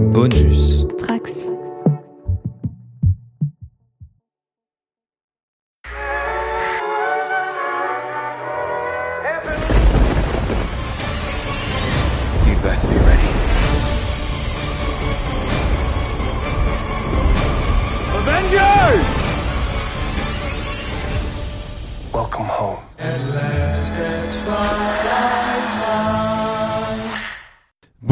Bonus. 0.00 0.69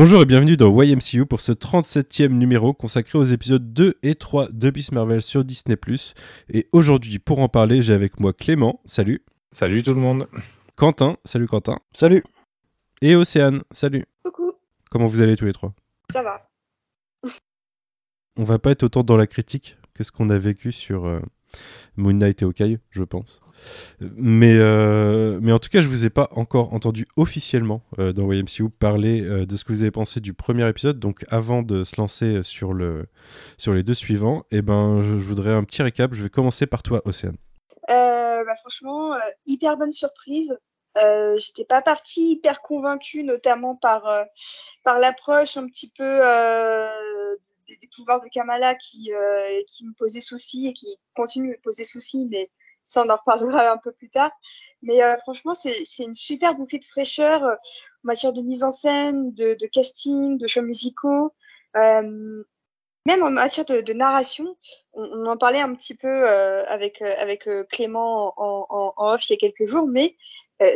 Bonjour 0.09 0.23
et 0.23 0.25
bienvenue 0.25 0.57
dans 0.57 0.73
YMCU 0.83 1.27
pour 1.27 1.43
ce 1.43 1.53
37e 1.53 2.29
numéro 2.29 2.73
consacré 2.73 3.19
aux 3.19 3.25
épisodes 3.25 3.75
2 3.75 3.99
et 4.03 4.15
3 4.15 4.49
de 4.51 4.71
Beast 4.71 4.93
Marvel 4.93 5.21
sur 5.21 5.45
Disney+. 5.45 5.77
Et 6.49 6.67
aujourd'hui, 6.73 7.19
pour 7.19 7.41
en 7.41 7.51
parler, 7.51 7.83
j'ai 7.83 7.93
avec 7.93 8.19
moi 8.19 8.33
Clément, 8.33 8.81
salut. 8.87 9.23
Salut 9.53 9.83
tout 9.83 9.93
le 9.93 10.01
monde. 10.01 10.27
Quentin, 10.77 11.19
salut 11.27 11.47
Quentin. 11.47 11.79
Salut. 11.93 12.25
Et 13.03 13.17
Océane, 13.17 13.61
salut. 13.71 14.07
Coucou, 14.25 14.55
Comment 14.91 15.05
vous 15.05 15.21
allez 15.21 15.37
tous 15.37 15.45
les 15.45 15.53
trois? 15.53 15.75
Ça 16.11 16.23
va. 16.23 16.49
On 18.39 18.45
va 18.45 18.59
pas 18.59 18.71
être 18.71 18.85
autant 18.85 19.03
dans 19.03 19.19
la 19.19 19.27
critique 19.27 19.77
que 19.93 20.05
ce 20.05 20.11
qu'on 20.11 20.31
a 20.31 20.39
vécu 20.39 20.73
sur 20.73 21.05
euh, 21.05 21.21
Moon 21.99 22.15
Knight 22.15 22.43
et 22.43 22.45
Hawkeye, 22.45 22.79
je 22.91 23.03
pense. 23.03 23.41
Mais, 24.01 24.57
euh, 24.57 25.39
mais 25.43 25.53
en 25.53 25.59
tout 25.59 25.69
cas, 25.69 25.81
je 25.81 25.89
vous 25.89 26.07
ai 26.07 26.11
pas 26.11 26.29
encore 26.33 26.73
entendu 26.73 27.07
officiellement 27.17 27.83
euh, 27.99 28.13
dans 28.13 28.33
YMCU 28.33 28.71
parler 28.71 29.21
euh, 29.23 29.47
de 29.47 29.57
ce 29.57 29.65
que 29.65 29.73
vous 29.73 29.83
avez 29.83 29.91
pensé 29.91 30.21
du 30.21 30.33
premier 30.33 30.67
épisode. 30.69 30.99
Donc 31.01 31.25
avant 31.29 31.63
de 31.63 31.85
se 31.85 32.01
lancer 32.01 32.43
sur, 32.45 32.73
le, 32.73 33.07
sur 33.59 33.75
les 33.75 33.83
deux 33.83 33.95
suivants, 33.95 34.45
eh 34.53 34.63
ben, 34.63 35.03
je, 35.03 35.15
voudrais 35.15 35.53
un 35.53 35.65
petit 35.65 35.83
récap. 35.83 36.15
Je 36.15 36.23
vais 36.23 36.31
commencer 36.31 36.67
par 36.67 36.83
toi, 36.83 37.03
Océane. 37.05 37.37
Bah, 37.89 38.55
franchement, 38.61 39.15
hyper 39.47 39.77
bonne 39.77 39.93
surprise. 39.93 40.57
J'étais 41.37 41.65
pas 41.65 41.83
partie 41.83 42.31
hyper 42.31 42.63
convaincue, 42.63 43.23
notamment 43.23 43.77
par, 43.77 44.25
par 44.85 44.99
l'approche 44.99 45.57
un 45.57 45.67
petit 45.67 45.91
peu 45.91 46.21
des, 47.69 47.89
pouvoirs 47.95 48.21
de 48.21 48.29
Kamala 48.29 48.75
qui, 48.75 49.13
euh, 49.13 49.63
qui 49.67 49.85
me 49.87 49.93
posait 49.95 50.21
souci 50.21 50.69
et 50.69 50.73
qui 50.73 50.99
continue 51.15 51.49
de 51.49 51.53
me 51.53 51.63
poser 51.63 51.85
souci, 51.85 52.27
mais 52.31 52.51
ça 52.87 53.03
on 53.05 53.11
en 53.11 53.17
reparlera 53.17 53.71
un 53.73 53.79
peu 53.79 53.93
plus 53.93 54.11
tard. 54.11 54.31
Mais 54.83 55.03
euh, 55.03 55.17
franchement, 55.19 55.55
c'est 55.55 55.85
une 55.99 56.15
super 56.15 56.55
bouffée 56.55 56.79
de 56.79 56.85
fraîcheur 56.85 57.45
euh, 57.45 57.55
en 57.55 58.05
matière 58.05 58.33
de 58.33 58.41
mise 58.43 58.65
en 58.65 58.71
scène, 58.71 59.33
de, 59.35 59.55
casting, 59.73 60.39
de 60.39 60.47
choix 60.47 60.63
musicaux. 60.63 61.33
Même 61.75 63.23
en 63.23 63.31
matière 63.31 63.65
de, 63.65 63.93
narration, 63.95 64.57
on, 64.93 65.25
en 65.25 65.37
parlait 65.39 65.61
un 65.61 65.75
petit 65.75 65.95
peu 65.95 66.29
avec, 66.29 67.01
avec 67.01 67.49
Clément 67.71 68.35
en, 68.37 68.67
en, 68.69 68.93
off 68.99 69.27
il 69.29 69.33
y 69.33 69.37
a 69.37 69.39
quelques 69.39 69.67
jours, 69.67 69.87
mais 69.87 70.15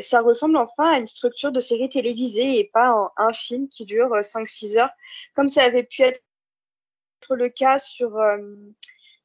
ça 0.00 0.20
ressemble 0.20 0.56
enfin 0.56 0.92
à 0.92 0.98
une 0.98 1.06
structure 1.06 1.52
de 1.52 1.60
série 1.60 1.88
télévisée 1.88 2.58
et 2.58 2.70
pas 2.72 3.12
un 3.16 3.32
film 3.32 3.68
qui 3.68 3.84
dure 3.84 4.12
euh, 4.14 4.20
5-6 4.20 4.78
heures, 4.78 4.92
comme 5.34 5.48
ça 5.48 5.62
avait 5.62 5.82
pu 5.82 6.02
être 6.02 6.20
le 7.30 7.48
cas 7.48 7.78
sur, 7.78 8.18
euh, 8.18 8.38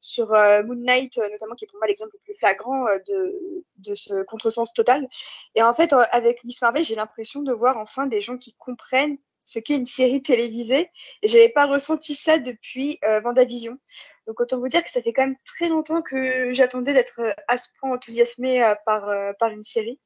sur 0.00 0.32
euh, 0.32 0.62
Moon 0.62 0.76
Knight, 0.76 1.18
euh, 1.18 1.28
notamment 1.30 1.54
qui 1.54 1.64
est 1.64 1.68
pour 1.68 1.78
moi 1.78 1.86
l'exemple 1.86 2.12
le 2.14 2.20
plus 2.20 2.34
flagrant 2.38 2.86
de, 3.06 3.64
de 3.78 3.94
ce 3.94 4.22
contresens 4.24 4.72
total. 4.72 5.08
Et 5.54 5.62
en 5.62 5.74
fait, 5.74 5.92
avec 5.92 6.44
Miss 6.44 6.62
Marvel, 6.62 6.84
j'ai 6.84 6.94
l'impression 6.94 7.42
de 7.42 7.52
voir 7.52 7.78
enfin 7.78 8.06
des 8.06 8.20
gens 8.20 8.38
qui 8.38 8.54
comprennent 8.54 9.18
ce 9.44 9.58
qu'est 9.58 9.76
une 9.76 9.86
série 9.86 10.22
télévisée. 10.22 10.90
Et 11.22 11.28
j'avais 11.28 11.48
pas 11.48 11.66
ressenti 11.66 12.14
ça 12.14 12.38
depuis 12.38 12.98
euh, 13.04 13.20
Vendavision. 13.20 13.78
Donc 14.26 14.40
autant 14.40 14.58
vous 14.58 14.68
dire 14.68 14.82
que 14.82 14.90
ça 14.90 15.00
fait 15.02 15.12
quand 15.12 15.26
même 15.26 15.38
très 15.46 15.68
longtemps 15.68 16.02
que 16.02 16.52
j'attendais 16.52 16.92
d'être 16.92 17.20
à 17.48 17.56
ce 17.56 17.68
point 17.80 17.92
enthousiasmée 17.92 18.74
par, 18.84 19.10
par 19.38 19.50
une 19.50 19.62
série, 19.62 19.98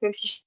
même 0.00 0.14
si 0.14 0.46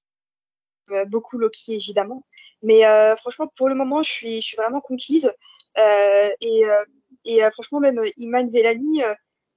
j'aime 0.88 1.08
beaucoup 1.08 1.38
Loki 1.38 1.74
évidemment. 1.74 2.26
Mais 2.62 2.82
franchement, 3.18 3.46
pour 3.56 3.68
le 3.68 3.76
moment, 3.76 4.02
je 4.02 4.10
je 4.26 4.40
suis 4.40 4.56
vraiment 4.56 4.80
conquise. 4.80 5.32
Euh, 5.78 6.28
et 6.40 6.64
euh, 6.64 6.84
et 7.24 7.44
euh, 7.44 7.50
franchement, 7.50 7.80
même 7.80 8.00
Iman 8.16 8.48
Vellani, 8.50 9.02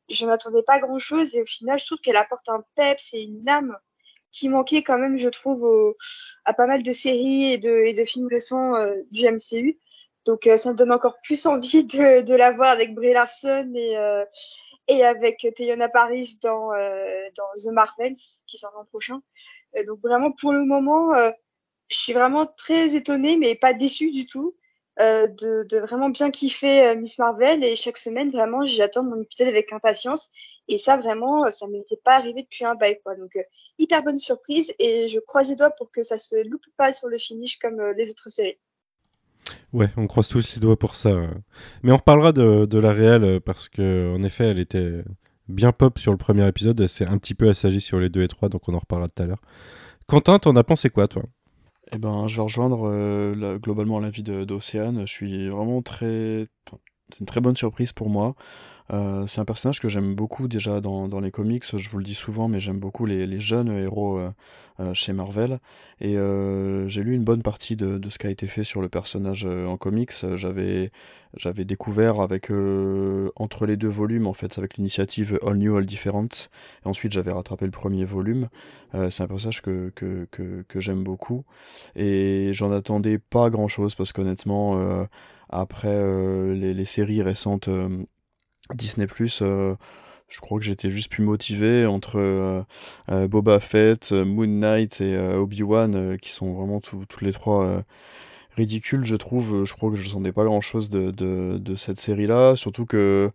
je 0.09 0.25
n'attendais 0.25 0.63
pas 0.63 0.79
grand-chose. 0.79 1.35
Et 1.35 1.41
au 1.41 1.45
final, 1.45 1.79
je 1.79 1.85
trouve 1.85 1.99
qu'elle 1.99 2.17
apporte 2.17 2.49
un 2.49 2.63
peps 2.75 3.13
et 3.13 3.21
une 3.23 3.47
âme 3.49 3.77
qui 4.31 4.49
manquait 4.49 4.83
quand 4.83 4.97
même, 4.99 5.17
je 5.17 5.29
trouve, 5.29 5.63
au- 5.63 5.95
à 6.45 6.53
pas 6.53 6.67
mal 6.67 6.83
de 6.83 6.93
séries 6.93 7.53
et 7.53 7.57
de, 7.57 7.69
et 7.85 7.93
de 7.93 8.05
films 8.05 8.29
euh, 8.31 8.95
du 9.11 9.25
MCU. 9.27 9.79
Donc 10.25 10.47
euh, 10.47 10.57
ça 10.57 10.71
me 10.71 10.77
donne 10.77 10.91
encore 10.91 11.17
plus 11.23 11.45
envie 11.47 11.83
de, 11.85 12.21
de 12.21 12.35
la 12.35 12.51
voir 12.51 12.71
avec 12.71 12.95
Brie 12.95 13.13
Larson 13.13 13.71
et, 13.75 13.97
euh, 13.97 14.25
et 14.87 15.03
avec 15.05 15.47
Teyona 15.55 15.89
Paris 15.89 16.37
dans, 16.43 16.73
euh, 16.73 17.23
dans 17.37 17.45
The 17.55 17.73
Marvels 17.73 18.15
qui 18.47 18.57
sort 18.57 18.73
l'an 18.75 18.85
prochain. 18.85 19.21
Donc 19.87 19.99
vraiment 20.01 20.31
pour 20.31 20.53
le 20.53 20.65
moment, 20.65 21.13
je 21.89 21.97
suis 21.97 22.13
vraiment 22.13 22.45
très 22.45 22.95
étonnée 22.95 23.37
mais 23.37 23.55
pas 23.55 23.73
déçue 23.73 24.11
du 24.11 24.25
tout 24.25 24.55
euh, 24.99 25.27
de, 25.27 25.79
vraiment 25.79 26.09
bien 26.09 26.29
kiffer 26.29 26.85
euh, 26.85 26.95
Miss 26.95 27.17
Marvel 27.17 27.63
et 27.63 27.75
chaque 27.75 27.97
semaine 27.97 28.29
vraiment 28.29 28.63
j'attends 28.63 29.03
mon 29.03 29.19
épisode 29.19 29.47
avec 29.47 29.73
impatience 29.73 30.29
et 30.67 30.77
ça 30.77 30.97
vraiment 30.97 31.47
euh, 31.47 31.49
ça 31.49 31.65
m'était 31.65 31.99
pas 32.03 32.15
arrivé 32.15 32.43
depuis 32.43 32.63
un 32.63 32.75
bail 32.75 32.99
quoi. 33.03 33.15
Donc 33.15 33.31
hyper 33.79 34.03
bonne 34.03 34.19
surprise 34.19 34.71
et 34.77 35.07
je 35.07 35.19
croise 35.19 35.49
les 35.49 35.55
doigts 35.55 35.71
pour 35.71 35.91
que 35.91 36.03
ça 36.03 36.19
se 36.19 36.47
loupe 36.47 36.67
pas 36.77 36.91
sur 36.91 37.07
le 37.07 37.17
finish 37.17 37.57
comme 37.57 37.81
les 37.97 38.11
autres 38.11 38.29
séries. 38.29 38.59
Ouais, 39.73 39.89
on 39.97 40.05
croise 40.05 40.29
tous 40.29 40.55
les 40.55 40.61
doigts 40.61 40.77
pour 40.77 40.93
ça. 40.93 41.09
Mais 41.81 41.91
on 41.91 41.97
reparlera 41.97 42.31
de, 42.31 42.77
la 42.77 42.91
réelle 42.91 43.41
parce 43.41 43.69
que 43.69 44.13
en 44.15 44.21
effet, 44.23 44.45
elle 44.45 44.59
était 44.59 45.03
bien 45.47 45.71
pop 45.71 45.97
sur 45.97 46.11
le 46.11 46.17
premier 46.17 46.47
épisode. 46.47 46.85
S'est 46.85 47.09
un 47.09 47.17
petit 47.17 47.33
peu 47.33 47.49
assagie 47.49 47.81
sur 47.81 47.99
les 47.99 48.09
deux 48.09 48.21
et 48.21 48.27
trois, 48.27 48.47
donc 48.47 48.69
on 48.69 48.75
en 48.75 48.79
reparlera 48.79 49.09
tout 49.09 49.23
à 49.23 49.25
l'heure. 49.25 49.41
Quentin, 50.07 50.37
t'en 50.37 50.55
as 50.55 50.63
pensé 50.63 50.89
quoi, 50.91 51.07
toi? 51.07 51.23
Eh 51.91 51.97
ben, 51.99 52.27
je 52.27 52.35
vais 52.37 52.41
rejoindre 52.41 52.87
euh, 52.87 53.35
la- 53.35 53.57
globalement 53.59 53.99
l'avis 53.99 54.23
de- 54.23 54.43
d'Océane. 54.43 55.01
Je 55.01 55.11
suis 55.13 55.49
vraiment 55.49 55.81
très. 55.81 56.47
C'est 57.13 57.19
une 57.19 57.25
très 57.27 57.41
bonne 57.41 57.55
surprise 57.55 57.91
pour 57.91 58.09
moi. 58.09 58.35
Euh, 58.91 59.25
c'est 59.27 59.39
un 59.39 59.45
personnage 59.45 59.79
que 59.79 59.87
j'aime 59.87 60.13
beaucoup 60.15 60.47
déjà 60.47 60.81
dans, 60.81 61.19
les 61.19 61.31
comics. 61.31 61.63
Je 61.77 61.89
vous 61.89 61.99
le 61.99 62.03
dis 62.03 62.15
souvent, 62.15 62.47
mais 62.47 62.59
j'aime 62.59 62.79
beaucoup 62.79 63.05
les, 63.05 63.39
jeunes 63.39 63.71
héros 63.71 64.17
euh, 64.17 64.31
euh, 64.79 64.93
chez 64.93 65.13
Marvel. 65.13 65.59
Et 66.01 66.15
j'ai 66.87 67.03
lu 67.03 67.13
une 67.13 67.23
bonne 67.23 67.43
partie 67.43 67.75
de, 67.75 67.99
ce 68.09 68.17
qui 68.17 68.27
a 68.27 68.29
été 68.29 68.47
fait 68.47 68.63
sur 68.63 68.81
le 68.81 68.89
personnage 68.89 69.45
en 69.45 69.77
comics. 69.77 70.11
J'avais 70.35 70.91
découvert 71.65 72.19
avec 72.19 72.51
entre 73.35 73.65
les 73.65 73.77
deux 73.77 73.87
volumes 73.87 74.27
en 74.27 74.33
fait 74.33 74.57
avec 74.57 74.75
l'initiative 74.75 75.39
All 75.45 75.57
New 75.57 75.77
All 75.77 75.85
Different. 75.85 76.49
Et 76.85 76.89
ensuite 76.89 77.13
j'avais 77.13 77.31
rattrapé 77.31 77.65
le 77.65 77.71
premier 77.71 78.03
volume. 78.03 78.49
C'est 78.91 79.23
un 79.23 79.27
personnage 79.27 79.61
que, 79.61 80.27
j'aime 80.75 81.03
beaucoup. 81.03 81.45
Et 81.95 82.49
j'en 82.51 82.71
attendais 82.71 83.17
pas 83.17 83.49
grand 83.49 83.69
chose 83.69 83.95
parce 83.95 84.11
qu'honnêtement, 84.11 85.07
après 85.53 85.95
euh, 85.95 86.53
les, 86.53 86.85
séries 86.85 87.21
récentes 87.21 87.67
euh, 87.67 88.03
Disney, 88.73 89.07
euh, 89.41 89.75
je 90.27 90.39
crois 90.41 90.57
que 90.57 90.65
j'étais 90.65 90.89
juste 90.89 91.11
plus 91.11 91.23
motivé 91.23 91.85
entre 91.85 92.65
Boba 93.07 93.59
Fett, 93.59 94.11
Moon 94.11 94.47
Knight 94.47 94.99
et 94.99 95.17
Obi-Wan, 95.17 96.17
qui 96.17 96.31
sont 96.31 96.53
vraiment 96.53 96.81
tous 96.81 97.05
les 97.21 97.31
trois 97.31 97.83
ridicules, 98.55 99.03
je 99.03 99.15
trouve. 99.15 99.63
Je 99.63 99.73
crois 99.73 99.91
que 99.91 99.95
je 99.95 100.07
n'attendais 100.07 100.31
pas 100.31 100.45
grand 100.45 100.61
chose 100.61 100.89
de, 100.89 101.75
cette 101.75 101.99
série-là, 101.99 102.55
surtout 102.55 102.85
que. 102.85 103.31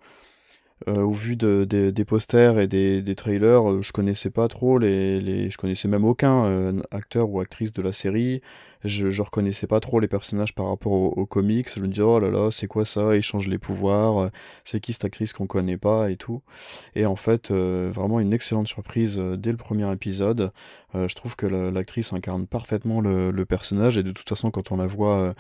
au 0.88 1.12
vu 1.12 1.36
de- 1.36 1.64
des- 1.64 2.04
posters 2.04 2.58
et 2.58 2.66
des, 2.66 3.14
trailers, 3.14 3.82
je 3.82 3.92
connaissais 3.92 4.30
pas 4.30 4.48
trop 4.48 4.78
les, 4.78 5.50
je 5.50 5.56
connaissais 5.56 5.88
même 5.88 6.04
aucun 6.04 6.80
acteur 6.90 7.30
ou 7.30 7.38
actrice 7.38 7.72
de 7.72 7.82
la 7.82 7.92
série. 7.92 8.42
Je, 8.84 9.10
je 9.10 9.22
reconnaissais 9.22 9.66
pas 9.66 9.80
trop 9.80 10.00
les 10.00 10.08
personnages 10.08 10.54
par 10.54 10.68
rapport 10.68 10.92
aux, 10.92 11.26
comics. 11.26 11.68
Je 11.74 11.80
me 11.80 11.88
disais 11.88 12.02
oh 12.02 12.20
là 12.20 12.30
là, 12.30 12.50
c'est 12.50 12.66
quoi 12.68 12.84
ça? 12.84 13.16
Ils 13.16 13.22
changent 13.22 13.48
les 13.48 13.58
pouvoirs. 13.58 14.18
euh, 14.18 14.28
C'est 14.64 14.80
qui 14.80 14.92
cette 14.92 15.04
actrice 15.04 15.32
qu'on 15.32 15.46
connaît 15.46 15.76
pas 15.76 16.10
et 16.10 16.16
tout. 16.16 16.42
Et 16.94 17.06
en 17.06 17.16
fait, 17.16 17.50
euh, 17.50 17.90
vraiment 17.92 18.20
une 18.20 18.32
excellente 18.32 18.68
surprise 18.68 19.18
euh, 19.18 19.36
dès 19.36 19.50
le 19.50 19.56
premier 19.56 19.90
épisode. 19.92 20.52
Je 20.94 21.14
trouve 21.14 21.36
que 21.36 21.46
la- 21.46 21.70
l'actrice 21.70 22.12
incarne 22.14 22.46
parfaitement 22.46 23.00
le, 23.02 23.44
personnage 23.44 23.98
et 23.98 24.02
de 24.02 24.10
toute 24.10 24.28
façon, 24.28 24.50
quand 24.50 24.72
on 24.72 24.76
la 24.76 24.86
voit 24.86 25.34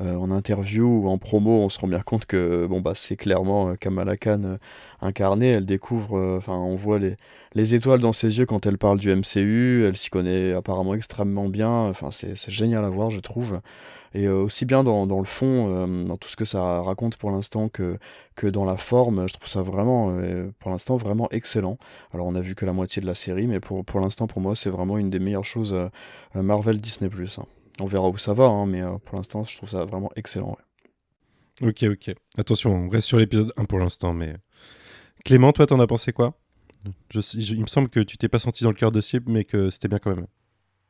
en 0.00 0.30
interview 0.30 0.86
ou 0.86 1.08
en 1.08 1.18
promo, 1.18 1.62
on 1.62 1.68
se 1.68 1.78
rend 1.78 1.88
bien 1.88 2.00
compte 2.00 2.24
que 2.24 2.66
bon 2.66 2.80
bah 2.80 2.92
c'est 2.94 3.16
clairement 3.16 3.74
Kamala 3.76 4.16
Khan 4.16 4.42
euh, 4.44 4.56
incarnée. 5.02 5.48
Elle 5.48 5.66
découvre, 5.66 6.36
enfin 6.38 6.54
on 6.54 6.74
voit 6.74 6.98
les, 6.98 7.16
les 7.54 7.74
étoiles 7.74 8.00
dans 8.00 8.12
ses 8.14 8.38
yeux 8.38 8.46
quand 8.46 8.64
elle 8.66 8.78
parle 8.78 8.98
du 8.98 9.10
MCU. 9.14 9.84
Elle 9.86 9.96
s'y 9.96 10.08
connaît 10.10 10.52
apparemment 10.52 10.94
extrêmement 10.94 11.48
bien. 11.48 11.70
Enfin 11.70 12.10
c'est 12.10 12.36
c'est 12.36 12.50
à 12.84 12.90
voir, 12.90 13.10
je 13.10 13.20
trouve. 13.20 13.60
Et 14.12 14.26
euh, 14.26 14.42
aussi 14.42 14.64
bien 14.64 14.82
dans, 14.82 15.18
le 15.18 15.24
fond, 15.24 15.68
euh, 15.68 16.04
dans 16.04 16.16
tout 16.16 16.28
ce 16.28 16.36
que 16.36 16.44
ça 16.44 16.82
raconte 16.82 17.16
pour 17.16 17.30
l'instant 17.30 17.68
que, 17.68 17.98
dans 18.42 18.64
la 18.64 18.76
forme, 18.76 19.28
je 19.28 19.34
trouve 19.34 19.48
ça 19.48 19.62
vraiment, 19.62 20.10
euh, 20.10 20.50
pour 20.58 20.70
l'instant, 20.70 20.96
vraiment 20.96 21.28
excellent. 21.30 21.78
Alors 22.12 22.26
on 22.26 22.34
a 22.34 22.40
vu 22.40 22.54
que 22.54 22.64
la 22.64 22.72
moitié 22.72 23.00
de 23.00 23.06
la 23.06 23.14
série, 23.14 23.46
mais 23.46 23.60
pour, 23.60 24.00
l'instant, 24.00 24.26
pour 24.26 24.40
moi, 24.40 24.56
c'est 24.56 24.70
vraiment 24.70 24.98
une 24.98 25.10
des 25.10 25.20
meilleures 25.20 25.44
choses 25.44 25.76
Marvel 26.34 26.80
Disney+. 26.80 27.10
hein. 27.38 27.44
On 27.80 27.86
verra 27.86 28.08
où 28.08 28.18
ça 28.18 28.34
va, 28.34 28.46
hein, 28.46 28.66
mais 28.66 28.82
pour 29.04 29.16
l'instant, 29.16 29.44
je 29.44 29.56
trouve 29.56 29.70
ça 29.70 29.84
vraiment 29.84 30.10
excellent. 30.16 30.56
Ok, 31.62 31.84
ok. 31.84 32.14
Attention, 32.36 32.72
on 32.72 32.88
reste 32.88 33.06
sur 33.06 33.18
l'épisode 33.18 33.52
1 33.56 33.64
pour 33.66 33.78
l'instant, 33.78 34.12
mais... 34.12 34.34
Clément, 35.24 35.52
toi, 35.52 35.66
t'en 35.66 35.78
as 35.78 35.86
pensé 35.86 36.12
quoi? 36.12 36.34
Il 37.04 37.60
me 37.60 37.66
semble 37.66 37.90
que 37.90 38.00
tu 38.00 38.16
t'es 38.16 38.28
pas 38.28 38.38
senti 38.38 38.64
dans 38.64 38.70
le 38.70 38.76
cœur 38.76 38.90
de 38.90 39.00
cible, 39.00 39.30
mais 39.30 39.44
que 39.44 39.70
c'était 39.70 39.88
bien 39.88 39.98
quand 39.98 40.14
même. 40.16 40.26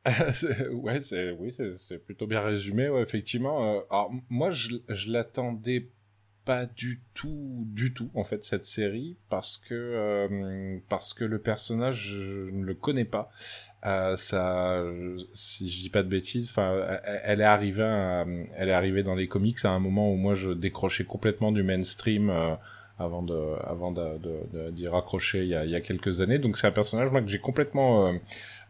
ouais, 0.73 1.01
c'est 1.03 1.31
oui, 1.31 1.53
c'est 1.75 1.99
plutôt 1.99 2.25
bien 2.25 2.41
résumé, 2.41 2.89
ouais, 2.89 3.01
effectivement. 3.03 3.75
Euh, 3.77 3.81
alors 3.91 4.11
moi, 4.29 4.49
je, 4.49 4.69
je 4.89 5.11
l'attendais 5.11 5.89
pas 6.43 6.65
du 6.65 7.01
tout, 7.13 7.65
du 7.67 7.93
tout, 7.93 8.09
en 8.15 8.23
fait, 8.23 8.43
cette 8.43 8.65
série, 8.65 9.15
parce 9.29 9.57
que 9.59 9.75
euh, 9.75 10.79
parce 10.89 11.13
que 11.13 11.23
le 11.23 11.37
personnage, 11.39 11.97
je 12.15 12.49
ne 12.51 12.63
le 12.65 12.73
connais 12.73 13.05
pas. 13.05 13.29
Euh, 13.85 14.15
ça, 14.17 14.83
si 15.33 15.69
je 15.69 15.81
dis 15.83 15.89
pas 15.91 16.01
de 16.03 16.09
bêtises, 16.09 16.49
enfin, 16.49 16.99
elle 17.23 17.41
est 17.41 17.43
arrivée, 17.43 17.83
à- 17.83 18.25
elle 18.57 18.69
est 18.69 18.73
arrivée 18.73 19.03
dans 19.03 19.15
les 19.15 19.27
comics 19.27 19.63
à 19.65 19.69
un 19.71 19.79
moment 19.79 20.11
où 20.11 20.15
moi 20.15 20.33
je 20.35 20.51
décrochais 20.51 21.03
complètement 21.05 21.51
du 21.51 21.61
mainstream. 21.63 22.29
euh, 22.31 22.55
avant 23.03 23.21
de 23.23 23.37
avant 23.65 23.91
de, 23.91 24.17
de- 24.17 24.39
de- 24.53 24.71
d'y 24.71 24.87
raccrocher 24.87 25.39
il 25.43 25.49
y, 25.49 25.55
a, 25.55 25.65
il 25.65 25.71
y 25.71 25.75
a 25.75 25.81
quelques 25.81 26.21
années. 26.21 26.39
Donc 26.39 26.57
c'est 26.57 26.67
un 26.67 26.71
personnage 26.71 27.11
moi 27.11 27.21
que 27.21 27.27
j'ai 27.27 27.39
complètement 27.39 28.07
euh, 28.07 28.13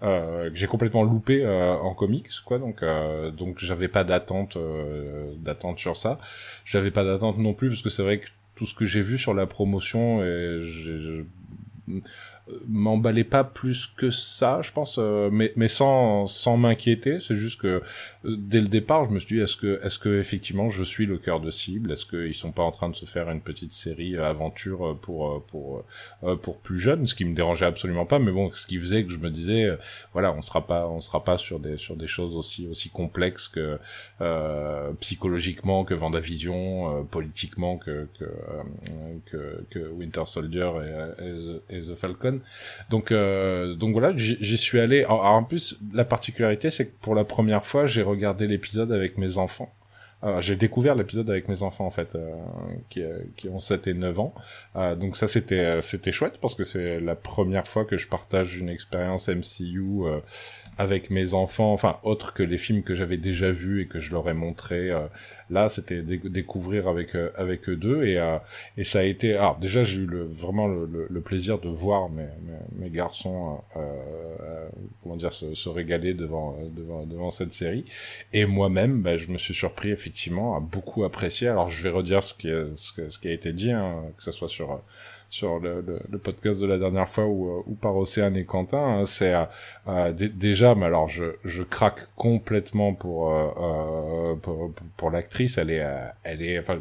euh, 0.04 0.50
que 0.50 0.56
j'ai 0.56 0.68
complètement 0.68 1.04
loupé 1.04 1.44
euh, 1.46 1.74
en 1.76 1.94
comics 1.94 2.30
quoi. 2.46 2.58
Donc 2.60 2.84
euh, 2.84 3.32
donc 3.32 3.60
j'avais 3.60 3.88
pas 3.88 4.04
d'attente 4.04 4.58
euh, 4.58 5.34
d'attente 5.38 5.80
sur 5.80 5.98
ça. 5.98 6.18
J'avais 6.66 6.92
pas 6.92 7.04
d'attente 7.04 7.38
non 7.38 7.54
plus 7.54 7.70
parce 7.70 7.82
que 7.82 7.90
c'est 7.90 8.04
vrai 8.04 8.20
que 8.20 8.28
tout 8.56 8.66
ce 8.66 8.76
que 8.76 8.86
j'ai 8.86 9.02
vu 9.02 9.18
sur 9.18 9.34
la 9.34 9.46
promotion 9.48 10.24
et 10.24 10.62
j'ai- 10.64 11.26
m'emballait 12.68 13.24
pas 13.24 13.44
plus 13.44 13.88
que 13.88 14.10
ça 14.10 14.62
je 14.62 14.72
pense 14.72 14.98
euh, 15.00 15.30
mais 15.32 15.54
mais 15.56 15.68
sans 15.68 16.26
sans 16.26 16.58
m'inquiéter. 16.58 17.20
C'est 17.20 17.36
juste 17.36 17.62
que 17.62 17.82
euh, 18.26 18.36
dès 18.38 18.62
le 18.62 18.68
départ 18.68 19.06
je 19.06 19.12
me 19.12 19.20
suis 19.20 19.36
dit 19.38 19.42
est-ce 19.42 19.58
que 19.58 19.80
est-ce 19.84 20.00
que 20.00 20.20
effectivement 20.20 20.70
je 20.70 20.84
suis 20.84 21.06
le 21.06 21.18
cœur 21.18 21.40
de 21.40 21.52
cible? 21.52 21.92
Est-ce 21.92 22.06
qu'ils 22.06 22.36
sont 22.36 22.52
pas 22.52 22.64
en 22.64 22.72
train 22.72 22.90
de 22.90 22.96
se 22.96 23.06
faire 23.06 23.30
une 23.30 23.42
petite 23.42 23.74
série 23.74 24.16
euh, 24.18 24.30
aventure 24.30 24.92
euh, 24.92 24.94
pour 24.94 25.32
euh, 25.32 25.44
pour 25.48 25.84
euh, 26.24 26.36
pour 26.36 26.58
plus 26.60 26.80
jeunes? 26.80 27.06
Ce 27.06 27.16
qui 27.16 27.26
me 27.26 27.36
dérangeait 27.36 27.66
absolument 27.66 28.06
pas 28.06 28.20
mais 28.20 28.32
bon 28.32 28.52
ce 28.54 28.68
qui 28.68 28.80
faisait 28.80 29.04
que 29.04 29.12
je 29.12 29.20
me 29.20 29.30
disais 29.30 29.66
euh, 29.66 29.78
voilà 30.14 30.34
on 30.34 30.42
sera 30.42 30.66
pas 30.68 30.88
on 30.88 31.02
sera 31.02 31.24
pas 31.24 31.38
sur 31.38 31.60
des 31.60 31.78
sur 31.78 31.96
des 31.96 32.08
choses 32.08 32.36
aussi 32.36 32.68
aussi 32.68 32.90
complexes 32.90 33.48
que 33.48 33.80
euh, 34.22 34.92
psychologiquement 35.00 35.84
que 35.86 35.94
Vendavision 35.94 37.00
euh, 37.00 37.04
politiquement 37.04 37.78
que 37.78 38.08
que, 38.20 38.26
euh, 38.26 39.18
que 39.26 39.64
que 39.70 39.80
Winter 39.90 40.24
Soldier 40.26 40.72
et, 41.70 41.76
et 41.78 41.82
The 41.82 41.96
Falcon 41.96 42.31
donc 42.90 43.12
euh, 43.12 43.76
donc 43.76 43.94
voilà 43.94 44.14
j'y 44.16 44.58
suis 44.58 44.80
allé. 44.80 45.06
En 45.06 45.44
plus 45.44 45.80
la 45.94 46.06
particularité 46.06 46.70
c'est 46.70 46.88
que 46.88 46.94
pour 47.02 47.16
la 47.16 47.24
première 47.24 47.66
fois 47.66 47.86
j'ai 47.86 48.02
regardé 48.02 48.48
l'épisode 48.48 48.92
avec 48.92 49.18
mes 49.18 49.38
enfants. 49.38 49.74
Euh, 50.24 50.40
j'ai 50.40 50.56
découvert 50.56 50.94
l'épisode 50.94 51.30
avec 51.30 51.48
mes 51.48 51.64
enfants 51.64 51.86
en 51.86 51.90
fait 51.90 52.14
euh, 52.14 52.32
qui, 52.90 53.02
euh, 53.02 53.20
qui 53.38 53.50
ont 53.50 53.58
7 53.58 53.88
et 53.88 53.94
9 53.94 54.20
ans. 54.20 54.34
Donc 54.98 55.18
ça 55.18 55.28
c'était 55.28 55.82
c'était 55.82 56.12
chouette 56.12 56.38
parce 56.40 56.56
que 56.56 56.64
c'est 56.64 57.00
la 57.00 57.16
première 57.16 57.68
fois 57.68 57.86
que 57.86 57.98
je 57.98 58.08
partage 58.08 58.58
une 58.58 58.70
expérience 58.70 59.28
MCU 59.28 60.04
avec 60.82 61.12
mes 61.12 61.36
enfants 61.36 61.74
enfin 61.74 62.00
autre 62.02 62.34
que 62.34 62.42
les 62.42 62.58
films 62.58 62.82
que 62.82 62.96
j'avais 62.96 63.18
déjà 63.18 63.52
vus 63.52 63.84
et 63.84 63.88
que 63.88 64.00
je 64.00 64.12
leur 64.12 64.28
ai 64.28 64.34
montré 64.34 64.90
euh, 64.90 65.02
là 65.52 65.70
c'était 65.70 66.02
dé- 66.02 66.18
découvrir 66.18 66.88
avec 66.88 67.14
euh, 67.14 67.30
avec 67.36 67.70
eux 67.70 67.76
deux 67.76 68.04
et 68.04 68.18
euh, 68.18 68.40
et 68.78 68.84
ça 68.84 69.00
a 69.00 69.04
été 69.04 69.36
alors 69.36 69.60
déjà 69.60 69.84
j'ai 69.84 70.00
eu 70.00 70.08
vraiment 70.28 70.68
le, 70.68 71.22
plaisir 71.22 71.60
de 71.60 71.70
voir 71.70 72.10
mes 72.10 72.90
garçons 72.90 73.62
comment 75.04 75.16
dire 75.16 75.34
se, 75.34 75.70
régaler 75.70 76.16
devant 76.16 76.58
devant 76.76 77.06
devant 77.06 77.30
cette 77.30 77.54
série. 77.54 77.86
Et 78.34 78.46
moi-même 78.48 79.04
bah, 79.04 79.18
je 79.18 79.28
me 79.28 79.38
suis 79.38 79.54
surpris 79.54 79.92
effectivement 79.92 80.58
à 80.58 80.60
beaucoup 80.60 81.04
apprécier. 81.04 81.48
Alors 81.48 81.70
je 81.70 81.84
vais 81.84 81.92
redire 81.92 82.24
ce 82.24 82.34
qui 82.34 82.50
ce, 82.76 83.20
qui 83.20 83.28
a 83.28 83.32
été 83.32 83.54
dit 83.54 83.72
hein, 83.72 84.06
que 84.18 84.24
ce 84.24 84.32
soit 84.32 84.50
sur 84.50 84.82
sur 85.32 85.60
le, 85.60 85.82
le, 85.82 86.00
le 86.10 86.18
podcast 86.20 86.62
de 86.62 86.68
la 86.68 86.78
dernière 86.78 87.08
fois 87.08 87.26
ou, 87.26 87.50
euh, 87.50 87.64
ou 87.66 87.74
par 87.74 87.96
Océane 87.96 88.36
et 88.36 88.46
Quentin, 88.46 88.78
hein, 89.00 89.06
c'est 89.06 89.34
euh, 89.34 89.46
euh, 89.88 90.12
dé- 90.12 90.30
déjà, 90.30 90.76
mais 90.76 90.86
alors 90.86 91.08
je, 91.10 91.24
je 91.46 91.64
craque 91.64 92.02
complètement 92.16 92.94
pour 92.94 93.34
euh, 93.34 93.48
euh, 94.32 94.36
pour, 94.36 94.72
pour 94.98 95.10
l'actrice. 95.10 95.58
Elle 95.58 95.72
est 95.72 95.86
elle 96.24 96.42
est 96.44 96.60
enfin 96.60 96.80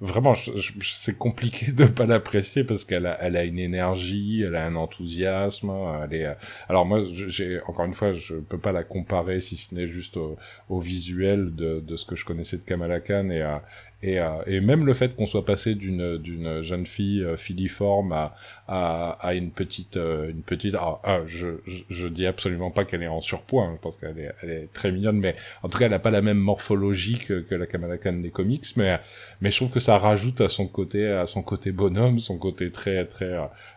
vraiment 0.00 0.34
c'est 0.82 1.16
compliqué 1.16 1.72
de 1.72 1.86
pas 1.86 2.04
l'apprécier 2.06 2.64
parce 2.64 2.84
qu'elle 2.84 3.06
a 3.06 3.16
elle 3.22 3.34
a 3.36 3.44
une 3.44 3.58
énergie, 3.58 4.42
elle 4.46 4.56
a 4.56 4.66
un 4.66 4.76
enthousiasme. 4.76 5.72
Elle 6.04 6.14
est 6.20 6.28
alors 6.68 6.84
moi 6.84 7.02
j'ai 7.04 7.60
encore 7.66 7.86
une 7.86 7.94
fois 7.94 8.12
je 8.12 8.34
peux 8.34 8.58
pas 8.58 8.72
la 8.72 8.84
comparer 8.84 9.40
si 9.40 9.56
ce 9.56 9.74
n'est 9.74 9.86
juste 9.88 10.18
au, 10.18 10.36
au 10.68 10.80
visuel 10.80 11.54
de, 11.54 11.80
de 11.80 11.96
ce 11.96 12.04
que 12.04 12.14
je 12.14 12.26
connaissais 12.26 12.58
de 12.58 12.62
Kamala 12.64 13.00
Khan 13.00 13.30
et 13.30 13.40
euh, 13.42 13.56
et, 14.06 14.20
euh, 14.20 14.42
et 14.46 14.60
même 14.60 14.86
le 14.86 14.94
fait 14.94 15.16
qu'on 15.16 15.26
soit 15.26 15.44
passé 15.44 15.74
d'une 15.74 16.16
d'une 16.16 16.62
jeune 16.62 16.86
fille 16.86 17.22
euh, 17.22 17.36
filiforme 17.36 18.12
à, 18.12 18.34
à, 18.68 19.10
à 19.20 19.34
une 19.34 19.50
petite 19.50 19.96
euh, 19.96 20.30
une 20.30 20.42
petite 20.42 20.74
ah, 20.78 21.00
ah, 21.04 21.20
je, 21.26 21.48
je 21.90 22.06
dis 22.06 22.26
absolument 22.26 22.70
pas 22.70 22.84
qu'elle 22.84 23.02
est 23.02 23.08
en 23.08 23.20
surpoids 23.20 23.64
hein, 23.64 23.72
je 23.74 23.80
pense 23.80 23.96
qu'elle 23.96 24.18
est 24.18 24.32
elle 24.42 24.50
est 24.50 24.72
très 24.72 24.92
mignonne 24.92 25.18
mais 25.18 25.34
en 25.62 25.68
tout 25.68 25.78
cas 25.78 25.86
elle 25.86 25.94
a 25.94 25.98
pas 25.98 26.10
la 26.10 26.22
même 26.22 26.38
morphologie 26.38 27.18
que, 27.18 27.44
la 27.54 27.66
Kamala 27.66 27.98
Khan 27.98 28.14
des 28.14 28.30
comics 28.30 28.64
mais 28.76 29.00
mais 29.40 29.50
je 29.50 29.56
trouve 29.56 29.72
que 29.72 29.80
ça 29.80 29.98
rajoute 29.98 30.40
à 30.40 30.48
son 30.48 30.66
côté 30.66 31.08
à 31.08 31.26
son 31.26 31.42
côté 31.42 31.72
bonhomme 31.72 32.18
son 32.18 32.38
côté 32.38 32.70
très 32.70 33.06
très 33.06 33.36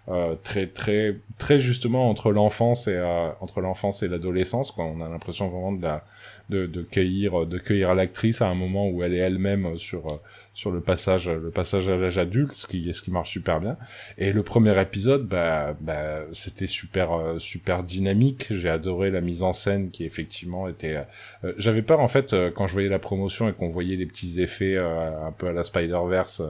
euh, 0.09 0.35
très 0.43 0.67
très 0.67 1.17
très 1.37 1.59
justement 1.59 2.09
entre 2.09 2.31
l'enfance 2.31 2.87
et 2.87 2.99
entre 3.41 3.61
l'enfance 3.61 4.03
et 4.03 4.07
l'adolescence 4.07 4.71
quoi. 4.71 4.85
On 4.85 5.01
a 5.01 5.09
l'impression 5.09 5.49
vraiment 5.49 5.71
de 5.71 5.81
la 5.81 6.03
de, 6.50 6.66
de 6.66 6.81
cueillir 6.81 7.46
de 7.46 7.57
cueillir 7.57 7.96
l'actrice 7.96 8.42
à 8.42 8.48
un 8.50 8.56
moment 8.56 8.90
où 8.90 9.04
elle 9.04 9.13
est 9.13 9.18
elle-même 9.18 9.78
sur 9.78 10.07
euh, 10.07 10.18
sur 10.59 10.71
le 10.71 10.81
passage 10.81 11.29
le 11.29 11.51
passage 11.51 11.88
à 11.88 11.95
l'âge 11.95 12.17
adulte 12.17 12.51
ce 12.51 12.67
qui 12.67 12.94
ce 12.94 13.01
qui 13.01 13.11
marche 13.11 13.31
super 13.31 13.61
bien. 13.61 13.77
Et 14.17 14.33
le 14.33 14.44
premier 14.44 14.77
épisode 14.81 15.25
bah, 15.25 15.73
bah 15.79 16.25
c'était 16.33 16.67
super 16.67 17.13
euh, 17.13 17.39
super 17.39 17.81
dynamique. 17.81 18.47
J'ai 18.50 18.67
adoré 18.67 19.09
la 19.09 19.21
mise 19.21 19.41
en 19.41 19.53
scène 19.53 19.89
qui 19.89 20.03
effectivement 20.03 20.67
était 20.67 20.97
euh, 21.45 21.53
j'avais 21.57 21.81
peur 21.81 22.01
en 22.01 22.09
fait 22.09 22.33
euh, 22.33 22.51
quand 22.51 22.67
je 22.67 22.73
voyais 22.73 22.89
la 22.89 23.00
promotion 23.00 23.47
et 23.47 23.53
qu'on 23.53 23.67
voyait 23.67 23.95
les 23.95 24.06
petits 24.06 24.41
effets 24.41 24.75
euh, 24.75 25.27
un 25.27 25.31
peu 25.31 25.47
à 25.47 25.53
la 25.53 25.63
Spider 25.63 26.01
Verse 26.09 26.41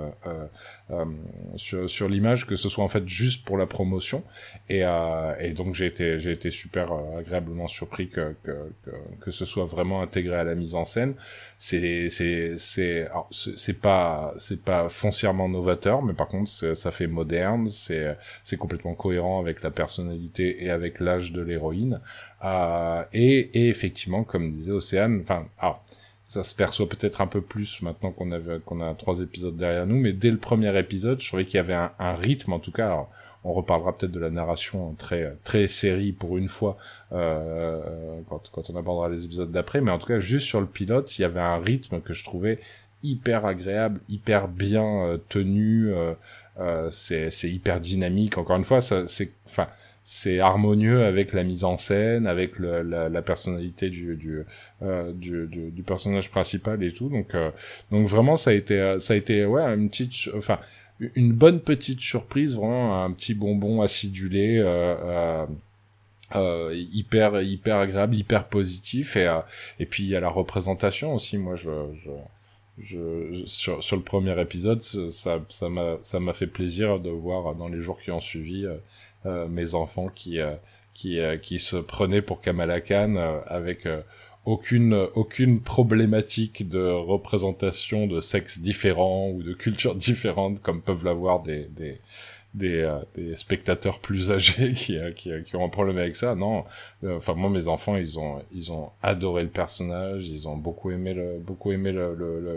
sur 1.56 1.88
sur 1.88 2.10
l'image 2.10 2.48
que 2.48 2.56
ce 2.56 2.68
soit 2.68 2.84
en 2.84 2.88
fait 2.88 3.08
juste 3.08 3.46
pour 3.46 3.58
la 3.58 3.68
promotion. 3.68 4.24
Et 4.70 4.84
euh, 4.84 5.34
et 5.40 5.54
donc 5.54 5.76
j'ai 5.76 5.86
été 5.86 6.20
j'ai 6.20 6.32
été 6.32 6.52
super 6.52 6.92
euh, 6.92 7.20
agréablement 7.20 7.68
surpris 7.68 8.08
que 8.08 8.36
que 8.44 8.70
que 9.20 9.32
ce 9.32 9.46
soit 9.46 9.66
vraiment 9.66 10.02
intégré 10.02 10.36
à 10.36 10.44
la 10.44 10.56
mise 10.56 10.76
en 10.76 10.86
scène 10.86 11.14
c'est 11.62 12.10
c'est 12.10 12.58
c'est 12.58 13.10
c'est 13.32 13.82
pas 13.82 14.34
c'est 14.38 14.64
pas 14.64 14.88
foncièrement 14.88 15.50
novateur 15.50 16.02
mais 16.02 16.14
par 16.14 16.30
contre 16.30 16.50
ça 16.50 16.92
fait 16.92 17.06
moderne 17.08 17.68
c'est 17.68 18.18
c'est 18.46 18.56
complètement 18.56 18.96
cohérent 18.96 19.42
avec 19.42 19.62
la 19.62 19.70
personnalité 19.70 20.64
et 20.64 20.70
avec 20.70 21.02
l'âge 21.02 21.34
de 21.34 21.42
l'héroïne. 21.42 22.00
Euh, 22.46 23.04
et 23.12 23.66
et 23.66 23.68
effectivement 23.68 24.24
comme 24.24 24.52
disait 24.52 24.72
Océane 24.72 25.20
enfin 25.22 25.48
alors 25.60 25.84
ça 26.30 26.44
se 26.44 26.54
perçoit 26.54 26.88
peut-être 26.88 27.22
un 27.22 27.28
peu 27.28 27.42
plus 27.42 27.82
maintenant 27.82 28.12
qu'on 28.12 28.32
a 28.32 28.38
vu- 28.38 28.60
qu'on 28.60 28.82
a 28.82 28.94
trois 28.94 29.20
épisodes 29.20 29.58
derrière 29.58 29.88
nous 29.88 29.98
mais 29.98 30.14
dès 30.14 30.30
le 30.30 30.38
premier 30.38 30.78
épisode 30.78 31.20
je 31.20 31.28
trouvais 31.28 31.44
qu'il 31.44 31.56
y 31.56 31.60
avait 31.60 31.74
un, 31.74 32.14
rythme 32.14 32.54
en 32.54 32.60
tout 32.60 32.72
cas. 32.72 32.86
Alors, 32.86 33.10
on 33.44 33.52
reparlera 33.52 33.98
peut-être 33.98 34.12
de 34.12 34.20
la 34.20 34.30
narration 34.30 34.94
très 34.94 35.36
très 35.44 35.68
série 35.68 36.12
pour 36.12 36.38
une 36.38 36.48
fois 36.48 36.78
euh, 37.14 37.82
quand, 38.30 38.44
quand 38.52 38.70
on 38.70 38.76
abordera 38.76 39.10
les 39.10 39.26
épisodes 39.26 39.52
d'après. 39.52 39.82
Mais 39.82 39.92
en 39.92 39.98
tout 39.98 40.08
cas 40.08 40.20
juste 40.20 40.46
sur 40.46 40.62
le 40.62 40.68
pilote 40.68 41.18
il 41.18 41.24
y 41.24 41.26
avait 41.26 41.40
un 41.40 41.58
rythme 41.58 42.00
que 42.00 42.14
je 42.14 42.24
trouvais 42.24 42.60
hyper 43.02 43.46
agréable 43.46 44.00
hyper 44.08 44.48
bien 44.50 44.86
euh, 45.06 45.18
tenu 45.30 45.92
euh, 45.92 46.14
euh, 46.60 46.90
c'est 46.92 47.32
c'est 47.32 47.50
hyper 47.50 47.80
dynamique. 47.80 48.38
Encore 48.38 48.58
une 48.58 48.64
fois 48.64 48.82
ça 48.82 49.08
c'est 49.08 49.32
enfin 49.48 49.68
c'est 50.12 50.40
harmonieux 50.40 51.04
avec 51.04 51.34
la 51.34 51.44
mise 51.44 51.64
en 51.64 51.78
scène 51.78 52.26
avec 52.26 52.58
le, 52.58 52.82
la, 52.82 53.10
la 53.10 53.22
personnalité 53.22 53.92
du 53.92 54.16
du, 54.16 54.44
euh, 54.82 55.14
du 55.14 55.46
du 55.46 55.70
du 55.70 55.84
personnage 55.84 56.32
principal 56.32 56.82
et 56.84 56.92
tout. 56.92 57.10
Donc 57.10 57.36
euh, 57.36 57.52
donc 57.92 58.08
vraiment 58.08 58.36
ça 58.36 58.50
a 58.50 58.54
été 58.54 58.80
euh, 58.80 58.98
ça 58.98 59.14
a 59.14 59.18
été 59.18 59.46
ouais 59.46 59.62
une 59.76 59.88
petite 59.90 60.30
enfin 60.36 60.58
une 61.14 61.32
bonne 61.32 61.60
petite 61.60 62.02
surprise 62.02 62.56
vraiment 62.56 63.04
un 63.06 63.12
petit 63.12 63.36
bonbon 63.36 63.84
acidulé 63.84 64.58
euh, 64.58 64.66
euh, 64.66 65.46
euh, 66.36 66.74
hyper 66.92 67.40
hyper 67.44 67.76
agréable 67.78 68.16
hyper 68.16 68.48
positif. 68.48 69.16
Et 69.16 69.28
euh, 69.28 69.42
et 69.80 69.86
puis 69.86 70.02
il 70.06 70.10
y 70.10 70.16
a 70.16 70.20
la 70.20 70.30
représentation 70.30 71.14
aussi. 71.14 71.38
Moi 71.38 71.56
je, 71.56 71.70
je 72.04 72.10
je, 72.82 73.44
sur, 73.46 73.84
sur 73.84 73.98
le 73.98 74.04
premier 74.04 74.40
épisode, 74.42 74.82
ça 74.82 75.40
ça 75.50 75.70
m'a 75.70 75.98
ça 76.02 76.20
m'a 76.20 76.34
fait 76.34 76.48
plaisir 76.48 77.00
de 77.00 77.12
voir 77.12 77.54
dans 77.54 77.68
les 77.68 77.82
jours 77.82 78.00
qui 78.02 78.10
ont 78.10 78.22
suivi 78.22 78.66
mes 79.26 79.76
enfants 79.76 80.10
qui 80.14 80.40
euh, 80.40 80.56
qui 81.00 81.20
euh, 81.20 81.38
qui 81.38 81.60
se 81.60 81.78
prenaient 81.78 82.22
pour 82.22 82.42
Kamala 82.42 82.82
Khan 82.82 83.16
euh, 83.16 83.40
avec 83.48 83.86
euh, 83.86 84.02
aucune 84.46 84.94
aucune 85.16 85.62
problématique 85.62 86.68
de 86.68 86.84
représentation 86.92 88.06
de 88.06 88.20
sexe 88.20 88.60
différent 88.60 89.30
ou 89.30 89.42
de 89.42 89.54
culture 89.54 89.96
différente 90.10 90.62
comme 90.62 90.82
peuvent 90.82 91.06
l'avoir 91.06 91.42
des 91.42 91.66
des 91.66 92.02
des, 92.54 92.82
euh, 92.82 93.00
des 93.16 93.36
spectateurs 93.36 94.00
plus 94.00 94.32
âgés 94.32 94.74
qui, 94.74 94.98
euh, 94.98 95.12
qui, 95.12 95.32
qui, 95.46 95.56
ont 95.56 95.66
un 95.66 95.70
problème 95.70 95.98
avec 95.98 96.16
ça. 96.16 96.36
Non, 96.36 96.66
euh, 97.04 97.18
enfin 97.18 97.34
moi 97.34 97.50
mes 97.50 97.68
enfants 97.68 97.96
ils 97.96 98.18
ont 98.20 98.42
ils 98.52 98.72
ont 98.72 98.92
adoré 99.02 99.44
le 99.44 99.50
personnage, 99.50 100.28
ils 100.28 100.48
ont 100.48 100.58
beaucoup 100.58 100.92
aimé 100.92 101.16
beaucoup 101.40 101.72
aimé 101.72 101.94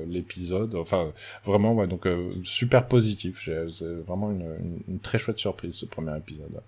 l'épisode. 0.09 0.75
Enfin 0.75 1.13
vraiment 1.45 1.75
ouais, 1.75 1.87
donc 1.87 2.07
super 2.43 2.87
positif. 2.87 3.49
C'est 3.69 3.95
vraiment 4.07 4.31
une, 4.31 4.99
très 5.01 5.19
chouette 5.19 5.39
surprise 5.39 5.75
ce 5.75 5.87
premier 5.87 6.17
épisode. 6.17 6.63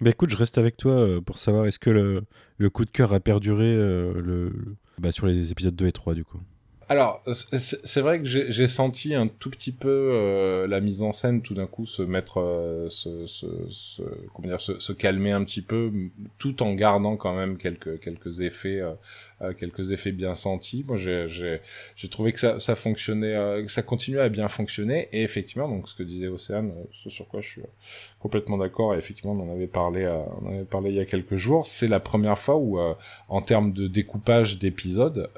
Bah 0.00 0.10
écoute, 0.10 0.30
je 0.30 0.36
reste 0.36 0.58
avec 0.58 0.76
toi 0.76 1.20
pour 1.24 1.38
savoir 1.38 1.66
est-ce 1.66 1.78
que 1.78 1.90
le, 1.90 2.24
le, 2.58 2.70
coup 2.70 2.84
de 2.84 2.90
cœur 2.90 3.12
a 3.12 3.20
perduré 3.20 3.74
le, 3.74 4.52
bah, 4.98 5.12
sur 5.12 5.26
les 5.26 5.52
épisodes 5.52 5.74
2 5.74 5.86
et 5.86 5.92
3 5.92 6.14
du 6.14 6.24
coup. 6.24 6.40
Alors, 6.88 7.22
c'est 7.32 8.00
vrai 8.00 8.20
que 8.20 8.26
j'ai 8.26 8.68
senti 8.68 9.14
un 9.14 9.26
tout 9.26 9.50
petit 9.50 9.72
peu 9.72 10.10
euh, 10.12 10.66
la 10.66 10.80
mise 10.80 11.02
en 11.02 11.12
scène 11.12 11.40
tout 11.40 11.54
d'un 11.54 11.66
coup 11.66 11.86
se 11.86 12.02
mettre, 12.02 12.40
euh, 12.40 12.88
se, 12.88 14.02
comment 14.34 14.48
dire, 14.48 14.60
se, 14.60 14.92
calmer 14.92 15.32
un 15.32 15.44
petit 15.44 15.62
peu, 15.62 15.90
tout 16.38 16.62
en 16.62 16.74
gardant 16.74 17.16
quand 17.16 17.34
même 17.34 17.56
quelques 17.56 18.00
quelques 18.00 18.40
effets 18.40 18.80
euh, 18.80 18.92
quelques 19.52 19.92
effets 19.92 20.12
bien 20.12 20.34
sentis. 20.34 20.84
Moi, 20.86 20.96
j'ai 20.96 22.08
trouvé 22.10 22.32
que 22.32 22.38
ça, 22.38 22.60
ça 22.60 22.74
fonctionnait, 22.76 23.34
euh, 23.34 23.64
que 23.64 23.70
ça 23.70 23.82
continuait 23.82 24.22
à 24.22 24.28
bien 24.28 24.48
fonctionner. 24.48 25.08
Et 25.12 25.22
effectivement, 25.22 25.68
donc 25.68 25.88
ce 25.88 25.94
que 25.94 26.02
disait 26.02 26.28
Océane, 26.28 26.70
euh, 26.70 26.84
ce 26.92 27.10
sur 27.10 27.28
quoi 27.28 27.40
je 27.40 27.48
suis 27.48 27.62
complètement 28.18 28.56
d'accord. 28.56 28.94
Et 28.94 28.98
effectivement, 28.98 29.32
on 29.32 29.50
en 29.50 29.52
avait 29.52 29.66
parlé, 29.66 30.06
on 30.40 30.48
avait 30.48 30.64
parlé 30.64 30.90
il 30.90 30.96
y 30.96 31.00
a 31.00 31.04
quelques 31.04 31.36
jours. 31.36 31.66
C'est 31.66 31.88
la 31.88 32.00
première 32.00 32.38
fois 32.38 32.56
où, 32.56 32.78
en 33.28 33.42
termes 33.42 33.72
de 33.72 33.86
découpage 33.86 34.58
d'épisodes, 34.58 35.30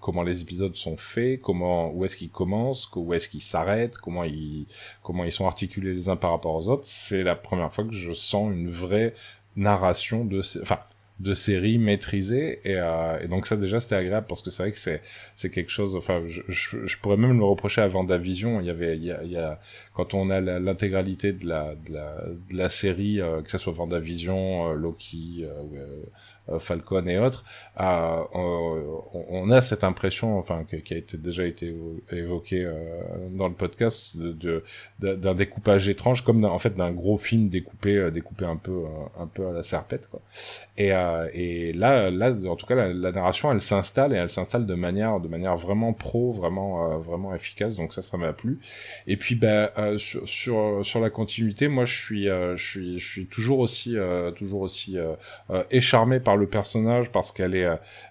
comment 0.00 0.22
les 0.22 0.42
épisodes 0.42 0.76
sont 0.76 0.96
faits, 0.96 1.40
comment, 1.40 1.90
où 1.92 2.04
est-ce 2.04 2.16
qu'ils 2.16 2.30
commencent, 2.30 2.88
où 2.94 3.12
est-ce 3.14 3.28
qu'ils 3.28 3.42
s'arrêtent, 3.42 3.98
comment 3.98 4.22
ils, 4.22 4.66
comment 5.02 5.24
ils 5.24 5.32
sont 5.32 5.46
articulés 5.46 5.94
les 5.94 6.08
uns 6.08 6.16
par 6.16 6.30
rapport 6.30 6.54
aux 6.54 6.68
autres. 6.68 6.84
C'est 6.86 7.22
la 7.22 7.34
première 7.34 7.72
fois 7.72 7.84
que 7.84 7.92
je 7.92 8.12
sens 8.12 8.52
une 8.52 8.70
vraie 8.70 9.14
narration 9.56 10.24
de, 10.24 10.40
enfin 10.62 10.78
de 11.20 11.32
séries 11.32 11.78
maîtrisées 11.78 12.60
et, 12.64 12.76
euh, 12.76 13.18
et 13.22 13.28
donc 13.28 13.46
ça 13.46 13.56
déjà 13.56 13.80
c'était 13.80 13.94
agréable 13.94 14.26
parce 14.28 14.42
que 14.42 14.50
c'est 14.50 14.62
vrai 14.62 14.72
que 14.72 14.78
c'est 14.78 15.00
c'est 15.34 15.48
quelque 15.50 15.70
chose 15.70 15.96
enfin 15.96 16.22
je, 16.26 16.42
je, 16.48 16.84
je, 16.84 16.98
pourrais 16.98 17.16
même 17.16 17.38
le 17.38 17.44
reprocher 17.44 17.80
à 17.80 17.88
Vendavision 17.88 18.60
il 18.60 18.66
y 18.66 18.70
avait 18.70 18.96
il 18.96 19.04
y 19.04 19.10
a, 19.10 19.22
il 19.24 19.30
y 19.30 19.38
a 19.38 19.58
quand 19.94 20.12
on 20.12 20.28
a 20.28 20.40
l'intégralité 20.40 21.32
de 21.32 21.46
la, 21.46 21.74
de 21.74 21.92
la 21.92 22.22
de 22.50 22.56
la 22.56 22.68
série 22.68 23.20
euh, 23.20 23.40
que 23.40 23.50
ça 23.50 23.58
soit 23.58 23.72
Vendavision 23.72 24.70
euh, 24.70 24.74
Loki 24.74 25.44
euh, 25.44 26.04
euh, 26.48 26.58
Falcon 26.60 27.06
et 27.06 27.18
autres, 27.18 27.44
euh, 27.80 28.22
on, 28.32 29.50
a 29.50 29.60
cette 29.60 29.82
impression, 29.82 30.38
enfin, 30.38 30.64
qui 30.64 30.94
a 30.94 30.96
été 30.96 31.16
déjà 31.16 31.44
été 31.44 31.74
évoqué 32.12 32.64
euh, 32.64 33.00
dans 33.32 33.48
le 33.48 33.54
podcast, 33.54 34.16
de 34.16 34.62
d'un 35.00 35.34
découpage 35.34 35.88
étrange, 35.88 36.22
comme 36.24 36.44
en 36.44 36.58
fait 36.58 36.76
d'un 36.76 36.92
gros 36.92 37.16
film 37.16 37.48
découpé, 37.48 38.10
découpé 38.12 38.44
un 38.44 38.56
peu, 38.56 38.84
un 39.18 39.26
peu 39.26 39.48
à 39.48 39.52
la 39.52 39.62
serpette, 39.62 40.08
quoi. 40.08 40.20
Et, 40.78 40.92
et 41.32 41.72
là, 41.72 42.10
là, 42.10 42.32
en 42.48 42.56
tout 42.56 42.66
cas, 42.66 42.74
la, 42.74 43.12
narration, 43.12 43.50
elle 43.52 43.60
s'installe 43.60 44.12
et 44.12 44.16
elle 44.16 44.30
s'installe 44.30 44.66
de 44.66 44.74
manière, 44.74 45.20
de 45.20 45.28
manière 45.28 45.56
vraiment 45.56 45.92
pro, 45.92 46.32
vraiment, 46.32 46.98
vraiment 46.98 47.34
efficace. 47.34 47.76
Donc 47.76 47.92
ça, 47.92 48.02
ça 48.02 48.16
m'a 48.16 48.32
plu. 48.32 48.58
Et 49.06 49.16
puis, 49.16 49.34
ben, 49.34 49.70
sur, 49.96 50.28
sur, 50.28 50.84
sur 50.84 51.00
la 51.00 51.10
continuité, 51.10 51.68
moi, 51.68 51.84
je 51.84 51.94
suis, 51.94 52.24
je 52.24 52.56
suis, 52.56 52.98
je 52.98 53.10
suis 53.10 53.26
toujours 53.26 53.60
aussi, 53.60 53.96
toujours 54.36 54.60
aussi 54.60 54.98
écharmé 55.70 56.20
par 56.20 56.36
le 56.36 56.46
personnage 56.46 57.10
parce 57.10 57.32
qu'elle 57.32 57.54
est, 57.54 57.66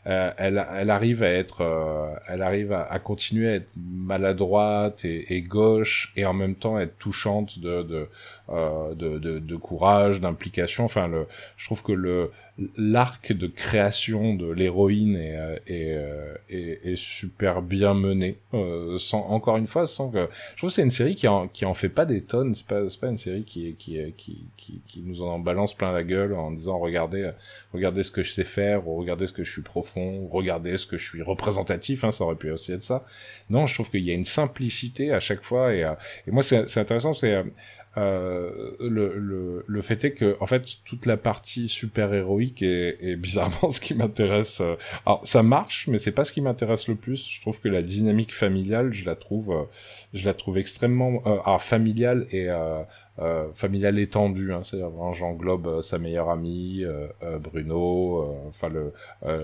euh, 0.07 0.31
elle, 0.37 0.63
elle 0.75 0.89
arrive 0.89 1.23
à 1.23 1.29
être, 1.29 1.61
euh, 1.61 2.15
elle 2.27 2.41
arrive 2.41 2.71
à, 2.71 2.99
continuer 2.99 3.49
à 3.49 3.55
être 3.55 3.69
maladroite 3.75 5.05
et, 5.05 5.41
gauche 5.41 6.11
et 6.15 6.25
en 6.25 6.33
même 6.33 6.55
temps 6.55 6.79
être 6.79 6.97
touchante 6.97 7.59
de 7.59 7.83
de, 7.83 8.07
euh, 8.49 8.93
de, 8.93 9.17
de, 9.17 9.39
de, 9.39 9.55
courage, 9.55 10.21
d'implication. 10.21 10.85
Enfin, 10.85 11.07
le, 11.07 11.27
je 11.57 11.65
trouve 11.65 11.83
que 11.83 11.91
le 11.91 12.31
l'arc 12.77 13.33
de 13.33 13.47
création 13.47 14.33
de 14.33 14.49
l'héroïne 14.49 15.17
est, 15.17 15.37
euh, 15.37 15.55
est, 15.67 15.93
euh, 15.93 16.35
est, 16.49 16.91
est, 16.91 16.95
super 16.95 17.61
bien 17.61 17.93
mené. 17.93 18.37
Euh, 18.53 18.97
sans, 18.97 19.19
encore 19.27 19.57
une 19.57 19.67
fois, 19.67 19.85
sans 19.85 20.09
que... 20.09 20.29
Je 20.53 20.57
trouve 20.57 20.69
que 20.69 20.75
c'est 20.75 20.83
une 20.83 20.91
série 20.91 21.15
qui 21.15 21.27
en, 21.27 21.49
qui 21.49 21.65
en 21.65 21.73
fait 21.73 21.89
pas 21.89 22.05
des 22.05 22.21
tonnes. 22.21 22.55
C'est 22.55 22.65
pas, 22.65 22.81
pas 23.01 23.07
une 23.07 23.17
série 23.17 23.43
qui, 23.43 23.75
qui, 23.75 23.99
qui, 24.15 24.47
qui, 24.87 25.01
nous 25.05 25.21
en 25.21 25.37
balance 25.39 25.73
plein 25.73 25.91
la 25.91 26.03
gueule 26.03 26.33
en 26.33 26.51
disant 26.51 26.79
regardez, 26.79 27.29
regardez 27.73 28.03
ce 28.03 28.11
que 28.11 28.23
je 28.23 28.31
sais 28.31 28.45
faire, 28.45 28.87
ou 28.87 28.95
regardez 28.95 29.27
ce 29.27 29.33
que 29.33 29.43
je 29.43 29.51
suis 29.51 29.61
profond, 29.61 30.19
ou 30.19 30.27
regardez 30.27 30.77
ce 30.77 30.85
que 30.85 30.97
je 30.97 31.05
suis 31.05 31.21
représentatif. 31.21 32.05
Hein, 32.05 32.11
ça 32.11 32.23
aurait 32.23 32.35
pu 32.35 32.51
aussi 32.51 32.71
être 32.71 32.83
ça. 32.83 33.03
Non, 33.49 33.67
je 33.67 33.73
trouve 33.73 33.89
qu'il 33.89 34.03
y 34.03 34.11
a 34.11 34.13
une 34.13 34.25
simplicité 34.25 35.11
à 35.11 35.19
chaque 35.19 35.43
fois. 35.43 35.73
Et, 35.75 35.81
et 35.81 36.31
moi, 36.31 36.41
c'est 36.41 36.77
intéressant. 36.77 37.13
C'est 37.13 37.43
euh, 37.97 38.71
le, 38.79 39.17
le, 39.17 39.63
le, 39.65 39.81
fait 39.81 40.03
est 40.03 40.11
que 40.11 40.35
en 40.41 40.45
fait 40.45 40.63
toute 40.83 41.05
la 41.05 41.15
partie 41.15 41.69
super 41.69 42.13
héroïque 42.13 42.61
est, 42.61 42.97
est 43.01 43.15
bizarrement 43.15 43.71
ce 43.71 43.79
qui 43.79 43.93
m'intéresse. 43.93 44.59
Euh, 44.61 44.75
alors 45.05 45.21
ça 45.25 45.43
marche, 45.43 45.87
mais 45.87 45.97
c'est 45.97 46.11
pas 46.11 46.25
ce 46.25 46.31
qui 46.31 46.41
m'intéresse 46.41 46.87
le 46.87 46.95
plus. 46.95 47.29
Je 47.29 47.41
trouve 47.41 47.61
que 47.61 47.69
la 47.69 47.81
dynamique 47.81 48.33
familiale, 48.33 48.93
je 48.93 49.05
la 49.05 49.15
trouve, 49.15 49.51
euh, 49.51 49.63
je 50.13 50.25
la 50.25 50.33
trouve 50.33 50.57
extrêmement 50.57 51.21
euh, 51.25 51.37
alors 51.45 51.61
familiale 51.61 52.27
et 52.31 52.49
euh, 52.49 52.81
euh, 53.19 53.47
familiale 53.53 53.99
étendue. 53.99 54.53
Hein, 54.53 54.61
C'est-à-dire 54.63 54.91
j'englobe 55.13 55.81
sa 55.81 55.99
meilleure 55.99 56.29
amie, 56.29 56.83
Bruno, 57.41 58.47
enfin 58.47 58.69
le 58.69 58.93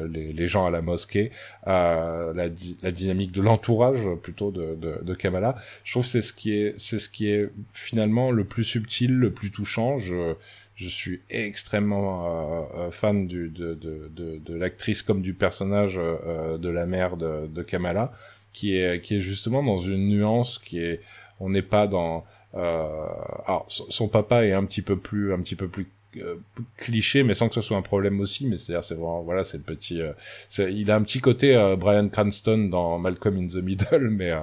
les, 0.08 0.34
les, 0.34 0.48
gens 0.48 0.66
à 0.66 0.72
la 0.72 0.82
mosquée, 0.82 1.32
la, 1.66 2.34
la 2.34 2.92
dynamique 2.92 3.32
de 3.32 3.42
l'entourage 3.42 4.08
plutôt 4.22 4.52
de, 4.52 4.76
de, 4.76 5.00
de 5.02 5.14
Kamala. 5.14 5.56
Je 5.84 5.94
trouve 5.94 6.06
c'est 6.06 6.22
ce 6.22 6.34
qui 6.34 6.54
est 6.54 6.78
c'est 6.80 7.00
ce 7.00 7.10
qui 7.10 7.30
est 7.30 7.50
finalement 7.74 8.32
le 8.32 8.44
plus 8.44 8.64
subtil, 8.64 9.14
le 9.14 9.32
plus 9.32 9.52
touchant. 9.52 9.98
Je, 9.98 10.36
je 10.82 10.88
suis 10.88 11.22
extrêmement 11.30 12.26
euh, 12.26 12.88
euh, 12.88 12.92
fan 12.92 13.28
du, 13.28 13.50
de, 13.50 13.76
de, 13.76 14.10
de, 14.16 14.40
de 14.44 14.56
l'actrice 14.58 15.04
comme 15.04 15.22
du 15.22 15.34
personnage 15.34 16.00
euh, 16.00 16.58
de 16.58 16.70
la 16.70 16.86
mère 16.86 17.18
de, 17.18 17.48
de 17.48 17.62
Kamala, 17.62 18.12
qui 18.52 18.76
est, 18.76 19.02
qui 19.02 19.18
est 19.18 19.20
justement 19.20 19.64
dans 19.64 19.78
une 19.78 20.08
nuance 20.08 20.58
qui 20.58 20.80
est, 20.80 21.02
on 21.40 21.50
n'est 21.50 21.62
pas 21.62 21.88
dans, 21.88 22.26
alors 22.54 23.66
son 23.68 24.08
papa 24.08 24.46
est 24.46 24.54
un 24.54 24.66
petit 24.66 24.82
peu 24.82 24.98
plus, 24.98 25.34
un 25.34 25.40
petit 25.40 25.56
peu 25.56 25.68
plus 25.68 25.88
euh, 26.18 26.36
cliché 26.76 27.24
mais 27.24 27.34
sans 27.34 27.48
que 27.48 27.56
ce 27.56 27.62
soit 27.62 27.78
un 27.78 27.82
problème 27.82 28.20
aussi 28.20 28.46
mais 28.46 28.58
c'est 28.58 28.74
à 28.74 28.76
dire 28.76 28.84
c'est 28.84 28.96
vraiment 28.96 29.22
voilà 29.22 29.46
c'est 29.46 29.58
le 29.58 29.64
petit 29.64 30.02
euh, 30.02 30.12
il 30.58 30.92
a 30.92 30.96
un 30.96 31.04
petit 31.04 31.22
côté 31.22 31.56
euh, 31.56 31.78
Brian 31.78 32.10
Cranston 32.10 32.68
dans 32.70 33.00
Malcolm 33.00 33.38
in 33.38 33.48
the 33.48 33.64
Middle 33.64 34.10
mais 34.12 34.34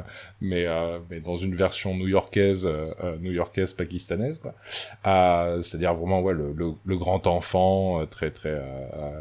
mais 0.41 0.67
mais 1.11 1.21
dans 1.21 1.37
une 1.37 1.55
version 1.55 1.95
new-yorkaise 1.95 2.67
new-yorkaise 3.21 3.75
pakistanaise 3.75 4.39
quoi. 4.39 4.55
C'est-à-dire 5.63 5.95
vraiment 5.95 6.23
ouais 6.23 6.33
le, 6.33 6.55
le, 6.55 6.97
grand 6.97 7.27
enfant 7.27 8.07
très 8.07 8.31
très 8.31 8.59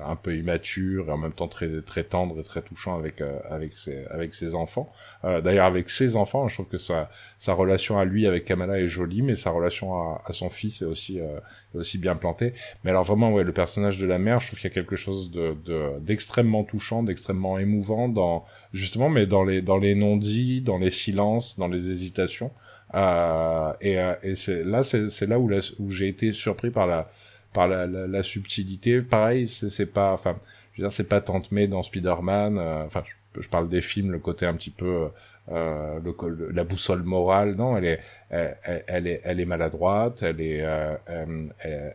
un 0.06 0.16
peu 0.16 0.36
immature 0.36 1.10
et 1.10 1.12
en 1.12 1.18
même 1.18 1.34
temps 1.34 1.50
très 1.50 1.82
très 1.82 2.04
tendre 2.04 2.40
et 2.40 2.44
très 2.44 2.62
touchant 2.62 2.98
avec 2.98 3.22
avec 3.50 3.74
ses 3.74 4.06
avec 4.06 4.34
ses 4.34 4.56
enfants. 4.56 4.90
D'ailleurs 5.24 5.66
avec 5.66 5.90
ses 5.90 6.16
enfants 6.16 6.48
je 6.48 6.54
trouve 6.56 6.70
que 6.70 6.78
sa 6.78 7.10
sa 7.40 7.54
relation 7.54 8.00
à 8.00 8.06
lui 8.06 8.26
avec 8.26 8.46
Kamala 8.46 8.80
est 8.80 8.88
jolie 8.88 9.22
mais 9.22 9.36
sa 9.36 9.50
relation 9.52 9.96
à, 9.96 10.22
à 10.26 10.34
son 10.34 10.50
fils 10.50 10.82
est 10.82 10.86
aussi 10.86 11.18
est 11.18 11.78
aussi 11.78 11.98
bien 11.98 12.16
plantée 12.16 12.37
mais 12.84 12.92
alors 12.92 13.04
vraiment, 13.04 13.32
ouais, 13.32 13.44
le 13.44 13.54
personnage 13.54 14.00
de 14.00 14.06
la 14.06 14.20
mère, 14.20 14.40
je 14.40 14.48
trouve 14.48 14.60
qu'il 14.60 14.70
y 14.70 14.72
a 14.72 14.76
quelque 14.76 14.96
chose 14.96 15.32
de 15.32 15.56
d'extrêmement 16.00 16.64
touchant, 16.64 17.04
d'extrêmement 17.04 17.58
émouvant 17.58 18.10
dans 18.10 18.46
justement, 18.74 19.10
mais 19.10 19.26
dans 19.26 19.44
les 19.44 19.62
dans 19.62 19.78
les 19.78 19.96
non-dits, 19.96 20.62
dans 20.62 20.78
les 20.78 20.90
silences, 20.90 21.58
dans 21.58 21.68
les 21.68 21.92
hésitations. 21.92 22.52
Euh, 22.96 23.74
et, 23.82 24.00
euh, 24.00 24.16
et 24.24 24.36
c'est 24.36 24.64
là, 24.64 24.84
c'est 24.84 25.28
là 25.28 25.40
où, 25.40 25.52
où 25.80 25.92
j'ai 25.92 26.08
été 26.08 26.32
surpris 26.32 26.72
par 26.72 26.88
la 26.88 27.10
par 27.54 27.68
la, 27.68 27.88
la, 27.88 28.24
subtilité. 28.24 29.02
Pareil, 29.02 29.48
c'est 29.48 29.88
pas, 29.88 30.14
enfin, 30.14 30.38
je 30.74 30.82
veux 30.82 30.88
dire, 30.88 30.94
c'est 30.94 31.08
pas 31.08 31.22
Tante 31.22 31.52
May 31.52 31.68
dans 31.68 31.82
Spider-Man. 31.82 32.58
Euh, 32.58 32.86
enfin, 32.86 33.04
je, 33.36 33.42
je, 33.42 33.50
parle 33.50 33.68
des 33.68 33.82
films, 33.82 34.12
le 34.12 34.20
côté 34.20 34.46
un 34.46 34.54
petit 34.54 34.70
peu 34.70 35.10
euh, 35.50 36.00
le, 36.00 36.52
la 36.52 36.64
boussole 36.64 37.04
morale. 37.04 37.56
Non, 37.56 37.78
elle 37.78 37.86
est, 37.86 38.00
elle, 38.30 39.08
est, 39.08 39.22
elle 39.24 39.40
est 39.40 39.46
maladroite. 39.46 40.24
Elle 40.24 40.42
est, 40.42 40.62
euh, 40.64 40.96
euh 41.10 41.46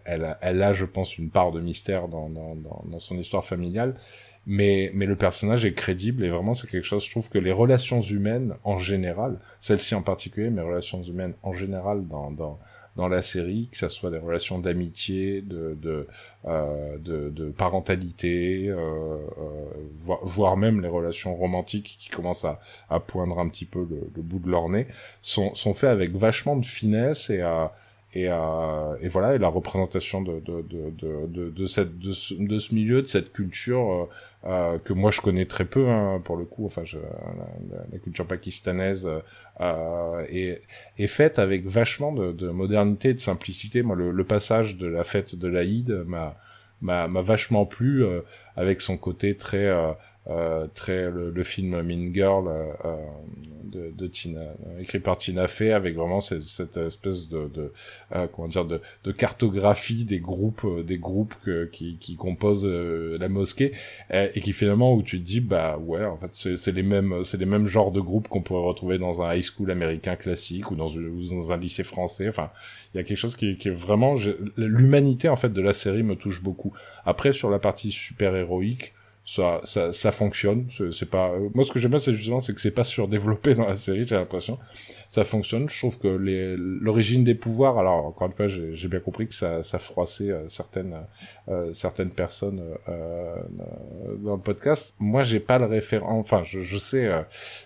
elle, 0.04 0.36
elle, 0.40 0.62
a, 0.62 0.72
je 0.72 0.84
pense, 0.84 1.18
une 1.18 1.30
part 1.30 1.52
de 1.52 1.60
mystère 1.60 2.08
dans, 2.08 2.28
dans, 2.28 2.54
dans, 2.56 2.84
dans 2.86 2.98
son 2.98 3.18
histoire 3.18 3.44
familiale. 3.44 3.94
Mais, 4.44 4.90
mais 4.94 5.06
le 5.06 5.14
personnage 5.14 5.64
est 5.64 5.72
crédible 5.72 6.24
et 6.24 6.28
vraiment 6.28 6.54
c'est 6.54 6.68
quelque 6.68 6.84
chose. 6.84 7.04
Je 7.04 7.10
trouve 7.10 7.30
que 7.30 7.38
les 7.38 7.52
relations 7.52 8.00
humaines 8.00 8.54
en 8.64 8.76
général, 8.76 9.38
celle-ci 9.60 9.94
en 9.94 10.02
particulier, 10.02 10.50
mais 10.50 10.62
relations 10.62 11.00
humaines 11.00 11.34
en 11.44 11.52
général 11.52 12.08
dans, 12.08 12.32
dans, 12.32 12.58
dans 12.96 13.08
la 13.08 13.22
série, 13.22 13.68
que 13.70 13.78
ça 13.78 13.88
soit 13.88 14.10
des 14.10 14.18
relations 14.18 14.58
d'amitié, 14.58 15.40
de 15.40 15.76
de, 15.80 16.06
euh, 16.46 16.98
de, 16.98 17.30
de 17.30 17.50
parentalité, 17.50 18.68
euh, 18.68 18.76
euh, 18.76 20.16
voire, 20.22 20.56
même 20.56 20.80
les 20.80 20.88
relations 20.88 21.34
romantiques 21.34 21.96
qui 21.98 22.10
commencent 22.10 22.44
à, 22.44 22.60
à 22.90 23.00
poindre 23.00 23.38
un 23.38 23.48
petit 23.48 23.64
peu 23.64 23.86
le, 23.88 24.10
le 24.14 24.22
bout 24.22 24.38
de 24.40 24.50
leur 24.50 24.68
nez, 24.68 24.86
sont, 25.22 25.54
sont 25.54 25.74
faits 25.74 25.90
avec 25.90 26.14
vachement 26.14 26.56
de 26.56 26.66
finesse 26.66 27.30
et 27.30 27.40
à 27.40 27.72
et, 28.14 28.26
euh, 28.28 28.94
et 29.00 29.08
voilà, 29.08 29.34
et 29.34 29.38
la 29.38 29.48
représentation 29.48 30.20
de, 30.20 30.40
de, 30.40 30.60
de, 30.62 31.26
de, 31.26 31.48
de, 31.50 31.66
cette, 31.66 31.98
de, 31.98 32.12
ce, 32.12 32.34
de 32.34 32.58
ce 32.58 32.74
milieu, 32.74 33.00
de 33.00 33.06
cette 33.06 33.32
culture 33.32 34.08
euh, 34.44 34.78
que 34.78 34.92
moi 34.92 35.10
je 35.10 35.20
connais 35.20 35.46
très 35.46 35.64
peu, 35.64 35.88
hein, 35.88 36.20
pour 36.24 36.36
le 36.36 36.44
coup, 36.44 36.66
enfin, 36.66 36.82
je, 36.84 36.98
la, 37.92 37.98
culture 37.98 38.26
pakistanaise 38.26 39.08
euh, 39.60 40.24
est, 40.28 40.62
est 40.98 41.06
faite 41.06 41.38
avec 41.38 41.66
vachement 41.66 42.12
de, 42.12 42.32
de 42.32 42.48
modernité 42.50 43.10
et 43.10 43.14
de 43.14 43.20
simplicité. 43.20 43.82
Moi, 43.82 43.96
le, 43.96 44.10
le 44.10 44.24
passage 44.24 44.76
de 44.76 44.86
la 44.86 45.04
fête 45.04 45.36
de 45.36 45.48
l'Aïd 45.48 45.90
m'a 46.06 46.36
m'a 46.82 47.22
vachement 47.22 47.64
plu 47.64 48.04
euh, 48.04 48.20
avec 48.56 48.80
son 48.80 48.96
côté 48.96 49.36
très 49.36 49.66
euh, 49.66 49.92
très 50.74 51.10
le, 51.10 51.30
le, 51.30 51.44
film 51.44 51.82
Mean 51.82 52.12
Girl 52.12 52.48
euh, 52.48 52.72
euh 52.84 52.96
de, 53.64 53.90
de, 53.96 54.06
Tina, 54.06 54.40
écrit 54.80 54.98
par 55.00 55.16
Tina 55.16 55.48
Fey, 55.48 55.72
avec 55.72 55.96
vraiment 55.96 56.20
cette, 56.20 56.42
cette 56.42 56.76
espèce 56.76 57.30
de, 57.30 57.48
de 57.48 57.72
euh, 58.14 58.26
comment 58.30 58.46
dire 58.46 58.66
de, 58.66 58.82
de, 59.04 59.12
cartographie 59.12 60.04
des 60.04 60.20
groupes, 60.20 60.66
euh, 60.66 60.82
des 60.82 60.98
groupes 60.98 61.34
que, 61.42 61.64
qui, 61.64 61.96
qui 61.96 62.16
composent 62.16 62.66
la 62.66 63.30
mosquée, 63.30 63.72
et 64.10 64.42
qui 64.42 64.52
finalement 64.52 64.94
où 64.94 65.02
tu 65.02 65.18
te 65.18 65.24
dis 65.24 65.40
bah 65.40 65.78
ouais 65.78 66.04
en 66.04 66.18
fait 66.18 66.56
c'est 66.56 66.72
les 66.72 66.82
mêmes 66.82 67.24
c'est 67.24 67.38
les 67.38 67.46
mêmes 67.46 67.66
genres 67.66 67.92
de 67.92 68.00
groupes 68.00 68.28
qu'on 68.28 68.42
pourrait 68.42 68.66
retrouver 68.66 68.98
dans 68.98 69.22
un 69.22 69.34
high 69.34 69.42
school 69.42 69.70
américain 69.70 70.16
classique 70.16 70.70
ou 70.70 70.74
dans, 70.74 70.88
ou 70.88 71.22
dans 71.30 71.50
un 71.50 71.56
lycée 71.56 71.84
français. 71.84 72.28
Enfin, 72.28 72.50
il 72.92 72.98
y 72.98 73.00
a 73.00 73.04
quelque 73.04 73.16
chose 73.16 73.36
qui, 73.36 73.56
qui 73.56 73.68
est 73.68 73.72
vraiment 73.74 74.16
l'humanité 74.58 75.30
en 75.30 75.36
fait 75.36 75.50
de 75.50 75.62
la 75.62 75.72
série 75.72 76.02
me 76.02 76.14
touche 76.14 76.42
beaucoup. 76.42 76.74
Après 77.06 77.32
sur 77.32 77.48
la 77.48 77.58
partie 77.58 77.90
super 77.90 78.36
héroïque 78.36 78.92
ça, 79.24 79.60
ça, 79.64 79.92
ça 79.92 80.10
fonctionne. 80.10 80.66
C'est 80.90 81.08
pas. 81.08 81.30
Euh, 81.30 81.48
moi, 81.54 81.64
ce 81.64 81.70
que 81.70 81.78
j'aime 81.78 81.90
bien, 81.90 82.00
c'est 82.00 82.14
justement, 82.14 82.40
c'est 82.40 82.54
que 82.54 82.60
c'est 82.60 82.72
pas 82.72 82.84
surdéveloppé 82.84 83.54
dans 83.56 83.66
la 83.66 83.76
série. 83.76 84.06
J'ai 84.06 84.16
l'impression. 84.16 84.58
Ça 85.08 85.24
fonctionne. 85.24 85.68
Je 85.68 85.78
trouve 85.78 85.98
que 85.98 86.08
les 86.08 86.56
l'origine 86.56 87.22
des 87.22 87.34
pouvoirs. 87.34 87.78
Alors, 87.78 88.06
encore 88.06 88.26
une 88.26 88.32
fois, 88.32 88.48
j'ai 88.48 88.88
bien 88.88 88.98
compris 88.98 89.28
que 89.28 89.34
ça, 89.34 89.62
ça 89.62 89.78
froissait 89.78 90.30
euh, 90.30 90.48
certaines 90.48 90.96
euh, 91.48 91.72
certaines 91.72 92.10
personnes 92.10 92.62
euh, 92.88 93.36
dans 94.18 94.36
le 94.36 94.42
podcast. 94.42 94.94
Moi, 94.98 95.22
j'ai 95.22 95.40
pas 95.40 95.58
le 95.58 95.66
référent. 95.66 96.18
Enfin, 96.18 96.42
je, 96.44 96.60
je 96.60 96.78
sais, 96.78 97.08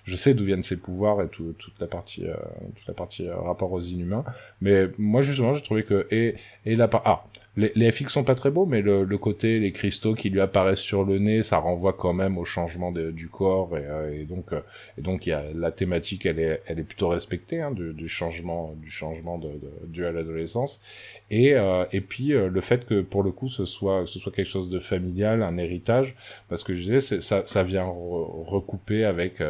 je 0.04 0.16
sais 0.16 0.34
d'où 0.34 0.44
viennent 0.44 0.62
ces 0.62 0.76
pouvoirs 0.76 1.22
et 1.22 1.28
tout, 1.28 1.54
toute 1.58 1.80
la 1.80 1.86
partie, 1.86 2.26
toute 2.74 2.86
la 2.86 2.94
partie 2.94 3.30
rapport 3.30 3.72
aux 3.72 3.80
inhumains. 3.80 4.24
Mais 4.60 4.88
moi, 4.98 5.22
justement, 5.22 5.54
j'ai 5.54 5.62
trouvé 5.62 5.84
que 5.84 6.06
et 6.10 6.34
et 6.66 6.76
la 6.76 6.88
part. 6.88 7.02
Ah, 7.04 7.24
les, 7.56 7.72
les 7.74 7.90
FX 7.90 8.08
sont 8.12 8.24
pas 8.24 8.34
très 8.34 8.50
beaux, 8.50 8.66
mais 8.66 8.82
le, 8.82 9.04
le, 9.04 9.18
côté, 9.18 9.58
les 9.58 9.72
cristaux 9.72 10.14
qui 10.14 10.28
lui 10.28 10.40
apparaissent 10.40 10.80
sur 10.80 11.04
le 11.04 11.18
nez, 11.18 11.42
ça 11.42 11.56
renvoie 11.56 11.94
quand 11.94 12.12
même 12.12 12.36
au 12.36 12.44
changement 12.44 12.92
de, 12.92 13.10
du 13.10 13.28
corps, 13.28 13.76
et, 13.78 13.84
euh, 13.84 14.20
et 14.20 14.24
donc, 14.24 14.52
euh, 14.52 14.60
et 14.98 15.00
donc 15.00 15.26
y 15.26 15.32
a 15.32 15.42
la 15.54 15.72
thématique, 15.72 16.26
elle 16.26 16.38
est, 16.38 16.62
elle 16.66 16.78
est 16.78 16.84
plutôt 16.84 17.08
respectée 17.08 17.62
hein, 17.62 17.70
du, 17.70 17.94
du, 17.94 18.08
changement, 18.08 18.74
du 18.76 18.90
changement 18.90 19.38
de, 19.38 19.48
de, 19.48 19.70
dû 19.86 20.04
à 20.04 20.12
l'adolescence, 20.12 20.82
et 21.30 21.54
euh, 21.54 21.84
et 21.92 22.00
puis 22.02 22.28
le 22.28 22.60
fait 22.60 22.84
que 22.84 23.00
pour 23.00 23.22
le 23.22 23.32
coup 23.32 23.48
ce 23.48 23.64
soit, 23.64 24.04
ce 24.06 24.18
soit 24.18 24.32
quelque 24.32 24.50
chose 24.50 24.68
de 24.68 24.78
familial, 24.78 25.42
un 25.42 25.56
héritage, 25.56 26.14
parce 26.48 26.62
que 26.62 26.74
je 26.74 26.82
disais, 26.82 27.20
ça, 27.20 27.42
ça 27.46 27.62
vient 27.62 27.86
recouper 27.86 29.04
avec 29.04 29.42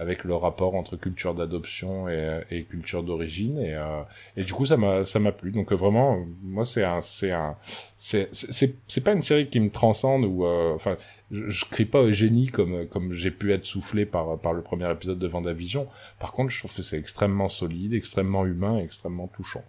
avec 0.00 0.24
le 0.24 0.34
rapport 0.34 0.74
entre 0.76 0.96
culture 0.96 1.34
d'adoption 1.34 2.08
et, 2.08 2.40
et, 2.50 2.64
culture 2.64 3.02
d'origine. 3.02 3.58
Et, 3.58 3.74
euh, 3.74 4.02
et 4.34 4.44
du 4.44 4.54
coup 4.54 4.64
ça 4.64 4.78
m'a 4.78 5.04
ça 5.04 5.18
m'a 5.20 5.30
plu. 5.30 5.52
Donc 5.52 5.72
vraiment 5.72 6.24
moi 6.42 6.64
c'est 6.64 6.84
un 6.84 7.02
c'est 7.02 7.32
un 7.32 7.54
c'est 7.98 8.30
c'est 8.32 9.04
pas 9.04 9.12
une 9.12 9.20
série 9.20 9.50
qui 9.50 9.60
me 9.60 9.68
transcende 9.68 10.24
ou 10.24 10.46
euh, 10.46 10.74
enfin 10.74 10.96
je, 11.30 11.50
je 11.50 11.64
crie 11.66 11.84
pas 11.84 12.00
au 12.00 12.12
génie 12.12 12.46
comme 12.46 12.86
comme 12.88 13.12
j'ai 13.12 13.30
pu 13.30 13.52
être 13.52 13.66
soufflé 13.66 14.06
par 14.06 14.38
par 14.38 14.54
le 14.54 14.62
premier 14.62 14.90
épisode 14.90 15.18
de 15.18 15.26
Vendavision. 15.26 15.86
Par 16.18 16.32
contre 16.32 16.50
je 16.50 16.58
trouve 16.58 16.74
que 16.74 16.82
c'est 16.82 16.98
extrêmement 16.98 17.48
solide 17.48 17.92
extrêmement 17.92 18.46
humain 18.46 18.78
extrêmement 18.78 19.28
touchant 19.28 19.62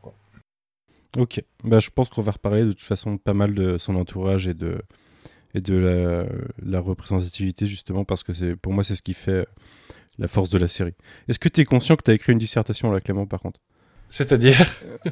ok. 1.18 1.44
Bah 1.66 1.82
je 1.82 1.90
pense 1.90 2.08
qu'on 2.08 2.22
va 2.22 2.32
reparler 2.32 2.64
de 2.64 2.72
toute 2.72 2.82
façon 2.82 3.18
pas 3.18 3.34
mal 3.34 3.54
de 3.54 3.78
son 3.78 3.96
entourage 3.96 4.48
et 4.48 4.54
de 4.54 4.82
et 5.54 5.60
de 5.60 5.78
la, 5.78 6.26
la 6.64 6.80
représentativité 6.80 7.66
justement 7.66 8.06
parce 8.06 8.24
que 8.24 8.54
pour 8.54 8.72
moi 8.72 8.86
c'est 8.86 8.96
ce 8.96 9.02
qui 9.02 9.14
fait 9.14 9.46
la 10.20 10.27
force 10.27 10.50
de 10.50 10.58
la 10.58 10.68
série. 10.68 10.94
Est-ce 11.27 11.39
que 11.39 11.50
tu 11.50 11.62
es 11.62 11.65
conscient 11.65 11.96
que 11.96 12.03
tu 12.03 12.12
as 12.12 12.13
écrit 12.13 12.34
une 12.34 12.39
dissertation 12.39 12.91
là, 12.91 13.00
Clément, 13.01 13.25
par 13.25 13.39
contre? 13.39 13.60
C'est-à-dire? 14.10 14.58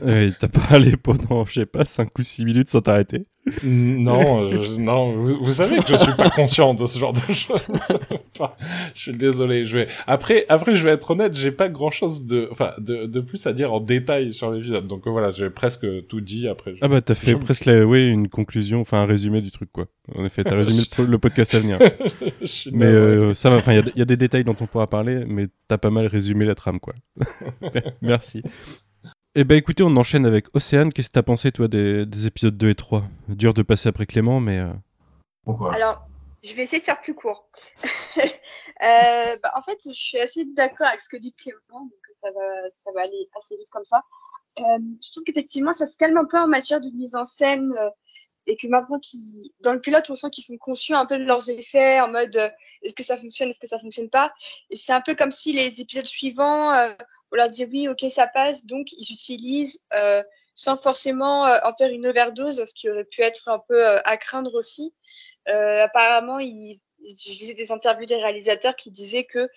Euh, 0.04 0.30
T'as 0.40 0.50
parlé 0.50 0.98
pendant, 1.04 1.46
je 1.46 1.62
sais 1.62 1.66
pas, 1.66 1.86
5 1.86 2.18
ou 2.20 2.24
6 2.24 2.46
minutes 2.46 2.70
sans 2.70 2.82
t'arrêter? 2.82 3.26
Non, 3.64 4.50
je, 4.50 4.80
non, 4.80 5.12
vous, 5.14 5.44
vous, 5.44 5.52
savez 5.52 5.78
que 5.78 5.88
je 5.88 5.98
suis 5.98 6.16
pas 6.16 6.30
conscient 6.30 6.74
de 6.74 6.86
ce 6.86 7.00
genre 7.00 7.14
de 7.14 7.34
choses. 7.34 7.62
je 8.96 9.02
suis 9.02 9.12
désolé. 9.12 9.66
Je 9.66 9.80
vais 9.80 9.88
après, 10.08 10.46
après, 10.50 10.76
je 10.76 10.84
vais 10.84 10.92
être 10.92 11.12
honnête, 11.12 11.36
j'ai 11.36 11.52
pas 11.52 11.70
grand-chose 11.70 12.26
de, 12.26 12.48
enfin, 12.52 12.74
de, 12.78 13.06
de 13.06 13.20
plus 13.20 13.46
à 13.48 13.54
dire 13.54 13.74
en 13.74 13.80
détail 13.80 14.34
sur 14.34 14.52
l'épisode. 14.52 14.88
Donc 14.88 15.08
voilà, 15.08 15.32
j'ai 15.32 15.50
presque 15.50 15.86
tout 16.08 16.22
dit. 16.22 16.48
Après. 16.48 16.74
Je... 16.74 16.80
Ah 16.82 16.88
bah 16.88 17.02
t'as 17.02 17.16
fait 17.16 17.32
je... 17.32 17.38
presque, 17.38 17.66
la, 17.66 17.86
oui, 17.86 18.10
une 18.10 18.30
conclusion, 18.30 18.82
enfin 18.82 19.00
un 19.02 19.06
résumé 19.06 19.42
du 19.42 19.52
truc 19.52 19.70
quoi. 19.72 19.88
En 20.16 20.26
effet, 20.26 20.44
t'as 20.44 20.56
résumé 20.56 20.84
le, 20.98 21.06
le, 21.06 21.18
podcast 21.18 21.54
à 21.56 21.60
venir. 21.60 21.80
mais 22.72 22.86
euh, 22.86 23.34
ça 23.34 23.50
va. 23.50 23.58
Enfin, 23.58 23.74
il 23.74 23.92
y, 23.96 24.00
y, 24.00 24.02
a 24.02 24.06
des 24.06 24.18
détails 24.18 24.44
dont 24.44 24.56
on 24.60 24.66
pourra 24.66 24.88
parler, 24.88 25.24
mais 25.28 25.48
t'as 25.68 25.78
pas 25.78 25.92
mal 25.92 26.08
résumé 26.08 26.46
la 26.46 26.56
trame 26.56 26.80
quoi. 26.80 26.94
Merci. 28.02 28.44
Eh 29.36 29.44
ben 29.44 29.56
écoutez, 29.56 29.84
on 29.84 29.96
enchaîne 29.96 30.26
avec 30.26 30.48
Océane. 30.56 30.92
Qu'est-ce 30.92 31.10
que 31.10 31.14
t'as 31.14 31.24
pensé 31.24 31.52
toi 31.52 31.68
des, 31.68 32.06
des, 32.08 32.26
épisodes 32.26 32.58
2 32.58 32.70
et 32.70 32.76
3 32.76 33.04
Dur 33.28 33.54
de 33.54 33.62
passer 33.62 33.90
après 33.90 34.08
Clément, 34.08 34.40
mais... 34.40 34.58
Euh... 34.58 34.74
Pourquoi? 35.46 35.76
Alors, 35.76 36.02
je 36.44 36.54
vais 36.54 36.64
essayer 36.64 36.80
de 36.80 36.84
faire 36.84 37.00
plus 37.00 37.14
court. 37.14 37.46
euh, 38.18 38.24
bah, 38.82 39.54
en 39.56 39.62
fait, 39.62 39.78
je 39.86 39.94
suis 39.94 40.18
assez 40.18 40.46
d'accord 40.46 40.88
avec 40.88 41.02
ce 41.02 41.10
que 41.10 41.18
dit 41.18 41.34
Clément, 41.34 41.60
donc 41.82 41.92
ça 42.16 42.30
va, 42.32 42.70
ça 42.72 42.90
va 42.96 43.02
aller 43.02 43.30
assez 43.38 43.56
vite 43.56 43.70
comme 43.72 43.86
ça. 43.86 44.04
Euh, 44.58 44.80
je 45.04 45.12
trouve 45.12 45.24
qu'effectivement, 45.24 45.74
ça 45.74 45.86
se 45.86 45.96
calme 45.96 46.18
un 46.18 46.26
peu 46.26 46.38
en 46.38 46.48
matière 46.48 46.82
de 46.82 46.90
mise 46.90 47.16
en 47.16 47.24
scène 47.24 47.72
euh, 47.80 47.90
et 48.48 48.58
que 48.58 48.68
maintenant, 48.68 48.98
qui, 48.98 49.54
dans 49.60 49.74
le 49.74 49.80
pilote, 49.80 50.10
on 50.10 50.16
sent 50.16 50.32
qu'ils 50.32 50.44
sont 50.44 50.58
conscients 50.58 50.98
un 50.98 51.06
peu 51.06 51.20
de 51.20 51.24
leurs 51.24 51.52
effets, 51.52 52.00
en 52.02 52.10
mode 52.10 52.36
euh, 52.36 52.50
est-ce 52.82 52.96
que 52.96 53.04
ça 53.04 53.16
fonctionne, 53.16 53.50
est-ce 53.50 53.60
que 53.60 53.68
ça 53.68 53.80
fonctionne 53.80 54.10
pas? 54.10 54.34
Et 54.72 54.76
c'est 54.76 54.92
un 54.92 55.02
peu 55.02 55.14
comme 55.14 55.32
si 55.32 55.54
les 55.54 55.82
épisodes 55.82 56.08
suivants 56.08 56.74
on 57.32 57.36
leur 57.36 57.50
dit 57.50 57.66
oui, 57.66 57.88
ok, 57.88 58.06
ça 58.10 58.28
passe, 58.28 58.66
donc 58.66 58.92
ils 58.92 59.12
utilisent 59.12 59.80
euh, 59.94 60.24
sans 60.56 60.78
forcément 60.78 61.46
euh, 61.46 61.58
en 61.64 61.74
faire 61.76 61.90
une 61.90 62.08
overdose, 62.08 62.66
ce 62.66 62.74
qui 62.74 62.90
aurait 62.90 63.06
pu 63.06 63.22
être 63.22 63.48
un 63.48 63.60
peu 63.60 63.88
euh, 63.88 64.02
à 64.04 64.18
craindre 64.18 64.54
aussi. 64.56 64.94
Euh, 65.48 65.84
apparemment, 65.84 66.40
ils, 66.40 66.76
je 67.06 67.54
des 67.54 67.72
interviews 67.72 68.06
des 68.06 68.18
réalisateurs 68.18 68.76
qui 68.76 68.92
disaient 68.92 69.24
que 69.24 69.50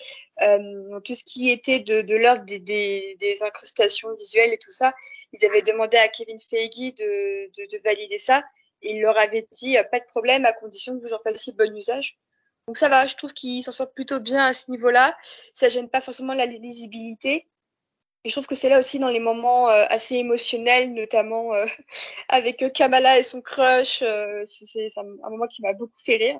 euh, 0.43 1.01
tout 1.01 1.15
ce 1.15 1.25
qui 1.25 1.51
était 1.51 1.81
de, 1.81 2.03
de 2.03 2.15
l'ordre 2.15 2.45
des, 2.45 2.61
des, 2.61 3.17
des, 3.21 3.43
incrustations 3.43 4.15
visuelles 4.15 4.53
et 4.53 4.59
tout 4.59 4.71
ça, 4.71 4.93
ils 5.33 5.45
avaient 5.45 5.63
demandé 5.63 5.97
à 5.97 6.09
Kevin 6.09 6.39
Feige 6.39 6.95
de, 6.95 7.47
de, 7.47 7.77
de 7.77 7.83
valider 7.83 8.19
ça. 8.19 8.45
Et 8.83 8.95
il 8.95 9.01
leur 9.01 9.19
avait 9.19 9.47
dit 9.53 9.77
pas 9.91 10.01
de 10.01 10.07
problème 10.07 10.45
à 10.45 10.53
condition 10.53 10.97
que 10.97 11.03
vous 11.03 11.13
en 11.13 11.21
fassiez 11.21 11.53
bon 11.53 11.75
usage. 11.77 12.17
Donc 12.67 12.77
ça 12.77 12.89
va, 12.89 13.07
je 13.07 13.17
trouve 13.17 13.33
qu'ils 13.33 13.65
s'en 13.65 13.73
sortent 13.73 13.95
plutôt 13.95 14.21
bien 14.21 14.45
à 14.45 14.53
ce 14.53 14.71
niveau-là. 14.71 15.17
Ça 15.53 15.69
gêne 15.69 15.89
pas 15.89 16.01
forcément 16.01 16.35
la 16.35 16.47
lisibilité. 16.47 17.49
Et 18.25 18.29
je 18.29 18.35
trouve 18.35 18.47
que 18.47 18.55
c'est 18.55 18.69
là 18.69 18.79
aussi 18.79 19.01
dans 19.01 19.09
les 19.09 19.19
moments 19.19 19.69
euh, 19.69 19.85
assez 19.89 20.15
émotionnels, 20.17 20.93
notamment 20.93 21.55
euh, 21.55 21.67
avec 22.29 22.65
Kamala 22.73 23.19
et 23.19 23.25
son 23.25 23.41
crush. 23.41 24.03
Euh, 24.03 24.43
c'est 24.45 24.89
un, 24.97 25.31
moment 25.31 25.47
qui 25.49 25.63
m'a 25.63 25.73
beaucoup 25.73 25.99
fait 26.05 26.17
rire. 26.17 26.39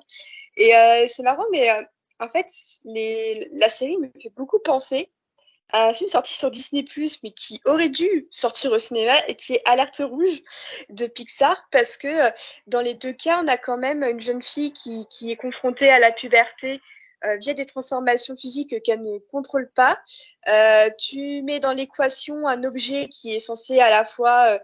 Et 0.55 0.75
euh, 0.75 1.05
c'est 1.07 1.23
marrant, 1.23 1.45
mais 1.51 1.69
euh, 1.69 1.83
en 2.19 2.29
fait, 2.29 2.47
les, 2.85 3.49
la 3.53 3.67
série 3.67 3.97
me 3.97 4.07
fait 4.21 4.31
beaucoup 4.35 4.59
penser 4.59 5.11
à 5.73 5.89
un 5.89 5.93
film 5.93 6.07
sorti 6.07 6.33
sur 6.35 6.51
Disney+, 6.51 6.85
mais 7.23 7.31
qui 7.31 7.59
aurait 7.65 7.89
dû 7.89 8.27
sortir 8.29 8.71
au 8.71 8.77
cinéma 8.77 9.15
et 9.27 9.35
qui 9.35 9.53
est 9.53 9.61
Alerte 9.65 10.03
Rouge 10.05 10.41
de 10.89 11.07
Pixar, 11.07 11.67
parce 11.71 11.97
que 11.97 12.31
dans 12.67 12.81
les 12.81 12.93
deux 12.93 13.13
cas, 13.13 13.41
on 13.43 13.47
a 13.47 13.57
quand 13.57 13.77
même 13.77 14.03
une 14.03 14.19
jeune 14.19 14.41
fille 14.41 14.71
qui, 14.71 15.07
qui 15.09 15.31
est 15.31 15.35
confrontée 15.35 15.89
à 15.89 15.97
la 15.97 16.11
puberté 16.11 16.75
euh, 16.75 16.77
via 17.39 17.53
des 17.53 17.65
transformations 17.65 18.35
physiques 18.35 18.81
qu'elle 18.83 19.01
ne 19.01 19.17
contrôle 19.17 19.69
pas. 19.71 19.99
Euh, 20.49 20.89
tu 20.97 21.41
mets 21.43 21.59
dans 21.59 21.71
l'équation 21.71 22.47
un 22.47 22.63
objet 22.63 23.07
qui 23.07 23.33
est 23.33 23.39
censé 23.39 23.79
à 23.79 23.89
la 23.89 24.03
fois 24.03 24.59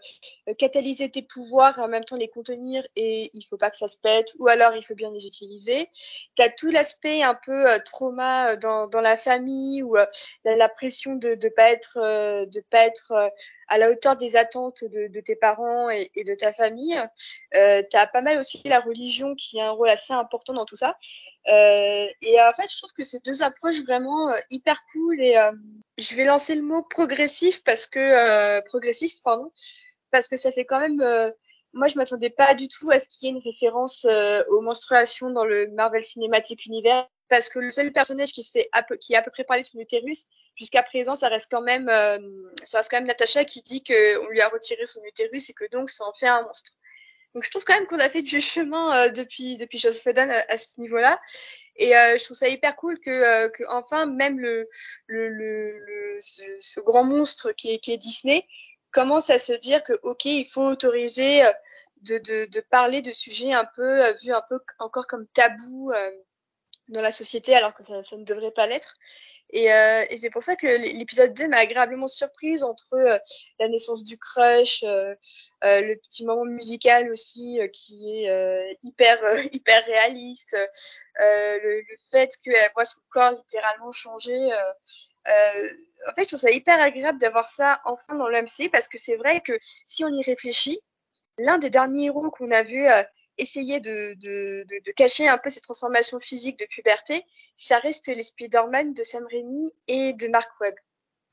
euh, 0.49 0.53
catalyser 0.57 1.09
tes 1.09 1.21
pouvoirs 1.21 1.79
et 1.79 1.81
en 1.81 1.87
même 1.87 2.03
temps 2.03 2.17
les 2.17 2.27
contenir 2.27 2.85
et 2.97 3.31
il 3.33 3.43
faut 3.43 3.57
pas 3.57 3.69
que 3.69 3.77
ça 3.77 3.87
se 3.87 3.95
pète 3.95 4.33
ou 4.39 4.47
alors 4.47 4.75
il 4.75 4.83
faut 4.83 4.95
bien 4.95 5.11
les 5.11 5.25
utiliser. 5.25 5.89
Tu 6.35 6.41
as 6.41 6.49
tout 6.49 6.69
l'aspect 6.69 7.23
un 7.23 7.35
peu 7.35 7.69
euh, 7.69 7.77
trauma 7.85 8.57
dans, 8.57 8.89
la 9.01 9.15
famille 9.15 9.81
ou 9.83 9.95
euh, 9.95 10.05
la, 10.43 10.67
pression 10.67 11.15
de 11.15 11.29
ne 11.29 11.49
pas 11.49 11.69
être, 11.71 11.97
de 12.45 12.61
à 13.69 13.77
la 13.77 13.89
hauteur 13.89 14.17
des 14.17 14.35
attentes 14.35 14.83
de, 14.83 15.19
tes 15.21 15.35
parents 15.35 15.89
et, 15.89 16.11
et, 16.15 16.23
de 16.23 16.33
ta 16.33 16.51
famille. 16.51 16.99
Euh, 17.55 17.81
tu 17.89 17.97
as 17.97 18.07
pas 18.07 18.21
mal 18.21 18.37
aussi 18.37 18.61
la 18.65 18.79
religion 18.79 19.35
qui 19.35 19.59
a 19.61 19.67
un 19.67 19.71
rôle 19.71 19.89
assez 19.89 20.11
important 20.11 20.53
dans 20.53 20.65
tout 20.65 20.75
ça. 20.75 20.97
Euh, 21.49 22.07
et 22.21 22.39
en 22.41 22.53
fait, 22.53 22.71
je 22.71 22.77
trouve 22.77 22.91
que 22.95 23.03
c'est 23.03 23.23
deux 23.25 23.41
approches 23.41 23.81
vraiment 23.81 24.29
euh, 24.29 24.37
hyper 24.49 24.83
cool 24.91 25.21
et 25.21 25.37
euh, 25.37 25.51
je 25.97 26.15
vais 26.15 26.25
lancer 26.25 26.53
le 26.55 26.61
mot 26.61 26.83
progressif 26.83 27.63
parce 27.63 27.87
que 27.87 27.99
euh, 27.99 28.61
progressiste 28.61 29.23
pardon 29.23 29.51
parce 30.11 30.27
que 30.27 30.37
ça 30.37 30.51
fait 30.51 30.65
quand 30.65 30.79
même 30.79 31.01
euh, 31.01 31.31
moi 31.73 31.87
je 31.87 31.95
m'attendais 31.95 32.29
pas 32.29 32.53
du 32.55 32.67
tout 32.67 32.91
à 32.91 32.99
ce 32.99 33.07
qu'il 33.07 33.27
y 33.27 33.31
ait 33.31 33.35
une 33.35 33.43
référence 33.43 34.05
aux 34.49 34.61
menstruations 34.61 35.31
dans 35.31 35.45
le 35.45 35.67
Marvel 35.67 36.03
Cinematic 36.03 36.65
Universe 36.65 37.07
parce 37.29 37.47
que 37.47 37.59
le 37.59 37.71
seul 37.71 37.93
personnage 37.93 38.31
qui 38.31 38.45
peu, 38.87 38.97
qui 38.97 39.15
a 39.15 39.19
à 39.19 39.21
peu 39.21 39.31
près 39.31 39.43
parlé 39.43 39.61
de 39.61 39.67
son 39.67 39.77
utérus, 39.79 40.25
jusqu'à 40.55 40.83
présent, 40.83 41.15
ça 41.15 41.29
reste 41.29 41.49
quand 41.49 41.61
même, 41.61 41.87
euh, 41.87 42.17
ça 42.65 42.79
reste 42.79 42.89
quand 42.89 42.97
même 42.97 43.07
Natacha 43.07 43.45
qui 43.45 43.61
dit 43.61 43.83
qu'on 43.83 44.27
lui 44.27 44.41
a 44.41 44.49
retiré 44.49 44.85
son 44.85 45.01
utérus 45.03 45.49
et 45.49 45.53
que 45.53 45.69
donc 45.71 45.89
ça 45.89 46.05
en 46.05 46.13
fait 46.13 46.27
un 46.27 46.41
monstre. 46.41 46.71
Donc 47.33 47.43
je 47.43 47.49
trouve 47.51 47.63
quand 47.63 47.75
même 47.75 47.87
qu'on 47.87 47.99
a 47.99 48.09
fait 48.09 48.21
du 48.23 48.41
chemin 48.41 49.05
euh, 49.05 49.09
depuis 49.09 49.57
depuis 49.57 49.77
Joss 49.77 50.03
Whedon 50.03 50.29
à, 50.29 50.43
à 50.51 50.57
ce 50.57 50.67
niveau-là. 50.77 51.19
Et 51.75 51.95
euh, 51.95 52.17
je 52.17 52.23
trouve 52.25 52.35
ça 52.35 52.49
hyper 52.49 52.75
cool 52.75 52.99
que, 52.99 53.09
euh, 53.09 53.49
que 53.49 53.63
enfin 53.69 54.05
même 54.05 54.39
le, 54.39 54.67
le, 55.07 55.29
le, 55.29 55.79
le 55.79 56.17
ce, 56.19 56.79
grand 56.81 57.05
monstre 57.05 57.53
qui 57.53 57.73
est, 57.73 57.79
qui 57.79 57.93
est 57.93 57.97
Disney 57.97 58.45
commence 58.91 59.29
à 59.29 59.39
se 59.39 59.53
dire 59.53 59.83
que 59.83 59.93
ok 60.03 60.25
il 60.25 60.45
faut 60.45 60.67
autoriser 60.67 61.45
euh, 61.45 61.51
de, 62.01 62.17
de, 62.17 62.45
de 62.51 62.59
parler 62.59 63.01
de 63.01 63.11
sujets 63.13 63.53
un 63.53 63.65
peu 63.75 64.05
euh, 64.05 64.13
vus 64.21 64.33
un 64.33 64.43
peu 64.49 64.59
encore 64.79 65.07
comme 65.07 65.25
tabou 65.27 65.91
dans 66.89 67.01
la 67.01 67.11
société 67.11 67.55
alors 67.55 67.73
que 67.73 67.83
ça, 67.83 68.03
ça 68.03 68.17
ne 68.17 68.25
devrait 68.25 68.51
pas 68.51 68.67
l'être. 68.67 68.95
Et, 69.51 69.73
euh, 69.73 70.05
et 70.09 70.17
c'est 70.17 70.29
pour 70.29 70.43
ça 70.43 70.55
que 70.55 70.67
l'épisode 70.67 71.33
2 71.33 71.47
m'a 71.47 71.57
agréablement 71.57 72.07
surprise 72.07 72.63
entre 72.63 72.93
euh, 72.93 73.17
la 73.59 73.67
naissance 73.67 74.03
du 74.03 74.17
crush, 74.17 74.83
euh, 74.83 75.15
le 75.61 75.95
petit 75.95 76.23
moment 76.23 76.45
musical 76.45 77.11
aussi 77.11 77.59
qui 77.73 78.25
est 78.25 78.77
hyper 78.83 79.19
hyper 79.53 79.85
réaliste, 79.85 80.55
le, 81.19 81.83
fait 82.11 82.37
qu'elle 82.43 82.71
voit 82.75 82.85
son 82.85 82.99
corps 83.09 83.31
littéralement 83.31 83.91
changer. 83.91 84.49
en 85.25 86.13
fait, 86.15 86.23
je 86.23 86.27
trouve 86.27 86.39
ça 86.39 86.51
hyper 86.51 86.79
agréable 86.79 87.19
d'avoir 87.19 87.45
ça 87.45 87.81
enfin 87.85 88.15
dans 88.15 88.29
l'MC 88.29 88.69
parce 88.71 88.87
que 88.87 88.97
c'est 88.97 89.17
vrai 89.17 89.41
que 89.41 89.57
si 89.85 90.03
on 90.05 90.09
y 90.09 90.23
réfléchit, 90.23 90.79
l'un 91.39 91.57
des 91.57 91.69
derniers 91.69 92.05
héros 92.05 92.29
qu'on 92.29 92.51
a 92.51 92.63
vu 92.63 92.87
essayer 93.39 93.79
de, 93.79 94.91
cacher 94.93 95.27
un 95.27 95.37
peu 95.37 95.49
ses 95.49 95.61
transformations 95.61 96.19
physiques 96.19 96.59
de 96.59 96.65
puberté, 96.65 97.25
ça 97.59 97.77
reste 97.79 98.07
les 98.07 98.23
Spider-Man 98.23 98.93
de 98.93 99.03
Sam 99.03 99.25
Raimi 99.29 99.73
et 99.87 100.13
de 100.13 100.27
Mark 100.29 100.49
Webb. 100.61 100.75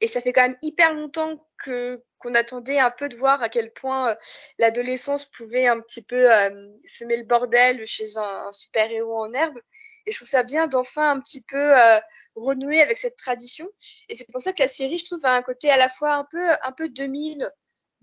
Et 0.01 0.09
ça 0.09 0.21
fait 0.21 0.33
quand 0.33 0.43
même 0.43 0.59
hyper 0.61 0.93
longtemps 0.93 1.47
que 1.63 2.03
qu'on 2.19 2.35
attendait 2.35 2.81
un 2.81 2.91
peu 2.91 3.09
de 3.09 3.17
voir 3.17 3.43
à 3.43 3.49
quel 3.49 3.73
point 3.73 4.11
euh, 4.11 4.15
l'adolescence 4.59 5.25
pouvait 5.25 5.67
un 5.69 5.81
petit 5.81 6.03
peu 6.03 6.33
euh, 6.33 6.69
semer 6.85 7.17
le 7.19 7.23
bordel 7.23 7.87
chez 7.87 8.17
un, 8.17 8.47
un 8.49 8.53
super-héros 8.53 9.25
en 9.25 9.33
herbe. 9.33 9.59
Et 10.07 10.13
je 10.13 10.19
trouve 10.19 10.29
ça 10.29 10.43
bien 10.43 10.67
d'enfin 10.67 11.11
un 11.11 11.21
petit 11.21 11.43
peu 11.43 11.79
euh, 11.79 12.01
renouer 12.35 12.81
avec 12.81 12.99
cette 12.99 13.17
tradition. 13.17 13.69
Et 14.09 14.17
c'est 14.17 14.27
pour 14.31 14.41
ça 14.41 14.53
que 14.53 14.63
la 14.63 14.69
série, 14.69 14.99
je 14.99 15.05
trouve, 15.05 15.25
a 15.25 15.35
un 15.35 15.43
côté 15.43 15.71
à 15.71 15.77
la 15.77 15.89
fois 15.89 16.15
un 16.15 16.25
peu 16.25 16.43
un 16.63 16.73
peu 16.73 16.89
2000 16.89 17.51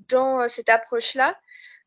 dans 0.10 0.42
euh, 0.42 0.48
cette 0.48 0.70
approche-là, 0.70 1.38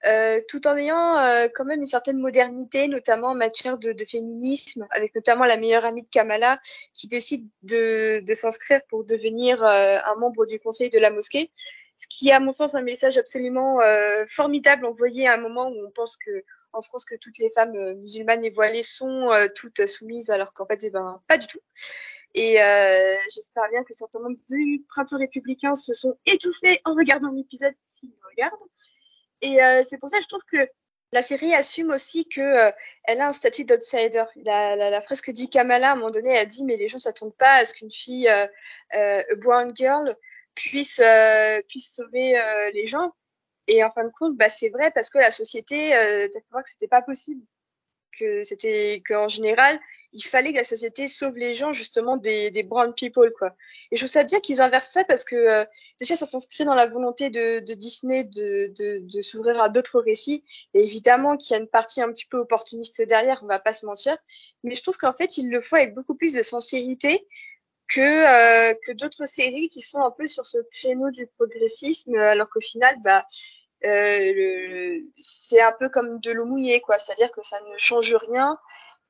euh, 0.04 0.40
tout 0.48 0.66
en 0.66 0.76
ayant 0.76 1.16
euh, 1.16 1.48
quand 1.54 1.64
même 1.64 1.80
une 1.80 1.86
certaine 1.86 2.18
modernité, 2.18 2.86
notamment 2.88 3.28
en 3.28 3.34
matière 3.34 3.78
de, 3.78 3.94
féminisme, 4.04 4.86
avec 4.90 5.14
notamment 5.14 5.44
la 5.44 5.56
meilleure 5.56 5.84
amie 5.84 6.02
de 6.02 6.08
Kamala 6.10 6.60
qui 6.92 7.08
décide 7.08 7.48
de, 7.62 8.22
s'inscrire 8.34 8.80
pour 8.88 9.04
devenir 9.04 9.62
un 9.64 10.14
membre 10.16 10.46
du 10.46 10.58
conseil 10.58 10.90
de 10.90 10.98
la 10.98 11.10
mosquée, 11.10 11.50
ce 11.96 12.06
qui 12.10 12.28
est 12.28 12.32
à 12.32 12.40
mon 12.40 12.52
sens 12.52 12.74
un 12.74 12.82
message 12.82 13.16
absolument 13.16 13.78
formidable 14.28 14.84
envoyé 14.84 15.26
à 15.26 15.34
un 15.34 15.38
moment 15.38 15.68
où 15.68 15.86
on 15.86 15.90
pense 15.90 16.18
que 16.18 16.44
en 16.74 16.82
France 16.82 17.06
que 17.06 17.14
toutes 17.16 17.38
les 17.38 17.48
femmes 17.48 17.94
musulmanes 17.94 18.44
et 18.44 18.50
voilées 18.50 18.82
sont 18.82 19.30
toutes 19.54 19.86
soumises, 19.86 20.28
alors 20.28 20.52
qu'en 20.52 20.66
fait, 20.66 20.84
eh 20.84 20.90
ben, 20.90 21.22
pas 21.26 21.38
du 21.38 21.46
tout. 21.46 21.60
Et 22.36 22.62
euh, 22.62 23.16
j'espère 23.34 23.68
bien 23.70 23.82
que 23.82 23.94
certains 23.94 24.20
membres 24.20 24.38
du 24.50 24.84
printemps 24.90 25.18
républicain 25.18 25.74
se 25.74 25.94
sont 25.94 26.16
étouffés 26.26 26.80
en 26.84 26.94
regardant 26.94 27.30
l'épisode 27.30 27.74
s'ils 27.78 28.12
regardent. 28.30 28.70
Et 29.40 29.62
euh, 29.62 29.82
c'est 29.88 29.96
pour 29.96 30.10
ça 30.10 30.18
que 30.18 30.24
je 30.24 30.28
trouve 30.28 30.44
que 30.52 30.68
la 31.12 31.22
série 31.22 31.54
assume 31.54 31.90
aussi 31.90 32.28
que 32.28 32.42
euh, 32.42 32.70
elle 33.04 33.22
a 33.22 33.28
un 33.28 33.32
statut 33.32 33.64
d'outsider. 33.64 34.24
La, 34.44 34.76
la, 34.76 34.90
la, 34.90 35.00
fresque 35.00 35.30
dit 35.30 35.48
Kamala 35.48 35.90
à 35.90 35.92
un 35.92 35.96
moment 35.96 36.10
donné 36.10 36.36
a 36.36 36.44
dit 36.44 36.62
mais 36.62 36.76
les 36.76 36.88
gens 36.88 36.98
s'attendent 36.98 37.36
pas 37.36 37.54
à 37.54 37.64
ce 37.64 37.72
qu'une 37.72 37.90
fille 37.90 38.28
euh, 38.28 39.22
brown 39.38 39.74
girl 39.74 40.14
puisse 40.54 41.00
puisse 41.68 41.94
sauver 41.94 42.38
les 42.74 42.86
gens. 42.86 43.12
Et 43.66 43.82
en 43.82 43.90
fin 43.90 44.04
de 44.04 44.12
compte, 44.16 44.36
bah 44.36 44.48
c'est 44.48 44.68
vrai 44.68 44.90
parce 44.90 45.10
que 45.10 45.18
la 45.18 45.30
société 45.30 45.96
euh, 45.96 46.28
t'as 46.32 46.40
voir 46.50 46.62
que 46.62 46.70
c'était 46.70 46.86
pas 46.86 47.02
possible 47.02 47.42
que 48.18 48.42
c'était 48.42 49.02
qu'en 49.06 49.28
général 49.28 49.80
il 50.16 50.22
fallait 50.22 50.52
que 50.52 50.58
la 50.58 50.64
société 50.64 51.08
sauve 51.08 51.36
les 51.36 51.54
gens 51.54 51.72
justement 51.72 52.16
des, 52.16 52.50
des 52.50 52.62
brown 52.62 52.94
people 52.94 53.30
quoi. 53.38 53.54
Et 53.90 53.96
je 53.96 54.00
trouve 54.00 54.10
ça 54.10 54.24
bien 54.24 54.40
qu'ils 54.40 54.62
inversent 54.62 54.92
ça 54.92 55.04
parce 55.04 55.24
que 55.24 55.36
euh, 55.36 55.64
déjà 56.00 56.16
ça 56.16 56.24
s'inscrit 56.24 56.64
dans 56.64 56.74
la 56.74 56.86
volonté 56.86 57.28
de, 57.28 57.60
Disney 57.74 58.24
de, 58.24 58.72
de, 59.00 59.20
s'ouvrir 59.20 59.60
à 59.60 59.68
d'autres 59.68 60.00
récits. 60.00 60.42
Et 60.72 60.82
évidemment 60.82 61.36
qu'il 61.36 61.54
y 61.54 61.58
a 61.58 61.62
une 61.62 61.68
partie 61.68 62.00
un 62.00 62.10
petit 62.10 62.24
peu 62.24 62.38
opportuniste 62.38 63.02
derrière 63.02 63.40
on 63.42 63.46
va 63.46 63.58
pas 63.58 63.74
se 63.74 63.84
mentir. 63.84 64.16
Mais 64.64 64.74
je 64.74 64.82
trouve 64.82 64.96
qu'en 64.96 65.12
fait 65.12 65.36
il 65.36 65.50
le 65.50 65.60
faut 65.60 65.76
avec 65.76 65.94
beaucoup 65.94 66.14
plus 66.14 66.32
de 66.32 66.42
sincérité 66.42 67.26
que 67.88 68.00
euh, 68.00 68.74
que 68.86 68.92
d'autres 68.92 69.26
séries 69.26 69.68
qui 69.68 69.82
sont 69.82 70.00
un 70.00 70.10
peu 70.10 70.26
sur 70.26 70.46
ce 70.46 70.58
créneau 70.72 71.10
du 71.10 71.26
progressisme 71.26 72.16
alors 72.16 72.48
qu'au 72.48 72.60
final 72.60 72.96
bah 73.04 73.26
euh, 73.86 75.00
c'est 75.18 75.60
un 75.60 75.72
peu 75.72 75.88
comme 75.88 76.20
de 76.20 76.30
l'eau 76.32 76.46
mouillée, 76.46 76.80
quoi. 76.80 76.98
C'est-à-dire 76.98 77.30
que 77.30 77.42
ça 77.42 77.60
ne 77.60 77.78
change 77.78 78.14
rien 78.14 78.58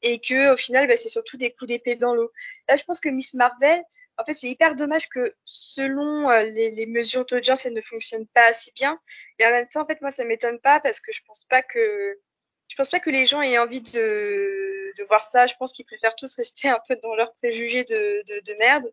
et 0.03 0.21
que 0.21 0.53
au 0.53 0.57
final, 0.57 0.87
bah, 0.87 0.97
c'est 0.97 1.09
surtout 1.09 1.37
des 1.37 1.53
coups 1.53 1.69
d'épée 1.69 1.97
dans 1.97 2.15
l'eau. 2.15 2.31
Là, 2.69 2.77
je 2.77 2.85
pense 2.85 3.01
que 3.01 3.09
Miss 3.09 3.35
Marvel, 3.35 3.83
en 4.19 4.25
fait, 4.25 4.35
c'est 4.35 4.49
hyper 4.49 4.75
dommage 4.75 5.09
que 5.09 5.35
selon 5.45 6.29
euh, 6.29 6.43
les, 6.45 6.87
mesures 6.87 7.27
d'audience, 7.27 7.67
elle 7.67 7.73
ne 7.75 7.81
fonctionne 7.81 8.27
pas 8.29 8.47
assez 8.47 8.73
bien. 8.75 8.99
Et 9.39 9.47
en 9.47 9.51
même 9.51 9.67
temps, 9.67 9.83
en 9.83 9.87
fait, 9.87 10.01
moi, 10.01 10.11
ça 10.11 10.25
m'étonne 10.25 10.61
pas 10.61 10.81
parce 10.81 11.01
que 11.01 11.13
je 11.13 11.23
pense 11.27 11.45
pas 11.45 11.63
que 11.63 12.19
je 12.69 12.75
pense 12.75 12.89
pas 12.89 12.99
que 12.99 13.11
les 13.11 13.27
gens 13.27 13.41
aient 13.43 13.59
envie 13.59 13.81
de, 13.81 15.05
voir 15.09 15.21
ça. 15.21 15.47
Je 15.47 15.55
pense 15.59 15.73
qu'ils 15.73 15.87
préfèrent 15.87 16.17
tous 16.17 16.35
rester 16.37 16.69
un 16.69 16.79
peu 16.89 16.97
dans 17.03 17.15
leurs 17.15 17.33
préjugés 17.35 17.85
de, 17.85 18.23
de 18.41 18.55
merde. 18.59 18.87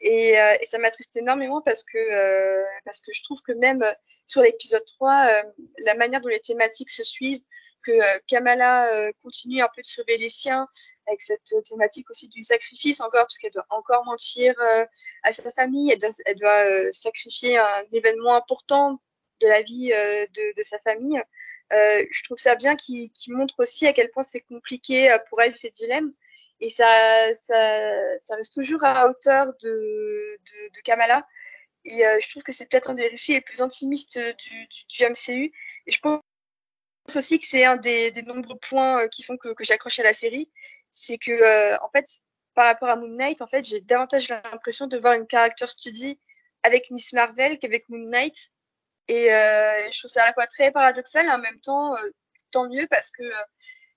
Et, 0.00 0.38
euh, 0.38 0.56
et 0.60 0.66
ça 0.66 0.78
m'attriste 0.78 1.16
énormément 1.16 1.62
parce 1.62 1.82
que 1.82 1.96
euh, 1.96 2.62
parce 2.84 3.00
que 3.00 3.12
je 3.14 3.22
trouve 3.22 3.40
que 3.42 3.52
même 3.52 3.82
sur 4.26 4.42
l'épisode 4.42 4.84
3, 4.84 5.28
euh, 5.28 5.42
la 5.78 5.94
manière 5.94 6.20
dont 6.20 6.28
les 6.28 6.40
thématiques 6.40 6.90
se 6.90 7.02
suivent, 7.02 7.42
que 7.86 7.92
euh, 7.92 8.18
Kamala 8.26 8.90
euh, 8.92 9.12
continue 9.22 9.62
un 9.62 9.68
peu 9.74 9.80
de 9.80 9.86
sauver 9.86 10.18
les 10.18 10.28
siens 10.28 10.68
avec 11.06 11.22
cette 11.22 11.54
thématique 11.64 12.10
aussi 12.10 12.28
du 12.28 12.42
sacrifice 12.42 13.00
encore 13.00 13.22
parce 13.22 13.38
qu'elle 13.38 13.52
doit 13.52 13.66
encore 13.70 14.04
mentir 14.04 14.54
euh, 14.60 14.84
à 15.22 15.32
sa 15.32 15.50
famille, 15.52 15.90
elle 15.92 15.98
doit, 15.98 16.10
elle 16.26 16.34
doit 16.34 16.66
euh, 16.66 16.88
sacrifier 16.92 17.56
un 17.58 17.84
événement 17.92 18.34
important 18.34 19.00
de 19.40 19.46
la 19.46 19.62
vie 19.62 19.92
euh, 19.92 20.26
de, 20.34 20.56
de 20.56 20.62
sa 20.62 20.78
famille. 20.78 21.22
Euh, 21.72 22.04
je 22.10 22.22
trouve 22.24 22.38
ça 22.38 22.54
bien 22.56 22.76
qu'il 22.76 23.10
qu 23.12 23.32
montre 23.32 23.54
aussi 23.58 23.86
à 23.86 23.92
quel 23.92 24.10
point 24.10 24.22
c'est 24.22 24.40
compliqué 24.40 25.10
euh, 25.10 25.18
pour 25.28 25.40
elle 25.40 25.54
ces 25.54 25.70
dilemmes 25.70 26.12
et 26.60 26.70
ça, 26.70 27.34
ça, 27.34 28.18
ça 28.20 28.36
reste 28.36 28.54
toujours 28.54 28.84
à 28.84 29.08
hauteur 29.08 29.46
de, 29.62 30.38
de, 30.38 30.74
de 30.74 30.80
Kamala. 30.84 31.26
Et 31.84 32.04
euh, 32.04 32.18
je 32.20 32.28
trouve 32.30 32.42
que 32.42 32.52
c'est 32.52 32.66
peut-être 32.68 32.90
un 32.90 32.94
des 32.94 33.08
récits 33.08 33.32
les 33.32 33.40
plus 33.40 33.62
intimistes 33.62 34.18
du, 34.18 34.66
du, 34.66 34.84
du, 34.88 35.04
MCU. 35.04 35.52
Et 35.86 35.92
je 35.92 36.00
pense 36.00 36.20
aussi 37.14 37.38
que 37.38 37.44
c'est 37.44 37.64
un 37.64 37.76
des, 37.76 38.10
des, 38.10 38.22
nombreux 38.22 38.58
points 38.58 39.02
euh, 39.02 39.08
qui 39.08 39.22
font 39.22 39.36
que, 39.36 39.52
que 39.54 39.64
j'accroche 39.64 39.98
à 40.00 40.02
la 40.02 40.12
série. 40.12 40.50
C'est 40.90 41.18
que, 41.18 41.30
euh, 41.30 41.76
en 41.82 41.90
fait, 41.90 42.06
par 42.54 42.66
rapport 42.66 42.88
à 42.88 42.96
Moon 42.96 43.08
Knight, 43.08 43.42
en 43.42 43.46
fait, 43.46 43.62
j'ai 43.62 43.80
davantage 43.82 44.28
l'impression 44.28 44.86
de 44.88 44.96
voir 44.98 45.12
une 45.12 45.26
character 45.30 45.66
study 45.66 46.18
avec 46.62 46.90
Miss 46.90 47.12
Marvel 47.12 47.58
qu'avec 47.58 47.88
Moon 47.88 48.08
Knight. 48.08 48.50
Et 49.08 49.32
euh, 49.32 49.90
je 49.92 49.98
trouve 49.98 50.10
ça 50.10 50.24
à 50.24 50.26
la 50.26 50.34
fois 50.34 50.46
très 50.46 50.72
paradoxal 50.72 51.26
et 51.26 51.30
en 51.30 51.38
même 51.38 51.60
temps, 51.60 51.94
euh, 51.94 52.10
tant 52.50 52.68
mieux 52.68 52.86
parce 52.88 53.10
que 53.12 53.22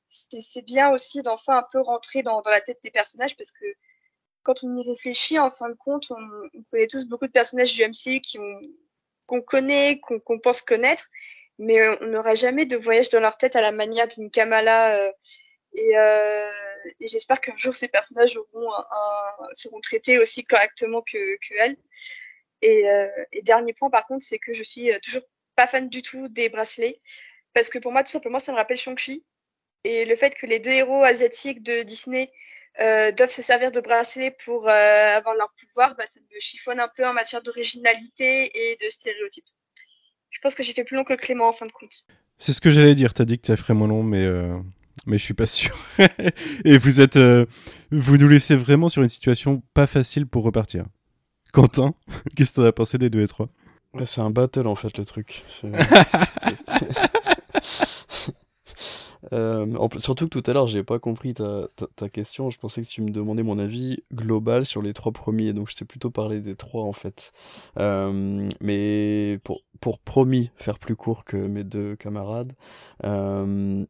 c'est 0.09 0.65
bien 0.65 0.91
aussi 0.91 1.21
d'enfin 1.21 1.57
un 1.57 1.65
peu 1.71 1.79
rentrer 1.81 2.23
dans, 2.23 2.41
la 2.45 2.61
tête 2.61 2.79
des 2.83 2.91
personnages 2.91 3.37
parce 3.37 3.51
que 3.51 3.65
quand 4.43 4.63
on 4.63 4.73
y 4.73 4.89
réfléchit, 4.89 5.37
en 5.37 5.51
fin 5.51 5.69
de 5.69 5.75
compte, 5.75 6.09
on, 6.09 6.49
on 6.53 6.63
connaît 6.71 6.87
tous 6.87 7.05
beaucoup 7.05 7.27
de 7.27 7.31
personnages 7.31 7.73
du 7.73 7.83
MCU 7.83 8.21
qu'on 9.27 9.41
connaît, 9.41 9.99
qu'on 9.99 10.19
qu 10.19 10.39
pense 10.41 10.61
connaître, 10.61 11.05
mais 11.59 11.87
on 12.01 12.07
n'aura 12.07 12.33
jamais 12.35 12.65
de 12.65 12.77
voyage 12.77 13.09
dans 13.09 13.19
leur 13.19 13.37
tête 13.37 13.55
à 13.55 13.61
la 13.61 13.71
manière 13.71 14.07
d'une 14.07 14.31
Kamala. 14.31 14.95
Euh, 14.95 15.11
et, 15.73 15.97
euh, 15.97 16.49
et 16.99 17.07
j'espère 17.07 17.41
qu'un 17.41 17.55
jour 17.57 17.73
ces 17.73 17.87
personnages 17.87 18.39
seront 19.53 19.81
traités 19.81 20.17
aussi 20.17 20.43
correctement 20.45 21.01
que, 21.03 21.35
que. 21.35 21.75
Et, 22.61 22.89
euh, 22.89 23.07
et 23.31 23.41
dernier 23.43 23.73
point, 23.73 23.89
par 23.89 24.07
contre, 24.07 24.23
c'est 24.23 24.39
que 24.39 24.53
je 24.53 24.63
suis 24.63 24.89
toujours 25.01 25.21
pas 25.55 25.67
fan 25.67 25.89
du 25.89 26.01
tout 26.01 26.27
des 26.29 26.49
bracelets 26.49 26.99
parce 27.53 27.69
que 27.69 27.77
pour 27.79 27.91
moi, 27.91 28.03
tout 28.03 28.11
simplement, 28.11 28.39
ça 28.39 28.51
me 28.51 28.57
rappelle 28.57 28.77
Shang-Chi 28.77 29.23
et 29.83 30.05
le 30.05 30.15
fait 30.15 30.35
que 30.35 30.45
les 30.45 30.59
deux 30.59 30.71
héros 30.71 31.03
asiatiques 31.03 31.63
de 31.63 31.83
Disney 31.83 32.31
euh, 32.81 33.11
doivent 33.11 33.29
se 33.31 33.41
servir 33.41 33.71
de 33.71 33.79
bracelets 33.79 34.35
pour 34.45 34.67
euh, 34.67 34.71
avoir 34.71 35.35
leur 35.35 35.53
pouvoir, 35.59 35.95
bah, 35.97 36.05
ça 36.05 36.19
me 36.19 36.39
chiffonne 36.39 36.79
un 36.79 36.87
peu 36.95 37.05
en 37.05 37.13
matière 37.13 37.41
d'originalité 37.41 38.51
et 38.53 38.77
de 38.83 38.89
stéréotypes. 38.89 39.45
Je 40.29 40.39
pense 40.41 40.55
que 40.55 40.63
j'ai 40.63 40.73
fait 40.73 40.83
plus 40.83 40.95
long 40.95 41.03
que 41.03 41.13
Clément 41.15 41.49
en 41.49 41.53
fin 41.53 41.65
de 41.65 41.71
compte. 41.71 42.05
C'est 42.37 42.53
ce 42.53 42.61
que 42.61 42.71
j'allais 42.71 42.95
dire, 42.95 43.13
t'as 43.13 43.25
dit 43.25 43.39
que 43.39 43.47
ça 43.47 43.57
ferait 43.57 43.73
moins 43.73 43.87
long, 43.87 44.03
mais, 44.03 44.23
euh, 44.23 44.57
mais 45.05 45.17
je 45.17 45.23
suis 45.23 45.33
pas 45.33 45.47
sûr. 45.47 45.77
et 46.65 46.77
vous 46.77 47.01
êtes. 47.01 47.17
euh, 47.17 47.45
vous 47.91 48.17
nous 48.17 48.29
laissez 48.29 48.55
vraiment 48.55 48.87
sur 48.87 49.01
une 49.01 49.09
situation 49.09 49.61
pas 49.73 49.87
facile 49.87 50.25
pour 50.27 50.43
repartir. 50.43 50.85
Quentin, 51.51 51.95
qu'est-ce 52.37 52.51
que 52.51 52.55
t'en 52.57 52.65
as 52.65 52.71
pensé 52.71 52.97
des 52.97 53.09
deux 53.09 53.23
et 53.23 53.27
trois? 53.27 53.49
Ouais, 53.93 54.05
C'est 54.05 54.21
un 54.21 54.29
battle 54.29 54.67
en 54.67 54.75
fait 54.75 54.97
le 54.97 55.03
truc. 55.03 55.43
Euh, 59.33 59.87
surtout 59.97 60.27
que 60.27 60.39
tout 60.39 60.49
à 60.49 60.53
l'heure, 60.53 60.67
j'ai 60.67 60.83
pas 60.83 60.99
compris 60.99 61.33
ta, 61.33 61.67
ta, 61.95 62.09
question. 62.09 62.49
Je 62.49 62.59
pensais 62.59 62.81
que 62.81 62.87
tu 62.87 63.01
me 63.01 63.09
demandais 63.11 63.43
mon 63.43 63.59
avis 63.59 64.03
global 64.13 64.65
sur 64.65 64.81
les 64.81 64.93
trois 64.93 65.11
premiers. 65.11 65.53
Donc, 65.53 65.69
je 65.69 65.75
t'ai 65.75 65.85
plutôt 65.85 66.09
parlé 66.09 66.39
des 66.39 66.55
trois, 66.55 66.83
en 66.83 66.93
fait. 66.93 67.31
Euh, 67.77 68.49
mais 68.61 69.39
pour, 69.43 69.61
pour 69.81 69.99
promis 69.99 70.51
faire 70.55 70.79
plus 70.79 70.95
court 70.95 71.25
que 71.25 71.37
mes 71.37 71.63
deux 71.63 71.95
camarades. 71.95 72.53
euh, 73.05 73.85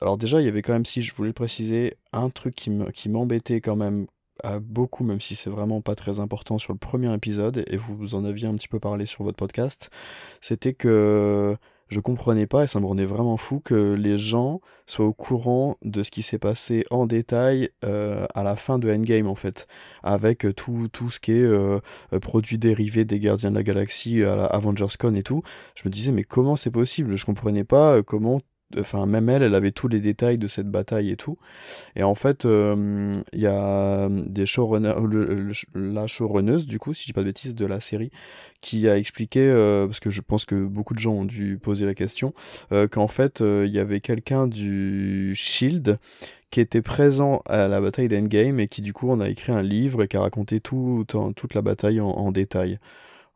alors 0.00 0.18
déjà, 0.18 0.40
il 0.40 0.44
y 0.44 0.48
avait 0.48 0.62
quand 0.62 0.74
même, 0.74 0.84
si 0.84 1.02
je 1.02 1.14
voulais 1.14 1.30
le 1.30 1.34
préciser, 1.34 1.96
un 2.12 2.28
truc 2.30 2.54
qui 2.54 3.08
m'embêtait 3.08 3.60
quand 3.60 3.76
même 3.76 4.06
à 4.42 4.60
beaucoup, 4.60 5.04
même 5.04 5.20
si 5.20 5.34
c'est 5.34 5.50
vraiment 5.50 5.80
pas 5.80 5.94
très 5.94 6.20
important 6.20 6.58
sur 6.58 6.72
le 6.72 6.78
premier 6.78 7.12
épisode, 7.14 7.64
et 7.66 7.76
vous 7.76 8.14
en 8.14 8.24
aviez 8.24 8.48
un 8.48 8.54
petit 8.54 8.68
peu 8.68 8.80
parlé 8.80 9.06
sur 9.06 9.24
votre 9.24 9.36
podcast, 9.36 9.90
c'était 10.40 10.74
que 10.74 11.56
je 11.92 12.00
comprenais 12.00 12.46
pas, 12.46 12.64
et 12.64 12.66
ça 12.66 12.80
me 12.80 12.86
rendait 12.86 13.04
vraiment 13.04 13.36
fou, 13.36 13.60
que 13.60 13.92
les 13.94 14.16
gens 14.16 14.60
soient 14.86 15.06
au 15.06 15.12
courant 15.12 15.76
de 15.82 16.02
ce 16.02 16.10
qui 16.10 16.22
s'est 16.22 16.38
passé 16.38 16.84
en 16.90 17.06
détail 17.06 17.68
euh, 17.84 18.26
à 18.34 18.42
la 18.42 18.56
fin 18.56 18.78
de 18.78 18.90
Endgame, 18.90 19.28
en 19.28 19.34
fait, 19.34 19.66
avec 20.02 20.44
euh, 20.46 20.52
tout, 20.52 20.88
tout 20.92 21.10
ce 21.10 21.20
qui 21.20 21.32
est 21.32 21.42
euh, 21.42 21.78
produits 22.20 22.58
dérivés 22.58 23.04
des 23.04 23.20
Gardiens 23.20 23.50
de 23.50 23.56
la 23.56 23.62
Galaxie 23.62 24.22
à 24.24 24.46
Avengers 24.46 24.86
Con 24.98 25.14
et 25.14 25.22
tout. 25.22 25.42
Je 25.74 25.82
me 25.84 25.90
disais, 25.90 26.12
mais 26.12 26.24
comment 26.24 26.56
c'est 26.56 26.70
possible? 26.70 27.16
Je 27.16 27.26
comprenais 27.26 27.64
pas 27.64 27.96
euh, 27.96 28.02
comment 28.02 28.40
enfin 28.78 29.06
même 29.06 29.28
elle, 29.28 29.42
elle 29.42 29.54
avait 29.54 29.72
tous 29.72 29.88
les 29.88 30.00
détails 30.00 30.38
de 30.38 30.46
cette 30.46 30.70
bataille 30.70 31.10
et 31.10 31.16
tout. 31.16 31.38
Et 31.96 32.02
en 32.02 32.14
fait, 32.14 32.44
euh, 32.44 33.12
il 33.32 33.40
y 33.40 33.46
a 33.46 34.08
des 34.10 34.46
showrunners, 34.46 34.94
la 35.74 36.06
showrunneuse 36.06 36.66
du 36.66 36.78
coup, 36.78 36.94
si 36.94 37.02
je 37.02 37.06
dis 37.06 37.12
pas 37.12 37.20
de 37.20 37.26
bêtises, 37.26 37.54
de 37.54 37.66
la 37.66 37.80
série, 37.80 38.10
qui 38.60 38.88
a 38.88 38.96
expliqué, 38.96 39.40
euh, 39.40 39.86
parce 39.86 40.00
que 40.00 40.10
je 40.10 40.20
pense 40.20 40.44
que 40.44 40.64
beaucoup 40.64 40.94
de 40.94 40.98
gens 40.98 41.12
ont 41.12 41.24
dû 41.24 41.58
poser 41.60 41.84
la 41.84 41.94
question, 41.94 42.32
euh, 42.72 42.88
qu'en 42.88 43.08
fait, 43.08 43.40
euh, 43.40 43.64
il 43.66 43.72
y 43.72 43.78
avait 43.78 44.00
quelqu'un 44.00 44.46
du 44.46 45.32
Shield 45.34 45.98
qui 46.50 46.60
était 46.60 46.82
présent 46.82 47.42
à 47.46 47.66
la 47.68 47.80
bataille 47.80 48.08
d'Endgame 48.08 48.60
et 48.60 48.68
qui 48.68 48.82
du 48.82 48.92
coup 48.92 49.08
on 49.10 49.20
a 49.20 49.28
écrit 49.30 49.52
un 49.52 49.62
livre 49.62 50.02
et 50.02 50.08
qui 50.08 50.18
a 50.18 50.20
raconté 50.20 50.60
toute 50.60 51.54
la 51.54 51.62
bataille 51.62 52.00
en, 52.00 52.30
détail. 52.30 52.78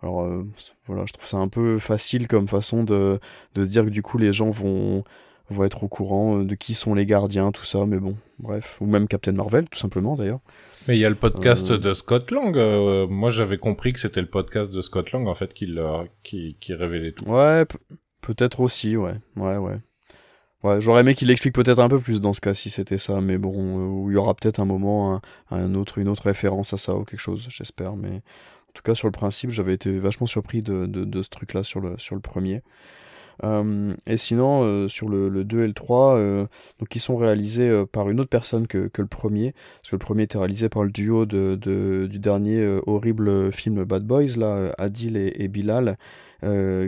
Alors 0.02 0.20
euh, 0.20 0.44
voilà, 0.86 1.04
je 1.06 1.14
trouve 1.14 1.26
ça 1.26 1.38
un 1.38 1.48
peu 1.48 1.78
facile 1.78 2.28
comme 2.28 2.46
façon 2.46 2.84
de 2.84 3.18
se 3.56 3.62
dire 3.62 3.84
que 3.84 3.90
du 3.90 4.02
coup 4.02 4.18
les 4.18 4.34
gens 4.34 4.50
vont, 4.50 5.02
vont 5.50 5.64
être 5.64 5.84
au 5.84 5.88
courant 5.88 6.38
euh, 6.40 6.44
de 6.44 6.54
qui 6.54 6.74
sont 6.74 6.94
les 6.94 7.06
gardiens, 7.06 7.52
tout 7.52 7.64
ça, 7.64 7.86
mais 7.86 7.98
bon, 7.98 8.16
bref. 8.38 8.76
Ou 8.80 8.86
même 8.86 9.06
Captain 9.08 9.32
Marvel, 9.32 9.68
tout 9.68 9.78
simplement 9.78 10.14
d'ailleurs. 10.16 10.40
Mais 10.88 10.96
il 10.96 11.00
y 11.00 11.04
a 11.04 11.08
le 11.08 11.14
podcast 11.16 11.70
Euh. 11.72 11.78
de 11.78 11.92
Scott 11.94 12.30
Lang. 12.30 12.56
euh, 12.56 13.06
moi, 13.08 13.30
j'avais 13.30 13.58
compris 13.58 13.92
que 13.92 14.00
c'était 14.00 14.20
le 14.20 14.28
podcast 14.28 14.72
de 14.72 14.80
Scott 14.80 15.12
Lang, 15.12 15.26
en 15.28 15.34
fait, 15.34 15.52
qui, 15.54 15.66
leur- 15.66 16.06
qui, 16.22 16.56
qui 16.60 16.74
révélait 16.74 17.12
tout. 17.12 17.24
Ouais, 17.28 17.64
pe- 17.64 17.76
peut-être 18.22 18.60
aussi, 18.60 18.96
ouais. 18.96 19.14
Ouais, 19.36 19.56
ouais. 19.56 19.78
Ouais, 20.62 20.80
j'aurais 20.80 21.02
aimé 21.02 21.14
qu'il 21.14 21.30
explique 21.30 21.54
peut-être 21.54 21.78
un 21.78 21.88
peu 21.88 22.00
plus 22.00 22.20
dans 22.20 22.32
ce 22.32 22.40
cas 22.40 22.54
si 22.54 22.70
c'était 22.70 22.98
ça, 22.98 23.20
mais 23.20 23.38
bon, 23.38 23.52
euh, 23.78 23.86
où 23.88 24.10
il 24.10 24.14
y 24.14 24.16
aura 24.16 24.34
peut-être 24.34 24.58
un 24.58 24.64
moment, 24.64 25.14
un, 25.14 25.20
un 25.50 25.74
autre, 25.74 25.98
une 25.98 26.08
autre 26.08 26.24
référence 26.24 26.72
à 26.72 26.76
ça 26.76 26.94
ou 26.96 27.04
quelque 27.04 27.20
chose, 27.20 27.46
j'espère. 27.50 27.94
Mais 27.94 28.16
en 28.16 28.72
tout 28.74 28.82
cas, 28.82 28.94
sur 28.96 29.06
le 29.06 29.12
principe, 29.12 29.50
j'avais 29.50 29.74
été 29.74 29.98
vachement 29.98 30.26
surpris 30.26 30.62
de, 30.62 30.86
de, 30.86 31.04
de 31.04 31.22
ce 31.22 31.28
truc-là 31.30 31.62
sur 31.62 31.80
le, 31.80 31.94
sur 31.98 32.14
le 32.16 32.20
premier. 32.20 32.62
Euh, 33.44 33.92
et 34.06 34.16
sinon, 34.16 34.62
euh, 34.64 34.88
sur 34.88 35.08
le, 35.08 35.28
le 35.28 35.44
2 35.44 35.62
et 35.64 35.66
le 35.66 35.72
3, 35.74 36.16
euh, 36.16 36.46
donc 36.78 36.94
ils 36.96 37.00
sont 37.00 37.16
réalisés 37.16 37.84
par 37.92 38.08
une 38.10 38.20
autre 38.20 38.30
personne 38.30 38.66
que, 38.66 38.88
que 38.88 39.02
le 39.02 39.08
premier, 39.08 39.52
parce 39.82 39.90
que 39.90 39.96
le 39.96 40.00
premier 40.00 40.22
était 40.24 40.38
réalisé 40.38 40.68
par 40.68 40.84
le 40.84 40.90
duo 40.90 41.26
de, 41.26 41.56
de- 41.60 42.06
du 42.10 42.18
dernier 42.18 42.64
horrible 42.86 43.52
film 43.52 43.84
Bad 43.84 44.04
Boys, 44.04 44.36
là, 44.36 44.72
Adil 44.78 45.16
et, 45.16 45.48
Bilal, 45.48 45.96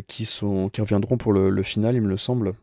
qui, 0.07 0.25
sont, 0.25 0.69
qui 0.69 0.81
reviendront 0.81 1.17
pour 1.17 1.33
le, 1.33 1.63
final, 1.63 1.95
il 1.97 2.03
me 2.03 2.09
le 2.09 2.17
semble. 2.17 2.55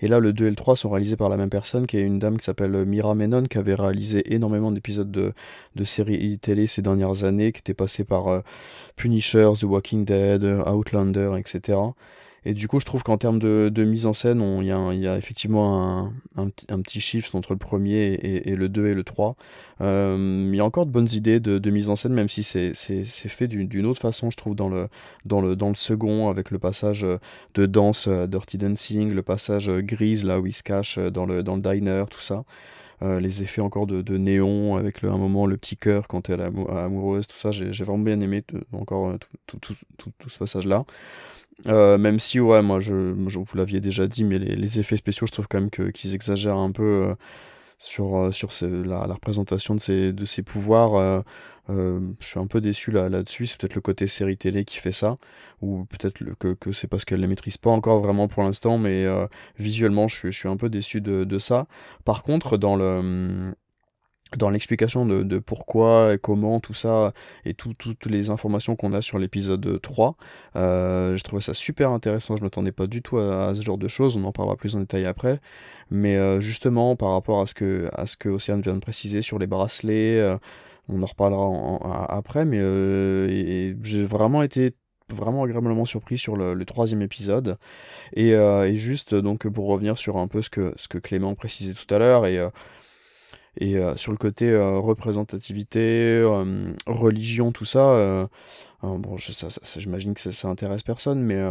Et 0.00 0.06
là, 0.08 0.20
le 0.20 0.32
2 0.32 0.46
et 0.46 0.50
le 0.50 0.56
3 0.56 0.76
sont 0.76 0.90
réalisés 0.90 1.16
par 1.16 1.28
la 1.28 1.36
même 1.36 1.50
personne, 1.50 1.86
qui 1.86 1.96
est 1.98 2.02
une 2.02 2.18
dame 2.18 2.38
qui 2.38 2.44
s'appelle 2.44 2.84
Mira 2.86 3.14
Menon, 3.14 3.44
qui 3.44 3.58
avait 3.58 3.74
réalisé 3.74 4.34
énormément 4.34 4.70
d'épisodes 4.72 5.10
de, 5.10 5.32
de 5.74 5.84
séries 5.84 6.38
télé 6.38 6.66
ces 6.66 6.82
dernières 6.82 7.24
années, 7.24 7.52
qui 7.52 7.60
était 7.60 7.74
passée 7.74 8.04
par 8.04 8.28
euh, 8.28 8.40
Punisher, 8.96 9.50
The 9.58 9.64
Walking 9.64 10.04
Dead, 10.04 10.44
Outlander, 10.44 11.32
etc. 11.38 11.78
Et 12.48 12.54
du 12.54 12.68
coup, 12.68 12.78
je 12.78 12.84
trouve 12.84 13.02
qu'en 13.02 13.18
termes 13.18 13.40
de, 13.40 13.84
mise 13.84 14.06
en 14.06 14.12
scène, 14.12 14.40
il 14.60 14.68
y, 14.68 14.70
a 15.08 15.18
effectivement 15.18 16.12
un, 16.36 16.48
petit- 16.48 17.00
shift 17.00 17.34
entre 17.34 17.52
le 17.52 17.58
premier 17.58 18.12
et, 18.22 18.54
le 18.54 18.68
2 18.68 18.86
et 18.86 18.94
le 18.94 19.02
3. 19.02 19.34
Euh, 19.80 20.48
il 20.48 20.54
y 20.54 20.60
a 20.60 20.64
encore 20.64 20.86
de 20.86 20.92
bonnes 20.92 21.08
idées 21.12 21.40
de, 21.40 21.70
mise 21.72 21.88
en 21.88 21.96
scène, 21.96 22.12
même 22.12 22.28
si 22.28 22.44
c'est 22.44 22.72
fait 22.76 23.48
d'une 23.48 23.84
autre 23.84 24.00
façon, 24.00 24.30
je 24.30 24.36
trouve, 24.36 24.54
dans 24.54 24.68
le, 24.68 25.74
second, 25.74 26.28
avec 26.28 26.52
le 26.52 26.60
passage 26.60 27.02
euh, 27.02 27.18
de 27.54 27.66
danse, 27.66 28.06
euh, 28.06 28.28
Dirty 28.28 28.58
Dancing, 28.58 29.12
le 29.12 29.22
passage 29.24 29.68
grise, 29.68 30.24
là 30.24 30.38
où 30.38 30.46
il 30.46 30.54
se 30.54 30.62
cache 30.62 31.00
dans 31.00 31.26
le, 31.26 31.42
diner, 31.42 32.04
tout 32.08 32.20
ça. 32.20 32.44
Les 33.02 33.42
effets 33.42 33.60
encore 33.60 33.86
de, 33.88 34.02
de 34.02 34.16
néon, 34.16 34.76
avec 34.76 35.02
un 35.02 35.18
moment 35.18 35.46
le 35.46 35.56
petit 35.56 35.76
cœur 35.76 36.06
quand 36.06 36.30
elle 36.30 36.40
est 36.40 36.44
amou- 36.44 36.70
amoureuse, 36.70 37.26
tout 37.26 37.36
ça, 37.36 37.50
j'ai 37.50 37.84
vraiment 37.84 37.98
bien 37.98 38.20
aimé 38.20 38.44
encore 38.72 39.18
tout 39.48 39.58
ce 40.28 40.38
passage-là. 40.38 40.84
Euh, 41.66 41.96
même 41.98 42.18
si, 42.18 42.38
ouais, 42.38 42.62
moi, 42.62 42.80
je, 42.80 43.14
je- 43.28 43.38
vous 43.38 43.56
l'aviez 43.56 43.80
déjà 43.80 44.06
dit, 44.06 44.24
mais 44.24 44.38
les, 44.38 44.56
les 44.56 44.78
effets 44.78 44.96
spéciaux, 44.98 45.26
je 45.26 45.32
trouve 45.32 45.48
quand 45.48 45.58
même 45.60 45.70
que- 45.70 45.90
qu'ils 45.90 46.14
exagèrent 46.14 46.58
un 46.58 46.70
peu 46.70 46.82
euh, 47.10 47.14
sur, 47.78 48.16
euh, 48.16 48.32
sur 48.32 48.50
la, 48.62 49.06
la 49.06 49.14
représentation 49.14 49.74
de 49.74 49.80
ses, 49.80 50.12
de 50.12 50.24
ses 50.26 50.42
pouvoirs. 50.42 50.94
euh, 50.96 51.20
euh, 51.70 52.00
je 52.20 52.28
suis 52.28 52.40
un 52.40 52.46
peu 52.48 52.60
déçu 52.60 52.92
là, 52.92 53.08
là-dessus. 53.08 53.46
C'est 53.46 53.58
peut-être 53.60 53.74
le 53.76 53.80
côté 53.82 54.06
série 54.08 54.36
télé 54.38 54.64
qui 54.66 54.78
fait 54.78 54.92
ça, 54.92 55.18
ou 55.62 55.84
peut-être 55.86 56.18
que, 56.38 56.54
que 56.54 56.72
c'est 56.72 56.88
parce 56.88 57.04
qu'elle 57.06 57.20
les 57.20 57.26
maîtrise 57.28 57.56
pas 57.58 57.70
encore 57.70 58.00
vraiment 58.02 58.28
pour 58.28 58.42
l'instant, 58.44 58.78
mais 58.78 59.04
euh, 59.06 59.26
visuellement, 59.58 60.08
je 60.08 60.16
suis, 60.16 60.32
je 60.32 60.38
suis 60.38 60.48
un 60.48 60.56
peu 60.58 60.68
déçu 60.70 61.00
de, 61.02 61.24
de 61.24 61.38
ça. 61.38 61.66
Par 62.04 62.22
contre, 62.24 62.56
dans 62.58 62.76
le 62.76 63.54
dans 64.36 64.50
l'explication 64.50 65.06
de, 65.06 65.38
pourquoi 65.38 66.14
et 66.14 66.18
comment 66.18 66.58
tout 66.58 66.74
ça 66.74 67.12
et 67.44 67.54
tout- 67.54 67.74
toutes 67.74 68.06
les 68.06 68.30
informations 68.30 68.74
qu'on 68.74 68.92
a 68.92 69.00
sur 69.00 69.18
l'épisode 69.18 69.80
3 69.80 70.16
euh, 70.56 71.16
je 71.16 71.22
trouvais 71.22 71.42
ça 71.42 71.54
super 71.54 71.90
intéressant 71.90 72.36
je 72.36 72.42
m'attendais 72.42 72.72
pas 72.72 72.88
du 72.88 73.02
tout 73.02 73.18
à, 73.18 73.54
ce 73.54 73.62
genre 73.62 73.78
de 73.78 73.86
choses 73.88 74.16
on 74.16 74.24
en 74.24 74.32
parlera 74.32 74.56
plus 74.56 74.74
en 74.74 74.80
détail 74.80 75.06
après. 75.06 75.40
Mais 75.90 76.16
euh, 76.16 76.40
justement 76.40 76.96
par 76.96 77.12
rapport 77.12 77.40
à 77.40 77.46
ce 77.46 77.54
que 77.54 77.88
à 77.94 78.04
Océane 78.28 78.60
vient 78.60 78.74
de 78.74 78.80
préciser 78.80 79.22
sur 79.22 79.38
les 79.38 79.46
bracelets 79.46 80.18
euh, 80.18 80.36
on 80.88 81.02
en 81.02 81.06
reparlera 81.06 82.06
après 82.12 82.44
mais 82.44 82.58
euh, 82.60 83.74
j'ai 83.82 84.02
vraiment 84.04 84.42
été 84.42 84.74
vraiment 85.08 85.44
agréablement 85.44 85.84
surpris 85.84 86.18
sur 86.18 86.36
le, 86.36 86.64
troisième 86.64 87.00
épisode. 87.00 87.58
Et, 88.16 88.34
juste 88.74 89.14
donc 89.14 89.46
pour 89.46 89.68
revenir 89.68 89.98
sur 89.98 90.16
un 90.16 90.26
peu 90.26 90.42
ce 90.42 90.50
que 90.50 90.74
ce 90.76 90.88
que 90.88 90.98
Clément 90.98 91.36
précisait 91.36 91.74
tout 91.74 91.94
à 91.94 91.98
l'heure 91.98 92.26
et 92.26 92.44
et 93.58 93.76
euh, 93.76 93.96
sur 93.96 94.12
le 94.12 94.18
côté 94.18 94.50
euh, 94.50 94.78
représentativité, 94.78 95.80
euh, 95.80 96.72
religion, 96.86 97.52
tout 97.52 97.64
ça, 97.64 98.28
bon, 98.82 99.16
j'imagine 99.16 100.14
que 100.14 100.30
ça, 100.30 100.48
intéresse 100.48 100.82
personne, 100.82 101.22
mais 101.22 101.42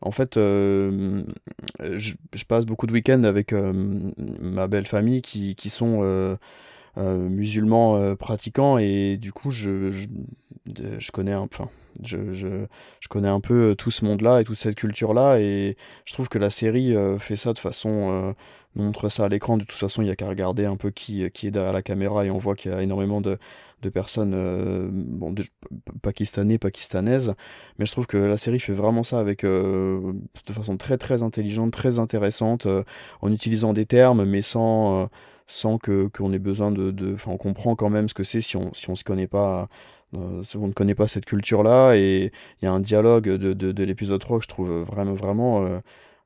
en 0.00 0.10
fait, 0.10 0.34
je, 0.36 2.14
passe 2.46 2.66
beaucoup 2.66 2.86
de 2.86 2.92
week-ends 2.92 3.24
avec 3.24 3.52
ma 3.52 4.66
belle 4.68 4.86
famille 4.86 5.22
qui, 5.22 5.70
sont 5.70 6.36
musulmans 6.96 8.16
pratiquants, 8.16 8.78
et 8.78 9.16
du 9.16 9.32
coup, 9.32 9.50
je, 9.50 10.06
connais 11.12 11.32
un, 11.32 11.48
je, 12.02 12.66
connais 13.08 13.28
un 13.28 13.40
peu 13.40 13.74
tout 13.78 13.90
ce 13.90 14.04
monde-là 14.04 14.40
et 14.40 14.44
toute 14.44 14.58
cette 14.58 14.76
culture-là, 14.76 15.38
et 15.38 15.76
je 16.04 16.12
trouve 16.12 16.28
que 16.28 16.38
la 16.38 16.50
série 16.50 16.94
fait 17.18 17.36
ça 17.36 17.52
de 17.52 17.58
façon 17.58 18.34
montre 18.74 19.08
ça 19.08 19.24
à 19.24 19.28
l'écran. 19.28 19.56
De 19.58 19.64
toute 19.64 19.72
façon, 19.78 20.02
il 20.02 20.08
y 20.08 20.10
a 20.10 20.16
qu'à 20.16 20.28
regarder 20.28 20.64
un 20.66 20.76
peu 20.76 20.90
qui, 20.90 21.30
qui 21.32 21.46
est 21.48 21.50
derrière 21.50 21.72
la 21.72 21.82
caméra 21.82 22.24
et 22.24 22.30
on 22.30 22.38
voit 22.38 22.54
qu'il 22.56 22.70
y 22.70 22.74
a 22.74 22.82
énormément 22.82 23.20
de, 23.20 23.38
de 23.82 23.88
personnes 23.90 24.32
euh, 24.34 24.90
pakistanais, 26.02 26.58
pakistanaises. 26.58 27.34
Mais 27.78 27.86
je 27.86 27.92
trouve 27.92 28.06
que 28.06 28.16
la 28.16 28.36
série 28.36 28.60
fait 28.60 28.72
vraiment 28.72 29.02
ça 29.02 29.18
avec 29.20 29.44
euh, 29.44 30.12
de 30.46 30.52
façon 30.52 30.76
très 30.76 30.98
très 30.98 31.22
intelligente, 31.22 31.72
très 31.72 31.98
intéressante, 31.98 32.66
euh, 32.66 32.82
en 33.20 33.32
utilisant 33.32 33.72
des 33.72 33.86
termes, 33.86 34.24
mais 34.24 34.42
sans, 34.42 35.08
sans 35.46 35.78
qu'on 35.78 36.32
ait 36.32 36.38
besoin 36.38 36.70
de. 36.70 37.14
Enfin, 37.14 37.32
on 37.32 37.36
comprend 37.38 37.76
quand 37.76 37.90
même 37.90 38.08
ce 38.08 38.14
que 38.14 38.24
c'est 38.24 38.40
si 38.40 38.56
on 38.56 38.72
si 38.74 38.90
on 38.90 38.94
se 38.94 39.04
connaît 39.04 39.28
pas. 39.28 39.68
euh, 40.14 40.42
on 40.56 40.68
ne 40.68 40.72
connaît 40.72 40.94
pas 40.94 41.08
cette 41.08 41.26
culture-là, 41.26 41.94
et 41.96 42.32
il 42.62 42.64
y 42.64 42.68
a 42.68 42.72
un 42.72 42.80
dialogue 42.80 43.24
de, 43.28 43.52
de, 43.52 43.72
de 43.72 43.84
l'épisode 43.84 44.20
3 44.20 44.38
que 44.38 44.44
je 44.44 44.48
trouve 44.48 44.70
vraiment, 44.84 45.12
vraiment 45.14 45.80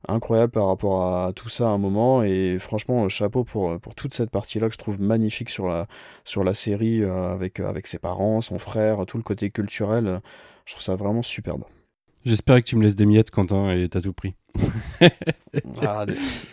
incroyable 0.07 0.51
par 0.51 0.67
rapport 0.67 1.05
à 1.05 1.33
tout 1.33 1.49
ça 1.49 1.65
à 1.65 1.71
un 1.71 1.77
moment. 1.77 2.23
Et 2.23 2.57
franchement 2.59 3.07
chapeau 3.09 3.43
pour, 3.43 3.79
pour 3.79 3.95
toute 3.95 4.13
cette 4.13 4.29
partie 4.31 4.59
là 4.59 4.67
que 4.67 4.73
je 4.73 4.79
trouve 4.79 4.99
magnifique 5.01 5.49
sur 5.49 5.67
la, 5.67 5.87
sur 6.23 6.43
la 6.43 6.53
série 6.53 7.01
euh, 7.03 7.29
avec, 7.33 7.59
avec 7.59 7.87
ses 7.87 7.99
parents, 7.99 8.41
son 8.41 8.59
frère, 8.59 9.05
tout 9.05 9.17
le 9.17 9.23
côté 9.23 9.49
culturel. 9.49 10.07
Euh, 10.07 10.19
je 10.65 10.73
trouve 10.73 10.83
ça 10.83 10.95
vraiment 10.95 11.21
superbe. 11.23 11.63
J'espère 12.25 12.57
que 12.57 12.61
tu 12.67 12.77
me 12.77 12.83
laisses 12.83 12.95
des 12.95 13.05
miettes, 13.05 13.31
Quentin, 13.31 13.69
et 13.71 13.89
t'as 13.89 13.99
tout 13.99 14.13
pris. 14.13 14.33
ah 15.81 16.05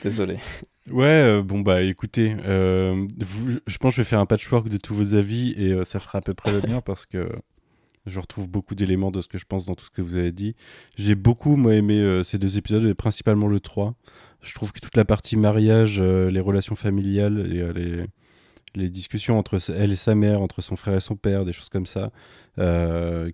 désolé. 0.02 0.38
Ouais, 0.90 1.04
euh, 1.06 1.42
bon 1.42 1.60
bah 1.60 1.82
écoutez, 1.82 2.34
euh, 2.44 3.06
vous- 3.18 3.58
je 3.66 3.78
pense 3.78 3.92
que 3.92 3.96
je 3.98 4.02
vais 4.02 4.08
faire 4.08 4.18
un 4.18 4.26
patchwork 4.26 4.68
de 4.68 4.78
tous 4.78 4.94
vos 4.94 5.14
avis 5.14 5.54
et 5.56 5.72
euh, 5.72 5.84
ça 5.84 6.00
fera 6.00 6.18
à 6.18 6.20
peu 6.22 6.34
près 6.34 6.50
le 6.52 6.60
mien 6.62 6.80
parce 6.80 7.06
que 7.06 7.28
je 8.06 8.18
retrouve 8.20 8.48
beaucoup 8.48 8.74
d'éléments 8.74 9.10
de 9.10 9.20
ce 9.20 9.28
que 9.28 9.38
je 9.38 9.44
pense 9.44 9.66
dans 9.66 9.74
tout 9.74 9.84
ce 9.84 9.90
que 9.90 10.02
vous 10.02 10.16
avez 10.16 10.32
dit. 10.32 10.54
J'ai 10.96 11.14
beaucoup 11.14 11.56
moi 11.56 11.74
aimé 11.74 11.98
euh, 11.98 12.22
ces 12.22 12.38
deux 12.38 12.58
épisodes 12.58 12.84
et 12.84 12.94
principalement 12.94 13.46
le 13.46 13.60
3. 13.60 13.94
Je 14.42 14.54
trouve 14.54 14.72
que 14.72 14.80
toute 14.80 14.96
la 14.96 15.04
partie 15.04 15.36
mariage, 15.36 15.98
euh, 16.00 16.30
les 16.30 16.40
relations 16.40 16.76
familiales 16.76 17.46
et 17.52 17.60
euh, 17.60 17.72
les, 17.72 18.04
les 18.74 18.88
discussions 18.88 19.38
entre 19.38 19.58
elle 19.70 19.92
et 19.92 19.96
sa 19.96 20.14
mère, 20.14 20.40
entre 20.40 20.62
son 20.62 20.76
frère 20.76 20.96
et 20.96 21.00
son 21.00 21.16
père, 21.16 21.44
des 21.44 21.52
choses 21.52 21.68
comme 21.68 21.86
ça, 21.86 22.10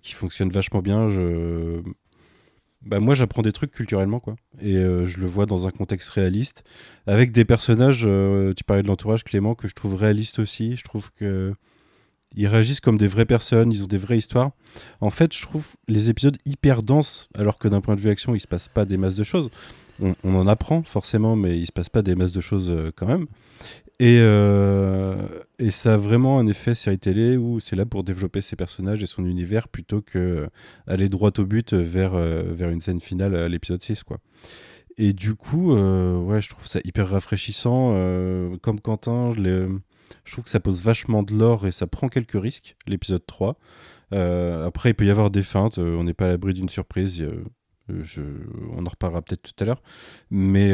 qui 0.01 0.13
fonctionnent 0.13 0.51
vachement 0.51 0.81
bien. 0.81 1.09
Je... 1.09 1.81
Bah, 2.81 2.99
moi, 2.99 3.15
j'apprends 3.15 3.41
des 3.41 3.51
trucs 3.51 3.71
culturellement, 3.71 4.19
quoi. 4.19 4.35
Et 4.61 4.73
je 4.73 5.19
le 5.19 5.27
vois 5.27 5.45
dans 5.45 5.67
un 5.67 5.71
contexte 5.71 6.09
réaliste, 6.09 6.63
avec 7.05 7.31
des 7.31 7.45
personnages, 7.45 8.07
tu 8.55 8.63
parlais 8.63 8.81
de 8.81 8.87
l'entourage, 8.87 9.23
Clément, 9.23 9.53
que 9.53 9.67
je 9.67 9.75
trouve 9.75 9.95
réaliste 9.95 10.39
aussi. 10.39 10.75
Je 10.75 10.83
trouve 10.83 11.11
que 11.11 11.53
ils 12.37 12.47
réagissent 12.47 12.79
comme 12.79 12.97
des 12.97 13.07
vraies 13.07 13.25
personnes, 13.25 13.71
ils 13.71 13.83
ont 13.83 13.87
des 13.87 13.97
vraies 13.97 14.19
histoires. 14.19 14.51
En 15.01 15.09
fait, 15.09 15.35
je 15.35 15.41
trouve 15.41 15.75
les 15.87 16.11
épisodes 16.11 16.37
hyper 16.45 16.83
denses, 16.83 17.29
alors 17.35 17.57
que 17.57 17.67
d'un 17.67 17.81
point 17.81 17.95
de 17.95 17.99
vue 17.99 18.11
action, 18.11 18.35
il 18.35 18.39
se 18.39 18.47
passe 18.47 18.67
pas 18.67 18.85
des 18.85 18.95
masses 18.95 19.15
de 19.15 19.23
choses. 19.23 19.49
On, 19.99 20.35
en 20.35 20.47
apprend 20.47 20.83
forcément, 20.83 21.35
mais 21.35 21.57
il 21.57 21.65
se 21.65 21.71
passe 21.71 21.89
pas 21.89 22.03
des 22.03 22.13
masses 22.13 22.31
de 22.31 22.39
choses 22.39 22.69
euh, 22.69 22.91
quand 22.95 23.07
même. 23.07 23.25
Et, 23.99 24.19
euh, 24.19 25.15
et, 25.57 25.71
ça 25.71 25.95
a 25.95 25.97
vraiment 25.97 26.37
un 26.37 26.45
effet 26.45 26.75
série 26.75 26.99
télé 26.99 27.35
où 27.35 27.59
c'est 27.59 27.75
là 27.75 27.87
pour 27.87 28.03
développer 28.03 28.43
ses 28.43 28.55
personnages 28.55 29.01
et 29.01 29.07
son 29.07 29.25
univers 29.25 29.67
plutôt 29.67 30.03
que 30.03 30.19
euh, 30.19 30.47
aller 30.85 31.09
droit 31.09 31.31
au 31.39 31.45
but 31.45 31.73
vers, 31.73 32.11
vers 32.11 32.69
une 32.69 32.81
scène 32.81 33.01
finale 33.01 33.35
à 33.35 33.49
l'épisode 33.49 33.81
6. 33.81 34.03
Quoi. 34.03 34.19
Et 34.99 35.13
du 35.13 35.33
coup, 35.33 35.73
ouais, 35.73 36.41
je 36.41 36.49
trouve 36.49 36.67
ça 36.67 36.79
hyper 36.83 37.09
rafraîchissant. 37.09 37.93
comme 38.61 38.79
Quentin, 38.79 39.33
je 39.35 39.41
l'ai 39.41 39.67
je 40.25 40.31
trouve 40.31 40.43
que 40.43 40.49
ça 40.49 40.59
pose 40.59 40.81
vachement 40.81 41.23
de 41.23 41.33
l'or 41.33 41.67
et 41.67 41.71
ça 41.71 41.87
prend 41.87 42.09
quelques 42.09 42.41
risques, 42.41 42.75
l'épisode 42.87 43.25
3. 43.25 43.57
Euh, 44.13 44.65
après, 44.65 44.91
il 44.91 44.93
peut 44.93 45.05
y 45.05 45.11
avoir 45.11 45.31
des 45.31 45.43
feintes, 45.43 45.79
euh, 45.79 45.95
on 45.95 46.03
n'est 46.03 46.13
pas 46.13 46.25
à 46.25 46.29
l'abri 46.29 46.53
d'une 46.53 46.69
surprise. 46.69 47.21
Euh, 47.21 47.43
on 48.75 48.85
en 48.85 48.89
reparlera 48.89 49.21
peut-être 49.21 49.43
tout 49.43 49.63
à 49.63 49.65
l'heure, 49.65 49.81
mais 50.29 50.73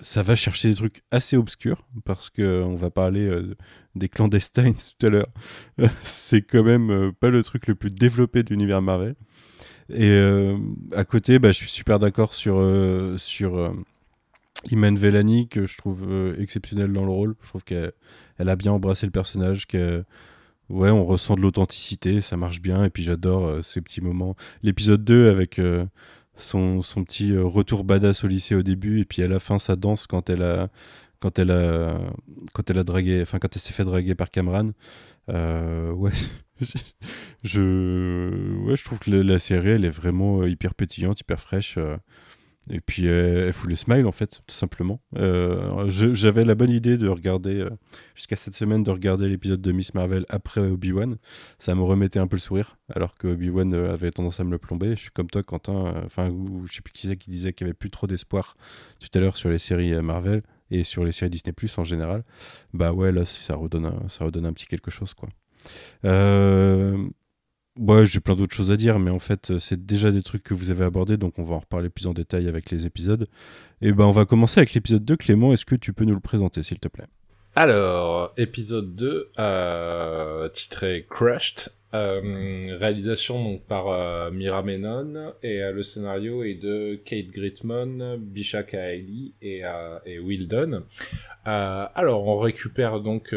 ça 0.00 0.22
va 0.22 0.34
chercher 0.34 0.70
des 0.70 0.74
trucs 0.74 1.02
assez 1.10 1.36
obscurs 1.36 1.86
parce 2.06 2.30
que 2.30 2.62
on 2.62 2.74
va 2.74 2.88
parler 2.88 3.30
des 3.96 4.08
clandestines 4.08 4.74
tout 4.98 5.06
à 5.06 5.10
l'heure. 5.10 5.28
c'est 6.02 6.40
quand 6.40 6.62
même 6.62 7.12
pas 7.20 7.28
le 7.28 7.42
truc 7.42 7.66
le 7.66 7.74
plus 7.74 7.90
développé 7.90 8.42
de 8.42 8.48
l'univers 8.48 8.80
Marvel. 8.80 9.14
Et 9.92 10.18
à 10.96 11.04
côté, 11.04 11.38
bah, 11.38 11.52
je 11.52 11.58
suis 11.58 11.68
super 11.68 11.98
d'accord 11.98 12.32
sur 12.32 12.66
sur 13.18 13.74
Iman 14.70 14.96
Velani 14.96 15.48
que 15.48 15.66
je 15.66 15.76
trouve 15.76 16.06
euh, 16.08 16.40
exceptionnelle 16.40 16.92
dans 16.92 17.04
le 17.04 17.10
rôle. 17.10 17.34
Je 17.42 17.48
trouve 17.48 17.64
qu'elle 17.64 17.92
elle 18.38 18.48
a 18.48 18.56
bien 18.56 18.72
embrassé 18.72 19.06
le 19.06 19.12
personnage, 19.12 19.66
que 19.66 20.04
ouais, 20.68 20.90
on 20.90 21.04
ressent 21.04 21.36
de 21.36 21.40
l'authenticité, 21.40 22.20
ça 22.20 22.36
marche 22.36 22.60
bien. 22.60 22.84
Et 22.84 22.90
puis 22.90 23.02
j'adore 23.02 23.46
euh, 23.46 23.62
ces 23.62 23.80
petits 23.80 24.00
moments. 24.00 24.36
L'épisode 24.62 25.04
2 25.04 25.30
avec 25.30 25.58
euh, 25.58 25.86
son, 26.36 26.82
son, 26.82 27.04
petit 27.04 27.36
retour 27.36 27.84
badass 27.84 28.24
au 28.24 28.28
lycée 28.28 28.54
au 28.54 28.62
début, 28.62 29.00
et 29.00 29.04
puis 29.04 29.22
à 29.22 29.28
la 29.28 29.40
fin 29.40 29.58
sa 29.58 29.76
danse 29.76 30.06
quand 30.06 30.30
elle 30.30 30.42
a 30.42 30.68
quand 31.20 31.38
elle 31.38 31.50
quand 32.54 32.70
elle 32.70 32.78
a 32.78 32.84
dragué, 32.84 33.20
enfin 33.22 33.38
quand 33.38 33.54
elle 33.54 33.62
s'est 33.62 33.74
fait 33.74 33.84
draguer 33.84 34.14
par 34.14 34.30
Cameron. 34.30 34.72
ouais. 35.28 36.12
je 37.42 38.60
ouais, 38.64 38.76
je 38.76 38.84
trouve 38.84 38.98
que 38.98 39.10
la, 39.10 39.22
la, 39.22 39.38
série 39.38 39.70
elle 39.70 39.84
est 39.86 39.90
vraiment 39.90 40.44
hyper 40.44 40.74
pétillante, 40.74 41.20
hyper 41.20 41.40
fraîche. 41.40 41.78
Et 42.70 42.80
puis 42.80 43.06
elle, 43.06 43.52
fout 43.52 43.68
le 43.68 43.74
smile 43.74 44.06
en 44.06 44.12
fait, 44.12 44.42
tout 44.46 44.54
simplement. 44.54 45.00
Euh, 45.16 45.90
j'avais 45.90 46.44
la 46.44 46.54
bonne 46.54 46.70
idée 46.70 46.96
de 46.96 47.08
regarder, 47.08 47.60
euh, 47.60 47.70
jusqu'à 48.14 48.36
cette 48.36 48.54
semaine, 48.54 48.82
de 48.82 48.90
regarder 48.90 49.28
l'épisode 49.28 49.60
de 49.60 49.72
Miss 49.72 49.94
Marvel 49.94 50.24
après 50.28 50.60
Obi-Wan. 50.60 51.16
Ça 51.58 51.74
me 51.74 51.82
remettait 51.82 52.20
un 52.20 52.28
peu 52.28 52.36
le 52.36 52.40
sourire, 52.40 52.76
alors 52.94 53.14
que 53.14 53.26
Obi-Wan 53.28 53.72
euh, 53.74 53.92
avait 53.92 54.10
tendance 54.10 54.38
à 54.40 54.44
me 54.44 54.50
le 54.52 54.58
plomber. 54.58 54.90
Je 54.90 55.00
suis 55.00 55.10
comme 55.10 55.28
toi, 55.28 55.42
Quentin, 55.42 55.94
enfin, 56.06 56.32
je 56.64 56.72
sais 56.72 56.82
plus 56.82 56.92
qui 56.92 57.08
c'est 57.08 57.16
qui 57.16 57.30
disait 57.30 57.52
qu'il 57.52 57.66
y 57.66 57.70
avait 57.70 57.74
plus 57.74 57.90
trop 57.90 58.06
d'espoir 58.06 58.56
tout 59.00 59.08
à 59.14 59.20
l'heure 59.20 59.36
sur 59.36 59.50
les 59.50 59.58
séries 59.58 60.00
Marvel 60.00 60.42
et 60.70 60.84
sur 60.84 61.04
les 61.04 61.12
séries 61.12 61.30
Disney 61.30 61.52
Plus 61.52 61.76
en 61.78 61.84
général. 61.84 62.22
Bah 62.72 62.92
ouais, 62.92 63.10
là, 63.10 63.24
ça 63.24 63.56
redonne 63.56 63.86
un, 63.86 64.08
ça 64.08 64.24
redonne 64.24 64.46
un 64.46 64.52
petit 64.52 64.66
quelque 64.66 64.90
chose, 64.90 65.14
quoi. 65.14 65.28
Euh, 66.04 67.08
Ouais, 67.78 68.04
j'ai 68.04 68.20
plein 68.20 68.34
d'autres 68.34 68.54
choses 68.54 68.70
à 68.70 68.76
dire, 68.76 68.98
mais 68.98 69.10
en 69.10 69.18
fait, 69.18 69.58
c'est 69.58 69.86
déjà 69.86 70.10
des 70.10 70.22
trucs 70.22 70.42
que 70.42 70.54
vous 70.54 70.70
avez 70.70 70.84
abordés, 70.84 71.16
donc 71.16 71.38
on 71.38 71.44
va 71.44 71.54
en 71.54 71.60
reparler 71.60 71.88
plus 71.88 72.06
en 72.06 72.12
détail 72.12 72.48
avec 72.48 72.70
les 72.70 72.84
épisodes. 72.84 73.26
Et 73.80 73.92
ben, 73.92 74.04
on 74.04 74.10
va 74.10 74.24
commencer 74.26 74.60
avec 74.60 74.74
l'épisode 74.74 75.04
2. 75.04 75.16
Clément, 75.16 75.52
est-ce 75.52 75.64
que 75.64 75.76
tu 75.76 75.92
peux 75.92 76.04
nous 76.04 76.14
le 76.14 76.20
présenter, 76.20 76.62
s'il 76.62 76.78
te 76.80 76.88
plaît? 76.88 77.06
Alors, 77.56 78.32
épisode 78.36 78.94
2, 78.94 79.30
euh, 79.38 80.48
titré 80.50 81.06
Crushed, 81.08 81.70
euh, 81.92 82.76
réalisation 82.78 83.42
donc 83.42 83.64
par 83.64 83.88
euh, 83.88 84.30
Mira 84.30 84.62
Menon 84.62 85.32
et 85.42 85.60
euh, 85.60 85.72
le 85.72 85.82
scénario 85.82 86.44
est 86.44 86.54
de 86.54 86.94
Kate 87.04 87.30
Gritmon, 87.30 88.16
Bisha 88.18 88.62
Kaeli 88.62 89.34
et, 89.42 89.64
euh, 89.64 89.98
et 90.06 90.20
Will 90.20 90.46
Dunn. 90.46 90.82
alors 91.44 92.26
on 92.28 92.38
récupère 92.38 93.00
donc 93.00 93.34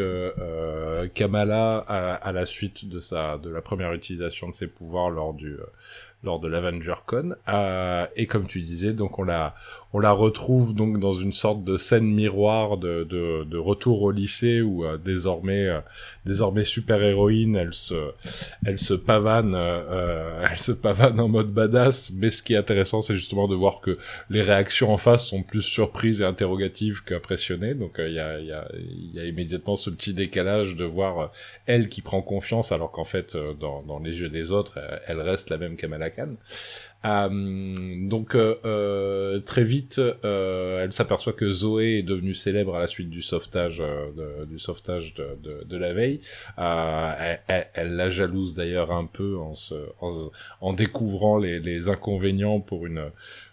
Kamala 1.14 1.78
à, 1.78 2.14
à, 2.14 2.32
la 2.32 2.46
suite 2.46 2.88
de 2.88 3.00
sa 3.00 3.38
de 3.38 3.50
la 3.50 3.60
première 3.60 3.92
utilisation 3.92 4.48
de 4.48 4.54
ses 4.54 4.68
pouvoirs 4.68 5.10
lors 5.10 5.34
du 5.34 5.56
lors 6.24 6.40
de 6.40 6.48
l'Avenger 6.48 6.94
Con. 7.06 7.34
Euh, 7.48 8.06
et 8.16 8.26
comme 8.26 8.46
tu 8.46 8.62
disais, 8.62 8.92
donc 8.92 9.18
on 9.18 9.22
la, 9.24 9.54
on 9.92 10.00
la 10.00 10.10
retrouve 10.10 10.74
donc 10.74 10.98
dans 10.98 11.12
une 11.12 11.32
sorte 11.32 11.62
de 11.62 11.76
scène 11.76 12.06
miroir 12.06 12.78
de, 12.78 13.04
de, 13.04 13.44
de 13.44 13.56
retour 13.56 14.02
au 14.02 14.10
lycée 14.10 14.60
où 14.60 14.84
euh, 14.84 14.96
désormais, 14.98 15.68
euh, 15.68 15.80
désormais 16.26 16.64
super 16.64 17.00
héroïne, 17.02 17.54
elle 17.54 17.72
se, 17.72 18.10
elle 18.66 18.78
se 18.78 18.94
pavane, 18.94 19.54
euh, 19.54 20.46
elle 20.50 20.58
se 20.58 20.72
pavane 20.72 21.20
en 21.20 21.28
mode 21.28 21.52
badass. 21.52 22.10
Mais 22.12 22.30
ce 22.30 22.42
qui 22.42 22.54
est 22.54 22.56
intéressant, 22.56 23.02
c'est 23.02 23.14
justement 23.14 23.46
de 23.46 23.54
voir 23.54 23.80
que 23.80 23.96
les 24.30 24.42
réactions 24.42 24.92
en 24.92 24.96
face 24.96 25.24
sont 25.26 25.44
plus 25.44 25.62
surprises 25.62 26.20
et 26.22 26.24
interrogatives 26.24 27.04
qu'impressionnées. 27.04 27.74
Donc 27.74 27.92
il 27.98 28.14
y 28.14 28.18
a, 28.18 28.40
y, 28.40 28.50
a, 28.52 28.66
y 29.12 29.20
a 29.20 29.24
immédiatement 29.24 29.76
ce 29.76 29.90
petit 29.90 30.12
décalage 30.12 30.74
de 30.74 30.84
voir 30.84 31.30
elle 31.66 31.88
qui 31.88 32.02
prend 32.02 32.20
confiance 32.20 32.72
alors 32.72 32.90
qu'en 32.90 33.04
fait 33.04 33.36
dans, 33.60 33.82
dans 33.82 33.98
les 34.00 34.20
yeux 34.20 34.28
des 34.28 34.50
autres, 34.50 34.80
elle 35.06 35.20
reste 35.20 35.50
la 35.50 35.58
même 35.58 35.76
Kamala 35.76 36.10
euh, 37.04 38.08
donc 38.08 38.34
euh, 38.34 38.56
euh, 38.64 39.40
très 39.40 39.64
vite, 39.64 40.00
elle 40.22 40.92
s'aperçoit 40.92 41.34
que 41.34 41.50
Zoé 41.50 41.98
est 41.98 42.02
devenue 42.02 42.34
célèbre 42.34 42.74
à 42.76 42.80
la 42.80 42.86
suite 42.86 43.10
du 43.10 43.20
sauvetage, 43.20 43.78
de, 43.78 44.44
du 44.46 44.58
sauvetage 44.58 45.14
de, 45.14 45.36
de, 45.42 45.64
de 45.64 45.76
la 45.76 45.92
veille. 45.92 46.20
Elle, 46.56 47.68
elle, 47.74 47.96
la 47.96 48.10
jalouse 48.10 48.54
d'ailleurs 48.54 48.90
un 48.90 49.04
peu 49.04 49.36
en, 49.38 49.54
se, 49.54 49.74
en, 50.00 50.10
en 50.60 50.72
découvrant 50.72 51.38
les, 51.38 51.60
les 51.60 51.88
inconvénients 51.88 52.60
pour 52.60 52.86
une 52.86 53.10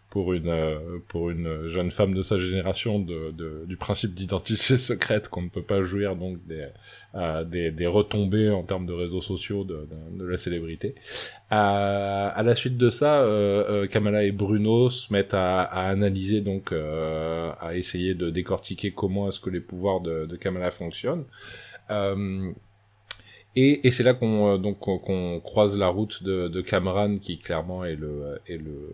pour 0.10 0.34
une 0.34 1.02
pour 1.08 1.30
une 1.30 1.66
jeune 1.70 1.90
femme 1.90 2.14
de 2.14 2.22
sa 2.22 2.38
génération 2.38 3.00
de, 3.00 3.32
de 3.32 3.64
du 3.66 3.78
principe 3.78 4.14
d'identité 4.14 4.78
secrète 4.78 5.30
qu'on 5.30 5.42
ne 5.42 5.50
peut 5.50 5.64
pas 5.64 5.84
jouir 5.84 6.16
donc 6.18 6.46
des 6.46 6.68
des, 7.14 7.72
des, 7.72 7.88
retombées 7.88 8.50
en 8.50 8.64
termes 8.64 8.86
de 8.86 8.94
réseaux 8.94 9.22
sociaux 9.22 9.64
de, 9.64 9.88
la 10.24 10.38
célébrité. 10.38 10.96
À, 11.50 12.30
à, 12.30 12.44
la 12.44 12.56
suite 12.56 12.78
de 12.78 12.90
ça, 12.90 13.22
euh, 13.22 13.84
euh, 13.84 13.88
Kamala 13.88 14.24
et 14.24 14.32
Bruno 14.32 14.90
se 14.90 15.12
mettent 15.12 15.34
à, 15.34 15.64
analyser 15.64 16.42
donc 16.42 16.72
euh, 16.72 17.52
à 17.60 17.76
essayer 17.76 18.16
de 18.16 18.30
décortiquer 18.30 18.92
comment 18.92 19.28
est-ce 19.28 19.40
que 19.40 19.50
les 19.50 19.60
pouvoirs 19.60 20.02
de, 20.02 20.36
Kamala 20.38 20.72
fonctionnent. 20.72 21.26
Euh, 21.90 22.52
et, 23.56 23.86
et 23.86 23.92
c'est 23.92 24.04
là 24.04 24.14
qu'on 24.14 24.54
euh, 24.54 24.58
donc 24.58 24.80
qu'on 24.80 25.42
croise 25.44 25.78
la 25.78 25.90
route 25.90 26.24
de, 26.24 26.48
de 26.48 26.62
Cameron 26.62 27.18
qui 27.18 27.38
clairement 27.38 27.84
est 27.84 27.98
le 27.98 28.40
est 28.48 28.58
le 28.58 28.90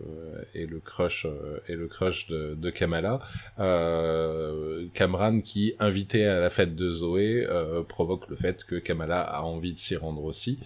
est 0.54 0.66
le 0.66 0.80
crush 0.80 1.26
euh, 1.26 1.60
est 1.68 1.76
le 1.76 1.86
crush 1.86 2.26
de, 2.26 2.54
de 2.54 2.70
Kamala. 2.70 3.20
Euh, 3.60 4.86
Cameron 4.94 5.40
qui 5.42 5.74
invité 5.78 6.26
à 6.26 6.40
la 6.40 6.50
fête 6.50 6.74
de 6.74 6.90
Zoé 6.90 7.46
euh, 7.48 7.84
provoque 7.84 8.28
le 8.28 8.34
fait 8.34 8.64
que 8.64 8.74
Kamala 8.74 9.20
a 9.20 9.42
envie 9.42 9.72
de 9.72 9.78
s'y 9.78 9.94
rendre 9.94 10.24
aussi. 10.24 10.58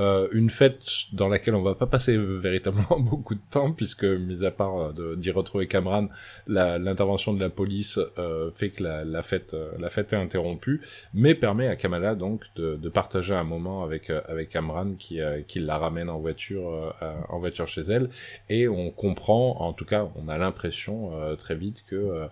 Euh, 0.00 0.26
une 0.32 0.48
fête 0.48 0.82
dans 1.12 1.28
laquelle 1.28 1.54
on 1.54 1.62
va 1.62 1.74
pas 1.74 1.86
passer 1.86 2.16
véritablement 2.18 2.98
beaucoup 2.98 3.34
de 3.34 3.42
temps 3.50 3.72
puisque 3.72 4.04
mis 4.04 4.44
à 4.46 4.52
part 4.52 4.94
d'y 4.94 5.30
retrouver 5.30 5.66
Cameron, 5.66 6.08
l'intervention 6.46 7.34
de 7.34 7.40
la 7.40 7.50
police 7.50 7.98
fait 8.54 8.70
que 8.70 8.82
la, 8.82 9.04
la 9.04 9.22
fête 9.22 9.54
la 9.78 9.90
fête 9.90 10.12
est 10.14 10.16
interrompue, 10.16 10.80
mais 11.12 11.34
permet 11.34 11.68
à 11.68 11.76
Kamala 11.76 12.14
donc 12.14 12.44
de, 12.56 12.76
de 12.76 12.88
partager 12.88 13.33
un 13.38 13.44
moment 13.44 13.82
avec 13.82 14.10
euh, 14.10 14.20
avec 14.26 14.54
Amran 14.56 14.94
qui 14.98 15.20
euh, 15.20 15.42
qui 15.46 15.60
la 15.60 15.78
ramène 15.78 16.08
en 16.08 16.18
voiture 16.18 16.92
euh, 17.02 17.14
en 17.28 17.38
voiture 17.38 17.66
chez 17.66 17.82
elle 17.82 18.08
et 18.48 18.68
on 18.68 18.90
comprend 18.90 19.60
en 19.60 19.72
tout 19.72 19.84
cas 19.84 20.08
on 20.16 20.28
a 20.28 20.38
l'impression 20.38 21.12
très 21.36 21.54
vite 21.54 21.84
que 21.88 22.28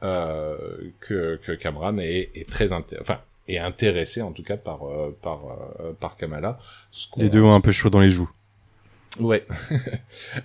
que 0.00 1.36
que 1.36 1.52
Cameron 1.52 1.98
est, 1.98 2.30
est 2.34 2.48
très 2.48 2.72
enfin 2.72 3.20
est 3.48 3.58
intéressé 3.58 4.22
en 4.22 4.32
tout 4.32 4.42
cas 4.42 4.56
par 4.56 4.80
par 5.22 5.40
par 6.00 6.16
Kamala. 6.16 6.58
les 7.16 7.28
deux 7.28 7.42
ont 7.42 7.54
un 7.54 7.60
peu 7.60 7.72
chaud 7.72 7.90
dans 7.90 8.00
les 8.00 8.10
joues. 8.10 8.30
Ouais. 9.20 9.44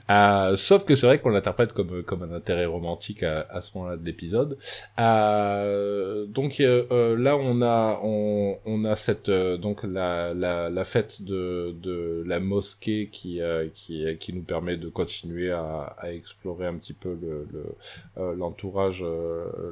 Euh, 0.10 0.56
sauf 0.58 0.84
que 0.86 0.96
c'est 0.96 1.06
vrai 1.06 1.20
qu'on 1.20 1.30
l'interprète 1.30 1.72
comme 1.74 2.04
comme 2.04 2.24
un 2.24 2.34
intérêt 2.34 2.66
romantique 2.66 3.24
à, 3.24 3.46
à 3.50 3.62
ce 3.62 3.78
moment-là 3.78 3.96
de 3.98 4.06
l'épisode. 4.06 4.58
Euh, 5.00 6.26
donc 6.26 6.60
euh, 6.60 6.86
euh, 6.92 7.18
là 7.18 7.38
on 7.38 7.62
a 7.62 8.00
on, 8.04 8.58
on 8.66 8.84
a 8.86 8.96
cette 8.96 9.30
euh, 9.30 9.58
donc 9.58 9.84
la, 9.84 10.34
la 10.34 10.70
la 10.70 10.84
fête 10.86 11.22
de 11.22 11.74
de 11.82 12.24
la 12.26 12.40
mosquée 12.40 13.08
qui 13.12 13.40
qui 13.74 14.06
qui 14.20 14.34
nous 14.34 14.44
permet 14.44 14.76
de 14.78 14.90
continuer 14.90 15.52
à, 15.52 15.96
à 15.98 16.12
explorer 16.12 16.68
un 16.68 16.76
petit 16.76 16.94
peu 16.94 17.18
le 17.22 17.48
le 17.52 18.34
l'entourage 18.36 19.04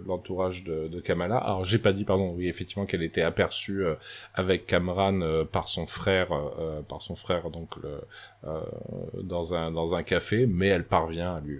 l'entourage 0.08 0.64
de, 0.64 0.88
de 0.88 1.00
Kamala. 1.00 1.38
Alors 1.38 1.66
j'ai 1.66 1.80
pas 1.80 1.94
dit 1.94 2.06
pardon 2.06 2.34
oui 2.36 2.48
effectivement 2.48 2.86
qu'elle 2.86 3.04
était 3.04 3.22
aperçue 3.22 3.84
avec 4.34 4.66
Kamran 4.66 5.46
par 5.52 5.68
son 5.68 5.86
frère 5.88 6.30
par 6.88 7.02
son 7.02 7.16
frère 7.16 7.50
donc 7.50 7.76
le 7.84 8.00
dans 9.24 9.54
un 9.54 9.72
dans 9.72 9.96
un 9.96 10.04
café, 10.04 10.48
mais 10.48 10.68
elle 10.68 10.86
parvient 10.86 11.36
à 11.36 11.42
lui 11.42 11.60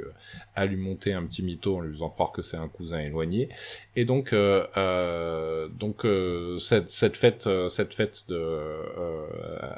à 0.56 0.66
lui 0.66 0.78
monter 0.78 1.14
un 1.14 1.24
petit 1.24 1.44
mytho 1.44 1.78
en 1.78 1.82
lui 1.82 1.94
faisant 1.94 2.10
croire 2.10 2.32
que 2.32 2.42
c'est 2.42 2.58
un 2.58 2.68
cousin 2.68 3.00
éloigné. 3.00 3.50
Et 3.96 4.06
donc 4.06 4.34
euh, 4.34 4.66
euh, 4.78 5.68
donc 5.68 6.06
cette 6.60 6.92
cette 6.92 7.18
fête 7.18 7.48
cette 7.70 7.94
fête 7.94 8.26
de 8.28 8.40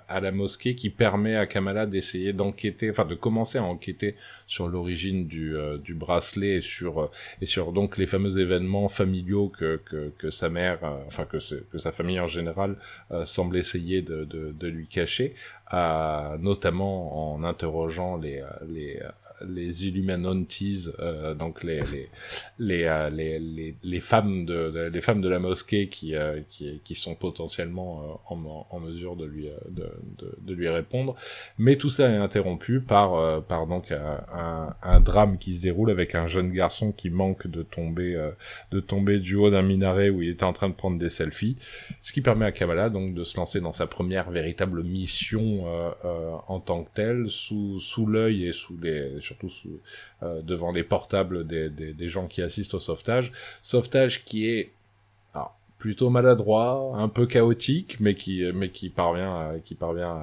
à 0.08 0.20
la 0.20 0.32
mosquée 0.32 0.76
qui 0.76 0.90
permet 0.90 1.36
à 1.36 1.46
Kamala 1.46 1.86
d'essayer 1.86 2.34
d'enquêter, 2.34 2.90
enfin 2.90 3.06
de 3.06 3.16
commencer 3.16 3.58
à 3.58 3.64
enquêter 3.64 4.16
sur 4.48 4.68
l'origine 4.68 5.28
du 5.28 5.56
du 5.84 5.94
bracelet 5.94 6.56
et 6.56 6.62
sur 6.62 7.12
et 7.42 7.46
sur 7.46 7.72
donc 7.72 7.98
les 7.98 8.06
fameux 8.08 8.40
événements 8.40 8.90
familiaux 8.90 9.50
que 9.50 9.80
que, 9.86 10.12
que 10.18 10.32
sa 10.32 10.50
mère, 10.50 10.80
enfin 11.08 11.26
que 11.26 11.38
que 11.72 11.78
sa 11.78 11.92
famille 11.92 12.20
en 12.20 12.28
général 12.28 12.78
semble 13.26 13.58
essayer 13.58 14.02
de, 14.02 14.26
de, 14.26 14.52
de 14.52 14.68
lui 14.68 14.88
cacher, 14.88 15.36
notamment 16.40 17.34
en 17.34 17.41
interrogeant 17.44 18.18
les, 18.18 18.40
euh, 18.42 18.50
les, 18.68 18.98
euh, 19.02 19.10
les 19.48 19.88
Illuminantis, 19.88 20.88
euh, 21.00 21.34
donc 21.34 21.64
les 21.64 21.82
les 21.92 22.10
les, 22.60 22.84
euh, 22.86 23.10
les 23.10 23.76
les, 23.84 24.00
femmes 24.00 24.46
de, 24.46 24.90
les 24.94 25.02
femmes 25.02 25.22
de 25.22 25.30
la 25.30 25.40
mosquée 25.40 25.88
qui 25.90 26.16
euh, 26.16 26.42
qui, 26.50 26.82
qui 26.84 26.96
sont 26.96 27.16
potentiellement 27.16 28.02
euh, 28.02 28.34
en, 28.36 28.68
en 28.70 28.80
mesure 28.80 29.16
de 29.16 29.26
lui 29.26 29.50
de, 29.70 29.92
de, 30.18 30.38
de, 30.42 30.54
lui 30.54 30.70
répondre. 30.70 31.16
Mais 31.58 31.76
tout 31.76 31.90
ça 31.90 32.10
est 32.10 32.18
interrompu 32.18 32.82
par 32.82 33.44
par 33.44 33.68
donc 33.68 33.92
un, 33.92 34.76
un, 34.84 35.00
drame 35.00 35.38
qui 35.38 35.56
se 35.56 35.64
déroule 35.64 35.92
avec 35.92 36.16
un 36.16 36.28
jeune 36.28 36.52
garçon 36.52 36.92
qui 36.92 37.10
manque 37.10 37.48
de 37.48 37.64
tomber 37.64 38.32
de 38.72 38.80
tomber 38.80 39.20
du 39.20 39.36
haut 39.36 39.50
d'un 39.50 39.62
minaret 39.62 40.10
où 40.10 40.22
il 40.22 40.30
était 40.30 40.44
en 40.44 40.54
train 40.54 40.70
de 40.70 40.74
prendre 40.76 40.98
des 40.98 41.10
selfies, 41.10 41.58
ce 42.02 42.14
qui 42.14 42.22
permet 42.22 42.46
à 42.46 42.52
Kamala 42.52 42.90
donc 42.90 43.14
de 43.14 43.24
se 43.24 43.38
lancer 43.38 43.60
dans 43.62 43.74
sa 43.74 43.88
première 43.88 44.30
véritable 44.30 44.84
mission 44.84 45.66
en 46.48 46.60
tant 46.60 46.84
que 46.84 46.90
telle 46.94 47.30
sous 47.30 47.80
sous 47.80 48.06
l'œil 48.06 48.46
et 48.46 48.52
sous 48.52 48.78
les 48.78 49.20
surtout 49.40 49.80
euh, 50.24 50.42
devant 50.42 50.72
les 50.72 50.84
portables 50.84 51.46
des, 51.46 51.70
des, 51.70 52.10
gens 52.10 52.28
qui 52.28 52.42
assistent 52.42 52.76
au 52.76 52.80
sauvetage. 52.80 53.32
Sauvetage 53.62 54.24
qui 54.24 54.48
est 54.48 54.72
plutôt 55.82 56.12
maladroit, 56.12 56.92
un 56.96 57.08
peu 57.08 57.26
chaotique, 57.26 57.98
mais 58.00 58.14
qui 58.14 58.44
mais 58.54 58.70
qui 58.70 58.90
parvient 58.90 59.34
à, 59.34 59.60
qui 59.60 59.74
parvient 59.74 60.16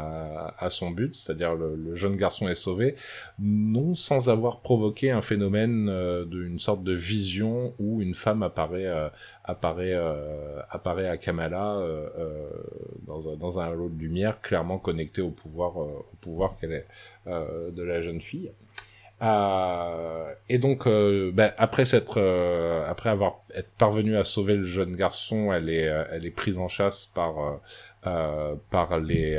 à, 0.56 0.70
son 0.70 0.92
but, 0.92 1.16
c'est-à-dire 1.16 1.56
le, 1.56 1.74
le, 1.74 1.96
jeune 1.96 2.14
garçon 2.14 2.46
est 2.46 2.54
sauvé, 2.54 2.94
non 3.40 3.96
sans 3.96 4.28
avoir 4.28 4.60
provoqué 4.60 5.10
un 5.10 5.20
phénomène 5.20 5.88
euh, 5.88 6.24
d'une 6.24 6.60
sorte 6.60 6.84
de 6.84 6.92
vision 6.92 7.74
où 7.80 8.00
une 8.00 8.14
femme 8.14 8.44
apparaît 8.44 8.86
euh, 8.86 9.08
apparaît 9.42 9.94
euh, 9.94 10.60
apparaît 10.70 11.08
à 11.08 11.16
Kamala 11.16 11.80
dans 13.04 13.28
un 13.28 13.34
dans 13.34 13.58
un 13.58 13.64
halo 13.64 13.88
de 13.88 13.98
lumière, 13.98 14.40
clairement 14.40 14.78
connecté 14.78 15.22
au 15.22 15.30
pouvoir 15.30 15.76
au 15.76 16.06
pouvoir 16.20 16.56
qu'elle 16.56 16.72
est 16.72 16.86
de 17.26 17.82
la 17.82 18.00
jeune 18.00 18.20
fille. 18.20 18.52
Euh, 19.20 20.32
et 20.48 20.58
donc, 20.58 20.86
euh, 20.86 21.30
ben, 21.32 21.52
après 21.58 21.84
s'être, 21.84 22.18
euh, 22.18 22.88
après 22.88 23.10
avoir 23.10 23.42
être 23.54 23.70
parvenu 23.78 24.16
à 24.16 24.24
sauver 24.24 24.56
le 24.56 24.64
jeune 24.64 24.94
garçon, 24.94 25.52
elle 25.52 25.68
est, 25.68 25.88
euh, 25.88 26.04
elle 26.12 26.24
est 26.24 26.30
prise 26.30 26.58
en 26.58 26.68
chasse 26.68 27.06
par, 27.06 27.60
par 28.70 29.00
les, 29.00 29.38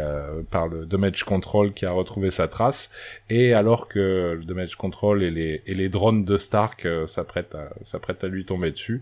par 0.51 0.67
le 0.67 0.85
damage 0.85 1.23
control 1.23 1.73
qui 1.73 1.85
a 1.87 1.91
retrouvé 1.91 2.29
sa 2.29 2.47
trace. 2.47 2.91
Et 3.29 3.53
alors 3.53 3.87
que 3.87 4.35
le 4.37 4.45
damage 4.45 4.75
control 4.75 5.23
et 5.23 5.31
les, 5.31 5.63
et 5.65 5.73
les 5.73 5.89
drones 5.89 6.23
de 6.23 6.37
Stark 6.37 6.87
s'apprêtent 7.07 7.55
à, 7.55 7.69
s'apprêtent 7.81 8.23
à 8.23 8.27
lui 8.27 8.45
tomber 8.45 8.69
dessus, 8.69 9.01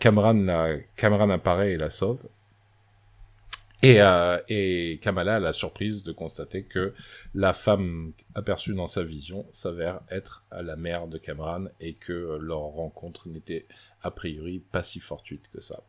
Cameron, 0.00 0.44
la, 0.44 0.74
Cameron 0.96 1.30
apparaît 1.30 1.72
et 1.72 1.76
la 1.76 1.90
sauve. 1.90 2.18
Et, 3.82 4.00
euh, 4.00 4.38
et 4.48 4.98
Kamala 5.00 5.36
a 5.36 5.40
la 5.40 5.52
surprise 5.52 6.02
de 6.02 6.10
constater 6.12 6.64
que 6.64 6.94
la 7.34 7.52
femme 7.52 8.12
aperçue 8.34 8.74
dans 8.74 8.88
sa 8.88 9.04
vision 9.04 9.46
s'avère 9.52 10.00
être 10.10 10.44
la 10.50 10.74
mère 10.74 11.06
de 11.06 11.16
Cameron 11.16 11.68
et 11.80 11.94
que 11.94 12.38
leur 12.40 12.60
rencontre 12.60 13.28
n'était 13.28 13.66
a 14.02 14.10
priori 14.10 14.58
pas 14.58 14.82
si 14.82 14.98
fortuite 14.98 15.48
que 15.52 15.60
ça. 15.60 15.80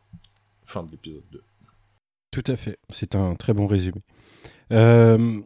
Fin 0.64 0.84
de 0.84 0.92
l'épisode 0.92 1.24
2. 1.32 1.42
Tout 2.30 2.44
à 2.46 2.56
fait, 2.56 2.78
c'est 2.90 3.16
un 3.16 3.34
très 3.34 3.54
bon 3.54 3.66
résumé. 3.66 4.02
Euh, 4.70 5.40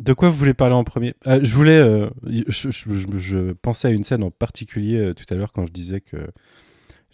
de 0.00 0.12
quoi 0.12 0.30
vous 0.30 0.36
voulez 0.36 0.54
parler 0.54 0.74
en 0.74 0.82
premier? 0.82 1.14
Ah, 1.24 1.40
Je 1.40 1.54
voulais, 1.54 1.78
euh, 1.78 2.10
je, 2.26 3.52
pensais 3.52 3.86
à 3.86 3.90
une 3.92 4.02
scène 4.02 4.24
en 4.24 4.32
particulier 4.32 5.12
tout 5.14 5.32
à 5.32 5.36
l'heure 5.36 5.52
quand 5.52 5.66
je 5.66 5.72
disais 5.72 6.00
que 6.00 6.28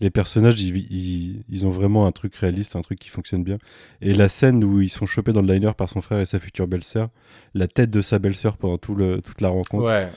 les 0.01 0.11
personnages, 0.11 0.61
ils, 0.61 1.45
ils, 1.49 1.67
ont 1.67 1.71
vraiment 1.71 2.07
un 2.07 2.13
truc 2.13 2.35
réaliste, 2.35 2.75
un 2.75 2.81
truc 2.81 2.99
qui 2.99 3.11
fonctionne 3.11 3.45
bien. 3.45 3.59
Et 4.01 4.13
la 4.13 4.29
scène 4.29 4.65
où 4.65 4.81
ils 4.81 4.89
sont 4.89 5.07
chopés 5.07 5.33
dans 5.33 5.41
le 5.41 5.53
liner 5.53 5.71
par 5.77 5.89
son 5.89 6.01
frère 6.01 6.19
et 6.19 6.27
sa 6.27 6.41
future 6.41 6.67
belle-sœur, 6.67 7.11
la 7.55 7.69
tête 7.69 7.91
de 7.91 8.01
sa 8.01 8.19
belle-sœur 8.19 8.57
pendant 8.57 8.77
tout 8.77 8.97
le, 8.97 9.23
toute 9.23 9.41
la 9.41 9.51
rencontre, 9.51 9.87
ouais. 9.87 10.11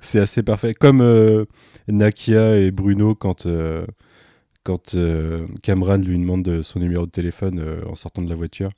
c'est 0.00 0.20
assez 0.20 0.42
parfait. 0.42 0.74
Comme 0.74 1.00
euh, 1.00 1.46
Nakia 1.88 2.58
et 2.58 2.70
Bruno 2.70 3.14
quand, 3.14 3.46
euh, 3.46 3.86
quand 4.62 4.94
euh, 4.94 5.46
Cameron 5.62 5.98
lui 5.98 6.18
demande 6.18 6.42
de, 6.42 6.62
son 6.62 6.78
numéro 6.78 7.06
de 7.06 7.10
téléphone 7.10 7.60
euh, 7.60 7.82
en 7.86 7.94
sortant 7.94 8.20
de 8.20 8.28
la 8.28 8.36
voiture. 8.36 8.70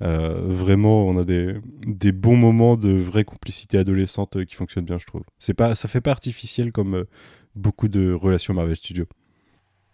Vraiment, 0.00 1.06
on 1.06 1.18
a 1.18 1.24
des, 1.24 1.54
des 1.86 2.12
bons 2.12 2.36
moments 2.36 2.76
de 2.76 2.90
vraie 2.90 3.24
complicité 3.24 3.78
adolescente 3.78 4.44
qui 4.44 4.54
fonctionnent 4.54 4.84
bien, 4.84 4.98
je 4.98 5.06
trouve. 5.06 5.22
C'est 5.38 5.54
pas, 5.54 5.74
ça 5.74 5.88
fait 5.88 6.02
pas 6.02 6.10
artificiel 6.10 6.70
comme 6.70 7.06
beaucoup 7.54 7.88
de 7.88 8.12
relations 8.12 8.52
Marvel 8.52 8.76
Studios. 8.76 9.06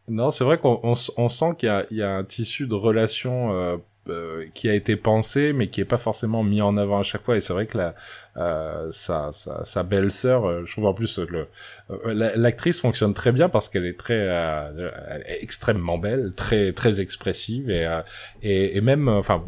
Non, 0.09 0.31
c'est 0.31 0.45
vrai 0.45 0.59
qu'on 0.59 0.81
on, 0.83 0.95
on 1.17 1.29
sent 1.29 1.55
qu'il 1.59 1.87
y, 1.91 1.97
y, 1.97 2.03
a 2.03 2.11
un 2.11 2.25
tissu 2.25 2.67
de 2.67 2.75
relations 2.75 3.53
euh, 3.53 3.77
euh, 4.09 4.47
qui 4.53 4.69
a 4.69 4.75
été 4.75 4.97
pensé, 4.97 5.53
mais 5.53 5.69
qui 5.69 5.81
est 5.81 5.85
pas 5.85 5.97
forcément 5.97 6.43
mis 6.43 6.61
en 6.61 6.77
avant 6.77 6.99
à 6.99 7.03
chaque 7.05 7.23
fois. 7.23 7.37
Et 7.37 7.41
c'est 7.41 7.53
vrai 7.53 7.67
que 7.67 7.79
la, 7.79 7.95
euh, 8.37 8.89
sa, 8.91 9.31
sa, 9.33 9.65
sa 9.65 9.83
belle-sœur, 9.85 10.45
euh, 10.45 10.65
je 10.65 10.73
trouve 10.73 10.87
en 10.87 10.95
plus 10.95 11.21
le 11.21 11.47
euh, 11.91 12.33
l'actrice 12.35 12.81
fonctionne 12.81 13.15
très 13.15 13.31
bien 13.31 13.49
parce 13.49 13.69
qu'elle 13.69 13.87
est 13.87 13.97
très 13.97 14.15
elle 14.17 15.25
est 15.29 15.43
extrêmement 15.43 15.99
belle, 15.99 16.35
très 16.35 16.73
très 16.73 17.01
expressive 17.01 17.71
et 17.71 17.87
et, 18.43 18.77
et, 18.77 18.81
même 18.81 19.09
enfin 19.09 19.45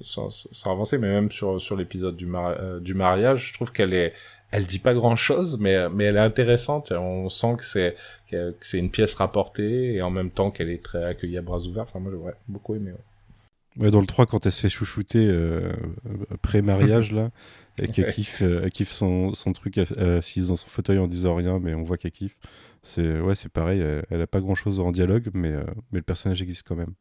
sans, 0.00 0.30
sans, 0.30 0.72
avancer, 0.72 0.96
mais 0.96 1.08
même 1.08 1.30
sur 1.30 1.60
sur 1.60 1.76
l'épisode 1.76 2.16
du 2.16 2.94
mariage, 2.94 3.48
je 3.48 3.52
trouve 3.52 3.72
qu'elle 3.72 3.92
est 3.92 4.14
elle 4.50 4.64
dit 4.64 4.78
pas 4.78 4.94
grand 4.94 5.16
chose, 5.16 5.58
mais, 5.60 5.88
mais 5.90 6.04
elle 6.04 6.16
est 6.16 6.20
intéressante. 6.20 6.92
On 6.92 7.28
sent 7.28 7.56
que 7.58 7.64
c'est, 7.64 7.94
que 8.30 8.54
c'est 8.60 8.78
une 8.78 8.90
pièce 8.90 9.14
rapportée 9.14 9.94
et 9.94 10.02
en 10.02 10.10
même 10.10 10.30
temps 10.30 10.50
qu'elle 10.50 10.70
est 10.70 10.82
très 10.82 11.04
accueillie 11.04 11.36
à 11.36 11.42
bras 11.42 11.60
ouverts. 11.66 11.84
Enfin, 11.84 12.00
moi, 12.00 12.10
j'aurais 12.10 12.34
beaucoup 12.48 12.74
aimé. 12.74 12.92
Ouais. 12.92 13.84
ouais. 13.84 13.90
dans 13.90 14.00
le 14.00 14.06
3, 14.06 14.26
quand 14.26 14.46
elle 14.46 14.52
se 14.52 14.60
fait 14.60 14.70
chouchouter 14.70 15.26
euh, 15.26 15.72
pré-mariage, 16.40 17.12
là, 17.12 17.30
et 17.80 17.88
qu'elle 17.88 18.06
ouais. 18.06 18.12
kiffe, 18.12 18.42
euh, 18.42 18.62
elle 18.64 18.70
kiffe 18.70 18.90
son, 18.90 19.34
son 19.34 19.52
truc 19.52 19.78
assise 19.78 20.48
dans 20.48 20.56
son 20.56 20.68
fauteuil 20.68 20.98
en 20.98 21.06
disant 21.06 21.34
rien, 21.34 21.58
mais 21.58 21.74
on 21.74 21.84
voit 21.84 21.98
qu'elle 21.98 22.12
kiffe. 22.12 22.36
C'est, 22.82 23.20
ouais, 23.20 23.34
c'est 23.34 23.50
pareil, 23.50 23.80
elle, 23.80 24.06
elle 24.08 24.22
a 24.22 24.26
pas 24.26 24.40
grand 24.40 24.54
chose 24.54 24.80
en 24.80 24.92
dialogue, 24.92 25.28
mais, 25.34 25.52
euh, 25.52 25.64
mais 25.92 25.98
le 25.98 26.04
personnage 26.04 26.40
existe 26.40 26.66
quand 26.66 26.76
même. 26.76 26.94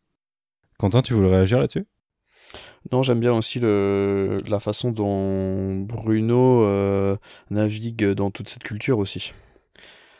Quentin, 0.77 1.01
tu 1.01 1.13
voulais 1.13 1.29
réagir 1.29 1.59
là-dessus? 1.59 1.85
Non, 2.91 3.03
j'aime 3.03 3.19
bien 3.19 3.33
aussi 3.33 3.59
le, 3.59 4.39
la 4.47 4.59
façon 4.59 4.91
dont 4.91 5.75
Bruno 5.75 6.63
euh, 6.63 7.17
navigue 7.49 8.11
dans 8.11 8.31
toute 8.31 8.47
cette 8.47 8.63
culture 8.63 8.99
aussi. 8.99 9.33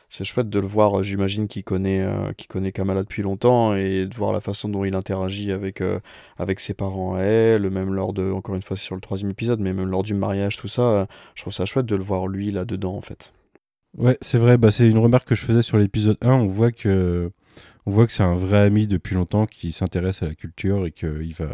C'est 0.09 0.23
chouette 0.23 0.49
de 0.49 0.59
le 0.59 0.67
voir, 0.67 1.03
j'imagine 1.03 1.47
qu'il 1.47 1.65
connaît, 1.65 2.01
euh, 2.01 2.32
connaît 2.47 2.71
Kamala 2.71 3.03
depuis 3.03 3.23
longtemps 3.23 3.73
et 3.73 4.05
de 4.05 4.15
voir 4.15 4.32
la 4.32 4.39
façon 4.39 4.69
dont 4.69 4.86
il 4.86 4.95
interagit 4.95 5.51
avec, 5.51 5.82
euh, 5.82 5.99
avec 6.38 6.61
ses 6.61 6.73
parents 6.73 7.15
à 7.15 7.21
elle, 7.21 7.69
même 7.69 7.93
lors 7.93 8.13
de, 8.13 8.32
encore 8.32 8.55
une 8.55 8.61
fois 8.61 8.78
sur 8.78 8.95
le 8.95 9.01
troisième 9.01 9.32
épisode, 9.32 9.59
mais 9.59 9.73
même 9.73 9.89
lors 9.89 10.03
du 10.03 10.13
mariage, 10.13 10.57
tout 10.57 10.69
ça, 10.69 11.07
je 11.36 11.41
trouve 11.41 11.53
ça 11.53 11.65
chouette 11.65 11.86
de 11.86 11.95
le 11.95 12.03
voir 12.03 12.28
lui 12.28 12.51
là-dedans 12.51 12.95
en 12.95 13.01
fait. 13.01 13.34
Ouais, 13.97 14.17
c'est 14.21 14.38
vrai, 14.38 14.57
bah, 14.57 14.71
c'est 14.71 14.88
une 14.88 14.97
remarque 14.97 15.28
que 15.28 15.36
je 15.36 15.43
faisais 15.43 15.61
sur 15.61 15.78
l'épisode 15.78 16.17
1, 16.21 16.32
on 16.32 16.47
voit 16.47 16.71
que, 16.71 17.30
on 17.86 17.91
voit 17.91 18.05
que 18.05 18.13
c'est 18.13 18.23
un 18.23 18.36
vrai 18.36 18.59
ami 18.59 18.88
depuis 18.88 19.15
longtemps 19.15 19.45
qui 19.45 19.73
s'intéresse 19.73 20.23
à 20.23 20.28
la 20.28 20.36
culture 20.36 20.86
et 20.86 20.91
qu'il 20.91 21.34
va 21.34 21.49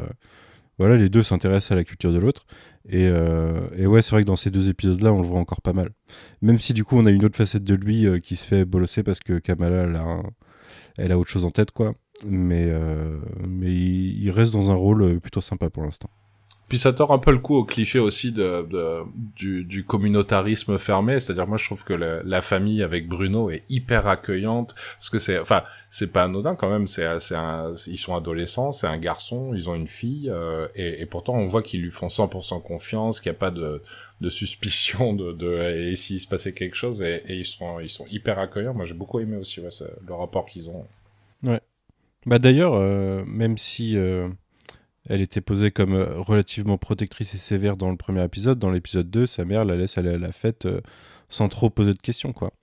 voilà, 0.79 0.97
les 0.97 1.09
deux 1.09 1.23
s'intéressent 1.23 1.71
à 1.71 1.75
la 1.75 1.83
culture 1.83 2.11
de 2.11 2.17
l'autre. 2.17 2.45
Et, 2.89 3.07
euh, 3.07 3.67
et, 3.77 3.87
ouais, 3.87 4.01
c'est 4.01 4.11
vrai 4.11 4.21
que 4.23 4.27
dans 4.27 4.35
ces 4.35 4.51
deux 4.51 4.69
épisodes-là, 4.69 5.13
on 5.13 5.21
le 5.21 5.27
voit 5.27 5.39
encore 5.39 5.61
pas 5.61 5.73
mal. 5.73 5.91
Même 6.41 6.59
si 6.59 6.73
du 6.73 6.83
coup, 6.83 6.97
on 6.97 7.05
a 7.05 7.11
une 7.11 7.23
autre 7.25 7.37
facette 7.37 7.63
de 7.63 7.75
lui 7.75 8.05
euh, 8.05 8.19
qui 8.19 8.35
se 8.35 8.45
fait 8.45 8.65
bolosser 8.65 9.03
parce 9.03 9.19
que 9.19 9.39
Kamala, 9.39 9.83
elle 9.83 9.95
a, 9.95 10.23
elle 10.97 11.11
a 11.11 11.19
autre 11.19 11.29
chose 11.29 11.45
en 11.45 11.51
tête, 11.51 11.71
quoi. 11.71 11.95
Mais, 12.25 12.65
euh, 12.67 13.19
mais 13.47 13.71
il, 13.71 14.23
il, 14.23 14.31
reste 14.31 14.53
dans 14.53 14.71
un 14.71 14.75
rôle 14.75 15.19
plutôt 15.19 15.41
sympa 15.41 15.69
pour 15.69 15.83
l'instant. 15.83 16.09
Puis 16.73 16.79
ça 16.79 16.91
tord 16.91 17.11
un 17.11 17.19
peu 17.19 17.29
le 17.29 17.37
coup 17.37 17.53
au 17.53 17.65
cliché 17.65 17.99
aussi 17.99 18.31
de, 18.31 18.65
de 18.67 19.03
du, 19.35 19.63
du, 19.63 19.85
communautarisme 19.85 20.79
fermé. 20.79 21.19
C'est-à-dire, 21.19 21.45
moi, 21.45 21.57
je 21.57 21.65
trouve 21.65 21.83
que 21.83 21.93
la, 21.93 22.23
la, 22.23 22.41
famille 22.41 22.81
avec 22.81 23.07
Bruno 23.07 23.51
est 23.51 23.61
hyper 23.69 24.07
accueillante 24.07 24.73
parce 24.95 25.11
que 25.11 25.19
c'est, 25.19 25.37
enfin, 25.37 25.61
c'est 25.91 26.11
pas 26.11 26.23
anodin 26.23 26.55
quand 26.55 26.71
même. 26.71 26.87
C'est, 26.87 27.19
c'est 27.19 27.35
ils 27.85 27.99
sont 27.99 28.15
adolescents, 28.15 28.71
c'est 28.71 28.87
un 28.87 28.97
garçon, 28.97 29.53
ils 29.53 29.69
ont 29.69 29.75
une 29.75 29.85
fille, 29.85 30.31
euh, 30.31 30.67
et, 30.73 30.99
et, 31.01 31.05
pourtant 31.05 31.35
on 31.35 31.43
voit 31.43 31.61
qu'ils 31.61 31.83
lui 31.83 31.91
font 31.91 32.07
100% 32.07 32.63
confiance, 32.63 33.19
qu'il 33.19 33.31
n'y 33.31 33.35
a 33.35 33.39
pas 33.39 33.51
de, 33.51 33.83
de 34.21 34.29
suspicion 34.29 35.13
de, 35.13 35.31
de 35.31 35.91
et 35.91 35.95
s'il 35.95 36.19
se 36.19 36.27
passait 36.27 36.53
quelque 36.53 36.75
chose, 36.75 37.03
et, 37.03 37.21
et, 37.27 37.35
ils 37.35 37.45
sont, 37.45 37.81
ils 37.81 37.89
sont 37.91 38.07
hyper 38.09 38.39
accueillants. 38.39 38.73
Moi, 38.73 38.85
j'ai 38.85 38.95
beaucoup 38.95 39.19
aimé 39.19 39.37
aussi 39.37 39.59
ouais, 39.59 39.69
le 40.07 40.13
rapport 40.15 40.47
qu'ils 40.47 40.71
ont. 40.71 40.87
Ouais. 41.43 41.61
Bah 42.25 42.39
d'ailleurs, 42.39 42.73
euh, 42.73 43.23
même 43.27 43.57
si 43.57 43.95
euh, 43.95 44.29
elle 45.09 45.21
était 45.21 45.41
posée 45.41 45.71
comme 45.71 45.93
euh, 45.93 46.19
relativement 46.19 46.77
protectrice 46.77 47.33
et 47.35 47.37
sévère 47.37 47.75
dans 47.75 47.91
le 47.91 47.97
premier 47.97 48.23
épisode. 48.23 48.59
Dans 48.59 48.71
l'épisode 48.71 49.09
2, 49.09 49.25
sa 49.25 49.45
mère 49.45 49.65
la 49.65 49.75
laisse 49.75 49.97
aller 49.97 50.11
à 50.11 50.17
la 50.17 50.31
fête 50.31 50.65
euh, 50.65 50.81
sans 51.29 51.49
trop 51.49 51.69
poser 51.69 51.93
de 51.93 52.01
questions, 52.01 52.33
quoi. 52.33 52.53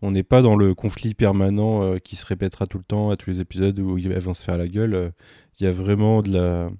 On 0.00 0.10
n'est 0.10 0.24
pas 0.24 0.42
dans 0.42 0.56
le 0.56 0.74
conflit 0.74 1.14
permanent 1.14 1.82
euh, 1.82 1.98
qui 1.98 2.16
se 2.16 2.26
répétera 2.26 2.66
tout 2.66 2.78
le 2.78 2.84
temps 2.84 3.10
à 3.10 3.16
tous 3.16 3.30
les 3.30 3.40
épisodes 3.40 3.78
où 3.78 3.98
elles 3.98 4.18
vont 4.18 4.34
se 4.34 4.42
faire 4.42 4.58
la 4.58 4.66
gueule. 4.66 5.12
Il 5.60 5.64
y 5.64 5.66
a 5.66 5.70
vraiment 5.70 6.22
de 6.22 6.32
la... 6.32 6.70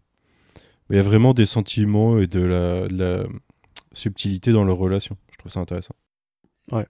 Il 0.91 0.97
y 0.97 0.99
a 0.99 1.03
vraiment 1.03 1.33
des 1.33 1.47
sentiments 1.47 2.19
et 2.19 2.27
de 2.27 2.41
la, 2.41 2.89
de 2.89 2.99
la 2.99 3.25
subtilité 3.93 4.53
dans 4.53 4.65
leur 4.65 4.77
relation. 4.77 5.17
Je 5.31 5.39
trouve 5.39 5.53
ça 5.53 5.61
intéressant. 5.61 5.95
Ouais. 6.71 6.87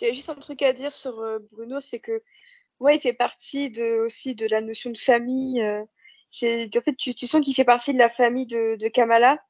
J'ai 0.00 0.14
juste 0.14 0.30
un 0.30 0.34
truc 0.34 0.62
à 0.62 0.72
dire 0.72 0.92
sur 0.92 1.22
Bruno, 1.52 1.78
c'est 1.80 2.00
que 2.00 2.22
ouais, 2.80 2.96
il 2.96 3.00
fait 3.00 3.12
partie 3.12 3.70
de, 3.70 4.04
aussi 4.04 4.34
de 4.34 4.46
la 4.46 4.62
notion 4.62 4.90
de 4.90 4.98
famille 4.98 5.62
c'est 6.38 6.76
en 6.76 6.80
fait 6.80 6.94
tu, 6.96 7.26
sens 7.26 7.40
qu'il 7.42 7.54
fait 7.54 7.64
partie 7.64 7.94
de 7.94 7.98
la 7.98 8.10
famille 8.10 8.46
de, 8.46 8.88
Kamala. 8.88 9.42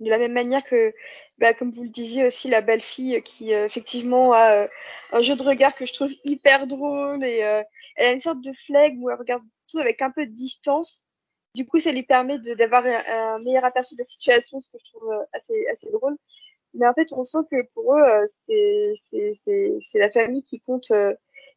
De 0.00 0.10
la 0.10 0.18
même 0.18 0.34
manière 0.34 0.62
que 0.62 0.92
bah, 1.38 1.54
comme 1.54 1.70
vous 1.70 1.84
le 1.84 1.88
disiez 1.88 2.26
aussi 2.26 2.48
la 2.48 2.60
belle 2.60 2.82
fille 2.82 3.22
qui 3.22 3.54
euh, 3.54 3.64
effectivement 3.64 4.32
a 4.34 4.64
euh, 4.64 4.68
un 5.12 5.22
jeu 5.22 5.36
de 5.36 5.42
regard 5.42 5.74
que 5.74 5.86
je 5.86 5.94
trouve 5.94 6.10
hyper 6.22 6.66
drôle 6.66 7.24
et 7.24 7.42
euh, 7.42 7.62
elle 7.96 8.08
a 8.08 8.12
une 8.12 8.20
sorte 8.20 8.42
de 8.42 8.52
flegme 8.52 9.02
où 9.02 9.08
elle 9.08 9.16
regarde 9.16 9.42
tout 9.70 9.78
avec 9.78 10.02
un 10.02 10.10
peu 10.10 10.26
de 10.26 10.32
distance. 10.32 11.04
Du 11.54 11.66
coup 11.66 11.80
ça 11.80 11.92
lui 11.92 12.02
permet 12.02 12.38
d'avoir 12.56 12.84
un, 12.84 13.38
meilleur 13.38 13.64
aperçu 13.64 13.94
de 13.94 14.00
la 14.00 14.04
situation 14.04 14.60
ce 14.60 14.70
que 14.70 14.78
je 14.78 14.92
trouve 14.92 15.10
assez 15.32 15.66
assez 15.72 15.90
drôle. 15.90 16.16
Mais 16.74 16.86
en 16.86 16.92
fait 16.92 17.12
on 17.12 17.24
sent 17.24 17.46
que 17.50 17.62
pour 17.72 17.96
eux 17.96 18.26
c'est 18.28 19.98
la 19.98 20.10
famille 20.10 20.42
qui 20.42 20.60
compte 20.60 20.92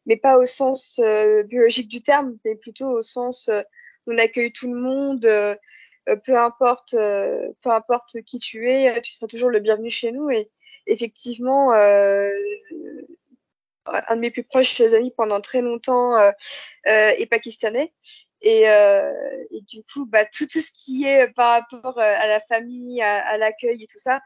mais 0.06 0.16
pas 0.16 0.38
au 0.38 0.46
sens 0.46 0.98
biologique 1.44 1.88
du 1.88 2.02
terme 2.02 2.38
mais 2.44 2.54
plutôt 2.54 2.88
au 2.88 3.02
sens 3.02 3.50
on 4.10 4.18
accueille 4.18 4.52
tout 4.52 4.72
le 4.72 4.78
monde, 4.80 5.24
euh, 5.26 5.54
euh, 6.08 6.16
peu 6.16 6.36
importe, 6.36 6.94
euh, 6.94 7.52
peu 7.62 7.70
importe 7.70 8.22
qui 8.22 8.38
tu 8.38 8.68
es, 8.68 9.00
tu 9.02 9.12
seras 9.12 9.26
toujours 9.28 9.50
le 9.50 9.60
bienvenu 9.60 9.90
chez 9.90 10.12
nous. 10.12 10.30
Et 10.30 10.50
effectivement, 10.86 11.72
un 11.72 12.30
de 14.16 14.20
mes 14.20 14.30
plus 14.30 14.44
proches 14.44 14.80
amis 14.80 15.12
pendant 15.16 15.40
très 15.40 15.60
longtemps 15.60 16.16
est 16.84 17.30
pakistanais. 17.30 17.92
Et, 18.42 18.64
du 19.68 19.82
coup, 19.92 20.06
bah, 20.06 20.24
tout, 20.24 20.48
ce 20.48 20.70
qui 20.72 21.04
est 21.06 21.28
par 21.34 21.60
rapport 21.60 21.98
à 21.98 22.26
la 22.26 22.40
famille, 22.40 23.02
à 23.02 23.36
l'accueil 23.36 23.84
et 23.84 23.86
tout 23.86 23.98
ça, 23.98 24.20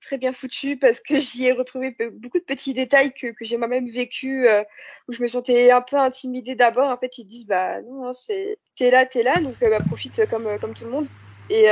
très 0.00 0.18
bien 0.18 0.32
foutu 0.32 0.76
parce 0.76 1.00
que 1.00 1.18
j'y 1.18 1.46
ai 1.46 1.52
retrouvé 1.52 1.96
beaucoup 2.12 2.38
de 2.38 2.44
petits 2.44 2.74
détails 2.74 3.12
que, 3.12 3.32
j'ai 3.40 3.56
moi-même 3.56 3.88
vécu 3.88 4.48
euh, 4.48 4.62
où 5.08 5.12
je 5.12 5.22
me 5.22 5.28
sentais 5.28 5.70
un 5.70 5.80
peu 5.80 5.96
intimidée 5.96 6.54
d'abord. 6.54 6.90
En 6.90 6.96
fait, 6.96 7.18
ils 7.18 7.24
disent 7.24 7.46
bah 7.46 7.82
non, 7.82 8.08
hein, 8.08 8.12
c'est 8.12 8.58
t'es 8.76 8.90
là, 8.90 9.06
t'es 9.06 9.22
là, 9.22 9.40
donc 9.40 9.56
euh, 9.62 9.70
bah, 9.70 9.80
profite 9.80 10.28
comme 10.30 10.46
euh, 10.46 10.58
comme 10.58 10.74
tout 10.74 10.84
le 10.84 10.90
monde. 10.90 11.08
Et 11.50 11.64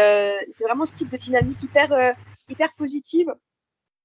c'est 0.53 0.65
vraiment 0.65 0.87
ce 0.87 0.95
type 0.95 1.11
de 1.11 1.19
dynamique 1.19 1.63
hyper 1.63 2.15
hyper 2.49 2.73
positive 2.79 3.31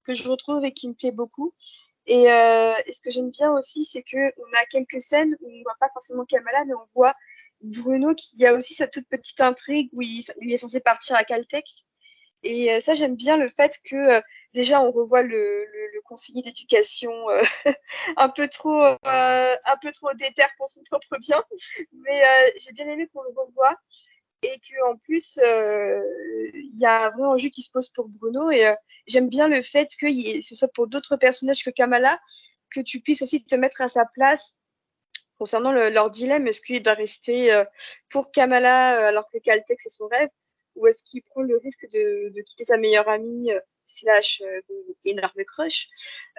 que 0.04 0.14
je 0.14 0.28
retrouve 0.28 0.66
et 0.66 0.74
qui 0.74 0.90
me 0.90 0.94
plaît 0.94 1.14
beaucoup. 1.14 1.54
Et, 2.08 2.24
ce 2.26 3.02
que 3.02 3.10
j'aime 3.10 3.32
bien 3.32 3.54
aussi, 3.54 3.86
c'est 3.86 4.04
que 4.04 4.34
on 4.38 4.54
a 4.54 4.66
quelques 4.70 5.02
scènes 5.02 5.38
où 5.40 5.50
on 5.50 5.64
voit 5.64 5.78
pas 5.80 5.90
forcément 5.94 6.26
Kamala, 6.26 6.66
mais 6.66 6.74
on 6.74 6.88
voit 6.94 7.16
Bruno 7.62 8.14
qui 8.16 8.46
a 8.46 8.54
aussi 8.54 8.74
sa 8.74 8.88
toute 8.88 9.08
petite 9.08 9.40
intrigue 9.40 9.90
où 9.94 10.02
il 10.02 10.26
est 10.52 10.58
censé 10.58 10.82
partir 10.82 11.16
à 11.16 11.24
Caltech 11.24 11.86
et 12.44 12.72
euh, 12.72 12.80
ça, 12.80 12.94
j'aime 12.94 13.16
bien 13.16 13.38
le 13.38 13.50
fait 13.50 13.80
que 13.84 13.96
euh, 13.96 14.22
déjà 14.54 14.82
on 14.82 14.92
revoit 14.92 15.22
le, 15.22 15.30
le, 15.66 15.92
le 15.94 16.02
conseiller 16.02 16.42
d'éducation 16.42 17.12
euh, 17.30 17.44
un 18.18 18.30
peu 18.30 18.48
trop 18.48 18.82
un 18.82 19.78
peu 19.82 19.92
trop 19.92 20.14
déter 20.14 20.44
pour 20.58 20.68
son 20.70 20.82
propre 20.84 21.18
bien, 21.20 21.44
mais 21.92 22.22
j'ai 22.58 22.72
bien 22.74 22.88
aimé 22.88 23.08
qu'on 23.14 23.22
le 23.24 23.30
revoie 23.30 23.76
et 24.44 24.60
que 24.60 24.92
en 24.92 24.98
plus 24.98 25.38
il 25.38 26.80
y 26.80 26.86
a 26.86 27.06
un 27.06 27.10
vrai 27.12 27.24
enjeu 27.28 27.50
qui 27.50 27.62
se 27.62 27.72
pose 27.72 27.90
pour 27.90 28.08
Bruno. 28.10 28.50
Et 28.52 28.74
j'aime 29.08 29.30
bien 29.30 29.48
le 29.48 29.62
fait 29.62 29.90
que 30.00 30.08
ce 30.42 30.56
soit 30.56 30.72
pour 30.74 30.88
d'autres 30.88 31.18
personnages 31.18 31.64
que 31.64 31.70
Kamala 31.70 32.20
que 32.74 32.82
tu 32.82 33.02
puisses 33.02 33.22
aussi 33.22 33.44
te 33.44 33.56
mettre 33.56 33.82
à 33.82 33.90
sa 33.90 34.06
place 34.06 34.58
concernant 35.38 35.72
le, 35.72 35.90
leur 35.90 36.10
dilemme. 36.10 36.48
Est-ce 36.48 36.62
qu'il 36.62 36.82
doit 36.82 36.94
rester 36.94 37.64
pour 38.10 38.32
Kamala 38.32 39.08
alors 39.08 39.30
que 39.32 39.38
Caltech 39.38 39.80
c'est 39.82 39.90
son 39.90 40.08
rêve? 40.08 40.30
Ou 40.76 40.88
est-ce 40.88 41.04
qu'il 41.04 41.22
prend 41.24 41.42
le 41.42 41.58
risque 41.58 41.88
de, 41.92 42.30
de, 42.30 42.42
quitter 42.42 42.64
sa 42.64 42.78
meilleure 42.78 43.10
amie 43.10 43.52
euh, 43.52 43.60
slash 43.92 44.42
euh, 44.42 44.62
énorme 45.06 45.44
crush, 45.46 45.90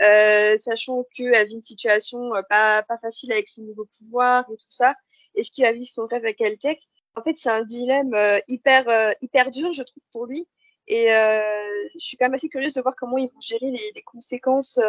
euh, 0.01 0.57
sachant 0.57 1.05
qu'elle 1.15 1.49
vit 1.49 1.55
une 1.55 1.63
situation 1.63 2.35
euh, 2.35 2.43
pas, 2.49 2.83
pas 2.83 2.99
facile 2.99 3.33
avec 3.33 3.49
ses 3.49 3.63
nouveaux 3.63 3.89
pouvoirs 3.99 4.45
et 4.51 4.57
tout 4.57 4.71
ça. 4.71 4.95
Est-ce 5.35 5.51
qu'il 5.51 5.65
va 5.65 5.73
vivre 5.73 5.89
son 5.89 6.07
rêve 6.07 6.25
avec 6.25 6.39
Caltech 6.39 6.81
En 7.17 7.23
fait, 7.23 7.37
c'est 7.37 7.51
un 7.51 7.63
dilemme 7.65 8.15
euh, 8.15 8.39
hyper 8.49 8.89
euh, 8.89 9.13
hyper 9.21 9.51
dur, 9.51 9.73
je 9.73 9.83
trouve, 9.83 10.03
pour 10.13 10.27
lui. 10.27 10.47
Et 10.89 11.07
je 11.09 11.99
suis 12.01 12.17
quand 12.17 12.25
même 12.27 12.35
assez 12.35 12.49
curieuse 12.49 12.75
de 12.75 12.83
voir 12.83 12.95
comment 12.97 13.17
ils 13.17 13.29
vont 13.29 13.41
gérer 13.41 13.71
les, 13.71 13.93
les 13.95 14.03
conséquences 14.03 14.81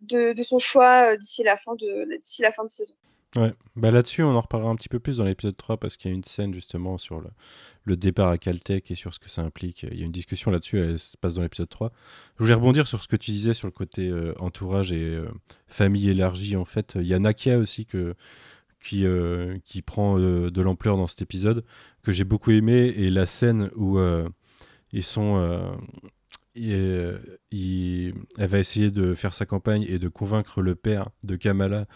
de, 0.00 0.32
de, 0.32 0.42
son 0.42 0.58
choix 0.58 1.18
d'ici 1.18 1.42
la 1.42 1.56
fin 1.56 1.74
de 1.74 2.16
d'ici 2.16 2.40
la 2.40 2.50
fin 2.50 2.64
de 2.64 2.70
saison. 2.70 2.94
Ouais, 3.36 3.52
bah 3.76 3.90
là-dessus, 3.90 4.22
on 4.22 4.34
en 4.34 4.40
reparlera 4.40 4.70
un 4.70 4.74
petit 4.74 4.88
peu 4.88 5.00
plus 5.00 5.18
dans 5.18 5.24
l'épisode 5.24 5.56
3 5.56 5.76
parce 5.76 5.98
qu'il 5.98 6.10
y 6.10 6.14
a 6.14 6.16
une 6.16 6.24
scène 6.24 6.54
justement 6.54 6.96
sur 6.96 7.20
le, 7.20 7.28
le, 7.84 7.94
départ 7.94 8.28
à 8.28 8.38
Caltech 8.38 8.90
et 8.90 8.94
sur 8.94 9.12
ce 9.12 9.18
que 9.18 9.28
ça 9.28 9.42
implique. 9.42 9.82
Il 9.82 9.98
y 9.98 10.02
a 10.02 10.06
une 10.06 10.12
discussion 10.12 10.50
là-dessus, 10.50 10.78
elle 10.78 10.98
se 10.98 11.14
passe 11.18 11.34
dans 11.34 11.42
l'épisode 11.42 11.68
3. 11.68 11.92
Je 12.38 12.44
voulais 12.44 12.54
rebondir 12.54 12.86
sur 12.86 13.02
ce 13.02 13.06
que 13.08 13.16
tu 13.16 13.30
disais 13.30 13.52
sur 13.52 13.66
le 13.66 13.72
côté 13.72 14.08
euh, 14.08 14.32
entourage 14.38 14.92
et 14.92 15.14
euh, 15.14 15.28
famille 15.66 16.08
élargie. 16.08 16.56
En 16.56 16.64
fait, 16.64 16.96
il 16.98 17.06
y 17.06 17.12
a 17.12 17.18
Nakia 17.18 17.58
aussi 17.58 17.84
que, 17.84 18.14
qui, 18.80 19.04
euh, 19.04 19.58
qui 19.62 19.82
prend 19.82 20.18
de 20.18 20.60
l'ampleur 20.62 20.96
dans 20.96 21.06
cet 21.06 21.20
épisode 21.20 21.64
que 22.02 22.12
j'ai 22.12 22.24
beaucoup 22.24 22.52
aimé 22.52 22.94
et 22.96 23.10
la 23.10 23.26
scène 23.26 23.70
où 23.76 23.98
ils 24.92 25.04
sont. 25.04 25.78
Il, 27.50 28.14
elle 28.38 28.48
va 28.48 28.58
essayer 28.58 28.90
de 28.90 29.14
faire 29.14 29.34
sa 29.34 29.46
campagne 29.46 29.84
et 29.88 29.98
de 29.98 30.08
convaincre 30.08 30.60
le 30.60 30.74
père 30.74 31.08
de 31.22 31.36
Kamala 31.36 31.86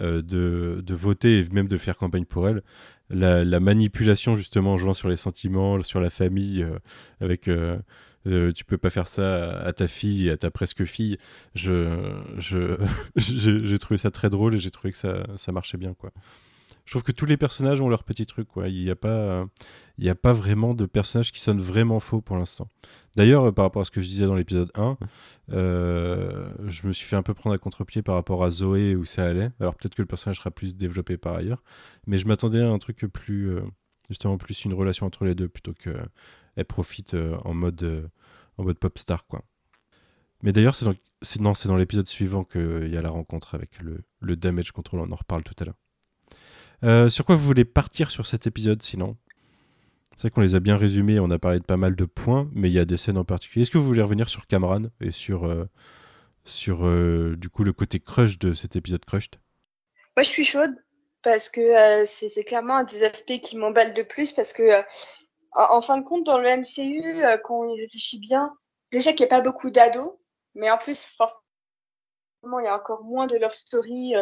euh, 0.00 0.22
de, 0.22 0.94
voter 0.94 1.40
et 1.40 1.48
même 1.50 1.68
de 1.68 1.76
faire 1.76 1.96
campagne 1.96 2.24
pour 2.24 2.48
elle. 2.48 2.62
La, 3.10 3.44
la, 3.44 3.60
manipulation 3.60 4.36
justement 4.36 4.72
en 4.72 4.76
jouant 4.78 4.94
sur 4.94 5.08
les 5.08 5.16
sentiments, 5.16 5.82
sur 5.82 6.00
la 6.00 6.08
famille, 6.08 6.62
euh, 6.62 6.78
avec 7.20 7.48
euh, 7.48 7.78
tu 8.24 8.64
peux 8.64 8.78
pas 8.78 8.88
faire 8.88 9.06
ça 9.06 9.58
à 9.60 9.72
ta 9.72 9.88
fille 9.88 10.30
à 10.30 10.36
ta 10.36 10.50
presque 10.50 10.84
fille. 10.84 11.18
Je, 11.54 11.98
j'ai 13.16 13.78
trouvé 13.78 13.98
ça 13.98 14.10
très 14.10 14.30
drôle 14.30 14.54
et 14.54 14.58
j'ai 14.58 14.70
trouvé 14.70 14.92
que 14.92 14.98
ça, 14.98 15.26
ça 15.36 15.52
marchait 15.52 15.78
bien 15.78 15.94
quoi 15.94 16.12
je 16.92 16.98
trouve 16.98 17.04
que 17.04 17.12
tous 17.12 17.24
les 17.24 17.38
personnages 17.38 17.80
ont 17.80 17.88
leur 17.88 18.04
petit 18.04 18.26
truc. 18.26 18.48
Il 18.66 18.84
n'y 18.84 18.90
a, 18.90 18.96
pas, 18.96 19.46
y 19.96 20.10
a 20.10 20.14
pas 20.14 20.34
vraiment 20.34 20.74
de 20.74 20.84
personnages 20.84 21.32
qui 21.32 21.40
sonnent 21.40 21.60
vraiment 21.60 22.00
faux 22.00 22.20
pour 22.20 22.36
l'instant. 22.36 22.68
D'ailleurs, 23.16 23.48
euh, 23.48 23.52
par 23.52 23.64
rapport 23.64 23.80
à 23.80 23.84
ce 23.86 23.90
que 23.90 24.02
je 24.02 24.08
disais 24.08 24.26
dans 24.26 24.34
l'épisode 24.34 24.70
1, 24.74 24.98
euh, 25.52 26.50
je 26.66 26.86
me 26.86 26.92
suis 26.92 27.06
fait 27.06 27.16
un 27.16 27.22
peu 27.22 27.32
prendre 27.32 27.54
à 27.54 27.58
contre-pied 27.58 28.02
par 28.02 28.14
rapport 28.14 28.44
à 28.44 28.50
Zoé 28.50 28.94
où 28.94 29.06
ça 29.06 29.24
allait. 29.24 29.50
Alors 29.58 29.74
peut-être 29.74 29.94
que 29.94 30.02
le 30.02 30.06
personnage 30.06 30.36
sera 30.36 30.50
plus 30.50 30.76
développé 30.76 31.16
par 31.16 31.34
ailleurs. 31.34 31.62
Mais 32.06 32.18
je 32.18 32.26
m'attendais 32.26 32.60
à 32.60 32.68
un 32.68 32.78
truc 32.78 32.98
plus. 33.06 33.50
Euh, 33.50 33.62
justement, 34.12 34.36
plus 34.36 34.64
une 34.64 34.74
relation 34.74 35.06
entre 35.06 35.24
les 35.24 35.34
deux 35.34 35.48
plutôt 35.48 35.72
qu'elle 35.72 36.64
profite 36.66 37.14
euh, 37.14 37.36
en 37.44 37.54
mode, 37.54 37.82
euh, 37.82 38.06
en 38.58 38.64
mode 38.64 38.78
pop 38.78 38.98
star. 38.98 39.24
Mais 40.42 40.52
d'ailleurs, 40.52 40.74
c'est 40.74 40.84
dans, 41.40 41.52
dans 41.52 41.76
l'épisode 41.76 42.06
suivant 42.06 42.44
qu'il 42.44 42.88
y 42.92 42.96
a 42.96 43.02
la 43.02 43.10
rencontre 43.10 43.54
avec 43.54 43.80
le, 43.80 44.04
le 44.20 44.36
damage 44.36 44.72
control. 44.72 45.00
On 45.00 45.12
en 45.12 45.16
reparle 45.16 45.44
tout 45.44 45.54
à 45.60 45.64
l'heure. 45.64 45.81
Euh, 46.84 47.08
sur 47.08 47.24
quoi 47.24 47.36
vous 47.36 47.44
voulez 47.44 47.64
partir 47.64 48.10
sur 48.10 48.26
cet 48.26 48.46
épisode 48.46 48.82
sinon? 48.82 49.16
C'est 50.16 50.22
vrai 50.22 50.30
qu'on 50.30 50.40
les 50.40 50.54
a 50.54 50.60
bien 50.60 50.76
résumés, 50.76 51.20
on 51.20 51.30
a 51.30 51.38
parlé 51.38 51.58
de 51.58 51.64
pas 51.64 51.76
mal 51.76 51.94
de 51.94 52.04
points, 52.04 52.48
mais 52.52 52.68
il 52.68 52.74
y 52.74 52.78
a 52.78 52.84
des 52.84 52.96
scènes 52.96 53.18
en 53.18 53.24
particulier. 53.24 53.62
Est-ce 53.62 53.70
que 53.70 53.78
vous 53.78 53.86
voulez 53.86 54.02
revenir 54.02 54.28
sur 54.28 54.46
Cameron 54.46 54.90
et 55.00 55.10
sur, 55.10 55.44
euh, 55.44 55.64
sur 56.44 56.84
euh, 56.86 57.36
du 57.36 57.48
coup 57.48 57.62
le 57.62 57.72
côté 57.72 58.00
crush 58.00 58.38
de 58.38 58.52
cet 58.52 58.74
épisode 58.74 59.04
Crushed? 59.04 59.36
Moi 60.16 60.24
je 60.24 60.28
suis 60.28 60.44
chaude 60.44 60.74
parce 61.22 61.48
que 61.48 62.04
c'est 62.04 62.44
clairement 62.44 62.78
un 62.78 62.84
des 62.84 63.04
aspects 63.04 63.40
qui 63.40 63.56
m'emballe 63.56 63.94
de 63.94 64.02
plus 64.02 64.32
parce 64.32 64.52
que 64.52 64.72
en 65.52 65.80
fin 65.80 65.98
de 65.98 66.04
compte 66.04 66.26
dans 66.26 66.38
le 66.38 66.48
MCU 66.48 67.22
quand 67.44 67.60
on 67.60 67.74
y 67.74 67.80
réfléchit 67.80 68.18
bien, 68.18 68.52
déjà 68.90 69.12
qu'il 69.12 69.24
n'y 69.24 69.32
a 69.32 69.36
pas 69.36 69.40
beaucoup 69.40 69.70
d'ados, 69.70 70.14
mais 70.56 70.68
en 70.68 70.78
plus 70.78 71.06
forcément 71.16 72.58
il 72.58 72.64
y 72.64 72.68
a 72.68 72.76
encore 72.76 73.04
moins 73.04 73.28
de 73.28 73.36
love 73.36 73.52
story 73.52 74.14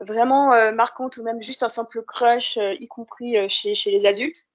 vraiment 0.00 0.52
euh, 0.52 0.72
marquante 0.72 1.16
ou 1.16 1.22
même 1.22 1.42
juste 1.42 1.62
un 1.62 1.68
simple 1.68 2.02
crush, 2.02 2.58
euh, 2.58 2.74
y 2.74 2.88
compris 2.88 3.36
euh, 3.36 3.48
chez, 3.48 3.74
chez 3.74 3.90
les 3.90 4.06
adultes. 4.06 4.46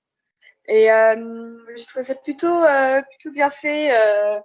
Et 0.68 0.92
euh, 0.92 1.58
j'ai 1.76 1.86
trouvé 1.86 2.04
ça 2.04 2.16
plutôt, 2.16 2.64
euh, 2.64 3.02
plutôt 3.10 3.32
bien 3.32 3.50
fait. 3.50 3.92
Euh, 3.94 4.40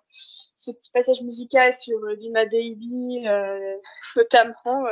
ce 0.58 0.70
petit 0.70 0.90
passage 0.90 1.20
musical 1.20 1.70
sur 1.74 1.98
My 2.18 2.46
Baby, 2.46 3.26
notamment. 4.16 4.86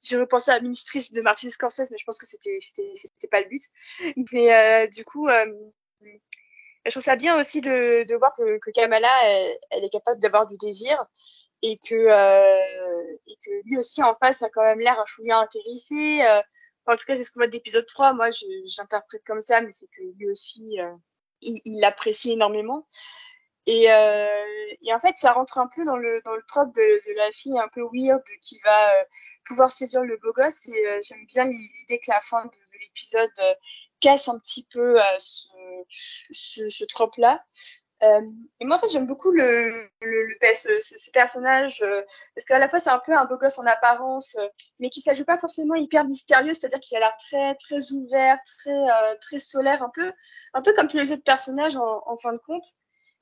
J'ai 0.00 0.16
repensé 0.16 0.50
à 0.50 0.58
Ministrice 0.58 1.12
de 1.12 1.20
Martin 1.20 1.50
Scorsese, 1.50 1.90
mais 1.90 1.98
je 1.98 2.04
pense 2.06 2.16
que 2.16 2.24
c'était 2.24 3.28
pas 3.30 3.42
le 3.42 3.48
but. 3.48 3.62
Mais 4.32 4.88
du 4.88 5.04
coup, 5.04 5.28
je 6.00 6.90
trouve 6.90 7.02
ça 7.02 7.16
bien 7.16 7.38
aussi 7.38 7.60
de, 7.60 8.04
de 8.04 8.16
voir 8.16 8.32
que, 8.32 8.58
que 8.58 8.70
Kamala, 8.70 9.10
elle 9.70 9.84
est 9.84 9.90
capable 9.90 10.18
d'avoir 10.18 10.46
du 10.46 10.56
désir 10.56 11.06
et 11.62 11.78
que 11.78 11.94
euh, 11.94 13.16
et 13.26 13.36
que 13.44 13.50
lui 13.64 13.78
aussi 13.78 14.02
en 14.02 14.14
face 14.16 14.42
a 14.42 14.50
quand 14.50 14.62
même 14.62 14.80
l'air 14.80 14.98
un 15.00 15.06
chouïa 15.06 15.38
intéressé. 15.38 16.22
Euh, 16.22 16.42
en 16.86 16.96
tout 16.96 17.04
cas, 17.06 17.16
c'est 17.16 17.22
ce 17.24 17.30
qu'on 17.30 17.40
voit 17.40 17.46
de 17.46 17.52
l'épisode 17.52 17.86
3. 17.86 18.12
Moi, 18.12 18.30
l'interprète 18.78 19.22
comme 19.24 19.40
ça, 19.40 19.60
mais 19.60 19.70
c'est 19.72 19.86
que 19.86 20.02
lui 20.16 20.28
aussi, 20.28 20.80
euh, 20.80 20.92
il, 21.40 21.80
l'apprécie 21.80 22.32
énormément. 22.32 22.86
Et, 23.66 23.92
euh, 23.92 24.44
et 24.84 24.92
en 24.92 24.98
fait, 24.98 25.16
ça 25.16 25.32
rentre 25.32 25.58
un 25.58 25.68
peu 25.68 25.84
dans 25.84 25.96
le 25.96 26.20
dans 26.24 26.34
le 26.34 26.42
trope 26.48 26.74
de, 26.74 26.80
de 26.80 27.16
la 27.16 27.30
fille 27.30 27.56
un 27.58 27.68
peu 27.68 27.82
weird 27.92 28.22
qui 28.40 28.58
va 28.64 29.00
euh, 29.00 29.04
pouvoir 29.44 29.70
séduire 29.70 30.02
le 30.02 30.16
beau 30.16 30.32
gosse. 30.32 30.66
Et 30.68 30.88
euh, 30.88 30.98
j'aime 31.02 31.24
bien 31.26 31.44
l'idée 31.44 32.00
que 32.00 32.10
la 32.10 32.20
fin 32.20 32.44
de, 32.44 32.50
de 32.50 32.78
l'épisode 32.80 33.56
casse 34.00 34.26
un 34.26 34.38
petit 34.40 34.66
peu 34.72 34.98
ce, 35.18 35.46
ce, 36.32 36.68
ce 36.68 36.84
trope-là. 36.84 37.44
Euh, 38.02 38.20
et 38.60 38.64
moi, 38.64 38.76
en 38.76 38.78
fait, 38.80 38.88
j'aime 38.88 39.06
beaucoup 39.06 39.30
le, 39.30 39.88
le, 40.00 40.26
le 40.26 40.36
ce, 40.54 40.68
ce, 40.80 41.10
personnage 41.12 41.82
euh, 41.82 42.02
parce 42.34 42.44
qu'à 42.44 42.58
la 42.58 42.68
fois, 42.68 42.80
c'est 42.80 42.90
un 42.90 42.98
peu 42.98 43.16
un 43.16 43.26
beau 43.26 43.38
gosse 43.38 43.58
en 43.58 43.66
apparence, 43.66 44.34
euh, 44.40 44.48
mais 44.80 44.90
qui 44.90 45.04
ne 45.06 45.22
pas 45.22 45.38
forcément 45.38 45.76
hyper 45.76 46.04
mystérieux, 46.04 46.52
c'est-à-dire 46.54 46.80
qu'il 46.80 46.96
a 46.96 47.00
l'air 47.00 47.16
très, 47.18 47.54
très 47.56 47.92
ouvert, 47.92 48.38
très, 48.58 49.18
très 49.20 49.38
solaire, 49.38 49.82
un 49.82 49.90
peu, 49.94 50.12
un 50.54 50.62
peu 50.62 50.72
comme 50.74 50.88
tous 50.88 50.96
les 50.96 51.12
autres 51.12 51.22
personnages 51.22 51.76
en, 51.76 52.02
en 52.06 52.16
fin 52.16 52.32
de 52.32 52.38
compte. 52.38 52.66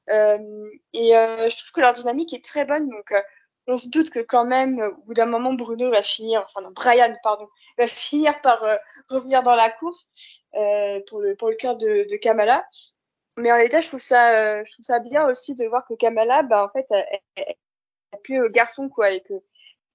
Et 0.09 1.11
je 1.13 1.57
trouve 1.59 1.73
que 1.73 1.81
leur 1.81 1.93
dynamique 1.93 2.33
est 2.33 2.45
très 2.45 2.65
bonne, 2.65 2.89
donc 2.89 3.13
on 3.71 3.77
se 3.77 3.89
doute 3.89 4.11
que 4.11 4.21
quand 4.21 4.45
même, 4.45 4.81
au 4.81 5.03
bout 5.07 5.15
d'un 5.15 5.27
moment, 5.27 5.53
Bruno 5.55 5.91
va 5.91 6.03
finir, 6.03 6.43
enfin 6.45 6.61
non, 6.61 6.71
Brian, 6.73 7.15
pardon, 7.23 7.49
va 7.79 7.87
finir 7.87 8.41
par 8.43 8.63
euh, 8.65 8.77
revenir 9.09 9.43
dans 9.43 9.55
la 9.55 9.71
course 9.71 10.07
euh, 10.55 11.01
pour 11.09 11.21
le 11.21 11.37
pour 11.37 11.49
le 11.51 11.57
cœur 11.57 11.77
de, 11.77 12.07
de 12.11 12.17
Kamala. 12.17 12.67
Mais 13.41 13.53
en 13.53 13.57
l'état, 13.57 13.81
je 13.81 13.89
trouve 13.89 14.01
ça, 14.01 14.59
euh, 14.59 14.65
je 14.65 14.73
trouve 14.73 14.85
ça 14.85 14.99
bien 15.01 15.27
aussi 15.27 15.55
de 15.55 15.67
voir 15.67 15.87
que 15.87 15.95
Kamala, 15.95 16.43
bah 16.43 16.65
en 16.65 16.69
fait, 16.69 16.87
elle, 16.91 17.21
elle, 17.37 17.55
plus 18.23 18.43
au 18.43 18.49
garçon 18.49 18.89
quoi, 18.89 19.11
et 19.11 19.21
que 19.21 19.35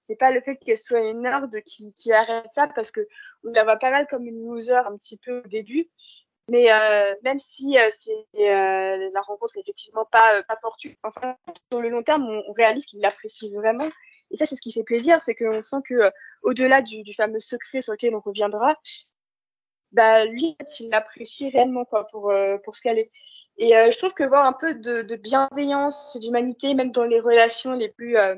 c'est 0.02 0.16
pas 0.16 0.32
le 0.32 0.42
fait 0.42 0.58
qu'elle 0.58 0.78
soit 0.78 1.10
une 1.10 1.22
nerd 1.22 1.52
qui, 1.64 1.94
qui 1.94 2.12
arrête 2.12 2.50
ça 2.52 2.68
parce 2.68 2.92
que 2.92 3.08
on 3.44 3.52
la 3.52 3.64
voit 3.64 3.78
pas 3.78 3.92
mal 3.92 4.08
comme 4.08 4.26
une 4.28 4.40
loser 4.46 4.74
un 4.74 4.98
petit 4.98 5.18
peu 5.18 5.40
au 5.44 5.48
début. 5.48 5.90
Mais 6.48 6.72
euh, 6.72 7.16
même 7.24 7.40
si 7.40 7.78
euh, 7.78 7.90
c'est 7.92 8.12
euh, 8.40 9.10
la 9.12 9.22
rencontre 9.22 9.58
est 9.58 9.62
effectivement 9.62 10.06
pas, 10.06 10.38
euh, 10.38 10.44
pas 10.48 10.58
fortuite, 10.62 10.98
enfin, 11.02 11.36
sur 11.72 11.82
le 11.82 11.90
long 11.90 12.04
terme, 12.04 12.24
on, 12.24 12.44
on 12.48 12.54
réalise 12.54 12.86
qu'il 12.86 13.02
l'apprécie 13.02 13.52
vraiment. 13.52 13.90
Et 14.30 14.38
ça, 14.38 14.46
c'est 14.46 14.56
ce 14.56 14.62
qui 14.62 14.72
fait 14.72 14.84
plaisir, 14.84 15.22
c'est 15.22 15.34
qu'on 15.34 15.64
sent 15.64 15.82
que 15.84 15.96
euh, 15.96 16.12
au-delà 16.44 16.84
du, 16.84 17.02
du 17.02 17.14
fameux 17.16 17.40
secret 17.40 17.82
sur 17.82 17.94
lequel 17.94 18.16
on 18.16 18.20
reviendra, 18.20 18.76
bah 19.96 20.26
lui, 20.26 20.58
il 20.80 20.90
l'apprécie 20.90 21.50
réellement 21.50 21.86
quoi 21.86 22.08
pour 22.08 22.30
euh, 22.30 22.58
pour 22.58 22.76
ce 22.76 22.82
qu'elle 22.82 23.00
est. 23.00 23.12
Et 23.58 23.76
euh, 23.78 23.90
je 23.92 23.98
trouve 23.98 24.14
que 24.14 24.26
voir 24.26 24.46
un 24.46 24.54
peu 24.54 24.76
de, 24.76 25.02
de 25.04 25.16
bienveillance, 25.16 26.18
d'humanité, 26.20 26.74
même 26.74 26.92
dans 26.92 27.06
les 27.06 27.22
relations 27.22 27.74
les 27.74 27.90
plus 27.90 28.18
euh, 28.18 28.36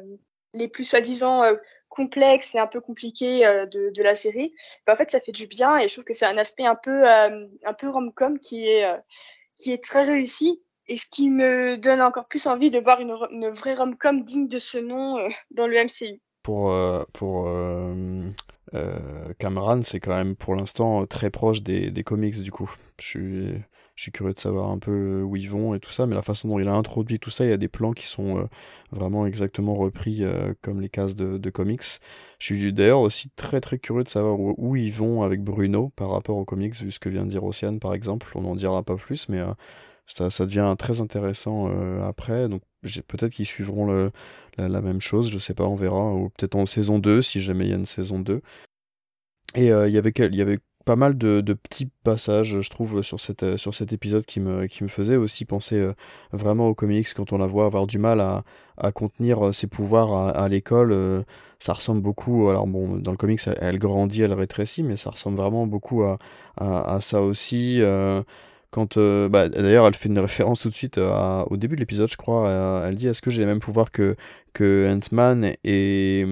les 0.54 0.68
plus 0.68 0.86
soi-disant 0.86 1.42
complexes 1.90 2.56
et 2.56 2.60
un 2.60 2.68
peu 2.68 2.80
compliquées 2.80 3.40
de, 3.42 4.02
la 4.02 4.16
série, 4.16 4.54
bah, 4.86 4.94
en 4.94 4.96
fait, 4.96 5.12
ça 5.12 5.20
fait 5.20 5.32
du 5.32 5.46
bien 5.46 5.78
et 5.78 5.88
je 5.88 5.94
trouve 5.94 6.06
que 6.06 6.14
c'est 6.14 6.26
un 6.26 6.38
aspect 6.38 6.66
un 6.66 6.76
peu 6.76 7.06
un 7.06 7.74
peu 7.78 7.90
rom-com 7.90 8.40
qui 8.40 8.68
est 8.68 8.86
qui 9.56 9.72
est 9.72 9.84
très 9.84 10.04
réussi 10.06 10.62
et 10.88 10.96
ce 10.96 11.06
qui 11.06 11.30
me 11.30 11.78
donne 11.78 12.02
encore 12.02 12.28
plus 12.28 12.48
envie 12.48 12.72
de 12.72 12.80
voir 12.80 13.02
une, 13.02 13.16
une 13.32 13.50
vraie 13.50 13.76
rom-com 13.76 14.24
digne 14.24 14.48
de 14.48 14.58
ce 14.58 14.78
nom 14.78 15.18
dans 15.52 15.68
le 15.68 15.84
MCU. 15.84 16.22
Pour, 16.44 16.74
pour 17.14 17.50
euh, 18.74 18.88
euh, 19.30 19.34
Cameron, 19.38 19.82
c'est 19.84 20.00
quand 20.00 20.16
même 20.16 20.36
pour 20.36 20.56
l'instant 20.56 21.06
très 21.06 21.30
proche 21.30 21.62
des, 21.62 22.04
comics 22.04 22.42
du 22.42 22.52
coup. 22.52 22.72
Je 23.00 23.06
suis, 23.96 24.12
curieux 24.12 24.34
de 24.34 24.40
savoir 24.40 24.70
un 24.70 24.78
peu 24.78 25.22
où 25.24 25.36
ils 25.36 25.50
vont 25.50 25.74
et 25.74 25.80
tout 25.80 25.92
ça, 25.92 26.06
mais 26.06 26.16
la 26.16 26.22
façon 26.22 26.50
dont 26.50 26.60
il 26.60 26.68
a 26.68 26.74
introduit 26.74 27.20
tout 27.20 27.30
ça, 27.30 27.46
il 27.46 27.50
y 27.50 27.54
a 27.54 27.58
des 27.58 27.68
plans 27.68 27.94
qui 27.94 28.06
sont 28.06 28.38
euh, 28.38 28.46
vraiment 28.92 29.26
exactement 29.26 29.76
repris 29.76 30.24
euh, 30.24 30.54
comme 30.62 30.82
les 30.82 30.90
cases 30.90 31.16
de, 31.16 31.50
comics. 31.50 31.82
Je 32.40 32.46
suis 32.46 32.74
d'ailleurs 32.74 33.00
aussi 33.02 33.30
très 33.36 33.62
très 33.62 33.80
curieux 33.80 34.04
de 34.04 34.10
savoir 34.10 34.40
où, 34.40 34.76
ils 34.76 34.92
vont 34.92 35.24
avec 35.24 35.42
Bruno 35.44 35.90
par 35.96 36.12
rapport 36.12 36.38
aux 36.38 36.46
comics, 36.46 36.76
vu 36.76 36.92
ce 36.92 37.00
que 37.00 37.10
vient 37.10 37.26
de 37.26 37.30
dire 37.30 37.44
Océane 37.44 37.80
par 37.80 37.94
exemple. 37.94 38.32
On 38.36 38.42
n'en 38.42 38.56
dira 38.56 38.84
pas 38.84 38.96
plus, 38.96 39.30
mais 39.30 39.40
euh, 39.40 39.52
ça, 40.08 40.46
devient 40.46 40.76
très 40.78 41.02
intéressant 41.02 41.70
euh, 41.70 42.02
après. 42.02 42.50
Donc 42.50 42.62
peut-être 43.08 43.34
qu'ils 43.34 43.46
suivront 43.46 44.12
la, 44.58 44.82
même 44.82 45.02
chose, 45.02 45.30
je 45.30 45.38
sais 45.38 45.54
pas, 45.54 45.66
on 45.66 45.76
verra. 45.76 46.14
Ou 46.14 46.30
peut-être 46.30 46.56
en 46.56 46.66
saison 46.66 47.00
2, 47.00 47.22
si 47.22 47.40
jamais 47.40 47.66
il 47.66 47.70
y 47.70 47.74
a 47.74 47.78
une 47.78 47.86
saison 47.86 48.20
2. 48.20 48.42
Et 49.56 49.72
euh, 49.72 49.88
il 49.88 49.94
y 49.94 49.98
avait, 49.98 50.60
pas 50.86 50.96
mal 50.96 51.18
de, 51.18 51.42
petits 51.54 51.90
passages, 52.04 52.62
je 52.62 52.70
trouve, 52.70 53.02
sur, 53.02 53.20
cette, 53.20 53.58
sur 53.58 53.76
cet 53.76 53.92
épisode 53.92 54.26
qui 54.26 54.40
me, 54.40 54.68
qui 54.68 54.88
faisait 54.88 55.18
aussi 55.18 55.44
penser 55.44 55.76
euh, 55.76 55.94
vraiment 56.32 56.68
aux 56.68 56.76
comics 56.76 57.14
quand 57.14 57.34
on 57.34 57.38
la 57.38 57.48
voit 57.48 57.66
avoir 57.66 57.88
du 57.88 58.00
mal 58.00 58.22
à, 58.22 58.44
contenir 58.94 59.54
ses 59.54 59.68
pouvoirs 59.68 60.14
à, 60.14 60.48
l'école. 60.48 60.94
Euh, 60.94 61.24
ça 61.60 61.74
ressemble 61.74 62.02
beaucoup, 62.02 62.48
alors 62.50 62.68
bon, 62.68 62.98
dans 62.98 63.12
le 63.12 63.18
comics, 63.18 63.42
elle, 63.60 63.80
grandit, 63.80 64.22
elle 64.22 64.34
rétrécit, 64.34 64.84
mais 64.84 64.96
ça 64.96 65.10
ressemble 65.10 65.38
vraiment 65.38 65.68
beaucoup 65.68 66.04
à, 66.04 67.00
ça 67.02 67.22
aussi. 67.22 67.82
Euh, 67.82 68.24
quand 68.78 68.98
euh, 68.98 69.28
bah, 69.28 69.50
d'ailleurs 69.50 69.88
elle 69.88 69.96
fait 69.96 70.08
une 70.08 70.20
référence 70.20 70.60
tout 70.60 70.70
de 70.70 70.76
suite 70.76 71.00
à, 71.00 71.48
au 71.50 71.58
début 71.58 71.74
de 71.74 71.80
l'épisode 71.80 72.08
je 72.12 72.16
crois 72.16 72.52
à, 72.84 72.88
elle 72.88 72.94
dit 72.94 73.08
est-ce 73.08 73.24
que 73.24 73.32
j'ai 73.32 73.40
les 73.40 73.48
mêmes 73.48 73.60
pouvoirs 73.60 73.90
que 73.90 74.16
que 74.54 74.88
Ant-Man 74.94 75.54
et 75.64 76.28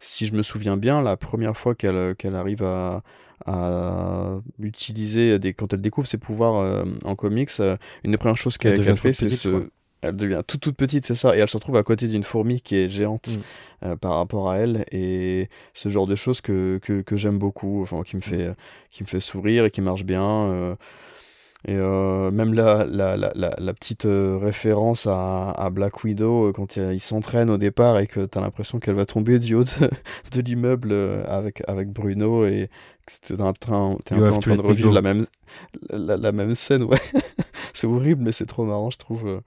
si 0.00 0.26
je 0.26 0.34
me 0.34 0.42
souviens 0.42 0.76
bien 0.76 1.02
la 1.02 1.16
première 1.16 1.56
fois 1.56 1.76
qu'elle 1.76 2.16
qu'elle 2.16 2.34
arrive 2.34 2.64
à 2.64 3.04
à 3.46 4.40
utiliser 4.58 5.38
des 5.38 5.54
quand 5.54 5.72
elle 5.72 5.82
découvre 5.82 6.08
ses 6.08 6.18
pouvoirs 6.18 6.56
euh, 6.56 6.84
en 7.04 7.14
comics 7.14 7.50
euh, 7.60 7.76
une 8.02 8.10
des 8.10 8.18
premières 8.18 8.36
choses 8.36 8.58
qu'elle 8.58 8.84
qu 8.84 8.96
fait 8.96 9.12
c'est 9.12 9.28
ce 9.28 9.68
elle 10.02 10.16
devient 10.16 10.42
toute 10.44 10.60
toute 10.60 10.76
petite 10.76 11.06
c'est 11.06 11.14
ça 11.14 11.36
et 11.36 11.38
elle 11.38 11.48
se 11.48 11.56
retrouve 11.56 11.76
à 11.76 11.84
côté 11.84 12.08
d'une 12.08 12.24
fourmi 12.24 12.60
qui 12.60 12.74
est 12.74 12.88
géante 12.88 13.28
mm. 13.28 13.86
euh, 13.86 13.96
par 13.96 14.14
rapport 14.14 14.50
à 14.50 14.56
elle 14.58 14.84
et 14.90 15.48
ce 15.72 15.88
genre 15.88 16.08
de 16.08 16.16
choses 16.16 16.40
que 16.40 16.80
que, 16.82 17.02
que 17.02 17.16
j'aime 17.16 17.38
beaucoup 17.38 17.82
enfin 17.82 18.02
qui 18.02 18.16
me 18.16 18.20
fait 18.20 18.52
qui 18.90 19.04
me 19.04 19.08
fait 19.08 19.20
sourire 19.20 19.64
et 19.64 19.70
qui 19.70 19.80
marche 19.80 20.04
bien 20.04 20.24
euh, 20.24 20.74
et 21.66 21.76
euh, 21.76 22.30
même 22.30 22.52
la, 22.52 22.84
la, 22.84 23.16
la, 23.16 23.32
la, 23.34 23.74
petite 23.74 24.04
euh, 24.04 24.36
référence 24.36 25.06
à, 25.06 25.50
à, 25.50 25.70
Black 25.70 26.04
Widow 26.04 26.48
euh, 26.48 26.52
quand 26.52 26.76
il, 26.76 26.92
il 26.92 27.00
s'entraîne 27.00 27.48
au 27.48 27.56
départ 27.56 27.98
et 27.98 28.06
que 28.06 28.26
tu 28.26 28.36
as 28.36 28.42
l'impression 28.42 28.78
qu'elle 28.78 28.96
va 28.96 29.06
tomber 29.06 29.38
du 29.38 29.54
haut 29.54 29.64
de, 29.64 29.70
de 30.32 30.40
l'immeuble 30.42 30.92
avec, 31.26 31.62
avec 31.66 31.90
Bruno 31.90 32.44
et 32.44 32.68
que 33.06 33.12
tu 33.26 33.32
es, 33.32 33.40
un, 33.40 33.54
train, 33.54 33.96
es 34.10 34.14
un 34.14 34.18
peu 34.18 34.30
en 34.30 34.40
train 34.40 34.56
de 34.56 34.60
revivre 34.60 34.92
la 34.92 35.00
même, 35.00 35.24
la, 35.90 36.32
même 36.32 36.54
scène. 36.54 36.82
Ouais. 36.82 37.00
c'est 37.72 37.86
horrible, 37.86 38.22
mais 38.22 38.32
c'est 38.32 38.46
trop 38.46 38.66
marrant, 38.66 38.90
je 38.90 38.98
trouve. 38.98 39.40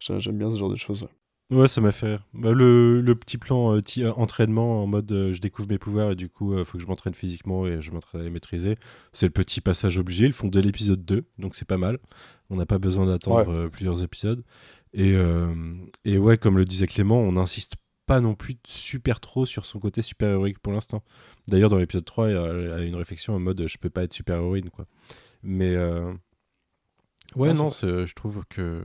J'aime 0.00 0.38
bien 0.38 0.50
ce 0.50 0.56
genre 0.56 0.70
de 0.70 0.76
choses. 0.76 1.06
Ouais, 1.50 1.68
ça 1.68 1.82
m'a 1.82 1.92
fait 1.92 2.06
rire. 2.06 2.26
Bah, 2.32 2.52
le, 2.52 3.02
le, 3.02 3.14
petit 3.14 3.36
plan 3.36 3.76
euh, 3.76 4.10
entraînement 4.16 4.82
en 4.82 4.86
mode 4.86 5.12
euh, 5.12 5.34
je 5.34 5.40
découvre 5.40 5.68
mes 5.68 5.78
pouvoirs 5.78 6.12
et 6.12 6.14
du 6.14 6.30
coup, 6.30 6.54
il 6.54 6.60
euh, 6.60 6.64
faut 6.64 6.78
que 6.78 6.82
je 6.82 6.88
m'entraîne 6.88 7.12
physiquement 7.12 7.66
et 7.66 7.82
je 7.82 7.90
m'entraîne 7.90 8.22
à 8.22 8.24
les 8.24 8.30
maîtriser. 8.30 8.76
C'est 9.12 9.26
le 9.26 9.32
petit 9.32 9.60
passage 9.60 9.98
obligé. 9.98 10.24
Ils 10.24 10.32
font 10.32 10.48
dès 10.48 10.62
l'épisode 10.62 11.04
2, 11.04 11.24
donc 11.38 11.54
c'est 11.54 11.66
pas 11.66 11.76
mal. 11.76 11.98
On 12.48 12.56
n'a 12.56 12.64
pas 12.64 12.78
besoin 12.78 13.06
d'attendre 13.06 13.64
ouais. 13.64 13.68
plusieurs 13.68 14.02
épisodes. 14.02 14.42
Et, 14.94 15.14
et 16.04 16.18
ouais, 16.18 16.38
comme 16.38 16.56
le 16.56 16.64
disait 16.64 16.86
Clément, 16.86 17.18
on 17.18 17.32
n'insiste 17.32 17.74
pas 18.06 18.20
non 18.20 18.34
plus 18.34 18.56
super 18.64 19.18
trop 19.18 19.44
sur 19.44 19.66
son 19.66 19.80
côté 19.80 20.02
super-héroïque 20.02 20.60
pour 20.60 20.72
l'instant. 20.72 21.02
D'ailleurs, 21.48 21.70
dans 21.70 21.78
l'épisode 21.78 22.04
3, 22.04 22.30
il 22.30 22.34
y 22.34 22.38
a 22.38 22.78
une 22.80 22.94
réflexion 22.94 23.34
en 23.34 23.40
mode 23.40 23.66
je 23.66 23.78
peux 23.78 23.90
pas 23.90 24.04
être 24.04 24.12
super-héroïne, 24.12 24.70
quoi. 24.70 24.86
Mais 25.42 25.76
ouais, 25.76 27.50
ah, 27.50 27.54
non, 27.54 27.70
je 27.70 28.14
trouve 28.14 28.44
que 28.48 28.84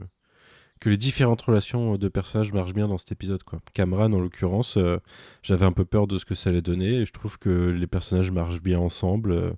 que 0.80 0.88
les 0.88 0.96
différentes 0.96 1.42
relations 1.42 1.96
de 1.96 2.08
personnages 2.08 2.52
marchent 2.52 2.72
bien 2.72 2.88
dans 2.88 2.96
cet 2.96 3.12
épisode. 3.12 3.42
Quoi. 3.44 3.60
Cameron, 3.74 4.12
en 4.14 4.20
l'occurrence, 4.20 4.78
euh, 4.78 4.96
j'avais 5.42 5.66
un 5.66 5.72
peu 5.72 5.84
peur 5.84 6.06
de 6.06 6.16
ce 6.18 6.24
que 6.24 6.34
ça 6.34 6.48
allait 6.50 6.62
donner, 6.62 7.00
et 7.00 7.06
je 7.06 7.12
trouve 7.12 7.38
que 7.38 7.68
les 7.68 7.86
personnages 7.86 8.30
marchent 8.30 8.62
bien 8.62 8.78
ensemble. 8.78 9.32
Euh, 9.32 9.50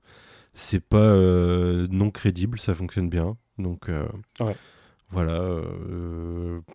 c'est 0.52 0.84
pas 0.84 0.98
euh, 0.98 1.86
non 1.90 2.10
crédible, 2.10 2.58
ça 2.58 2.74
fonctionne 2.74 3.08
bien. 3.08 3.36
Donc 3.56 3.88
ouais. 4.40 4.56
voilà. 5.10 5.60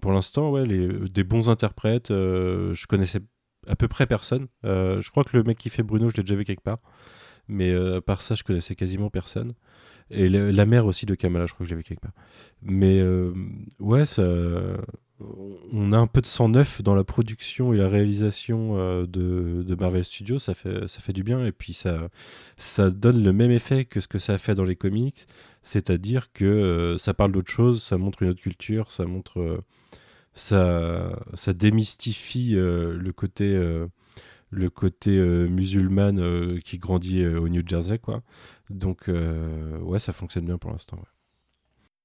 pour 0.02 0.12
l'instant, 0.12 0.52
ouais, 0.52 0.66
les, 0.66 0.88
des 1.10 1.24
bons 1.24 1.50
interprètes. 1.50 2.10
je 2.10 2.88
connaissais 2.88 3.20
à 3.68 3.76
peu 3.76 3.88
près 3.88 4.08
personne. 4.08 4.48
je 4.64 5.10
crois 5.10 5.24
que 5.24 5.36
le 5.36 5.44
mec 5.44 5.58
qui 5.58 5.70
fait 5.70 5.84
Bruno, 5.84 6.10
je 6.10 6.18
l'ai 6.18 6.24
déjà 6.24 6.36
vu 6.36 6.46
quelque 6.46 6.64
part. 6.64 6.80
Mais 7.50 7.74
à 7.76 8.02
part 8.02 8.22
ça, 8.22 8.36
je 8.36 8.44
connaissais 8.44 8.76
quasiment 8.76 9.10
personne. 9.10 9.54
Et 10.10 10.30
la 10.30 10.66
mère 10.66 10.86
aussi 10.86 11.06
de 11.06 11.16
Kamala, 11.16 11.46
je 11.48 11.54
crois 11.54 11.66
que 11.66 11.70
j'avais 11.70 11.84
quelque 11.84 12.02
part. 12.02 12.14
Mais 12.62 13.00
euh, 13.00 13.34
ouais, 13.80 14.04
on 15.20 15.94
a 15.94 15.98
un 15.98 16.08
peu 16.08 16.22
de 16.22 16.26
sang 16.26 16.50
neuf 16.50 16.82
dans 16.82 16.96
la 16.96 17.04
production 17.04 17.74
et 17.74 17.78
la 17.78 17.90
réalisation 17.90 18.78
euh, 18.78 19.06
de, 19.06 19.76
Marvel 19.76 20.06
Studios, 20.06 20.40
ça 20.40 20.54
fait, 20.54 20.88
ça 20.88 21.02
fait 21.02 21.14
du 21.14 21.24
bien 21.24 21.46
et 21.46 21.52
puis 21.52 21.74
ça, 21.74 22.10
ça 22.58 22.90
donne 22.90 23.22
le 23.22 23.34
même 23.34 23.52
effet 23.52 23.86
que 23.86 24.00
ce 24.00 24.08
que 24.08 24.20
ça 24.20 24.34
a 24.34 24.38
fait 24.38 24.56
dans 24.56 24.64
les 24.64 24.76
comics, 24.76 25.28
c'est-à-dire 25.64 26.32
que 26.32 26.46
euh, 26.46 26.98
ça 26.98 27.14
parle 27.14 27.34
d'autre 27.34 27.52
chose, 27.52 27.84
ça 27.84 27.98
montre 27.98 28.24
une 28.24 28.30
autre 28.30 28.42
culture, 28.42 28.92
ça 28.92 29.06
montre, 29.06 29.60
ça, 30.34 31.20
ça 31.34 31.54
démystifie 31.54 32.54
le 32.54 33.12
côté, 33.12 33.60
le 34.52 34.70
côté 34.70 35.12
musulman 35.20 36.16
qui 36.64 36.78
grandit 36.78 37.26
au 37.26 37.50
New 37.50 37.64
Jersey, 37.68 38.00
quoi. 38.00 38.24
Donc 38.70 39.08
ouais, 39.08 40.00
ça 40.00 40.12
fonctionne 40.14 40.46
bien 40.46 40.58
pour 40.58 40.72
l'instant. 40.72 40.98
ouais. 40.98 41.04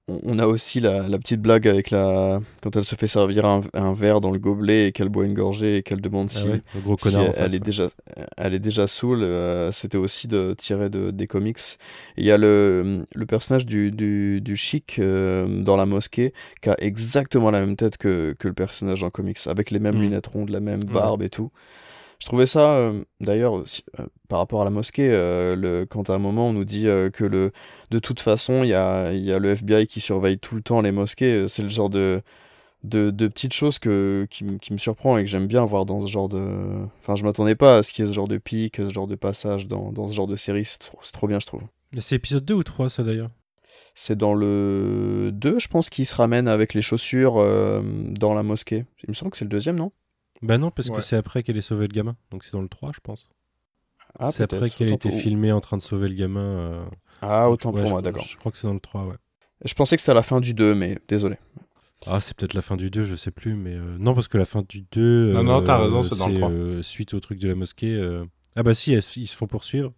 On 0.08 0.38
a 0.40 0.46
aussi 0.48 0.80
la, 0.80 1.08
la 1.08 1.16
petite 1.18 1.40
blague 1.40 1.68
avec 1.68 1.90
la 1.90 2.40
quand 2.60 2.74
elle 2.74 2.84
se 2.84 2.96
fait 2.96 3.06
servir 3.06 3.44
un, 3.44 3.60
un 3.72 3.92
verre 3.92 4.20
dans 4.20 4.32
le 4.32 4.40
gobelet 4.40 4.88
et 4.88 4.92
qu'elle 4.92 5.08
boit 5.08 5.24
une 5.24 5.32
gorgée 5.32 5.76
et 5.76 5.82
qu'elle 5.84 6.00
demande 6.00 6.28
Ah 6.34 6.40
si, 6.40 6.48
ouais, 6.48 6.60
le 6.74 6.80
gros 6.80 6.96
si 6.98 7.04
connard. 7.04 7.28
en 7.28 7.32
elle, 7.36 7.54
est 7.54 7.60
déjà 7.60 7.88
elle 8.36 8.52
est 8.52 8.58
déjà 8.58 8.88
saoule. 8.88 9.22
euh, 9.22 9.70
C'était 9.70 9.98
aussi 9.98 10.26
de 10.26 10.54
tiré 10.58 10.90
de, 10.90 11.12
des 11.12 11.26
comics. 11.28 11.58
Il 12.16 12.24
y 12.24 12.32
a 12.32 12.36
le, 12.36 13.04
le 13.14 13.26
personnage 13.26 13.64
du, 13.64 13.92
du, 13.92 14.40
du 14.40 14.56
chic 14.56 14.96
euh, 14.98 15.62
dans 15.62 15.76
la 15.76 15.86
mosquée 15.86 16.34
qui 16.60 16.68
a 16.68 16.74
exactement 16.80 17.52
la 17.52 17.60
même 17.60 17.76
tête 17.76 17.96
que, 17.96 18.34
que 18.36 18.48
le 18.48 18.54
personnage 18.54 19.04
en 19.04 19.10
comics, 19.10 19.38
avec 19.46 19.70
les 19.70 19.78
mêmes 19.78 19.96
Mm. 19.98 20.02
lunettes 20.02 20.26
rondes, 20.26 20.50
la 20.50 20.60
même 20.60 20.82
Ouais. 20.82 20.92
barbe 20.94 21.22
et 21.22 21.30
tout. 21.30 21.52
Je 22.22 22.26
trouvais 22.28 22.46
ça, 22.46 22.76
euh, 22.76 23.02
d'ailleurs, 23.20 23.58
euh, 23.58 23.64
par 24.28 24.38
rapport 24.38 24.60
à 24.60 24.64
la 24.64 24.70
mosquée, 24.70 25.10
euh, 25.10 25.56
le, 25.56 25.86
quand 25.86 26.08
à 26.08 26.14
un 26.14 26.20
moment 26.20 26.50
on 26.50 26.52
nous 26.52 26.64
dit 26.64 26.84
que 26.84 27.24
le, 27.24 27.50
de 27.90 27.98
toute 27.98 28.20
façon, 28.20 28.62
il 28.62 28.68
y 28.68 28.74
a, 28.74 29.12
y 29.12 29.32
a 29.32 29.40
le 29.40 29.56
FBI 29.56 29.88
qui 29.88 29.98
surveille 29.98 30.38
tout 30.38 30.54
le 30.54 30.62
temps 30.62 30.82
les 30.82 30.92
mosquées, 30.92 31.48
c'est 31.48 31.64
le 31.64 31.68
genre 31.68 31.90
de, 31.90 32.22
de, 32.84 33.10
de 33.10 33.26
petites 33.26 33.54
choses 33.54 33.80
que, 33.80 34.28
qui, 34.30 34.44
me 34.44 34.78
surprend 34.78 35.16
et 35.16 35.24
que 35.24 35.28
j'aime 35.28 35.48
bien 35.48 35.64
voir 35.64 35.84
dans 35.84 36.00
ce 36.00 36.06
genre 36.06 36.28
de... 36.28 36.86
Enfin, 37.00 37.16
je 37.16 37.24
m'attendais 37.24 37.56
pas 37.56 37.78
à 37.78 37.82
ce 37.82 37.92
qu'il 37.92 38.04
y 38.04 38.06
ait 38.06 38.10
ce 38.12 38.14
genre 38.14 38.28
de 38.28 38.38
pic, 38.38 38.76
ce 38.76 38.90
genre 38.90 39.08
de 39.08 39.16
passage 39.16 39.66
dans, 39.66 39.90
dans 39.90 40.06
ce 40.06 40.14
genre 40.14 40.28
de 40.28 40.36
série, 40.36 40.64
c'est 40.64 40.78
trop, 40.78 41.26
bien, 41.26 41.40
je 41.40 41.46
trouve. 41.46 41.62
Mais 41.92 42.00
c'est 42.00 42.14
épisode 42.14 42.44
2 42.44 42.54
ou 42.54 42.62
3 42.62 42.88
ça 42.88 43.02
d'ailleurs? 43.02 43.30
C'est 43.96 44.16
dans 44.16 44.34
le 44.34 45.30
2, 45.32 45.58
je 45.58 45.66
pense, 45.66 45.90
qu'il 45.90 46.06
se 46.06 46.14
ramène 46.14 46.46
avec 46.46 46.72
les 46.72 46.82
chaussures 46.82 47.44
dans 47.82 48.32
la 48.32 48.44
mosquée. 48.44 48.84
Il 49.02 49.08
me 49.08 49.14
semble 49.14 49.32
que 49.32 49.38
c'est 49.38 49.44
le 49.44 49.50
deuxième, 49.50 49.76
non? 49.76 49.90
Bah 50.42 50.58
non, 50.58 50.70
parce 50.70 50.88
Ouais. 50.88 50.96
que 50.96 51.00
c'est 51.02 51.16
après 51.16 51.42
qu'elle 51.42 51.56
ait 51.56 51.62
sauvé 51.62 51.86
le 51.86 51.92
gamin, 51.92 52.16
donc 52.30 52.42
c'est 52.44 52.52
dans 52.52 52.62
le 52.62 52.68
3 52.68 52.90
je 52.94 53.00
pense. 53.00 53.28
Ah, 54.18 54.30
c'est 54.32 54.42
après 54.42 54.68
qu'elle 54.70 54.88
a 54.88 54.92
Autant 54.92 55.08
été 55.08 55.10
pour- 55.10 55.20
filmée 55.20 55.52
en 55.52 55.60
train 55.60 55.76
de 55.76 55.82
sauver 55.82 56.08
le 56.08 56.14
gamin. 56.14 56.40
euh, 56.40 56.84
Ah, 57.22 57.48
autant 57.48 57.70
ouais, 57.70 57.76
pour 57.78 57.86
je- 57.86 57.90
moi, 57.92 58.02
d'accord. 58.02 58.26
Je 58.28 58.36
crois 58.36 58.50
que 58.52 58.58
c'est 58.58 58.66
dans 58.66 58.74
le 58.74 58.80
3, 58.80 59.04
ouais. 59.06 59.14
Je 59.64 59.72
pensais 59.74 59.96
que 59.96 60.02
c'était 60.02 60.10
à 60.10 60.14
la 60.16 60.22
fin 60.22 60.40
du 60.40 60.52
2, 60.54 60.74
mais 60.74 60.98
désolé. 61.08 61.36
Ah, 62.06 62.18
c'est 62.20 62.36
peut-être 62.36 62.54
la 62.54 62.62
fin 62.62 62.76
du 62.76 62.90
2, 62.90 63.04
je 63.04 63.14
sais 63.14 63.30
plus, 63.30 63.54
mais 63.54 63.74
euh, 63.74 63.96
non, 63.98 64.12
parce 64.14 64.26
que 64.26 64.36
la 64.36 64.44
fin 64.44 64.62
du 64.68 64.84
2. 64.90 65.32
Non, 65.32 65.44
non, 65.44 65.62
t'as 65.62 65.78
euh, 65.78 65.84
raison, 65.84 66.02
c'est 66.02 66.18
dans 66.18 66.26
le 66.28 66.36
3. 66.38 66.50
euh, 66.50 66.82
suite 66.82 67.14
au 67.14 67.20
truc 67.20 67.38
de 67.38 67.48
la 67.48 67.54
mosquée. 67.54 68.20
Ah, 68.56 68.62
bah 68.64 68.74
si, 68.74 68.92
elles 68.92 69.02
ils 69.16 69.28
se 69.28 69.36
font 69.36 69.46
poursuivre, 69.46 69.92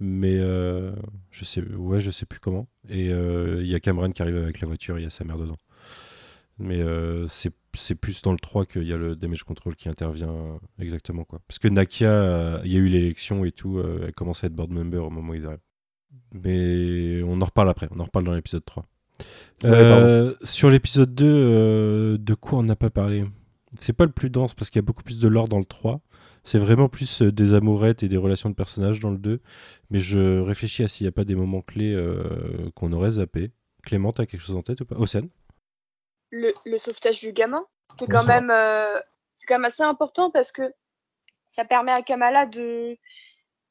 mais 0.00 0.38
je 0.38 1.44
sais, 1.44 1.62
ouais, 1.62 2.00
je 2.00 2.10
sais 2.10 2.26
plus 2.26 2.40
comment. 2.40 2.66
Et 2.88 3.06
il 3.06 3.66
y 3.66 3.74
a 3.76 3.80
Cameron 3.80 4.10
qui 4.10 4.20
arrive 4.22 4.36
avec 4.36 4.60
la 4.60 4.66
voiture, 4.66 4.98
il 4.98 5.02
y 5.02 5.06
a 5.06 5.10
sa 5.10 5.24
mère 5.24 5.38
dedans. 5.38 5.56
Mais 6.58 6.82
c'est 7.28 7.52
c'est 7.74 7.94
plus 7.94 8.22
dans 8.22 8.32
le 8.32 8.38
3 8.38 8.66
qu'il 8.66 8.84
y 8.84 8.92
a 8.92 8.96
le 8.96 9.16
damage 9.16 9.44
control 9.44 9.76
qui 9.76 9.88
intervient 9.88 10.58
exactement, 10.78 11.24
quoi. 11.24 11.40
Parce 11.46 11.58
que 11.58 11.68
Nakia, 11.68 12.10
euh, 12.10 12.60
il 12.64 12.72
y 12.72 12.76
a 12.76 12.78
eu 12.78 12.88
l'élection 12.88 13.44
et 13.44 13.52
tout, 13.52 13.78
euh, 13.78 14.04
elle 14.06 14.12
commence 14.14 14.42
à 14.44 14.48
être 14.48 14.54
board 14.54 14.70
member 14.70 14.98
au 14.98 15.10
moment 15.10 15.32
où 15.32 15.34
ils 15.34 15.46
arrivent. 15.46 15.58
Mais 16.32 17.22
on 17.22 17.40
en 17.40 17.44
reparle 17.44 17.68
après, 17.68 17.88
on 17.90 18.00
en 18.00 18.04
reparle 18.04 18.24
dans 18.24 18.34
l'épisode 18.34 18.64
3. 18.64 18.84
Ouais, 19.64 19.70
Euh, 19.70 20.34
sur 20.44 20.70
l'épisode 20.70 21.14
2, 21.14 21.24
euh, 21.26 22.18
de 22.18 22.34
quoi 22.34 22.58
on 22.58 22.62
n'a 22.62 22.76
pas 22.76 22.90
parlé? 22.90 23.24
C'est 23.78 23.92
pas 23.92 24.04
le 24.04 24.10
plus 24.12 24.30
dense 24.30 24.54
parce 24.54 24.70
qu'il 24.70 24.78
y 24.80 24.84
a 24.84 24.86
beaucoup 24.86 25.02
plus 25.02 25.20
de 25.20 25.28
lore 25.28 25.48
dans 25.48 25.58
le 25.58 25.64
3. 25.64 26.00
C'est 26.42 26.58
vraiment 26.58 26.88
plus 26.88 27.22
des 27.22 27.52
amourettes 27.54 28.02
et 28.02 28.08
des 28.08 28.16
relations 28.16 28.48
de 28.48 28.54
personnages 28.54 28.98
dans 28.98 29.10
le 29.10 29.18
2. 29.18 29.40
Mais 29.90 29.98
je 29.98 30.40
réfléchis 30.40 30.82
à 30.82 30.88
s'il 30.88 31.04
n'y 31.04 31.08
a 31.08 31.12
pas 31.12 31.24
des 31.24 31.34
moments 31.36 31.60
clés 31.60 31.92
euh, 31.94 32.70
qu'on 32.74 32.92
aurait 32.92 33.10
zappé. 33.12 33.50
Clément, 33.82 34.12
t'as 34.12 34.26
quelque 34.26 34.40
chose 34.40 34.56
en 34.56 34.62
tête 34.62 34.80
ou 34.80 34.84
pas? 34.86 34.96
Océane 34.96 35.28
le, 36.30 36.52
le 36.64 36.78
sauvetage 36.78 37.20
du 37.20 37.32
gamin, 37.32 37.66
c'est 37.98 38.08
quand 38.08 38.24
même 38.24 38.50
euh, 38.50 38.86
c'est 39.34 39.46
quand 39.46 39.54
même 39.54 39.64
assez 39.64 39.82
important 39.82 40.30
parce 40.30 40.52
que 40.52 40.72
ça 41.50 41.64
permet 41.64 41.92
à 41.92 42.02
Kamala 42.02 42.46
de 42.46 42.96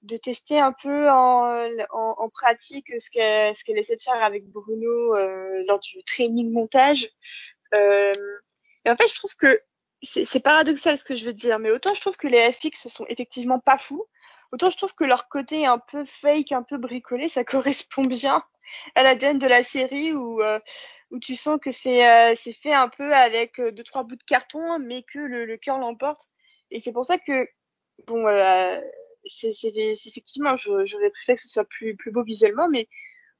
de 0.03 0.17
tester 0.17 0.59
un 0.59 0.71
peu 0.71 1.09
en, 1.09 1.67
en, 1.91 2.15
en 2.17 2.29
pratique 2.29 2.87
ce 2.99 3.09
qu'elle 3.09 3.55
ce 3.55 3.63
qu'elle 3.63 3.77
essaie 3.77 3.95
de 3.95 4.01
faire 4.01 4.21
avec 4.23 4.45
Bruno 4.47 5.15
euh, 5.15 5.63
lors 5.67 5.79
du 5.79 6.03
training 6.03 6.51
montage. 6.51 7.09
Euh, 7.73 8.13
et 8.85 8.89
en 8.89 8.95
fait, 8.95 9.07
je 9.07 9.15
trouve 9.15 9.35
que 9.35 9.61
c'est 10.01 10.25
c'est 10.25 10.39
paradoxal 10.39 10.97
ce 10.97 11.03
que 11.03 11.15
je 11.15 11.25
veux 11.25 11.33
dire, 11.33 11.59
mais 11.59 11.71
autant 11.71 11.93
je 11.93 12.01
trouve 12.01 12.15
que 12.15 12.27
les 12.27 12.51
FX 12.51 12.87
sont 12.87 13.05
effectivement 13.09 13.59
pas 13.59 13.77
fous, 13.77 14.05
autant 14.51 14.69
je 14.69 14.77
trouve 14.77 14.93
que 14.93 15.03
leur 15.03 15.27
côté 15.29 15.65
un 15.65 15.79
peu 15.79 16.05
fake, 16.21 16.51
un 16.51 16.63
peu 16.63 16.77
bricolé, 16.77 17.29
ça 17.29 17.43
correspond 17.45 18.03
bien 18.03 18.43
à 18.95 19.03
l'ADN 19.03 19.39
de 19.39 19.47
la 19.47 19.63
série 19.63 20.13
où 20.13 20.41
euh, 20.41 20.59
où 21.11 21.19
tu 21.19 21.35
sens 21.35 21.59
que 21.61 21.71
c'est 21.71 22.07
euh, 22.07 22.35
fait 22.35 22.73
un 22.73 22.89
peu 22.89 23.13
avec 23.13 23.59
euh, 23.59 23.71
deux 23.71 23.83
trois 23.83 24.03
bouts 24.03 24.15
de 24.15 24.23
carton, 24.23 24.79
mais 24.79 25.03
que 25.03 25.19
le, 25.19 25.45
le 25.45 25.57
cœur 25.57 25.79
l'emporte. 25.79 26.29
Et 26.71 26.79
c'est 26.79 26.91
pour 26.91 27.05
ça 27.05 27.17
que 27.17 27.47
bon, 28.07 28.27
euh, 28.27 28.79
c'est 29.25 29.51
effectivement, 29.63 30.55
j'aurais 30.55 31.09
préféré 31.11 31.35
que 31.35 31.41
ce 31.41 31.47
soit 31.47 31.65
plus 31.65 31.95
plus 31.95 32.11
beau 32.11 32.23
visuellement, 32.23 32.69
mais 32.69 32.87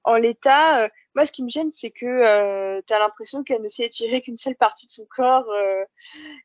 en 0.03 0.15
l'état, 0.15 0.85
euh, 0.85 0.89
moi, 1.15 1.25
ce 1.25 1.31
qui 1.31 1.43
me 1.43 1.49
gêne, 1.49 1.71
c'est 1.71 1.91
que 1.91 2.05
euh, 2.05 2.81
tu 2.87 2.93
as 2.93 2.99
l'impression 2.99 3.43
qu'elle 3.43 3.61
ne 3.61 3.67
sait 3.67 3.85
étirer 3.85 4.21
qu'une 4.21 4.37
seule 4.37 4.55
partie 4.55 4.87
de 4.87 4.91
son 4.91 5.05
corps 5.05 5.49
euh, 5.51 5.83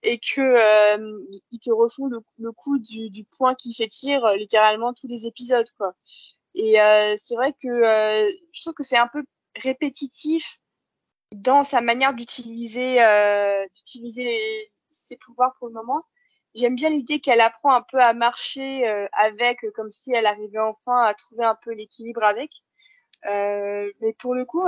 et 0.03 0.19
que 0.19 0.41
euh, 0.41 1.19
ils- 1.53 1.61
te 1.61 1.71
refont 1.71 2.07
le, 2.07 2.21
le 2.39 2.53
coup 2.53 2.79
du, 2.79 3.11
du 3.11 3.25
point 3.25 3.55
qui 3.55 3.73
s'étire 3.73 4.25
euh, 4.27 4.37
littéralement 4.37 4.95
tous 4.95 5.09
les 5.09 5.27
épisodes, 5.27 5.69
quoi. 5.79 5.95
Et 6.55 6.81
euh, 6.81 7.15
c'est 7.19 7.37
vrai 7.37 7.53
que 7.63 7.69
je 8.53 8.61
trouve 8.63 8.75
que 8.75 8.83
c'est 8.85 8.97
un 8.99 9.09
peu 9.09 9.25
répétitif 9.57 10.59
dans 11.33 11.65
sa 11.65 11.81
manière 11.81 12.15
d'utiliser 12.15 12.99
d'utiliser 13.77 14.73
ses 14.91 15.17
pouvoirs 15.17 15.55
pour 15.59 15.69
le 15.69 15.75
moment. 15.75 16.05
J'aime 16.55 16.77
bien 16.77 16.91
l'idée 16.91 17.21
qu'elle 17.21 17.41
apprend 17.41 17.73
un 17.75 17.83
peu 17.83 17.99
à 18.01 18.13
marcher 18.15 18.87
avec, 19.13 19.59
comme 19.75 19.91
si 19.91 20.13
elle 20.13 20.27
arrivait 20.27 20.59
enfin 20.61 21.03
à 21.05 21.15
trouver 21.15 21.45
un 21.45 21.57
peu 21.63 21.73
l'équilibre 21.73 22.23
avec. 22.25 22.51
Euh, 23.27 23.91
mais 24.01 24.13
pour 24.15 24.35
le 24.35 24.45
coup, 24.45 24.67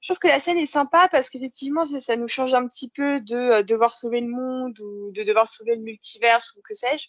je 0.00 0.08
trouve 0.08 0.18
que 0.18 0.28
la 0.28 0.40
scène 0.40 0.58
est 0.58 0.66
sympa 0.66 1.08
parce 1.08 1.30
qu'effectivement, 1.30 1.84
ça, 1.84 2.00
ça 2.00 2.16
nous 2.16 2.28
change 2.28 2.54
un 2.54 2.66
petit 2.66 2.88
peu 2.88 3.20
de 3.20 3.36
euh, 3.36 3.62
devoir 3.62 3.92
sauver 3.92 4.20
le 4.20 4.28
monde 4.28 4.78
ou 4.80 5.10
de 5.12 5.22
devoir 5.22 5.48
sauver 5.48 5.74
le 5.74 5.82
multiverse 5.82 6.54
ou 6.56 6.62
que 6.62 6.74
sais-je. 6.74 7.08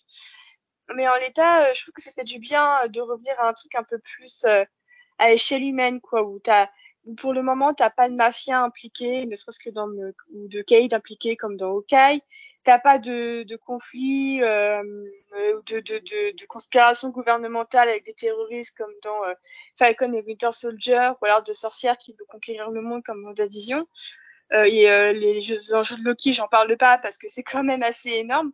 Mais 0.95 1.07
en 1.07 1.15
l'état, 1.15 1.67
euh, 1.69 1.73
je 1.75 1.83
trouve 1.83 1.93
que 1.93 2.01
ça 2.01 2.11
fait 2.11 2.23
du 2.23 2.39
bien 2.39 2.87
de 2.87 3.01
revenir 3.01 3.33
à 3.39 3.49
un 3.49 3.53
truc 3.53 3.75
un 3.75 3.83
peu 3.83 3.99
plus 3.99 4.45
à 5.19 5.33
échelle 5.33 5.63
humaine, 5.63 6.01
quoi, 6.01 6.23
où 6.23 6.39
t'as 6.39 6.69
pour 7.17 7.33
le 7.33 7.41
moment, 7.41 7.73
t'as 7.73 7.89
pas 7.89 8.09
de 8.09 8.15
mafia 8.15 8.61
impliquée, 8.61 9.25
ne 9.25 9.35
serait-ce 9.35 9.59
que 9.59 9.69
dans 9.69 9.87
le, 9.87 10.15
ou 10.33 10.47
de 10.47 10.61
Cade 10.61 10.93
impliqué 10.93 11.35
comme 11.37 11.57
dans 11.57 11.71
Hawkeye. 11.71 12.21
T'as 12.65 12.79
pas 12.79 12.99
de, 12.99 13.43
de 13.43 13.55
conflit, 13.55 14.43
euh, 14.43 14.83
euh, 15.33 15.61
de, 15.67 15.79
de, 15.79 15.99
de, 16.37 16.45
conspiration 16.45 17.09
gouvernementale 17.09 17.87
avec 17.87 18.05
des 18.05 18.13
terroristes 18.13 18.77
comme 18.77 18.91
dans 19.01 19.23
euh, 19.23 19.33
Falcon 19.77 20.11
et 20.11 20.21
Winter 20.21 20.51
Soldier, 20.51 21.11
ou 21.21 21.25
alors 21.25 21.41
de 21.41 21.53
sorcières 21.53 21.97
qui 21.97 22.11
veulent 22.13 22.27
conquérir 22.27 22.69
le 22.69 22.81
monde 22.81 23.01
comme 23.03 23.23
dans 23.23 23.31
Division. 23.31 23.87
Euh, 24.51 24.63
et 24.63 24.89
euh, 24.89 25.13
les 25.13 25.41
jeux, 25.41 25.73
enjeux 25.73 25.97
de 25.97 26.03
Loki, 26.03 26.33
j'en 26.33 26.47
parle 26.47 26.75
pas 26.77 26.97
parce 26.97 27.17
que 27.17 27.27
c'est 27.29 27.43
quand 27.43 27.63
même 27.63 27.83
assez 27.83 28.09
énorme. 28.09 28.51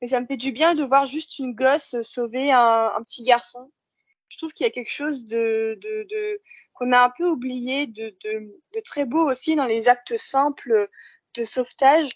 Mais 0.00 0.08
ça 0.08 0.20
me 0.20 0.26
fait 0.26 0.36
du 0.36 0.52
bien 0.52 0.74
de 0.74 0.84
voir 0.84 1.06
juste 1.06 1.38
une 1.38 1.54
gosse 1.54 1.96
sauver 2.02 2.52
un, 2.52 3.02
petit 3.04 3.24
garçon. 3.24 3.72
Je 4.28 4.36
trouve 4.38 4.52
qu'il 4.52 4.64
y 4.64 4.68
a 4.68 4.72
quelque 4.72 4.92
chose 4.92 5.24
de, 5.24 5.78
qu'on 6.74 6.92
a 6.92 7.00
un 7.00 7.10
peu 7.10 7.26
oublié 7.26 7.88
de 7.88 8.80
très 8.84 9.04
beau 9.04 9.28
aussi 9.28 9.56
dans 9.56 9.66
les 9.66 9.88
actes 9.88 10.16
simples 10.16 10.88
de 11.34 11.44
sauvetage 11.44 12.08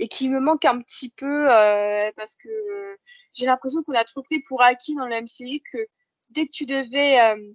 et 0.00 0.08
qui 0.08 0.30
me 0.30 0.40
manque 0.40 0.64
un 0.64 0.80
petit 0.80 1.10
peu 1.10 1.52
euh, 1.52 2.10
parce 2.16 2.34
que 2.34 2.48
j'ai 3.34 3.44
l'impression 3.44 3.82
qu'on 3.82 3.92
a 3.92 4.04
trop 4.04 4.22
pris 4.22 4.40
pour 4.40 4.62
acquis 4.62 4.94
dans 4.96 5.06
la 5.06 5.20
MCU 5.20 5.60
que 5.70 5.78
dès 6.30 6.46
que 6.46 6.52
tu 6.52 6.64
devais 6.64 7.20
euh, 7.20 7.52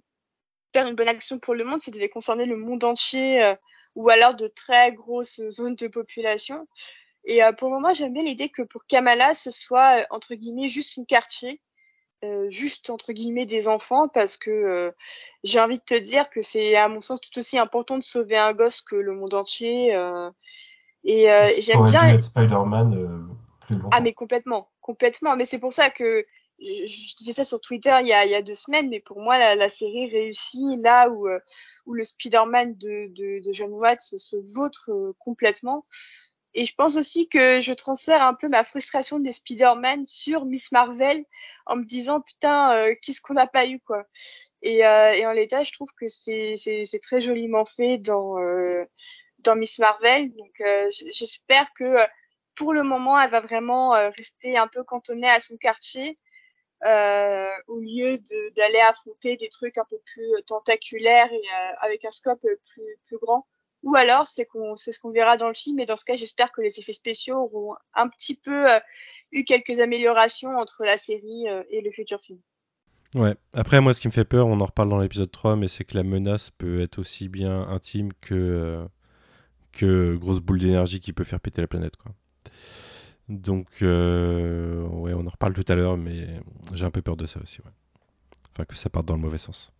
faire 0.72 0.86
une 0.86 0.94
bonne 0.94 1.08
action 1.08 1.40
pour 1.40 1.54
le 1.54 1.64
monde, 1.64 1.80
ça 1.80 1.90
devait 1.90 2.08
concerner 2.08 2.46
le 2.46 2.56
monde 2.56 2.84
entier 2.84 3.42
euh, 3.42 3.56
ou 3.96 4.08
alors 4.10 4.36
de 4.36 4.46
très 4.46 4.92
grosses 4.92 5.40
zones 5.50 5.74
de 5.74 5.88
population. 5.88 6.66
Et 7.24 7.42
euh, 7.42 7.50
pour 7.50 7.68
le 7.68 7.74
moment, 7.74 7.92
j'aime 7.92 8.12
bien 8.12 8.22
l'idée 8.22 8.48
que 8.48 8.62
pour 8.62 8.86
Kamala, 8.86 9.34
ce 9.34 9.50
soit 9.50 10.02
euh, 10.02 10.04
entre 10.10 10.36
guillemets 10.36 10.68
juste 10.68 10.96
une 10.96 11.06
quartier, 11.06 11.60
euh, 12.22 12.48
juste 12.48 12.90
entre 12.90 13.12
guillemets 13.12 13.46
des 13.46 13.66
enfants, 13.66 14.06
parce 14.06 14.36
que 14.36 14.50
euh, 14.50 14.92
j'ai 15.42 15.58
envie 15.58 15.78
de 15.78 15.84
te 15.84 15.98
dire 15.98 16.30
que 16.30 16.42
c'est 16.42 16.76
à 16.76 16.86
mon 16.86 17.00
sens 17.00 17.20
tout 17.20 17.36
aussi 17.40 17.58
important 17.58 17.98
de 17.98 18.04
sauver 18.04 18.36
un 18.36 18.52
gosse 18.52 18.82
que 18.82 18.94
le 18.94 19.14
monde 19.14 19.34
entier. 19.34 19.92
Et 21.06 21.30
euh, 21.30 21.44
j'aime 21.62 21.86
bien. 21.90 22.08
être 22.08 22.22
Spider-Man 22.22 22.94
euh, 22.94 23.34
plus 23.66 23.76
longtemps. 23.76 23.90
Ah 23.92 24.00
mais 24.00 24.12
complètement, 24.12 24.68
complètement. 24.80 25.36
Mais 25.36 25.44
c'est 25.44 25.58
pour 25.58 25.72
ça 25.72 25.90
que 25.90 26.26
je, 26.58 26.86
je 26.86 27.16
disais 27.16 27.32
ça 27.32 27.44
sur 27.44 27.60
Twitter 27.60 27.94
il 28.00 28.06
y 28.08 28.12
a, 28.12 28.24
il 28.24 28.30
y 28.30 28.34
a 28.34 28.42
deux 28.42 28.54
semaines, 28.54 28.88
mais 28.88 29.00
pour 29.00 29.20
moi 29.20 29.38
la, 29.38 29.54
la 29.54 29.68
série 29.68 30.08
réussit 30.10 30.80
là 30.82 31.08
où, 31.10 31.28
euh, 31.28 31.38
où 31.86 31.94
le 31.94 32.04
Spider-Man 32.04 32.76
de, 32.76 33.08
de, 33.14 33.42
de 33.44 33.52
John 33.52 33.72
Watts 33.72 34.00
se, 34.00 34.36
vautre 34.54 34.90
euh, 34.90 35.14
complètement. 35.18 35.86
Et 36.58 36.64
je 36.64 36.74
pense 36.74 36.96
aussi 36.96 37.28
que 37.28 37.60
je 37.60 37.74
transfère 37.74 38.22
un 38.22 38.32
peu 38.32 38.48
ma 38.48 38.64
frustration 38.64 39.18
des 39.18 39.32
Spider-Man 39.32 40.06
sur 40.06 40.46
Miss 40.46 40.72
Marvel 40.72 41.22
en 41.66 41.76
me 41.76 41.84
disant 41.84 42.22
putain, 42.22 42.72
euh, 42.72 42.94
qu'est-ce 43.02 43.20
qu'on 43.20 43.34
n'a 43.34 43.46
pas 43.46 43.66
eu 43.66 43.78
quoi. 43.80 44.06
Et, 44.62 44.86
euh, 44.86 45.12
et 45.12 45.26
en 45.26 45.32
l'état, 45.32 45.64
je 45.64 45.72
trouve 45.72 45.90
que 46.00 46.08
c'est 46.08 46.54
c'est 46.56 46.98
très 47.02 47.20
joliment 47.20 47.66
fait 47.66 47.98
dans 47.98 48.38
euh, 48.38 48.84
dans 49.46 49.56
Miss 49.56 49.78
Marvel. 49.78 50.32
Donc 50.34 50.62
j'espère 50.90 51.72
que 51.74 51.96
pour 52.54 52.72
le 52.72 52.82
moment, 52.82 53.20
elle 53.20 53.30
va 53.30 53.40
vraiment 53.40 53.90
rester 53.90 54.56
un 54.56 54.68
peu 54.68 54.84
cantonnée 54.84 55.28
à 55.28 55.40
son 55.40 55.56
quartier. 55.56 56.18
Euh, 56.84 57.50
au 57.68 57.80
lieu 57.80 58.18
d'aller 58.54 58.80
affronter 58.80 59.38
des 59.38 59.48
trucs 59.48 59.78
un 59.78 59.86
peu 59.88 59.98
plus 60.12 60.42
tentaculaires 60.46 61.32
et 61.32 61.42
avec 61.80 62.04
un 62.04 62.10
scope 62.10 62.40
plus, 62.40 62.98
plus 63.06 63.18
grand. 63.18 63.46
Ou 63.86 63.94
alors, 63.94 64.26
c'est 64.26 64.48
c'est 64.76 64.92
ce 64.92 64.98
qu'on 64.98 65.10
verra 65.10 65.36
dans 65.36 65.48
le 65.48 65.54
film. 65.54 65.78
Et 65.78 65.86
dans 65.86 65.96
ce 65.96 66.04
cas, 66.04 66.16
j'espère 66.16 66.50
que 66.50 66.60
les 66.60 66.78
effets 66.78 66.92
spéciaux 66.92 67.36
auront 67.36 67.76
un 67.94 68.08
petit 68.08 68.34
peu 68.34 68.68
euh, 68.68 68.80
eu 69.32 69.44
quelques 69.44 69.78
améliorations 69.80 70.56
entre 70.56 70.84
la 70.84 70.98
série 70.98 71.48
euh, 71.48 71.62
et 71.70 71.80
le 71.82 71.90
futur 71.92 72.20
film. 72.20 72.40
Ouais. 73.14 73.36
Après, 73.52 73.80
moi, 73.80 73.94
ce 73.94 74.00
qui 74.00 74.08
me 74.08 74.12
fait 74.12 74.24
peur, 74.24 74.48
on 74.48 74.60
en 74.60 74.66
reparle 74.66 74.88
dans 74.88 74.98
l'épisode 74.98 75.30
3, 75.30 75.54
mais 75.54 75.68
c'est 75.68 75.84
que 75.84 75.96
la 75.96 76.02
menace 76.02 76.50
peut 76.50 76.82
être 76.82 76.98
aussi 76.98 77.28
bien 77.28 77.62
intime 77.68 78.12
que, 78.20 78.34
euh, 78.34 78.84
que 79.76 80.16
grosse 80.16 80.40
boule 80.40 80.58
d'énergie 80.58 81.00
qui 81.00 81.12
peut 81.12 81.24
faire 81.24 81.40
péter 81.40 81.60
la 81.60 81.68
planète, 81.68 81.96
quoi. 81.96 82.12
Donc, 83.28 83.68
ouais, 83.80 85.12
on 85.14 85.26
en 85.26 85.30
reparle 85.30 85.52
tout 85.52 85.64
à 85.68 85.74
l'heure, 85.74 85.96
mais 85.96 86.28
j'ai 86.74 86.84
un 86.84 86.90
peu 86.90 87.02
peur 87.02 87.16
de 87.16 87.26
ça 87.26 87.40
aussi. 87.42 87.58
Enfin, 88.52 88.64
que 88.64 88.76
ça 88.76 88.88
parte 88.88 89.06
dans 89.06 89.16
le 89.16 89.20
mauvais 89.20 89.38
sens. 89.38 89.72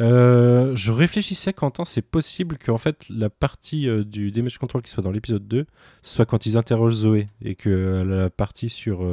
Euh, 0.00 0.74
je 0.74 0.90
réfléchissais, 0.90 1.52
Quentin, 1.52 1.84
c'est 1.84 2.02
possible 2.02 2.58
qu'en 2.58 2.78
fait 2.78 3.04
la 3.08 3.30
partie 3.30 3.88
euh, 3.88 4.02
du 4.02 4.32
damage 4.32 4.58
control 4.58 4.82
qui 4.82 4.90
soit 4.90 5.04
dans 5.04 5.12
l'épisode 5.12 5.46
2 5.46 5.66
soit 6.02 6.26
quand 6.26 6.46
ils 6.46 6.56
interrogent 6.56 6.94
Zoé 6.94 7.28
et 7.40 7.54
que 7.54 7.70
euh, 7.70 8.04
la 8.04 8.28
partie 8.28 8.70
sur 8.70 9.08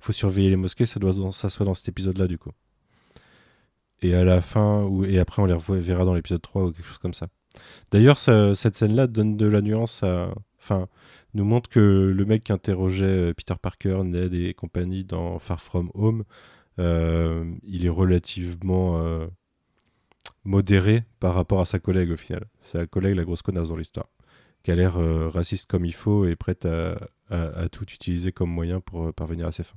faut 0.00 0.12
surveiller 0.12 0.50
les 0.50 0.56
mosquées, 0.56 0.86
ça, 0.86 1.00
doit, 1.00 1.12
ça 1.32 1.48
soit 1.48 1.64
dans 1.64 1.74
cet 1.74 1.88
épisode-là 1.88 2.26
du 2.26 2.38
coup. 2.38 2.50
Et 4.02 4.14
à 4.14 4.24
la 4.24 4.42
fin, 4.42 4.82
ou, 4.82 5.04
et 5.04 5.18
après 5.18 5.42
on 5.42 5.46
les 5.46 5.54
reverra 5.54 6.04
dans 6.04 6.14
l'épisode 6.14 6.42
3 6.42 6.64
ou 6.64 6.72
quelque 6.72 6.86
chose 6.86 6.98
comme 6.98 7.14
ça. 7.14 7.28
D'ailleurs, 7.90 8.18
cette 8.18 8.74
scène-là 8.74 9.06
donne 9.06 9.36
de 9.36 9.46
la 9.46 9.60
nuance 9.60 10.02
à. 10.02 10.34
Enfin, 10.58 10.88
nous 11.34 11.44
montre 11.44 11.68
que 11.68 11.80
le 12.14 12.24
mec 12.24 12.44
qui 12.44 12.52
interrogeait 12.52 13.34
Peter 13.34 13.54
Parker, 13.60 14.02
Ned 14.04 14.34
et 14.34 14.54
compagnie 14.54 15.04
dans 15.04 15.38
Far 15.38 15.60
From 15.60 15.90
Home, 15.94 16.24
il 16.78 17.86
est 17.86 17.90
relativement 17.90 19.28
modéré 20.46 21.04
par 21.20 21.34
rapport 21.34 21.60
à 21.60 21.66
sa 21.66 21.78
collègue 21.78 22.10
au 22.10 22.16
final. 22.16 22.46
Sa 22.60 22.86
collègue, 22.86 23.16
la 23.16 23.24
grosse 23.24 23.42
connasse 23.42 23.68
dans 23.68 23.76
l'histoire, 23.76 24.08
qui 24.62 24.70
a 24.70 24.76
l'air 24.76 24.96
euh, 24.96 25.28
raciste 25.28 25.66
comme 25.66 25.84
il 25.84 25.94
faut 25.94 26.26
et 26.26 26.36
prête 26.36 26.66
à, 26.66 27.68
tout 27.70 27.84
utiliser 27.84 28.32
comme 28.32 28.50
moyen 28.50 28.80
pour 28.80 29.08
euh, 29.08 29.12
parvenir 29.12 29.48
à 29.48 29.52
ses 29.52 29.64
fins. 29.64 29.76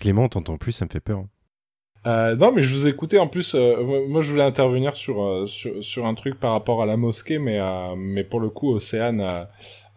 Clément, 0.00 0.28
t'entends 0.28 0.58
plus, 0.58 0.72
ça 0.72 0.84
me 0.84 0.90
fait 0.90 1.00
peur. 1.00 1.20
Hein. 1.20 1.28
Euh, 2.06 2.36
non, 2.36 2.52
mais 2.52 2.62
je 2.62 2.74
vous 2.74 2.86
écoutais 2.86 3.18
en 3.18 3.28
plus. 3.28 3.54
moi, 3.54 4.20
je 4.20 4.30
voulais 4.30 4.42
intervenir 4.42 4.96
sur, 4.96 5.48
sur, 5.48 5.82
sur 5.82 6.06
un 6.06 6.14
truc 6.14 6.38
par 6.38 6.52
rapport 6.52 6.82
à 6.82 6.86
la 6.86 6.96
mosquée, 6.96 7.38
mais 7.38 7.60
mais 7.96 8.24
pour 8.24 8.40
le 8.40 8.50
coup, 8.50 8.72
Océane 8.74 9.46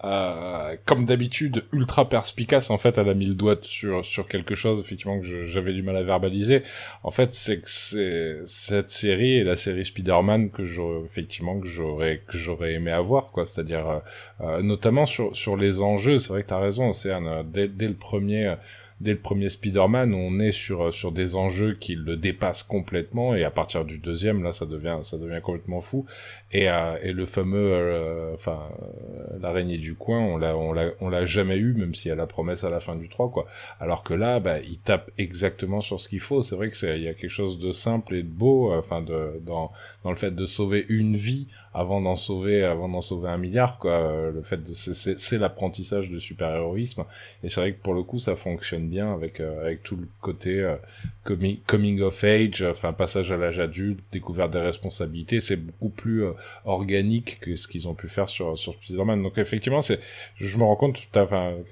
euh, 0.04 0.76
comme 0.86 1.06
d'habitude, 1.06 1.64
ultra 1.74 2.08
perspicace. 2.08 2.70
En 2.70 2.78
fait, 2.78 3.00
elle 3.00 3.10
a 3.10 3.16
mis 3.16 3.26
le 3.26 3.34
doigt 3.34 3.56
sur 3.64 4.06
sur 4.06 4.28
quelque 4.28 4.54
chose, 4.54 4.80
effectivement, 4.80 5.20
que 5.20 5.44
j'avais 5.44 5.74
du 5.74 5.82
mal 5.82 5.98
à 5.98 6.04
verbaliser. 6.04 6.62
En 7.04 7.10
fait, 7.10 7.34
c'est 7.34 7.62
que 7.62 7.70
c'est 7.70 8.42
cette 8.46 8.92
série 8.92 9.38
et 9.38 9.44
la 9.44 9.56
série 9.56 9.86
Spider-Man 9.86 10.52
que 10.52 10.64
j'aurais 10.66 11.04
effectivement 11.04 11.60
que 11.60 11.66
j'aurais 11.68 12.22
que 12.28 12.38
j'aurais 12.38 12.74
aimé 12.74 12.92
avoir, 12.92 13.32
quoi. 13.32 13.48
C'est-à-dire 13.48 13.88
euh, 13.90 14.00
euh, 14.42 14.62
notamment 14.62 15.08
sur 15.08 15.36
sur 15.36 15.58
les 15.58 15.82
enjeux. 15.82 16.20
C'est 16.20 16.30
vrai 16.30 16.44
que 16.44 16.50
t'as 16.50 16.60
raison, 16.60 16.94
c'est 16.94 17.12
dès, 17.46 17.68
dès 17.68 17.88
le 17.88 17.96
premier 17.96 18.56
dès 19.02 19.12
le 19.12 19.20
premier 19.20 19.50
Spider-Man, 19.50 20.14
on 20.14 20.40
est 20.40 20.52
sur 20.52 20.94
sur 20.94 21.12
des 21.12 21.36
enjeux 21.36 21.76
qui 21.76 21.96
le 21.96 22.18
dépassent 22.18 22.64
complètement 22.64 23.36
et 23.36 23.44
à 23.44 23.52
partir 23.52 23.86
du 23.86 23.98
deuxième, 23.98 24.44
là, 24.44 24.52
ça 24.52 24.66
devient 24.66 25.00
ça 25.04 25.18
devient 25.18 25.42
complètement 25.42 25.82
fou. 25.82 26.06
Et, 26.52 26.70
euh, 26.70 26.98
et 27.02 27.14
le 27.14 27.26
fameux, 27.26 27.74
euh, 27.74 28.34
enfin, 28.34 28.70
euh, 28.82 29.38
l'araignée 29.42 29.78
du 29.78 29.96
coin, 29.96 30.20
on 30.20 30.38
l'a 30.38 30.56
on 30.56 30.74
l'a 30.74 30.92
on 31.02 31.10
l'a 31.10 31.26
jamais 31.26 31.58
eu, 31.58 31.74
même 31.74 31.94
s'il 31.94 32.10
y 32.10 32.12
a 32.12 32.16
la 32.16 32.28
promesse 32.28 32.64
à 32.64 32.70
la 32.70 32.80
fin 32.80 32.96
du 32.96 33.10
3, 33.10 33.30
quoi. 33.30 33.46
Alors 33.80 34.04
que 34.04 34.14
là, 34.14 34.40
bah, 34.40 34.60
il 34.60 34.80
tape 34.80 35.12
exactement 35.18 35.82
sur 35.82 36.00
ce 36.00 36.08
qu'il 36.10 36.20
faut. 36.20 36.42
C'est 36.42 36.56
vrai 36.56 36.70
que 36.70 36.76
c'est 36.76 36.98
il 36.98 37.04
y 37.04 37.08
a 37.08 37.14
quelque 37.14 37.30
chose 37.30 37.60
de 37.60 37.72
simple 37.72 38.16
et 38.16 38.24
de 38.24 38.30
beau, 38.30 38.74
enfin, 38.74 39.02
de 39.02 39.42
dans 39.46 39.72
dans 40.04 40.12
le 40.12 40.18
fait 40.18 40.32
de 40.36 40.46
sauver 40.46 40.86
une 40.90 41.16
vie 41.16 41.48
avant 41.78 42.02
d'en 42.02 42.16
sauver 42.16 42.64
avant 42.64 42.90
d'en 42.90 43.02
sauver 43.02 43.30
un 43.30 43.38
milliard 43.38 43.78
quoi. 43.78 43.92
Euh, 43.92 44.32
le 44.32 44.42
fait 44.42 44.58
de 44.58 44.74
c'est 44.74 45.38
l'apprentissage 45.38 46.10
de 46.10 46.18
super 46.18 46.56
héroïsme 46.56 47.06
et 47.44 47.50
c'est 47.50 47.62
vrai 47.62 47.74
que 47.74 47.82
pour 47.82 47.94
le 47.94 48.02
coup 48.02 48.18
ça 48.18 48.36
fonctionne 48.36 48.90
bien 48.90 49.14
avec 49.14 49.40
euh, 49.40 49.62
avec 49.62 49.84
tout 49.84 49.96
le 49.96 50.08
côté 50.20 50.60
euh, 50.60 50.76
coming, 51.24 52.02
of 52.02 52.24
age 52.24 52.64
enfin 52.64 52.94
passage 52.94 53.32
à 53.32 53.38
l'âge 53.38 53.60
adulte 53.60 54.00
découverte 54.12 54.52
des 54.52 54.60
responsabilités. 54.60 55.40
C'est 55.40 55.58
beaucoup 55.58 55.90
plus 55.90 56.24
organique 56.66 57.40
que 57.40 57.56
ce 57.56 57.68
qu'ils 57.68 57.88
ont 57.88 57.94
pu 57.94 58.08
faire 58.08 58.30
sur 58.30 58.58
sur 58.58 58.74
Spider-Man. 58.74 59.22
Donc 59.22 59.38
effectivement 59.38 59.82
c'est 59.82 60.00
je 60.38 60.58
me 60.58 60.64
rends 60.64 60.76
compte 60.76 61.08
t'as 61.12 61.28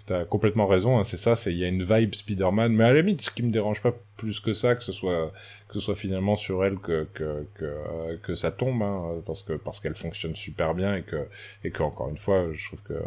t'as 0.05 0.25
complètement 0.25 0.67
raison 0.67 0.99
hein, 0.99 1.03
c'est 1.03 1.17
ça 1.17 1.35
c'est 1.35 1.51
il 1.51 1.57
y 1.57 1.63
a 1.63 1.67
une 1.67 1.83
vibe 1.83 2.13
Spider-Man. 2.13 2.73
Mais 2.73 2.83
à 2.83 2.93
la 2.93 3.01
limite 3.01 3.21
ce 3.21 3.31
qui 3.31 3.41
me 3.41 3.51
dérange 3.51 3.81
pas 3.81 3.95
plus 4.17 4.39
que 4.39 4.53
ça 4.53 4.75
que 4.75 4.83
ce 4.83 4.91
soit 4.91 5.31
que 5.67 5.73
ce 5.75 5.79
soit 5.79 5.95
finalement 5.95 6.35
sur 6.35 6.63
elle 6.63 6.77
que 6.77 7.07
que 7.13 7.45
que, 7.55 8.15
que 8.21 8.35
ça 8.35 8.51
tombe 8.51 8.81
hein, 8.81 9.21
parce 9.25 9.41
que 9.41 9.53
parce 9.53 9.79
qu'elle 9.79 9.95
fonctionne 9.95 10.35
super 10.35 10.73
bien 10.73 10.95
et 10.95 11.03
que 11.03 11.27
et 11.63 11.71
que 11.71 11.83
encore 11.83 12.09
une 12.09 12.17
fois 12.17 12.47
je 12.53 12.67
trouve 12.67 12.83
que 12.83 12.93
euh, 12.93 13.01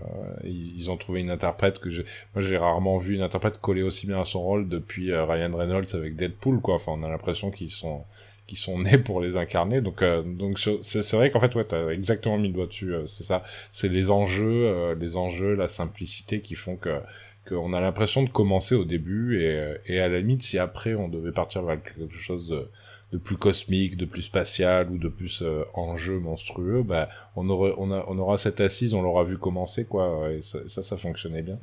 ils 0.45 0.91
ont 0.91 0.97
trouvé 0.97 1.21
une 1.21 1.31
interprète 1.31 1.79
que 1.79 1.91
j'ai 1.91 2.05
moi 2.35 2.43
j'ai 2.43 2.57
rarement 2.57 2.97
vu 2.99 3.15
une 3.15 3.23
interprète 3.23 3.61
coller 3.61 3.83
aussi 3.83 4.07
bien 4.07 4.21
à 4.21 4.25
son 4.25 4.43
rôle 4.43 4.69
depuis 4.69 5.13
euh, 5.13 5.25
Ryan 5.25 5.55
Reynolds 5.57 5.95
avec 5.95 6.17
Deadpool 6.17 6.61
quoi. 6.61 6.75
Enfin 6.75 6.93
on 6.95 7.03
a 7.03 7.09
l'impression 7.09 7.51
qu'ils 7.51 7.71
sont 7.71 8.05
qui 8.47 8.57
sont 8.57 8.79
nés 8.79 8.99
pour 8.99 9.21
les 9.21 9.37
incarner. 9.37 9.81
Donc 9.81 10.03
euh, 10.03 10.23
donc 10.23 10.59
c'est 10.59 11.13
vrai 11.13 11.31
qu'en 11.31 11.41
fait 11.41 11.55
ouais 11.55 11.65
t'as 11.65 11.89
exactement 11.91 12.39
mis 12.39 12.49
le 12.49 12.55
doigt 12.55 12.67
dessus 12.67 12.95
c'est 13.07 13.25
ça. 13.25 13.43
C'est 13.73 13.89
les 13.89 14.11
enjeux 14.11 14.95
les 14.95 15.17
enjeux 15.17 15.55
la 15.55 15.69
simplicité 15.69 16.41
qui 16.41 16.55
font 16.55 16.77
que 16.77 17.01
qu'on 17.49 17.73
a 17.73 17.81
l'impression 17.81 18.23
de 18.23 18.29
commencer 18.29 18.75
au 18.75 18.85
début 18.85 19.41
et, 19.41 19.75
et 19.87 20.01
à 20.01 20.09
la 20.09 20.19
limite 20.19 20.43
si 20.43 20.59
après 20.59 20.95
on 20.95 21.09
devait 21.09 21.33
partir 21.33 21.63
vers 21.63 21.83
quelque 21.83 22.19
chose 22.19 22.69
de, 23.13 23.19
plus 23.19 23.37
cosmique, 23.37 23.97
de 23.97 24.05
plus 24.05 24.23
spatial 24.23 24.91
ou 24.91 24.99
de 24.99 25.09
plus 25.09 25.43
euh, 25.43 25.65
enjeu 25.75 26.19
monstrueux, 26.19 26.83
bah 26.83 27.09
on 27.37 27.49
aura 27.49 28.39
cette 28.39 28.61
assise, 28.61 28.95
on 28.95 29.03
l'aura 29.03 29.25
vu 29.25 29.39
commencer 29.39 29.85
quoi 29.85 30.31
et 30.31 30.43
ça, 30.43 30.83
ça 30.83 30.97
fonctionnait 30.97 31.43
bien. 31.43 31.59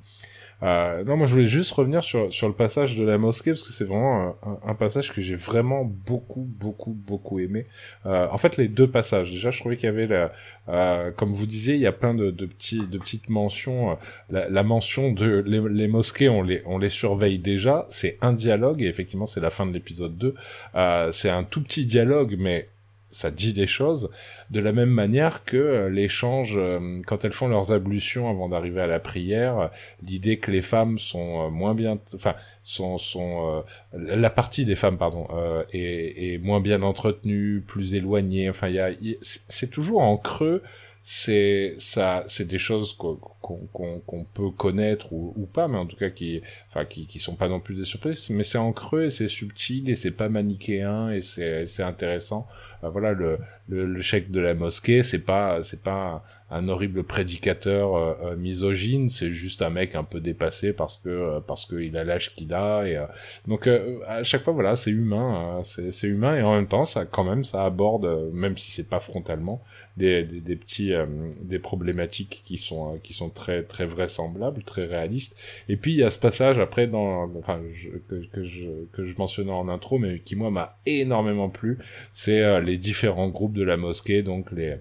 Euh, 0.64 1.04
non, 1.04 1.18
moi 1.18 1.28
je 1.28 1.34
voulais 1.34 1.48
juste 1.48 1.72
revenir 1.74 2.04
sur, 2.04 2.32
sur 2.32 2.48
le 2.48 2.54
passage 2.54 2.96
de 2.96 3.06
la 3.06 3.18
mosquée 3.18 3.52
parce 3.52 3.64
que 3.64 3.74
c'est 3.74 3.84
vraiment 3.84 4.36
un, 4.44 4.60
un, 4.70 4.76
passage 4.76 5.12
que 5.12 5.22
j'ai 5.22 5.36
vraiment 5.36 5.84
beaucoup, 5.84 6.48
beaucoup, 6.48 6.94
beaucoup 6.94 7.40
aimé. 7.40 7.66
Euh, 8.06 8.28
en 8.32 8.38
fait, 8.38 8.58
les 8.58 8.68
deux 8.68 8.88
passages. 8.88 9.32
Déjà, 9.32 9.52
je 9.52 9.60
trouvais 9.60 9.76
qu'il 9.76 9.86
y 9.86 9.90
avait, 9.90 10.08
la, 10.08 10.32
euh, 10.70 11.12
comme 11.12 11.34
vous 11.34 11.46
disiez, 11.46 11.76
il 11.76 11.82
y 11.82 11.88
a 11.88 11.92
plein 11.92 12.14
de, 12.14 12.32
de 12.32 12.46
petits, 12.46 12.88
de 12.88 12.98
petites 12.98 13.30
mentions. 13.30 13.92
Euh, 13.92 13.96
la, 14.30 14.50
la 14.50 14.64
mention 14.64 15.12
de 15.12 15.44
les, 15.46 15.62
les, 15.70 15.88
mosquées, 15.88 16.30
on 16.30 16.42
les, 16.42 16.62
on 16.66 16.78
les 16.78 16.90
surveille 16.90 17.40
déjà. 17.40 17.86
C'est 17.90 18.18
un 18.22 18.34
dialogue 18.34 18.82
et 18.82 18.88
effectivement, 18.88 19.26
c'est 19.26 19.42
la 19.42 19.50
fin 19.50 19.66
de 19.66 19.74
l'épisode 19.74 20.18
2. 20.18 20.36
Euh, 20.76 21.12
c'est 21.12 21.30
un 21.30 21.44
tout 21.44 21.62
petit 21.62 21.86
dialogue, 21.86 22.36
mais 22.38 22.70
ça 23.16 23.32
dit 23.32 23.54
des 23.54 23.66
choses, 23.66 24.10
de 24.52 24.60
la 24.60 24.74
même 24.74 24.90
manière 24.90 25.46
que 25.46 25.56
euh, 25.56 25.90
l'échange, 25.90 26.56
euh, 26.58 26.98
quand 27.08 27.24
elles 27.24 27.32
font 27.32 27.48
leurs 27.48 27.72
ablutions 27.72 28.30
avant 28.30 28.50
d'arriver 28.50 28.82
à 28.82 28.88
la 28.88 29.00
prière, 29.00 29.72
l'idée 30.06 30.38
que 30.38 30.52
les 30.52 30.62
femmes 30.62 31.00
sont 31.00 31.46
euh, 31.46 31.50
moins 31.50 31.74
bien, 31.76 31.98
enfin, 32.14 32.36
sont, 32.64 32.98
sont 32.98 33.64
la 33.94 34.30
partie 34.30 34.66
des 34.66 34.76
femmes, 34.76 34.98
pardon, 34.98 35.28
est, 35.72 36.34
est, 36.34 36.38
moins 36.40 36.60
bien 36.60 36.82
entretenue, 36.82 37.64
plus 37.66 37.94
éloignée, 37.94 38.50
enfin, 38.50 38.68
il 38.68 38.76
y 38.76 38.80
a, 38.80 38.90
c'est 39.22 39.70
toujours 39.70 40.02
en 40.02 40.18
creux 40.18 40.62
c'est 41.08 41.76
ça 41.78 42.24
c'est 42.28 42.48
des 42.48 42.58
choses 42.58 42.94
qu'on 42.94 43.18
qu'on 43.44 44.24
peut 44.34 44.50
connaître 44.50 45.14
ou, 45.14 45.36
ou, 45.38 45.46
pas 45.46 45.68
mais 45.68 45.78
en 45.78 45.86
tout 45.86 45.96
cas 45.96 46.10
qui 46.10 46.42
enfin 46.68 46.84
qui 46.86 47.06
qui 47.06 47.20
sont 47.20 47.36
pas 47.36 47.48
non 47.48 47.60
plus 47.60 47.76
des 47.76 47.86
surprises. 47.86 48.32
Mais 48.32 48.44
c'est 48.44 48.58
en 48.58 48.74
creux 48.74 49.06
et 49.06 49.10
c'est 49.12 49.28
subtil 49.28 49.88
et 49.88 49.94
c'est 49.94 50.10
pas 50.10 50.30
manichéen 50.30 51.12
et 51.12 51.22
c'est 51.22 51.68
c'est 51.68 51.84
intéressant. 51.84 52.48
Euh, 52.84 52.90
voilà 52.90 53.14
le, 53.14 53.38
le 53.68 53.86
le 53.86 54.02
chèque 54.02 54.32
de 54.32 54.40
la 54.40 54.56
mosquée 54.56 55.04
c'est 55.04 55.20
pas 55.20 55.62
c'est 55.62 55.84
pas 55.84 56.26
un 56.52 56.68
horrible 56.70 57.04
prédicateur 57.04 57.96
euh, 57.96 58.14
euh, 58.24 58.36
misogyne, 58.36 59.10
c'est 59.10 59.32
juste 59.32 59.64
un 59.64 59.72
mec 59.72 59.96
un 59.96 60.04
peu 60.04 60.20
dépassé 60.20 60.74
parce 60.74 60.98
que 60.98 61.10
euh, 61.10 61.40
parce 61.40 61.66
qu'il 61.66 61.98
a 61.98 62.04
l'âge 62.04 62.36
qu'il 62.36 62.54
a 62.54 62.86
et 62.86 63.04
donc 63.48 63.68
à 63.68 64.24
chaque 64.24 64.44
fois 64.44 64.54
voilà 64.54 64.76
c'est 64.76 64.92
humain, 64.92 65.60
hein, 65.60 65.64
c'est 65.64 66.08
humain 66.08 66.36
et 66.36 66.44
en 66.44 66.56
même 66.56 66.68
temps 66.68 66.86
ça 66.86 67.06
quand 67.06 67.24
même 67.24 67.44
ça 67.44 67.66
aborde 67.66 68.32
même 68.32 68.58
si 68.58 68.72
c'est 68.72 68.88
pas 68.88 69.00
frontalement 69.00 69.62
des, 69.98 70.24
des, 70.24 70.40
des 70.40 70.56
petits 70.56 70.94
des 71.42 71.60
problématiques 71.60 72.44
qui 72.46 72.58
sont 72.58 73.00
qui 73.04 73.14
sont 73.14 73.30
très 73.30 73.64
très 73.64 73.86
vraisemblables, 73.86 74.62
très 74.64 74.86
réalistes. 74.86 75.36
Et 75.68 75.78
puis 75.78 75.94
il 75.94 75.98
y 75.98 76.04
a 76.04 76.12
ce 76.12 76.20
passage 76.20 76.60
après 76.60 76.88
dans 76.88 77.32
enfin 77.40 77.60
que, 78.08 78.26
que 78.32 78.44
je 78.44 78.68
que 78.92 79.06
je 79.06 79.16
mentionnais 79.18 79.52
en 79.52 79.68
intro 79.68 79.98
mais 79.98 80.20
qui 80.20 80.36
moi 80.36 80.52
m'a 80.52 80.78
énormément 80.86 81.50
plu, 81.50 81.80
c'est 82.14 82.62
les 82.62 82.78
différents 82.78 83.30
groupes 83.30 83.54
de 83.54 83.64
la 83.64 83.78
mosquée 83.78 84.22
donc 84.22 84.52
les 84.52 84.76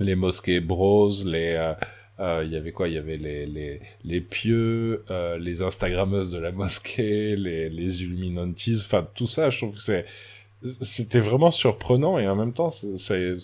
les 0.00 0.14
mosquées 0.14 0.60
bros, 0.60 1.10
les 1.24 1.54
euh, 1.56 1.74
Euh, 2.20 2.42
Il 2.46 2.52
y 2.52 2.56
avait 2.56 2.72
quoi? 2.72 2.86
Il 2.88 2.94
y 2.94 2.98
avait 2.98 3.16
les, 3.16 3.44
les, 3.46 3.80
les 4.04 4.20
pieux, 4.20 5.04
euh, 5.10 5.36
les 5.38 5.62
Instagrammeuses 5.62 6.30
de 6.30 6.38
la 6.38 6.52
mosquée, 6.52 7.34
les, 7.36 7.68
les 7.68 8.02
Illuminantis, 8.02 8.78
enfin 8.82 9.06
tout 9.16 9.26
ça, 9.26 9.50
je 9.50 9.58
trouve 9.58 9.74
que 9.74 9.82
c'est 9.82 10.06
c'était 10.82 11.20
vraiment 11.20 11.50
surprenant 11.50 12.18
et 12.18 12.26
en 12.28 12.36
même 12.36 12.52
temps, 12.54 12.70
c'est, 12.70 12.96
c'est, 12.96 13.34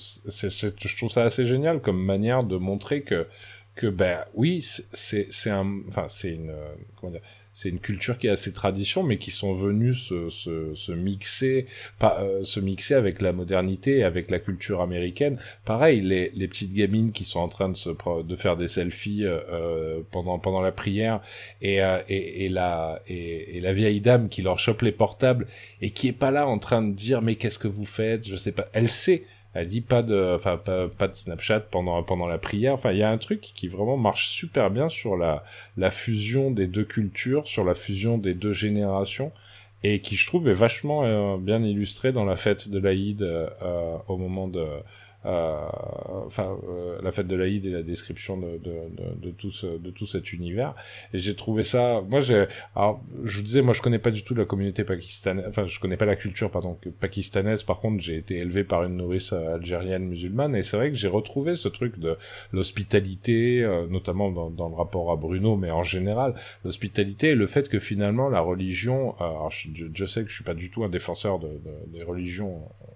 je 0.88 0.96
trouve 0.96 1.10
ça 1.10 1.24
assez 1.24 1.46
génial 1.46 1.80
comme 1.82 2.02
manière 2.02 2.44
de 2.44 2.56
montrer 2.56 3.02
que 3.02 3.26
que 3.74 3.86
ben 3.88 4.18
oui, 4.34 4.62
c'est 4.62 4.84
c'est 4.92 5.28
c'est 5.32 5.50
un, 5.50 5.80
enfin 5.88 6.06
c'est 6.08 6.32
une 6.34 6.50
euh, 6.50 6.74
comment 6.96 7.12
dire, 7.12 7.22
c'est 7.60 7.68
une 7.68 7.78
culture 7.78 8.16
qui 8.16 8.26
a 8.26 8.36
ses 8.36 8.54
traditions, 8.54 9.02
mais 9.02 9.18
qui 9.18 9.30
sont 9.30 9.52
venus 9.52 10.08
se, 10.08 10.30
se, 10.30 10.74
se 10.74 10.92
mixer, 10.92 11.66
pas, 11.98 12.16
euh, 12.22 12.42
se 12.42 12.58
mixer 12.58 12.94
avec 12.94 13.20
la 13.20 13.34
modernité, 13.34 14.02
avec 14.02 14.30
la 14.30 14.38
culture 14.38 14.80
américaine. 14.80 15.38
Pareil, 15.66 16.00
les, 16.00 16.30
les 16.34 16.48
petites 16.48 16.72
gamines 16.72 17.12
qui 17.12 17.24
sont 17.24 17.40
en 17.40 17.48
train 17.48 17.68
de 17.68 17.76
se 17.76 17.90
de 18.22 18.36
faire 18.36 18.56
des 18.56 18.68
selfies 18.68 19.26
euh, 19.26 19.40
euh, 19.52 20.00
pendant 20.10 20.38
pendant 20.38 20.62
la 20.62 20.72
prière, 20.72 21.20
et 21.60 21.82
euh, 21.82 21.98
et, 22.08 22.46
et 22.46 22.48
la 22.48 23.02
et, 23.08 23.58
et 23.58 23.60
la 23.60 23.74
vieille 23.74 24.00
dame 24.00 24.30
qui 24.30 24.40
leur 24.40 24.58
chope 24.58 24.80
les 24.80 24.92
portables 24.92 25.46
et 25.82 25.90
qui 25.90 26.08
est 26.08 26.12
pas 26.12 26.30
là 26.30 26.46
en 26.46 26.58
train 26.58 26.80
de 26.80 26.94
dire 26.94 27.20
mais 27.20 27.34
qu'est-ce 27.34 27.58
que 27.58 27.68
vous 27.68 27.84
faites, 27.84 28.26
je 28.26 28.36
sais 28.36 28.52
pas. 28.52 28.64
Elle 28.72 28.88
sait. 28.88 29.24
Elle 29.52 29.66
dit 29.66 29.80
pas 29.80 30.02
de, 30.02 30.34
enfin 30.36 30.56
pas, 30.56 30.88
pas 30.88 31.08
de 31.08 31.16
Snapchat 31.16 31.60
pendant 31.60 32.02
pendant 32.02 32.26
la 32.26 32.38
prière. 32.38 32.74
Enfin, 32.74 32.92
il 32.92 32.98
y 32.98 33.02
a 33.02 33.10
un 33.10 33.18
truc 33.18 33.40
qui 33.40 33.68
vraiment 33.68 33.96
marche 33.96 34.28
super 34.28 34.70
bien 34.70 34.88
sur 34.88 35.16
la 35.16 35.42
la 35.76 35.90
fusion 35.90 36.50
des 36.50 36.66
deux 36.66 36.84
cultures, 36.84 37.46
sur 37.48 37.64
la 37.64 37.74
fusion 37.74 38.16
des 38.18 38.34
deux 38.34 38.52
générations, 38.52 39.32
et 39.82 40.00
qui 40.00 40.16
je 40.16 40.26
trouve 40.26 40.48
est 40.48 40.54
vachement 40.54 41.04
euh, 41.04 41.36
bien 41.36 41.62
illustré 41.64 42.12
dans 42.12 42.24
la 42.24 42.36
fête 42.36 42.68
de 42.68 42.78
l'Aïd 42.78 43.22
euh, 43.22 43.96
au 44.08 44.16
moment 44.16 44.46
de, 44.46 44.64
enfin 45.24 46.56
euh, 46.68 46.98
la 47.02 47.12
fête 47.12 47.26
de 47.26 47.36
l'Aïd 47.36 47.64
et 47.66 47.70
la 47.70 47.82
description 47.82 48.36
de, 48.36 48.58
de, 48.58 48.72
de, 49.16 49.30
tout 49.30 49.50
ce, 49.50 49.66
de 49.66 49.90
tout 49.90 50.06
cet 50.06 50.32
univers. 50.32 50.74
Et 51.12 51.18
j'ai 51.18 51.34
trouvé 51.34 51.62
ça, 51.64 52.02
moi 52.08 52.20
j'ai, 52.20 52.46
alors 52.74 53.00
je 53.24 53.36
vous 53.38 53.42
disais, 53.42 53.62
moi 53.62 53.74
je 53.74 53.82
connais 53.82 53.98
pas 53.98 54.10
du 54.10 54.22
tout 54.24 54.34
la 54.34 54.44
communauté 54.44 54.84
pakistanaise, 54.84 55.44
enfin 55.48 55.66
je 55.66 55.78
connais 55.80 55.96
pas 55.96 56.06
la 56.06 56.16
culture 56.16 56.50
pardon 56.50 56.76
pakistanaise. 57.00 57.62
Par 57.62 57.80
contre, 57.80 58.02
j'ai 58.02 58.16
été 58.16 58.38
élevé 58.38 58.64
par 58.64 58.84
une 58.84 58.96
nourrice 58.96 59.32
euh, 59.32 59.54
algérienne 59.56 60.04
musulmane, 60.06 60.54
et 60.56 60.62
c'est 60.62 60.76
vrai 60.76 60.90
que 60.90 60.96
j'ai 60.96 61.08
retrouvé 61.08 61.54
ce 61.54 61.68
truc 61.68 61.98
de 61.98 62.16
l'hospitalité, 62.52 63.62
euh, 63.62 63.86
notamment 63.88 64.30
dans, 64.30 64.50
dans 64.50 64.68
le 64.68 64.74
rapport 64.74 65.10
à 65.12 65.16
Bruno, 65.16 65.56
mais 65.56 65.70
en 65.70 65.82
général, 65.82 66.34
l'hospitalité 66.64 67.28
et 67.30 67.34
le 67.34 67.46
fait 67.46 67.68
que 67.68 67.78
finalement 67.78 68.28
la 68.28 68.40
religion, 68.40 69.14
euh, 69.20 69.24
alors 69.24 69.50
je, 69.50 69.68
je- 69.94 70.06
sais 70.06 70.22
que 70.22 70.28
je 70.30 70.34
suis 70.34 70.44
pas 70.44 70.54
du 70.54 70.70
tout 70.70 70.82
un 70.84 70.88
défenseur 70.88 71.38
de, 71.38 71.48
de- 71.48 71.92
des 71.98 72.02
religions, 72.02 72.62
euh, 72.82 72.86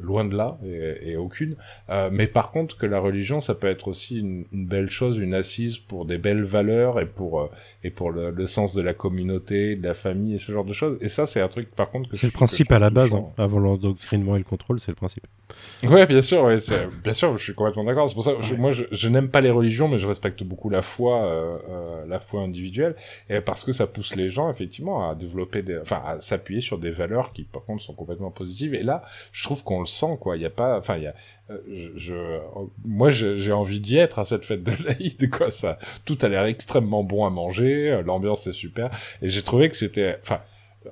loin 0.00 0.24
de 0.24 0.36
là, 0.36 0.58
et, 0.64 1.12
et 1.12 1.16
aucune, 1.16 1.56
euh, 1.88 2.08
mais 2.12 2.26
par 2.26 2.50
contre 2.50 2.76
que 2.76 2.86
la 2.86 2.98
religion, 2.98 3.40
ça 3.40 3.54
peut 3.54 3.68
être 3.68 3.88
aussi 3.88 4.18
une, 4.18 4.44
une 4.52 4.66
belle 4.66 4.90
chose, 4.90 5.18
une 5.18 5.34
assise 5.34 5.78
pour 5.78 6.04
des 6.04 6.18
belles 6.18 6.44
valeurs 6.44 7.00
et 7.00 7.06
pour 7.06 7.40
euh, 7.40 7.50
et 7.84 7.90
pour 7.90 8.10
le, 8.10 8.30
le 8.30 8.46
sens 8.46 8.74
de 8.74 8.82
la 8.82 8.94
communauté, 8.94 9.76
de 9.76 9.82
la 9.82 9.94
famille 9.94 10.34
et 10.34 10.38
ce 10.38 10.52
genre 10.52 10.64
de 10.64 10.72
choses. 10.72 10.98
Et 11.00 11.08
ça, 11.08 11.26
c'est 11.26 11.40
un 11.40 11.48
truc 11.48 11.70
par 11.74 11.90
contre 11.90 12.08
que 12.08 12.16
C'est 12.16 12.26
le 12.26 12.32
principe 12.32 12.72
à 12.72 12.78
la 12.78 12.90
base, 12.90 13.14
hein. 13.14 13.26
avant 13.38 13.58
l'endoctrinement 13.58 14.36
et 14.36 14.38
le 14.38 14.44
contrôle, 14.44 14.80
c'est 14.80 14.90
le 14.90 14.96
principe. 14.96 15.26
Ouais, 15.82 16.06
bien 16.06 16.20
sûr, 16.20 16.44
ouais, 16.44 16.58
bien 17.02 17.14
sûr, 17.14 17.36
je 17.38 17.42
suis 17.42 17.54
complètement 17.54 17.84
d'accord. 17.84 18.06
C'est 18.08 18.14
pour 18.14 18.24
ça, 18.24 18.34
que 18.34 18.44
je- 18.44 18.54
moi, 18.54 18.70
je, 18.72 18.84
je 18.92 19.08
n'aime 19.08 19.28
pas 19.30 19.40
les 19.40 19.50
religions, 19.50 19.88
mais 19.88 19.98
je 19.98 20.06
respecte 20.06 20.42
beaucoup 20.42 20.68
la 20.68 20.82
foi, 20.82 21.24
euh, 21.24 21.58
euh, 21.70 22.06
la 22.06 22.20
foi 22.20 22.42
individuelle, 22.42 22.94
et 23.30 23.40
parce 23.40 23.64
que 23.64 23.72
ça 23.72 23.86
pousse 23.86 24.14
les 24.14 24.28
gens 24.28 24.50
effectivement 24.50 25.08
à 25.08 25.14
développer 25.14 25.62
des, 25.62 25.78
enfin, 25.78 26.02
à 26.04 26.20
s'appuyer 26.20 26.60
sur 26.60 26.76
des 26.78 26.90
valeurs 26.90 27.32
qui, 27.32 27.44
par 27.44 27.64
contre, 27.64 27.82
sont 27.82 27.94
complètement 27.94 28.30
positives. 28.30 28.74
Et 28.74 28.82
là, 28.82 29.02
je 29.32 29.42
trouve 29.44 29.64
qu'on 29.64 29.80
le 29.80 29.86
sent, 29.86 30.18
quoi. 30.20 30.36
Il 30.36 30.42
y 30.42 30.46
a 30.46 30.50
pas, 30.50 30.78
enfin, 30.78 30.96
il 30.98 31.04
y 31.04 31.06
a, 31.06 31.14
euh, 31.50 31.58
je, 31.72 31.90
je- 31.96 32.38
moi, 32.84 33.08
je- 33.10 33.36
j'ai 33.38 33.52
envie 33.52 33.80
d'y 33.80 33.96
être 33.96 34.18
à 34.18 34.24
cette 34.26 34.44
fête 34.44 34.62
de 34.62 34.72
l'Aïd, 34.84 35.30
quoi. 35.30 35.50
Ça, 35.50 35.78
tout 36.04 36.18
a 36.20 36.28
l'air 36.28 36.44
extrêmement 36.44 37.02
bon 37.02 37.24
à 37.24 37.30
manger, 37.30 37.90
euh, 37.90 38.02
l'ambiance 38.02 38.46
est 38.46 38.52
super, 38.52 38.90
et 39.22 39.28
j'ai 39.30 39.42
trouvé 39.42 39.68
que 39.70 39.76
c'était, 39.76 40.18
enfin, 40.22 40.40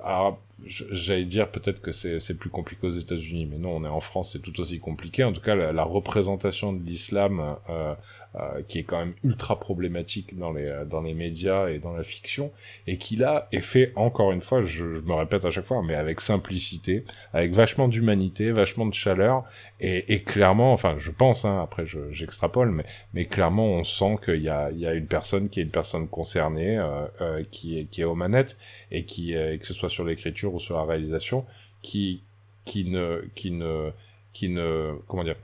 alors, 0.03 0.39
j'allais 0.65 1.25
dire 1.25 1.51
peut-être 1.51 1.81
que 1.81 1.91
c'est 1.91 2.37
plus 2.37 2.49
compliqué 2.49 2.85
aux 2.85 2.91
États-Unis, 2.91 3.45
mais 3.45 3.57
non, 3.57 3.75
on 3.75 3.85
est 3.85 3.89
en 3.89 4.01
France, 4.01 4.33
c'est 4.33 4.41
tout 4.41 4.59
aussi 4.59 4.79
compliqué. 4.79 5.23
En 5.23 5.33
tout 5.33 5.41
cas, 5.41 5.55
la, 5.55 5.71
la 5.71 5.83
représentation 5.83 6.73
de 6.73 6.83
l'islam, 6.83 7.55
euh, 7.69 7.95
euh, 8.35 8.61
qui 8.67 8.79
est 8.79 8.83
quand 8.83 8.97
même 8.99 9.13
ultra 9.23 9.59
problématique 9.59 10.37
dans 10.37 10.51
les 10.51 10.65
euh, 10.65 10.85
dans 10.85 11.01
les 11.01 11.13
médias 11.13 11.67
et 11.69 11.79
dans 11.79 11.93
la 11.93 12.03
fiction, 12.03 12.51
et 12.87 12.97
qui 12.97 13.15
là 13.15 13.47
est 13.51 13.61
fait 13.61 13.91
encore 13.95 14.31
une 14.31 14.41
fois, 14.41 14.61
je, 14.61 14.93
je 14.95 15.01
me 15.01 15.13
répète 15.13 15.45
à 15.45 15.51
chaque 15.51 15.65
fois, 15.65 15.81
mais 15.83 15.95
avec 15.95 16.21
simplicité, 16.21 17.03
avec 17.33 17.53
vachement 17.53 17.87
d'humanité, 17.87 18.51
vachement 18.51 18.85
de 18.85 18.93
chaleur, 18.93 19.43
et, 19.79 20.13
et 20.13 20.21
clairement, 20.23 20.73
enfin, 20.73 20.95
je 20.97 21.11
pense, 21.11 21.45
hein, 21.45 21.59
après 21.63 21.85
je- 21.85 22.11
j'extrapole, 22.11 22.71
mais 22.71 22.85
mais 23.13 23.25
clairement, 23.25 23.65
on 23.67 23.83
sent 23.83 24.17
qu'il 24.23 24.41
y 24.41 24.49
a 24.49 24.69
il 24.71 24.77
y 24.79 24.85
a 24.87 24.93
une 24.93 25.07
personne 25.07 25.49
qui 25.49 25.59
est 25.59 25.63
une 25.63 25.71
personne 25.71 26.07
concernée, 26.07 26.77
euh, 26.77 27.07
euh, 27.21 27.43
qui 27.51 27.79
est 27.79 27.85
qui 27.85 28.01
est 28.01 28.05
aux 28.05 28.15
manettes 28.15 28.57
et 28.91 29.05
qui 29.05 29.35
euh, 29.35 29.57
que 29.57 29.65
ce 29.65 29.73
soit 29.73 29.89
sur 29.89 30.03
l'écriture 30.05 30.53
ou 30.53 30.59
sur 30.59 30.77
la 30.77 30.83
réalisation 30.85 31.45
qui 31.81 32.21
qui 32.65 32.85
ne 32.85 33.23
qui 33.35 33.51
ne 33.51 33.91
qui 34.33 34.49
ne 34.49 34.93
comment 35.07 35.23
dire 35.23 35.35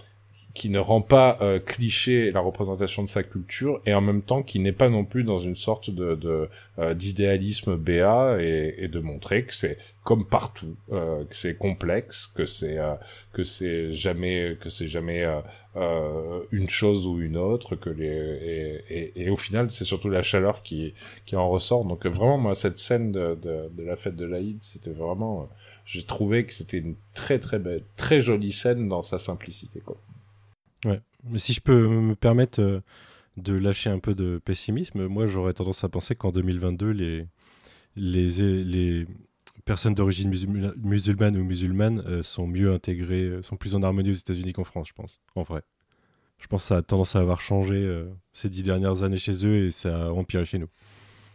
qui 0.55 0.69
ne 0.69 0.79
rend 0.79 1.01
pas 1.01 1.37
euh, 1.41 1.59
cliché 1.59 2.31
la 2.31 2.39
représentation 2.39 3.03
de 3.03 3.09
sa 3.09 3.23
culture 3.23 3.81
et 3.85 3.93
en 3.93 4.01
même 4.01 4.23
temps 4.23 4.41
qui 4.41 4.59
n'est 4.59 4.71
pas 4.71 4.89
non 4.89 5.03
plus 5.03 5.23
dans 5.25 5.37
une 5.37 5.57
sorte 5.57 5.89
de 5.91 6.15
de, 6.15 6.49
euh, 6.79 6.93
d'idéalisme 6.93 7.75
béat 7.75 8.37
et, 8.39 8.73
et 8.77 8.87
de 8.87 8.99
montrer 8.99 9.43
que 9.45 9.53
c'est 9.53 9.77
comme 10.05 10.25
partout 10.25 10.75
euh, 10.93 11.25
que 11.25 11.35
c'est 11.35 11.57
complexe 11.57 12.27
que 12.27 12.45
c'est 12.45 12.77
euh, 12.77 12.95
que 13.33 13.43
c'est 13.43 13.91
jamais 13.91 14.57
que 14.61 14.69
c'est 14.69 14.87
jamais 14.87 15.23
euh, 15.23 15.41
euh, 15.75 16.39
une 16.51 16.69
chose 16.69 17.05
ou 17.05 17.19
une 17.21 17.35
autre 17.37 17.75
que 17.75 17.89
les 17.89 18.05
et, 18.05 18.83
et, 18.89 19.23
et 19.25 19.29
au 19.29 19.35
final 19.35 19.69
c'est 19.71 19.85
surtout 19.85 20.09
la 20.09 20.23
chaleur 20.23 20.63
qui 20.63 20.93
qui 21.25 21.35
en 21.35 21.49
ressort. 21.49 21.83
Donc 21.83 22.05
vraiment 22.05 22.37
moi 22.37 22.55
cette 22.55 22.79
scène 22.79 23.11
de, 23.11 23.35
de, 23.35 23.69
de 23.77 23.83
la 23.83 23.97
fête 23.97 24.15
de 24.15 24.25
l'Aïd 24.25 24.59
c'était 24.63 24.91
vraiment 24.91 25.49
j'ai 25.85 26.03
trouvé 26.03 26.45
que 26.45 26.53
c'était 26.53 26.77
une 26.77 26.95
très 27.13 27.39
très 27.39 27.59
belle 27.59 27.83
très 27.97 28.21
jolie 28.21 28.53
scène 28.53 28.87
dans 28.87 29.01
sa 29.01 29.19
simplicité 29.19 29.81
quoi 29.81 29.97
Mais 30.85 31.39
si 31.39 31.53
je 31.53 31.61
peux 31.61 31.87
me 31.87 32.15
permettre 32.15 32.61
euh, 32.61 32.81
de 33.37 33.53
lâcher 33.53 33.89
un 33.89 33.99
peu 33.99 34.15
de 34.15 34.39
pessimisme, 34.43 35.07
moi 35.07 35.25
j'aurais 35.25 35.53
tendance 35.53 35.83
à 35.83 35.89
penser 35.89 36.15
qu'en 36.15 36.31
2022, 36.31 36.91
les, 36.91 37.27
les, 37.95 38.63
les 38.63 39.07
personnes 39.65 39.95
d'origine 39.95 40.29
musulmane, 40.29 40.73
musulmane 40.77 41.37
ou 41.37 41.43
musulmane 41.43 42.03
euh, 42.05 42.23
sont 42.23 42.47
mieux 42.47 42.71
intégrées, 42.71 43.23
euh, 43.23 43.41
sont 43.41 43.57
plus 43.57 43.75
en 43.75 43.83
harmonie 43.83 44.11
aux 44.11 44.13
États-Unis 44.13 44.53
qu'en 44.53 44.63
France, 44.63 44.89
je 44.89 44.93
pense, 44.93 45.19
en 45.35 45.43
vrai. 45.43 45.61
Je 46.41 46.47
pense 46.47 46.63
que 46.63 46.67
ça 46.67 46.77
a 46.77 46.81
tendance 46.81 47.15
à 47.15 47.19
avoir 47.19 47.41
changé 47.41 47.75
euh, 47.75 48.05
ces 48.33 48.49
dix 48.49 48.63
dernières 48.63 49.03
années 49.03 49.17
chez 49.17 49.45
eux 49.45 49.65
et 49.65 49.71
ça 49.71 50.07
a 50.07 50.09
empiré 50.09 50.45
chez 50.45 50.59
nous. 50.59 50.67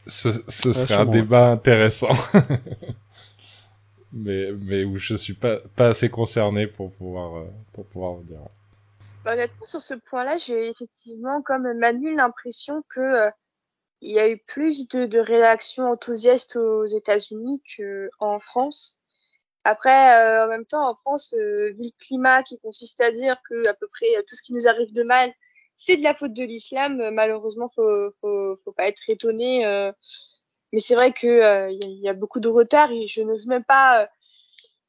ce, 0.07 0.31
ce 0.49 0.73
serait 0.73 0.95
un 0.95 1.07
débat 1.07 1.51
intéressant 1.51 2.09
mais 4.13 4.53
mais 4.53 4.85
où 4.85 4.97
je 4.99 5.15
suis 5.15 5.35
pas 5.35 5.59
pas 5.77 5.89
assez 5.89 6.09
concerné 6.09 6.67
pour 6.67 6.93
pouvoir 6.93 7.37
euh, 7.37 7.45
pour 7.73 7.87
pouvoir 7.87 8.15
vous 8.15 8.25
dire 8.25 8.41
Bah, 9.25 9.35
honnêtement, 9.35 9.67
sur 9.67 9.81
ce 9.83 9.95
point-là, 9.95 10.39
j'ai 10.39 10.69
effectivement, 10.71 11.43
comme 11.43 11.73
Manu, 11.75 12.15
l'impression 12.17 12.83
que 12.89 13.01
euh, 13.01 13.31
il 14.01 14.13
y 14.15 14.21
a 14.21 14.29
eu 14.31 14.39
plus 14.39 14.89
de, 14.89 15.07
de 15.07 15.19
réactions 15.21 15.91
enthousiastes 15.91 16.57
aux 16.57 16.87
États-Unis 16.87 17.63
qu'en 18.19 18.41
France. 18.41 18.99
Après, 19.65 20.23
euh, 20.25 20.47
en 20.47 20.49
même 20.49 20.67
temps, 20.67 20.89
en 20.91 20.95
France, 20.97 21.35
euh, 21.39 21.71
vu 21.73 21.85
le 21.85 21.93
climat 21.99 22.43
qui 22.45 22.59
consiste 22.61 23.01
à 23.03 23.13
dire 23.13 23.37
que 23.49 23.69
à 23.69 23.75
peu 23.75 23.89
près 23.89 24.07
tout 24.29 24.35
ce 24.37 24.43
qui 24.43 24.55
nous 24.55 24.69
arrive 24.69 24.93
de 24.95 25.03
mal, 25.03 25.33
c'est 25.77 25.97
de 25.99 26.03
la 26.03 26.15
faute 26.15 26.33
de 26.35 26.45
l'islam, 26.45 27.01
euh, 27.01 27.11
malheureusement, 27.11 27.71
faut, 27.75 28.11
faut, 28.21 28.57
faut 28.65 28.73
pas 28.73 28.89
être 28.89 29.03
étonné. 29.09 29.67
euh. 29.67 29.93
mais 30.73 30.79
c'est 30.81 30.95
vrai 30.95 31.13
que 31.13 31.71
il 31.73 31.85
y, 31.91 32.03
y 32.05 32.09
a 32.09 32.15
beaucoup 32.15 32.41
de 32.41 32.49
retard 32.49 32.91
et 32.93 33.09
je 33.09 33.23
n'ose 33.23 33.47
même 33.47 33.65
pas. 33.65 34.09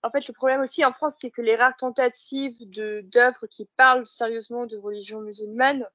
En 0.04 0.10
fait, 0.10 0.28
le 0.28 0.34
problème 0.34 0.62
aussi 0.62 0.84
en 0.84 0.94
France, 0.94 1.18
c'est 1.20 1.30
que 1.30 1.42
les 1.42 1.56
rares 1.56 1.78
tentatives 1.78 2.58
d'œuvres 2.70 3.48
qui 3.48 3.68
parlent 3.78 4.08
sérieusement 4.08 4.66
de 4.66 4.78
religion 4.78 5.22
musulmane, 5.22 5.88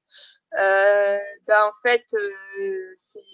euh, 0.59 1.17
ben 1.47 1.63
en 1.65 1.73
fait, 1.83 2.05
euh, 2.13 2.93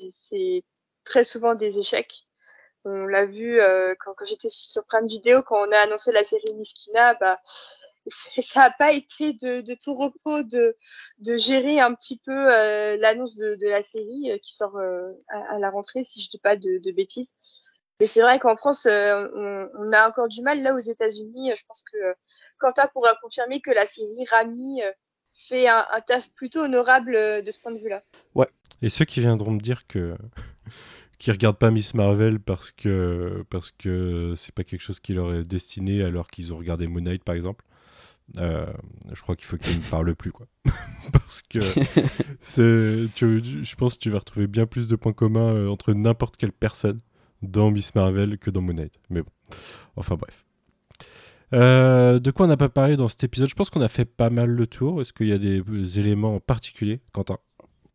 c'est- 0.10 0.64
très 1.06 1.24
souvent 1.26 1.56
des 1.56 1.80
échecs. 1.80 2.26
On 2.86 3.06
l'a 3.08 3.26
vu 3.26 3.60
euh, 3.60 3.96
quand, 4.00 4.16
j'étais 4.26 4.50
sur 4.50 4.86
Prime 4.86 5.08
Video, 5.08 5.44
quand 5.44 5.68
on 5.68 5.72
a 5.72 5.80
annoncé 5.80 6.12
la 6.14 6.24
série 6.24 6.54
Miskina, 6.56 7.16
bah, 7.16 7.40
ça 8.42 8.62
n'a 8.62 8.72
pas 8.72 8.94
été 8.94 9.34
de, 9.34 9.62
de 9.62 9.76
tout 9.82 9.96
repos 9.96 10.44
de, 10.44 10.76
gérer 11.38 11.80
un 11.82 11.94
petit 11.96 12.20
peu 12.26 12.32
euh, 12.32 12.98
l'annonce 12.98 13.36
de, 13.36 13.58
la 13.68 13.84
série 13.84 14.40
qui 14.44 14.56
sort 14.56 14.78
à, 15.30 15.60
la 15.60 15.70
rentrée, 15.70 16.04
si 16.04 16.22
je 16.22 16.30
dis 16.30 16.40
pas 16.40 16.56
de 16.56 16.92
bêtises. 16.92 17.34
Et 18.00 18.08
c'est 18.08 18.22
vrai 18.22 18.40
qu'en 18.40 18.56
France, 18.56 18.86
euh, 18.86 19.28
on, 19.36 19.70
on 19.78 19.92
a 19.92 20.10
encore 20.10 20.28
du 20.28 20.42
mal. 20.42 20.62
Là, 20.62 20.74
aux 20.74 20.80
États-Unis, 20.80 21.52
euh, 21.52 21.56
je 21.58 21.64
pense 21.68 21.84
que 21.92 21.98
euh, 21.98 22.14
Quentin 22.60 22.88
pourra 22.94 23.16
confirmer 23.22 23.62
que 23.62 23.72
la 23.72 23.86
série 23.86 24.26
Rami 24.30 24.82
euh, 24.84 24.92
fait 25.48 25.68
un, 25.68 25.86
un 25.92 26.02
taf 26.02 26.30
plutôt 26.36 26.60
honorable 26.62 27.16
euh, 27.16 27.42
de 27.42 27.52
ce 27.52 27.60
point 27.60 27.72
de 27.72 27.80
vue-là. 27.80 28.02
Et 28.82 28.90
ceux 28.90 29.06
qui 29.06 29.22
viendront 29.22 29.52
me 29.52 29.62
dire 29.62 29.88
que 29.88 30.16
qui 31.18 31.32
regardent 31.32 31.58
pas 31.58 31.72
Miss 31.72 31.94
Marvel 31.94 32.40
parce 32.40 32.72
que 32.72 33.46
parce 33.50 33.72
que 33.72 34.34
c'est 34.36 34.54
pas 34.54 34.66
quelque 34.66 34.82
chose 34.82 35.00
qui 35.00 35.14
leur 35.14 35.34
est 35.34 35.44
destiné 35.44 36.04
alors 36.04 36.28
qu'ils 36.28 36.52
ont 36.54 36.58
regardé 36.58 36.88
Moon 36.88 37.02
Knight 37.02 37.24
par 37.24 37.36
exemple, 37.36 37.64
Euh, 38.38 38.66
je 39.14 39.22
crois 39.22 39.36
qu'il 39.36 39.46
faut 39.46 39.58
qu'il 39.58 39.78
ne 39.78 39.84
parle 39.84 40.16
plus, 40.16 40.32
quoi. 40.32 40.48
Parce 41.14 41.42
que 41.44 41.60
c'est, 42.40 43.08
tu, 43.16 43.42
je 43.44 43.76
pense 43.76 43.96
que 43.96 44.00
tu 44.00 44.10
vas 44.10 44.20
retrouver 44.20 44.48
bien 44.48 44.66
plus 44.66 44.88
de 44.88 44.96
points 44.96 45.14
communs 45.14 45.68
entre 45.68 45.94
n'importe 45.94 46.38
quelle 46.38 46.54
personne 46.54 47.00
dans 47.44 47.72
Miss 47.72 47.94
Marvel 47.94 48.38
que 48.38 48.50
dans 48.50 48.62
Moon 48.62 48.74
Knight. 48.74 48.94
Mais 49.10 49.22
bon, 49.22 49.30
enfin 49.96 50.16
bref. 50.16 50.46
Euh, 51.54 52.20
de 52.20 52.32
quoi 52.32 52.46
on 52.46 52.50
n'a 52.50 52.58
pas 52.58 52.70
parlé 52.70 52.98
dans 52.98 53.08
cet 53.08 53.24
épisode? 53.24 53.48
Je 53.48 53.54
pense 53.54 53.70
qu'on 53.70 53.82
a 53.82 53.88
fait 53.88 54.06
pas 54.06 54.32
mal 54.32 54.50
le 54.50 54.66
tour. 54.66 55.02
Est-ce 55.02 55.14
qu'il 55.14 55.28
y 55.28 55.34
a 55.34 55.38
des 55.38 55.60
euh, 55.60 55.86
éléments 56.00 56.40
particuliers, 56.40 57.00
Quentin? 57.12 57.38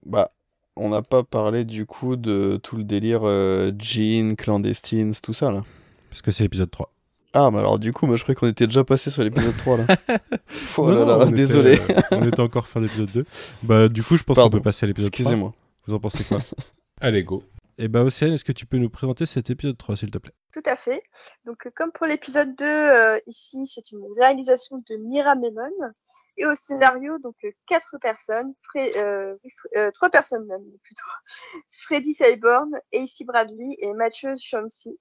Bah, 0.07 0.31
on 0.77 0.91
n'a 0.91 1.03
pas 1.03 1.25
parlé 1.25 1.65
du 1.65 1.85
coup 1.85 2.15
de 2.15 2.61
tout 2.63 2.77
le 2.77 2.85
délire 2.85 3.23
euh, 3.25 3.73
Jean, 3.79 4.37
clandestines, 4.37 5.15
tout 5.21 5.33
ça 5.33 5.51
là. 5.51 5.63
Parce 6.11 6.23
que 6.23 6.31
c'est 6.31 6.45
l'épisode 6.45 6.71
3. 6.71 6.93
Ah, 7.35 7.51
bah 7.51 7.59
alors 7.59 7.79
du 7.79 7.93
coup, 7.93 8.07
moi 8.07 8.17
je 8.17 8.23
croyais 8.23 8.37
qu'on 8.37 8.47
était 8.49 8.67
déjà 8.67 8.85
passé 8.85 9.11
sur 9.11 9.23
l'épisode 9.23 9.57
3 9.57 9.77
là. 9.79 9.87
oh 10.79 10.87
Non, 10.87 10.95
là 10.95 10.95
non, 11.01 11.19
là, 11.19 11.27
on 11.27 11.31
désolé. 11.31 11.75
était, 11.75 11.97
euh, 11.97 12.01
on 12.13 12.27
était 12.27 12.41
encore 12.41 12.67
fin 12.69 12.81
d'épisode 12.81 13.11
2. 13.13 13.25
Bah, 13.65 13.89
du 13.89 14.03
coup, 14.03 14.17
je 14.17 14.23
pense 14.23 14.37
qu'on 14.37 14.51
peut 14.51 14.61
passer 14.63 14.85
à 14.85 14.87
l'épisode 14.87 15.11
3. 15.11 15.21
Excusez-moi. 15.21 15.53
Vous 15.87 15.95
en 15.95 15.99
pensez 15.99 16.23
quoi? 16.25 16.39
Allez, 17.01 17.25
go. 17.25 17.43
Eh 17.81 17.87
bah, 17.87 18.03
Océane, 18.03 18.33
est-ce 18.33 18.45
que 18.45 18.51
tu 18.51 18.67
peux 18.67 18.79
nous 18.79 18.91
présenter 18.91 19.25
cet 19.25 19.51
épisode 19.51 19.79
3, 19.79 19.97
s'il 19.97 20.11
te 20.11 20.19
plaît? 20.19 20.33
Tout 20.53 20.65
à 20.65 20.75
fait. 20.75 21.01
Donc, 21.45 21.65
euh, 21.65 21.71
comme 21.77 21.93
pour 21.93 22.07
l'épisode 22.07 22.57
2, 22.57 22.65
euh, 22.65 23.21
ici, 23.29 23.69
c'est 23.69 23.93
une 23.93 24.05
réalisation 24.21 24.83
de 24.89 24.97
Mira 24.97 25.37
Memon. 25.37 25.71
Et 26.39 26.45
au 26.45 26.57
scénario, 26.57 27.19
donc, 27.19 27.37
euh, 27.45 27.53
quatre 27.69 27.97
personnes, 28.01 28.53
Fre- 28.75 29.93
trois 29.93 30.11
personnes 30.11 30.45
même, 30.47 30.65
plutôt. 30.83 31.07
Freddy 31.71 32.15
Cyborn, 32.15 32.81
AC 32.93 33.25
Bradley 33.25 33.77
et 33.79 33.93
Mathieu 33.93 34.35
Chauncey. 34.37 34.99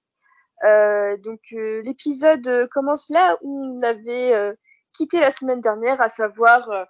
Donc, 0.62 1.40
l'épisode 1.50 2.68
commence 2.68 3.08
là 3.08 3.38
où 3.42 3.76
on 3.76 3.82
avait 3.82 4.56
quitté 4.96 5.18
la 5.18 5.32
semaine 5.32 5.60
dernière, 5.60 6.00
à 6.00 6.08
savoir 6.08 6.86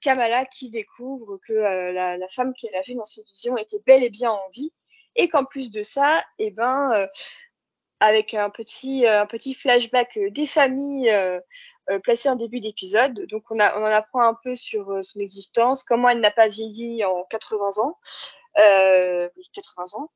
Kamala 0.00 0.44
qui 0.46 0.68
découvre 0.68 1.38
que 1.46 1.52
la, 1.52 2.28
femme 2.34 2.52
qu'elle 2.54 2.74
a 2.74 2.82
vue 2.82 2.94
dans 2.96 3.04
ses 3.04 3.22
visions 3.22 3.56
était 3.56 3.82
bel 3.86 4.02
et 4.02 4.10
bien 4.10 4.32
en 4.32 4.48
vie 4.50 4.72
et 5.16 5.28
qu'en 5.28 5.44
plus 5.44 5.70
de 5.70 5.82
ça, 5.82 6.24
eh 6.38 6.50
ben, 6.50 6.92
euh, 6.92 7.06
avec 8.00 8.34
un 8.34 8.50
petit, 8.50 9.06
euh, 9.06 9.22
un 9.22 9.26
petit 9.26 9.54
flashback 9.54 10.16
euh, 10.16 10.30
des 10.30 10.46
familles 10.46 11.10
euh, 11.10 11.40
placées 12.02 12.28
en 12.28 12.36
début 12.36 12.60
d'épisode. 12.60 13.26
Donc 13.26 13.44
on, 13.50 13.58
a, 13.58 13.78
on 13.78 13.82
en 13.82 13.86
apprend 13.86 14.22
un 14.22 14.34
peu 14.34 14.54
sur 14.56 15.02
son 15.02 15.20
existence, 15.20 15.82
comment 15.82 16.08
elle 16.08 16.20
n'a 16.20 16.30
pas 16.30 16.48
vieilli 16.48 17.04
en 17.04 17.24
80 17.30 17.78
ans, 17.78 17.98
euh, 18.58 19.28
oui, 19.36 19.48
80 19.54 19.84
ans, 19.94 20.10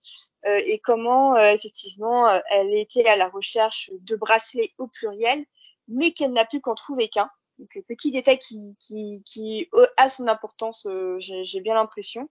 et 0.45 0.79
comment 0.81 1.37
effectivement 1.37 2.27
elle 2.51 2.75
était 2.75 3.07
à 3.07 3.17
la 3.17 3.29
recherche 3.29 3.91
de 3.93 4.17
bracelets 4.17 4.73
au 4.79 4.89
pluriel, 4.89 5.45
mais 5.87 6.13
qu'elle 6.13 6.33
n'a 6.33 6.47
pu 6.47 6.61
qu'en 6.61 6.75
trouver 6.75 7.09
qu'un. 7.09 7.31
Donc 7.61 7.77
euh, 7.77 7.83
petit 7.87 8.11
détail 8.11 8.39
qui, 8.39 9.69
euh, 9.75 9.87
a 9.97 10.09
son 10.09 10.27
importance, 10.27 10.87
euh, 10.87 11.19
j'ai 11.21 11.61
bien 11.61 11.75
l'impression. 11.75 12.29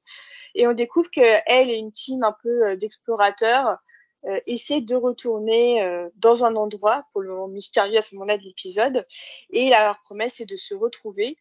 Et 0.55 0.67
on 0.67 0.73
découvre 0.73 1.09
qu'elle 1.09 1.69
et 1.69 1.77
une 1.77 1.91
team 1.91 2.23
un 2.23 2.36
peu 2.43 2.75
d'explorateurs 2.75 3.77
euh, 4.25 4.39
essaient 4.47 4.82
de 4.82 4.95
retourner 4.95 6.09
dans 6.15 6.43
un 6.43 6.55
endroit, 6.55 7.05
pour 7.13 7.21
le 7.21 7.30
moment 7.30 7.47
mystérieux 7.47 7.97
à 7.97 8.01
ce 8.01 8.15
moment-là 8.15 8.38
de 8.38 8.43
l'épisode, 8.43 9.05
et 9.51 9.69
leur 9.69 10.01
promesse 10.01 10.41
est 10.41 10.45
de 10.49 10.57
se 10.57 10.73
retrouver. 10.73 11.38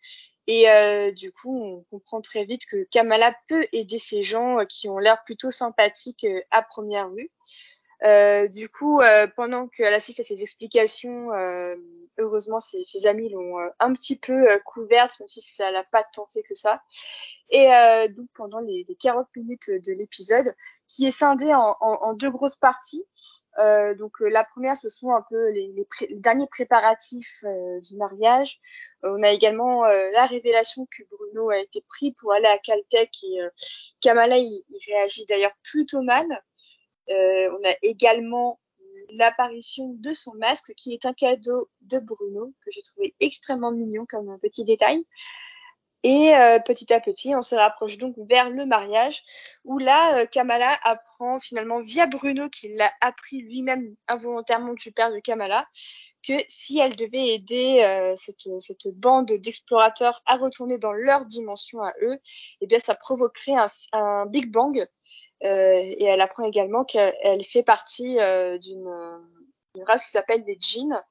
Et 0.47 1.13
du 1.13 1.31
coup, 1.31 1.63
on 1.63 1.85
comprend 1.91 2.23
très 2.23 2.45
vite 2.47 2.65
que 2.71 2.85
Kamala 2.85 3.35
peut 3.49 3.67
aider 3.73 3.99
ces 3.99 4.23
gens 4.23 4.65
qui 4.67 4.89
ont 4.89 4.99
l'air 4.99 5.23
plutôt 5.25 5.51
sympathiques 5.51 6.27
à 6.51 6.63
première 6.63 7.11
vue. 7.11 7.31
Euh, 8.05 8.47
du 8.49 8.69
coup, 8.69 9.01
euh, 9.01 9.27
pendant 9.35 9.67
qu'elle 9.67 9.95
assiste 9.95 10.21
à 10.21 10.25
ces 10.25 10.43
explications, 10.43 11.33
euh, 11.33 11.75
heureusement, 12.19 12.61
ses, 12.61 12.85
ses 12.85 13.07
amis 13.07 13.29
l'ont 13.29 13.59
un 13.81 13.93
petit 13.93 14.17
peu 14.17 14.47
couverte, 14.65 15.19
même 15.19 15.29
si 15.29 15.41
ça 15.41 15.71
l'a 15.71 15.85
pas 15.85 16.05
tant 16.13 16.27
fait 16.33 16.43
que 16.43 16.55
ça. 16.55 16.83
Et 17.51 17.73
euh, 17.73 18.09
donc, 18.09 18.29
pendant 18.35 18.61
les, 18.61 18.85
les 18.89 18.95
40 18.97 19.27
minutes 19.37 19.71
de 19.71 19.93
l'épisode, 19.93 20.55
qui 20.87 21.07
est 21.07 21.11
scindé 21.11 21.53
en, 21.55 21.77
en, 21.81 21.93
en 22.03 22.13
deux 22.15 22.31
grosses 22.31 22.57
parties, 22.57 23.05
euh, 23.59 23.95
donc 23.95 24.21
la 24.21 24.45
première, 24.45 24.77
ce 24.77 24.89
sont 24.89 25.11
un 25.13 25.25
peu 25.29 25.49
les, 25.51 25.73
les, 25.73 25.87
les 26.09 26.17
derniers 26.17 26.47
préparatifs 26.47 27.43
euh, 27.45 27.81
du 27.81 27.97
mariage. 27.97 28.61
On 29.03 29.23
a 29.25 29.31
également 29.31 29.85
la 29.87 30.27
révélation 30.27 30.87
que 30.87 31.03
Bruno 31.11 31.51
a 31.51 31.59
été 31.59 31.85
pris 31.89 32.13
pour 32.13 32.33
aller 32.33 32.47
à 32.47 32.59
Caltech 32.59 33.11
et 33.25 33.41
Kamala 34.01 34.39
il, 34.39 34.65
il 34.69 34.79
réagit 34.87 35.27
d'ailleurs 35.27 35.57
plutôt 35.65 36.03
mal. 36.03 36.27
Euh, 37.11 37.51
on 37.59 37.69
a 37.69 37.75
également 37.83 38.61
l'apparition 39.11 39.95
de 39.99 40.13
son 40.13 40.35
masque 40.35 40.73
qui 40.77 40.93
est 40.93 41.07
un 41.07 41.15
cadeau 41.15 41.71
de 41.81 41.99
Bruno 41.99 42.53
que 42.63 42.71
j'ai 42.73 42.83
trouvé 42.83 43.15
extrêmement 43.21 43.73
mignon 43.73 44.05
comme 44.09 44.29
un 44.29 44.39
petit 44.39 44.65
détail. 44.65 45.05
Et 46.05 46.37
euh, 46.37 46.61
petit 46.61 46.93
à 46.93 47.01
petit, 47.01 47.35
on 47.35 47.43
se 47.43 47.57
rapproche 47.57 47.99
donc 47.99 48.15
vers 48.19 48.51
le 48.51 48.67
mariage, 48.67 49.25
où 49.65 49.79
là, 49.79 50.19
euh, 50.19 50.27
Kamala 50.27 50.79
apprend 50.85 51.41
finalement 51.41 51.81
via 51.81 52.07
Bruno, 52.07 52.49
qui 52.49 52.73
l'a 52.75 52.93
appris 53.01 53.41
lui-même 53.43 53.97
involontairement 54.07 54.75
du 54.75 54.93
père 54.93 55.13
de 55.13 55.19
Kamala, 55.19 55.67
que 56.25 56.35
si 56.47 56.79
elle 56.79 56.95
devait 56.95 57.35
aider 57.35 58.15
cette, 58.17 58.49
bande 58.95 59.27
d'explorateurs 59.27 60.23
à 60.27 60.37
retourner 60.37 60.79
dans 60.79 60.93
leur 60.93 61.25
dimension 61.25 61.83
à 61.83 61.93
eux, 62.03 62.19
eh 62.61 62.67
bien, 62.69 62.79
ça 62.79 62.95
provoquerait 62.95 63.57
un 63.93 64.27
Big 64.27 64.53
Bang. 64.53 64.87
Euh, 65.45 65.79
et 65.81 66.05
elle 66.05 66.21
apprend 66.21 66.45
également 66.45 66.85
qu'elle 66.85 67.45
fait 67.45 67.63
partie 67.63 68.19
euh, 68.21 68.59
d'une 68.59 68.89
race 69.87 70.05
qui 70.05 70.11
s'appelle 70.11 70.45
les 70.47 70.57
djinns. 70.59 71.03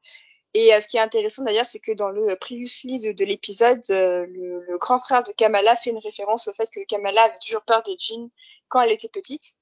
Et 0.54 0.74
euh, 0.74 0.80
ce 0.82 0.88
qui 0.88 0.98
est 0.98 1.02
intéressant 1.02 1.44
d'ailleurs, 1.44 1.66
c'est 1.66 1.80
que 1.80 1.94
dans 1.94 2.10
le 2.10 2.36
previously 2.36 3.00
de, 3.00 3.12
de 3.12 3.26
l'épisode, 3.26 3.82
le, 3.90 4.78
grand 4.78 5.00
frère 5.00 5.24
de 5.24 5.32
Kamala 5.32 5.76
fait 5.76 5.92
une 5.92 6.00
référence 6.00 6.48
au 6.48 6.54
fait 6.54 6.70
que 6.72 6.84
Kamala 6.86 7.24
avait 7.24 7.40
toujours 7.46 7.64
peur 7.64 7.84
des 7.84 7.96
djinns 7.98 8.30
quand 8.70 8.82
elle 8.82 8.92
était 8.92 9.10
petite. 9.10 9.56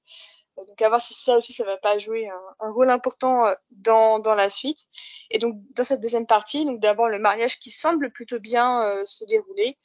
Donc 0.56 0.80
à 0.80 0.88
voir 0.88 1.02
si 1.02 1.12
ça 1.12 1.36
aussi, 1.36 1.52
ça 1.52 1.64
va 1.64 1.76
pas 1.76 1.98
jouer 1.98 2.30
un, 2.60 2.70
rôle 2.70 2.88
important 2.88 3.44
dans, 3.70 4.20
dans 4.20 4.34
la 4.34 4.48
suite. 4.48 4.86
Et 5.30 5.38
donc 5.38 5.54
dans 5.74 5.84
cette 5.84 6.00
deuxième 6.00 6.26
partie, 6.26 6.64
donc 6.64 6.80
d'abord 6.80 7.08
le 7.08 7.18
mariage 7.18 7.58
qui 7.58 7.70
semble 7.70 8.10
plutôt 8.10 8.40
bien 8.40 9.04
se 9.04 9.24
dérouler, 9.26 9.76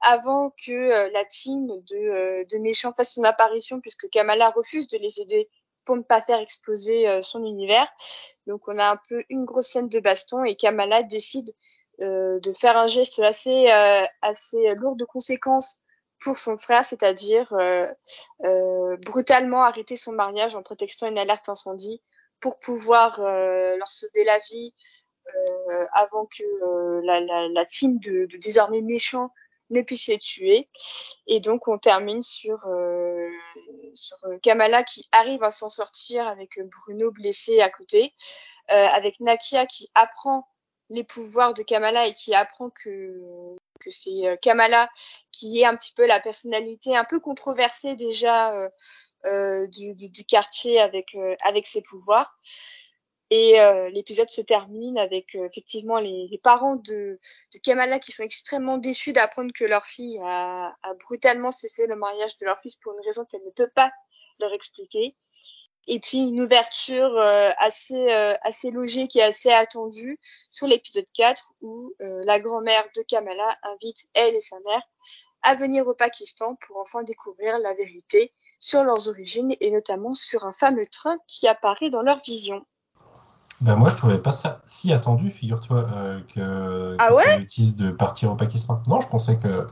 avant 0.00 0.50
que 0.50 0.72
euh, 0.72 1.10
la 1.12 1.24
team 1.24 1.66
de, 1.66 1.96
euh, 1.96 2.44
de 2.44 2.58
méchants 2.58 2.92
fasse 2.92 3.14
son 3.14 3.24
apparition, 3.24 3.80
puisque 3.80 4.08
Kamala 4.10 4.50
refuse 4.50 4.86
de 4.88 4.98
les 4.98 5.20
aider 5.20 5.48
pour 5.84 5.96
ne 5.96 6.02
pas 6.02 6.22
faire 6.22 6.40
exploser 6.40 7.08
euh, 7.08 7.22
son 7.22 7.44
univers. 7.44 7.88
Donc 8.46 8.66
on 8.68 8.78
a 8.78 8.90
un 8.90 8.98
peu 9.08 9.22
une 9.28 9.44
grosse 9.44 9.68
scène 9.68 9.88
de 9.88 10.00
baston 10.00 10.44
et 10.44 10.56
Kamala 10.56 11.02
décide 11.02 11.52
de 12.02 12.52
faire 12.58 12.78
un 12.78 12.86
geste 12.86 13.18
assez 13.18 13.68
assez 14.22 14.74
lourd 14.76 14.96
de 14.96 15.04
conséquences 15.04 15.76
pour 16.24 16.38
son 16.38 16.56
frère, 16.56 16.82
c'est-à-dire 16.82 17.54
brutalement 19.04 19.62
arrêter 19.62 19.96
son 19.96 20.12
mariage 20.12 20.54
en 20.54 20.62
prétextant 20.62 21.08
une 21.08 21.18
alerte 21.18 21.50
incendie 21.50 22.00
pour 22.40 22.58
pouvoir 22.58 23.20
leur 23.20 23.88
sauver 23.88 24.24
la 24.24 24.38
vie 24.38 24.72
avant 25.92 26.24
que 26.24 27.04
la, 27.04 27.66
team 27.66 27.98
de 27.98 28.26
désormais 28.38 28.80
méchants 28.80 29.30
ne 29.70 29.82
puisse 29.82 30.06
les 30.08 30.18
tuer. 30.18 30.68
Et 31.26 31.40
donc 31.40 31.68
on 31.68 31.78
termine 31.78 32.22
sur, 32.22 32.66
euh, 32.66 33.28
sur 33.94 34.16
euh, 34.24 34.38
Kamala 34.38 34.82
qui 34.84 35.08
arrive 35.12 35.42
à 35.42 35.50
s'en 35.50 35.70
sortir 35.70 36.26
avec 36.26 36.58
euh, 36.58 36.64
Bruno 36.64 37.10
blessé 37.10 37.60
à 37.60 37.70
côté, 37.70 38.14
euh, 38.70 38.86
avec 38.86 39.20
Nakia 39.20 39.66
qui 39.66 39.88
apprend 39.94 40.46
les 40.90 41.04
pouvoirs 41.04 41.54
de 41.54 41.62
Kamala 41.62 42.06
et 42.06 42.14
qui 42.14 42.34
apprend 42.34 42.70
que, 42.70 43.20
que 43.80 43.90
c'est 43.90 44.26
euh, 44.26 44.36
Kamala 44.36 44.88
qui 45.32 45.60
est 45.60 45.64
un 45.64 45.76
petit 45.76 45.92
peu 45.92 46.06
la 46.06 46.20
personnalité 46.20 46.96
un 46.96 47.04
peu 47.04 47.20
controversée 47.20 47.94
déjà 47.94 48.52
euh, 49.24 49.66
du, 49.68 49.94
du, 49.94 50.08
du 50.08 50.24
quartier 50.24 50.80
avec, 50.80 51.16
avec 51.42 51.66
ses 51.66 51.82
pouvoirs. 51.82 52.38
Et 53.30 53.60
euh, 53.60 53.88
l'épisode 53.90 54.28
se 54.28 54.40
termine 54.40 54.98
avec 54.98 55.36
euh, 55.36 55.46
effectivement 55.46 55.98
les, 55.98 56.40
parents 56.42 56.74
de, 56.74 57.20
Kamala 57.62 58.00
qui 58.00 58.10
sont 58.10 58.24
extrêmement 58.24 58.76
déçus 58.76 59.12
d'apprendre 59.12 59.52
que 59.52 59.64
leur 59.64 59.86
fille 59.86 60.18
a, 60.20 60.76
brutalement 60.98 61.52
cessé 61.52 61.86
le 61.86 61.94
mariage 61.94 62.36
de 62.38 62.46
leur 62.46 62.58
fils 62.60 62.74
pour 62.74 62.92
une 62.92 63.04
raison 63.04 63.24
qu'elle 63.24 63.44
ne 63.44 63.50
peut 63.50 63.70
pas 63.72 63.92
leur 64.40 64.52
expliquer. 64.52 65.16
Et 65.86 66.00
puis 66.00 66.18
une 66.18 66.40
ouverture 66.40 67.16
euh, 67.18 67.50
assez, 67.58 68.12
euh, 68.12 68.34
assez 68.42 68.72
logique 68.72 69.14
et 69.14 69.22
assez 69.22 69.50
attendue 69.50 70.18
sur 70.50 70.66
l'épisode 70.66 71.06
4 71.14 71.52
où 71.62 71.94
la 72.00 72.40
grand-mère 72.40 72.84
de 72.96 73.02
Kamala 73.02 73.58
invite 73.62 74.06
elle 74.14 74.34
et 74.34 74.40
sa 74.40 74.58
mère 74.60 74.82
à 75.42 75.54
venir 75.54 75.86
au 75.86 75.94
Pakistan 75.94 76.56
pour 76.66 76.78
enfin 76.78 77.02
découvrir 77.02 77.58
la 77.58 77.74
vérité 77.74 78.32
sur 78.58 78.84
leurs 78.84 79.08
origines 79.08 79.56
et 79.60 79.70
notamment 79.70 80.14
sur 80.14 80.44
un 80.44 80.52
fameux 80.52 80.86
train 80.86 81.18
qui 81.26 81.48
apparaît 81.48 81.90
dans 81.90 82.02
leur 82.02 82.20
vision. 82.22 82.66
Ben 83.60 83.76
moi, 83.76 83.90
je 83.90 83.96
trouvais 83.96 84.20
pas 84.20 84.32
ça 84.32 84.60
si 84.64 84.92
attendu, 84.92 85.30
figure-toi, 85.30 85.86
euh, 85.94 86.20
que, 86.34 86.96
Ah 86.98 87.08
que 87.08 87.14
ouais 87.14 87.24
ça 87.24 87.38
utilise 87.38 87.76
de 87.76 87.90
partir 87.90 88.32
au 88.32 88.36
Pakistan. 88.36 88.80
Non, 88.88 89.00
je 89.00 89.08
pensais 89.08 89.36
que 89.36 89.66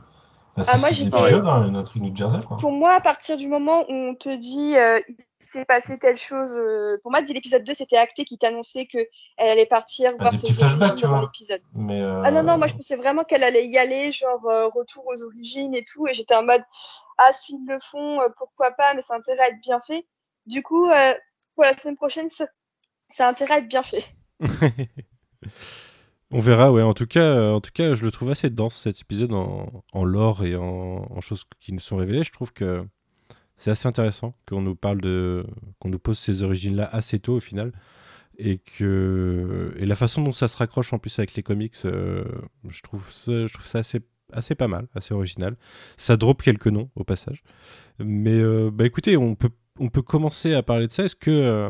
c'est 0.61 0.71
Ah, 0.71 0.77
moi, 0.77 0.89
épisodes, 0.89 1.47
hein, 1.47 1.67
une 1.67 1.75
intrigue 1.75 2.03
New 2.03 2.15
Jersey, 2.15 2.39
quoi. 2.47 2.57
Pour 2.57 2.71
moi, 2.71 2.93
à 2.93 3.01
partir 3.01 3.37
du 3.37 3.47
moment 3.47 3.81
où 3.89 3.93
on 3.93 4.13
te 4.13 4.29
dit 4.35 4.75
euh, 4.75 4.99
il 5.07 5.15
s'est 5.39 5.65
passé 5.65 5.97
telle 5.97 6.17
chose. 6.17 6.51
euh, 6.55 6.99
Pour 7.01 7.11
moi, 7.11 7.21
dès 7.23 7.33
l'épisode 7.33 7.63
2, 7.63 7.73
c'était 7.73 7.97
acté 7.97 8.25
qui 8.25 8.37
t'annonçait 8.37 8.85
que 8.85 8.99
elle 9.37 9.49
allait 9.49 9.65
partir 9.65 10.11
Ah, 10.19 10.21
voir 10.21 10.31
des 10.31 10.37
ses 10.37 10.43
petits 10.43 10.53
flashbacks, 10.53 10.95
tu 10.95 11.07
vois. 11.07 11.31
Mais, 11.73 12.01
euh, 12.01 12.21
Ah 12.23 12.31
non, 12.31 12.43
non, 12.43 12.57
moi 12.57 12.67
je 12.67 12.75
pensais 12.75 12.95
vraiment 12.95 13.23
qu'elle 13.23 13.43
allait 13.43 13.67
y 13.67 13.77
aller, 13.77 14.11
genre 14.11 14.41
retour 14.75 15.03
aux 15.07 15.23
origines 15.23 15.73
et 15.73 15.83
tout, 15.83 16.07
et 16.07 16.13
j'étais 16.13 16.35
en 16.35 16.43
mode, 16.43 16.61
ah 17.17 17.31
s'ils 17.41 17.65
le 17.67 17.79
font, 17.89 18.19
pourquoi 18.37 18.71
pas, 18.71 18.93
mais 18.93 19.01
ça 19.01 19.15
a 19.15 19.17
intérêt 19.17 19.45
à 19.45 19.47
être 19.49 19.61
bien 19.61 19.81
fait. 19.87 20.05
Du 20.45 20.61
coup, 20.61 20.89
pour 21.55 21.63
la 21.63 21.75
semaine 21.75 21.95
prochaine, 21.95 22.29
ça, 23.13 23.27
a 23.27 23.29
intérêt 23.31 23.55
à 23.55 23.57
être 23.59 23.67
bien 23.67 23.83
fait. 23.83 24.05
On 26.31 26.39
verra, 26.39 26.71
ouais. 26.71 26.83
En 26.83 26.93
tout 26.93 27.07
cas, 27.07 27.23
euh, 27.23 27.53
en 27.53 27.61
tout 27.61 27.71
cas, 27.73 27.95
je 27.95 28.03
le 28.03 28.11
trouve 28.11 28.29
assez 28.29 28.49
dense 28.51 28.75
cet 28.75 29.01
épisode 29.01 29.33
en, 29.33 29.83
en 29.93 30.03
lore 30.03 30.45
et 30.45 30.55
en, 30.55 31.21
choses 31.21 31.45
qui 31.59 31.73
nous 31.73 31.79
sont 31.79 31.97
révélées. 31.97 32.23
Je 32.23 32.31
trouve 32.31 32.53
que 32.53 32.85
c'est 33.57 33.71
assez 33.71 33.87
intéressant 33.87 34.35
qu'on 34.47 34.61
nous 34.61 34.75
parle 34.75 35.01
de, 35.01 35.45
qu'on 35.79 35.89
nous 35.89 35.99
pose 35.99 36.19
ces 36.19 36.43
origines-là 36.43 36.87
assez 36.91 37.19
tôt 37.19 37.37
au 37.37 37.39
final, 37.39 37.73
et 38.37 38.59
que 38.59 39.73
et 39.77 39.85
la 39.85 39.95
façon 39.95 40.23
dont 40.23 40.31
ça 40.31 40.47
se 40.47 40.55
raccroche 40.57 40.93
en 40.93 40.99
plus 40.99 41.17
avec 41.19 41.33
les 41.33 41.43
comics, 41.43 41.75
euh, 41.85 42.23
je 42.69 42.81
trouve 42.81 43.11
ça, 43.11 43.79
assez 43.79 44.01
assez 44.31 44.53
pas 44.53 44.67
mal, 44.67 44.87
assez 44.93 45.13
original. 45.13 45.57
Ça 45.97 46.15
drop 46.15 46.41
quelques 46.43 46.67
noms 46.67 46.89
au 46.95 47.03
passage, 47.03 47.43
mais 47.99 48.39
euh, 48.39 48.69
bah 48.71 48.85
écoutez, 48.85 49.17
on 49.17 49.35
peut 49.35 49.51
on 49.79 49.89
peut 49.89 50.03
commencer 50.03 50.53
à 50.53 50.63
parler 50.63 50.87
de 50.87 50.91
ça. 50.91 51.05
Est-ce 51.05 51.15
que 51.15 51.69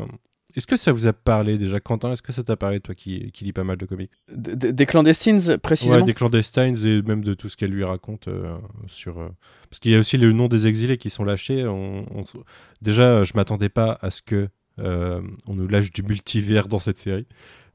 est-ce 0.56 0.66
que 0.66 0.76
ça 0.76 0.92
vous 0.92 1.06
a 1.06 1.12
parlé 1.12 1.58
déjà, 1.58 1.80
Quentin? 1.80 2.12
Est-ce 2.12 2.22
que 2.22 2.32
ça 2.32 2.42
t'a 2.42 2.56
parlé, 2.56 2.80
toi 2.80 2.94
qui, 2.94 3.30
qui 3.32 3.44
lis 3.44 3.52
pas 3.52 3.64
mal 3.64 3.76
de 3.76 3.86
comics? 3.86 4.10
D- 4.34 4.72
Des 4.72 4.86
clandestines, 4.86 5.58
précisément? 5.58 5.96
Ouais, 5.98 6.02
des 6.04 6.14
clandestines 6.14 6.76
et 6.86 7.02
même 7.02 7.22
de 7.24 7.34
tout 7.34 7.48
ce 7.48 7.56
qu'elle 7.56 7.70
lui 7.70 7.84
raconte 7.84 8.28
euh, 8.28 8.56
sur. 8.86 9.18
euh, 9.18 9.28
Parce 9.68 9.78
qu'il 9.80 9.90
y 9.92 9.94
a 9.94 9.98
aussi 9.98 10.16
le 10.18 10.32
nom 10.32 10.48
des 10.48 10.66
exilés 10.66 10.98
qui 10.98 11.10
sont 11.10 11.24
lâchés. 11.24 11.66
On, 11.66 12.06
on 12.16 12.22
s- 12.22 12.36
Déjà, 12.82 13.24
je 13.24 13.32
m'attendais 13.34 13.68
pas 13.68 13.98
à 14.00 14.10
ce 14.10 14.22
que 14.22 14.48
euh, 14.78 15.20
on 15.46 15.54
nous 15.54 15.68
lâche 15.68 15.90
du 15.92 16.02
multivers 16.02 16.68
dans 16.68 16.78
cette 16.78 16.98
série. 16.98 17.26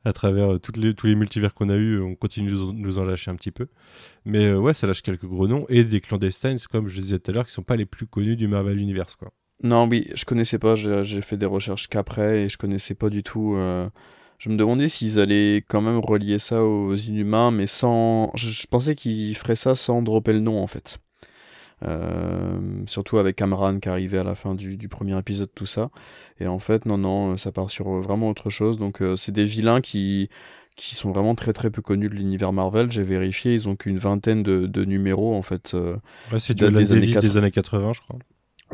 À 0.08 0.14
travers 0.14 0.60
toutes 0.62 0.78
les, 0.78 0.94
tous 0.94 1.08
les 1.08 1.16
multivers 1.16 1.54
qu'on 1.56 1.70
a 1.70 1.76
eu, 1.76 2.00
on 2.00 2.14
continue 2.14 2.52
de 2.52 2.72
nous 2.74 3.00
en- 3.00 3.06
lâcher 3.06 3.32
un 3.32 3.36
petit 3.36 3.50
peu. 3.52 3.68
Mais 4.24 4.54
ouais, 4.54 4.74
ça 4.76 4.86
lâche 4.86 5.02
quelques 5.02 5.26
gros 5.26 5.48
noms 5.48 5.66
et 5.68 5.84
des 5.84 6.00
clandestines, 6.00 6.58
comme 6.72 6.88
je 6.88 7.02
disais 7.02 7.18
tout 7.20 7.32
à 7.32 7.34
l'heure, 7.34 7.46
qui 7.48 7.52
sont 7.54 7.64
pas 7.64 7.76
les 7.76 7.86
plus 7.88 8.06
connus 8.06 8.36
du 8.36 8.48
Marvel 8.48 8.80
Universe, 8.80 9.16
quoi. 9.16 9.32
Non, 9.64 9.88
oui, 9.88 10.08
je 10.16 10.26
connaissais 10.26 10.60
pas, 10.60 10.76
j'ai 10.76 11.22
fait 11.22 11.38
des 11.38 11.46
recherches 11.46 11.88
qu'après 11.88 12.44
et 12.44 12.50
je 12.50 12.58
connaissais 12.58 12.94
pas 12.96 13.10
du 13.10 13.24
tout. 13.24 13.56
euh, 13.56 13.90
Je 14.38 14.50
me 14.50 14.58
demandais 14.58 14.88
s'ils 14.90 15.20
allaient 15.20 15.64
quand 15.68 15.82
même 15.82 15.98
relier 16.00 16.40
ça 16.40 16.64
aux 16.64 16.96
Inhumains, 16.96 17.52
mais 17.52 17.68
sans. 17.68 18.32
Je, 18.36 18.50
je 18.50 18.68
pensais 18.68 18.96
qu'ils 18.96 19.36
feraient 19.36 19.56
ça 19.56 19.76
sans 19.76 20.02
dropper 20.02 20.34
le 20.34 20.42
nom 20.42 20.62
en 20.62 20.68
fait. 20.68 21.00
Euh, 21.84 22.60
surtout 22.88 23.18
avec 23.18 23.42
Amran 23.42 23.80
qui 23.80 23.90
arrivait 23.90 24.18
à 24.18 24.24
la 24.24 24.36
fin 24.36 24.56
du, 24.56 24.78
du 24.78 24.88
premier 24.90 25.18
épisode, 25.18 25.50
tout 25.56 25.66
ça. 25.66 25.90
Et 26.40 26.48
en 26.48 26.60
fait, 26.60 26.86
non, 26.86 26.98
non, 26.98 27.38
ça 27.38 27.52
part 27.52 27.70
sur 27.70 27.90
vraiment 28.02 28.30
autre 28.30 28.50
chose. 28.50 28.78
Donc, 28.80 29.02
euh, 29.02 29.16
c'est 29.16 29.32
des 29.34 29.46
vilains 29.46 29.82
qui, 29.82 30.30
qui 30.78 30.96
sont 30.96 31.12
vraiment 31.12 31.36
très 31.36 31.54
très 31.54 31.70
peu 31.72 31.82
connus 31.82 32.10
de 32.10 32.16
l'univers 32.16 32.54
Marvel. 32.54 32.92
J'ai 32.92 33.04
vérifié, 33.04 33.54
ils 33.54 33.68
ont 33.68 33.76
qu'une 33.76 33.98
vingtaine 34.00 34.44
de, 34.44 34.68
de 34.68 34.86
numéros 34.86 35.36
en 35.36 35.42
fait. 35.42 35.74
euh, 35.74 35.98
Ouais, 36.32 36.40
c'est 36.40 36.54
du 36.54 36.64
des 36.86 36.92
années 36.92 37.02
Davis 37.02 37.16
80. 37.16 37.28
des 37.30 37.38
années 37.38 37.52
80, 37.52 37.94
je 37.94 38.02
crois. 38.02 38.20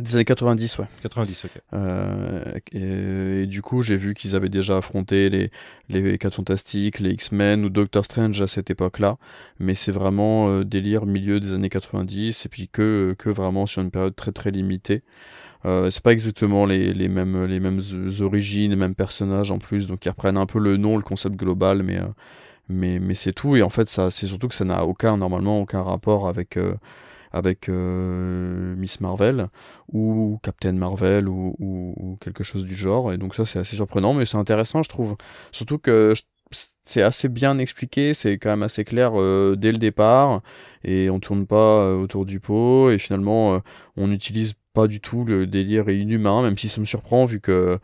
Des 0.01 0.15
années 0.15 0.25
90, 0.25 0.79
ouais. 0.79 0.85
90, 1.01 1.45
ok. 1.45 1.51
Euh, 1.73 2.59
et, 2.73 3.43
et 3.43 3.45
du 3.47 3.61
coup, 3.61 3.81
j'ai 3.81 3.97
vu 3.97 4.13
qu'ils 4.13 4.35
avaient 4.35 4.49
déjà 4.49 4.77
affronté 4.77 5.29
les, 5.29 5.51
les 5.89 6.17
4 6.17 6.35
Fantastiques, 6.35 6.99
les 6.99 7.11
X-Men 7.11 7.65
ou 7.65 7.69
Doctor 7.69 8.05
Strange 8.05 8.41
à 8.41 8.47
cette 8.47 8.69
époque-là. 8.69 9.17
Mais 9.59 9.75
c'est 9.75 9.91
vraiment 9.91 10.49
euh, 10.49 10.63
délire 10.63 11.05
milieu 11.05 11.39
des 11.39 11.53
années 11.53 11.69
90 11.69 12.45
et 12.45 12.49
puis 12.49 12.67
que, 12.67 13.15
que 13.17 13.29
vraiment 13.29 13.65
sur 13.65 13.81
une 13.81 13.91
période 13.91 14.15
très 14.15 14.31
très 14.31 14.51
limitée. 14.51 15.03
Euh, 15.65 15.89
c'est 15.89 16.01
pas 16.03 16.11
exactement 16.11 16.65
les, 16.65 16.93
les 16.93 17.07
mêmes, 17.07 17.45
les 17.45 17.59
mêmes 17.59 17.81
origines, 18.19 18.71
les 18.71 18.77
mêmes 18.77 18.95
personnages 18.95 19.51
en 19.51 19.59
plus, 19.59 19.85
donc 19.87 20.05
ils 20.05 20.09
reprennent 20.09 20.37
un 20.37 20.47
peu 20.47 20.59
le 20.59 20.77
nom, 20.77 20.97
le 20.97 21.03
concept 21.03 21.35
global, 21.35 21.83
mais, 21.83 21.99
euh, 21.99 22.07
mais, 22.67 22.99
mais 22.99 23.13
c'est 23.13 23.33
tout. 23.33 23.55
Et 23.55 23.61
en 23.61 23.69
fait, 23.69 23.87
ça, 23.87 24.09
c'est 24.09 24.25
surtout 24.25 24.47
que 24.47 24.55
ça 24.55 24.65
n'a 24.65 24.85
aucun, 24.85 25.17
normalement, 25.17 25.61
aucun 25.61 25.83
rapport 25.83 26.27
avec, 26.27 26.57
avec 27.31 27.69
euh, 27.69 28.75
Miss 28.75 28.99
Marvel 28.99 29.47
ou 29.91 30.39
Captain 30.43 30.73
Marvel 30.73 31.27
ou, 31.27 32.17
quelque 32.19 32.43
chose 32.43 32.65
du 32.65 32.75
genre. 32.75 33.13
Et 33.13 33.17
donc 33.17 33.35
ça, 33.35 33.45
c'est 33.45 33.59
assez 33.59 33.75
surprenant, 33.75 34.13
mais 34.13 34.25
c'est 34.25 34.37
intéressant, 34.37 34.83
je 34.83 34.89
trouve. 34.89 35.15
Surtout 35.51 35.77
que 35.77 36.13
c'est 36.83 37.01
assez 37.01 37.29
bien 37.29 37.57
expliqué, 37.57 38.13
c'est 38.13 38.37
quand 38.37 38.49
même 38.49 38.63
assez 38.63 38.83
clair 38.83 39.13
euh, 39.15 39.55
dès 39.55 39.71
le 39.71 39.77
départ, 39.77 40.41
et 40.83 41.09
on 41.09 41.19
tourne 41.19 41.45
pas 41.45 41.83
euh, 41.83 41.95
autour 41.95 42.25
du 42.25 42.39
pot, 42.39 42.89
et 42.91 42.97
finalement, 42.97 43.61
on 43.95 44.07
n'utilise 44.07 44.53
pas 44.73 44.87
du 44.87 44.99
tout 44.99 45.23
le 45.23 45.47
délire 45.47 45.89
inhumain, 45.89 46.41
même 46.41 46.57
si 46.57 46.67
ça 46.67 46.81
me 46.81 46.85
surprend, 46.85 47.25
vu 47.25 47.39
que... 47.39 47.79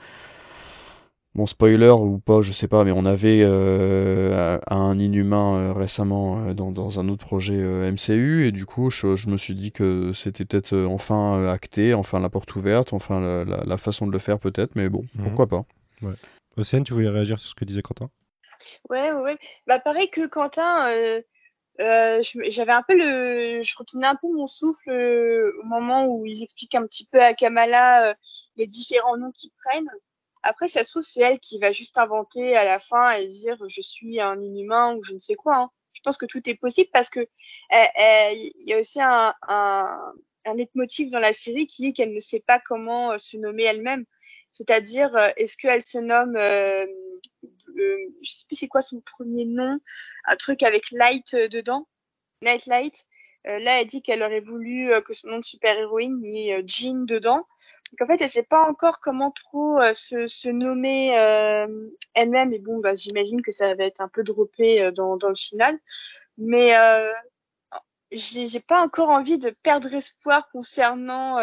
Bon, 1.37 1.45
spoiler 1.45 1.89
ou 1.91 2.17
pas, 2.17 2.41
je 2.41 2.51
sais 2.51 2.67
pas, 2.67 2.83
mais 2.83 2.91
on 2.91 3.05
avait 3.05 3.41
euh, 3.43 4.57
un 4.65 4.97
inhumain 4.97 5.55
euh, 5.69 5.73
récemment 5.73 6.39
euh, 6.39 6.53
dans, 6.55 6.71
dans 6.71 6.99
un 6.99 7.09
autre 7.09 7.23
projet 7.27 7.53
euh, 7.61 7.87
MCU, 7.91 8.47
et 8.47 8.51
du 8.51 8.65
coup, 8.65 8.89
je, 8.89 9.15
je 9.15 9.29
me 9.29 9.37
suis 9.37 9.53
dit 9.53 9.71
que 9.71 10.13
c'était 10.13 10.45
peut-être 10.45 10.73
euh, 10.73 10.87
enfin 10.87 11.37
euh, 11.37 11.51
acté, 11.51 11.93
enfin 11.93 12.19
la 12.19 12.29
porte 12.29 12.55
ouverte, 12.55 12.91
enfin 12.91 13.19
la, 13.19 13.45
la- 13.45 13.63
la 13.63 13.77
façon 13.77 14.07
de 14.07 14.11
le 14.11 14.17
faire 14.17 14.39
peut-être, 14.39 14.71
mais 14.75 14.89
bon, 14.89 15.05
Mhm. 15.13 15.25
pourquoi 15.25 15.45
pas. 15.45 15.63
Océane, 16.57 16.83
tu 16.83 16.93
voulais 16.93 17.09
réagir 17.09 17.37
sur 17.39 17.49
ce 17.51 17.55
que 17.55 17.65
disait 17.65 17.83
Quentin? 17.83 18.09
Ouais, 18.89 19.11
ouais, 19.11 19.21
ouais. 19.21 19.37
Bah, 19.67 19.79
pareil 19.79 20.09
que 20.09 20.25
Quentin, 20.25 20.89
euh, 20.89 21.21
euh, 21.81 22.23
j'avais 22.49 22.71
un 22.71 22.81
peu 22.87 22.95
le, 22.97 23.61
je 23.61 23.75
retenais 23.77 24.07
un 24.07 24.15
peu 24.15 24.27
mon 24.33 24.47
souffle 24.47 24.89
euh, 24.89 25.51
au 25.61 25.65
moment 25.67 26.07
où 26.07 26.25
ils 26.25 26.41
expliquent 26.41 26.73
un 26.75 26.87
petit 26.87 27.05
peu 27.11 27.21
à 27.21 27.35
Kamala 27.35 28.09
euh, 28.09 28.13
les 28.55 28.65
différents 28.65 29.17
noms 29.17 29.31
qu'ils 29.31 29.51
prennent. 29.63 29.89
Après, 30.47 30.67
ça 30.67 30.83
se 30.83 30.91
trouve, 30.91 31.03
c'est 31.03 31.21
elle 31.21 31.39
qui 31.39 31.59
va 31.59 31.71
juste 31.71 31.97
inventer 31.97 32.55
à 32.55 32.65
la 32.65 32.79
fin 32.79 33.11
et 33.11 33.27
dire 33.27 33.57
je 33.67 33.81
suis 33.81 34.19
un 34.21 34.39
inhumain 34.41 34.95
ou 34.95 35.03
je 35.03 35.13
ne 35.13 35.19
sais 35.19 35.35
quoi. 35.35 35.57
hein. 35.57 35.69
Je 35.93 36.01
pense 36.03 36.17
que 36.17 36.25
tout 36.27 36.47
est 36.49 36.55
possible 36.55 36.89
parce 36.93 37.09
que 37.09 37.21
elle- 37.69 37.89
elle- 37.95 38.37
il 38.55 38.69
y 38.69 38.73
a 38.73 38.79
aussi 38.79 39.01
un, 39.01 39.33
un, 39.47 40.13
un 40.45 40.55
dans 41.11 41.19
la 41.19 41.33
série 41.33 41.67
qui 41.67 41.87
est 41.87 41.93
qu'elle 41.93 42.13
ne 42.13 42.19
sait 42.19 42.39
pas 42.45 42.59
comment 42.59 43.11
euh, 43.13 43.17
se 43.17 43.37
nommer 43.37 43.63
elle-même. 43.63 44.05
C'est-à-dire, 44.51 45.15
euh, 45.15 45.29
est-ce 45.37 45.57
qu'elle 45.57 45.83
se 45.83 45.97
nomme 45.99 46.35
euh, 46.37 46.85
euh, 47.77 47.97
je 48.23 48.31
sais 48.31 48.45
plus 48.47 48.55
c'est 48.57 48.67
quoi 48.67 48.81
son 48.81 49.01
premier 49.01 49.45
nom, 49.45 49.79
un 50.25 50.35
truc 50.37 50.63
avec 50.63 50.91
Light 50.91 51.33
euh, 51.33 51.47
dedans, 51.47 51.87
Night 52.43 52.67
Light. 52.67 53.06
Euh, 53.47 53.59
là, 53.59 53.81
elle 53.81 53.87
dit 53.87 54.01
qu'elle 54.01 54.23
aurait 54.23 54.41
voulu 54.41 54.91
euh, 54.91 55.01
que 55.01 55.13
son 55.13 55.27
nom 55.27 55.39
de 55.39 55.43
super-héroïne 55.43 56.19
y 56.23 56.49
ait 56.49 56.57
euh, 56.57 56.63
Jean 56.65 57.05
dedans. 57.05 57.47
Donc 57.91 58.01
en 58.01 58.07
fait, 58.07 58.21
elle 58.21 58.29
sait 58.29 58.43
pas 58.43 58.67
encore 58.67 58.99
comment 58.99 59.31
trop 59.31 59.79
se, 59.93 60.49
nommer 60.49 61.11
elle-même. 62.15 62.51
Et 62.51 62.59
bon, 62.59 62.79
bah, 62.79 62.95
j'imagine 62.95 63.41
que 63.41 63.53
ça 63.53 63.75
va 63.75 63.85
être 63.85 64.01
un 64.01 64.09
peu 64.09 64.23
droppé 64.23 64.91
dans, 64.91 65.15
le 65.15 65.35
final. 65.35 65.79
Mais 66.37 66.73
j'ai 68.11 68.59
pas 68.59 68.81
encore 68.81 69.09
envie 69.09 69.37
de 69.39 69.51
perdre 69.63 69.93
espoir 69.93 70.49
concernant 70.51 71.37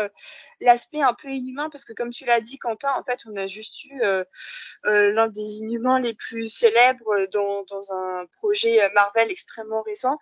l'aspect 0.60 1.00
un 1.00 1.14
peu 1.14 1.28
inhumain 1.28 1.70
parce 1.70 1.86
que 1.86 1.94
comme 1.94 2.10
tu 2.10 2.26
l'as 2.26 2.42
dit 2.42 2.58
Quentin 2.58 2.92
en 2.92 3.04
fait 3.04 3.20
on 3.26 3.34
a 3.36 3.46
juste 3.46 3.82
eu 3.84 4.02
l'un 4.84 5.28
des 5.28 5.60
inhumains 5.60 5.98
les 5.98 6.12
plus 6.12 6.48
célèbres 6.48 7.26
dans, 7.32 7.64
un 7.90 8.26
projet 8.36 8.90
Marvel 8.92 9.30
extrêmement 9.30 9.80
récent 9.80 10.18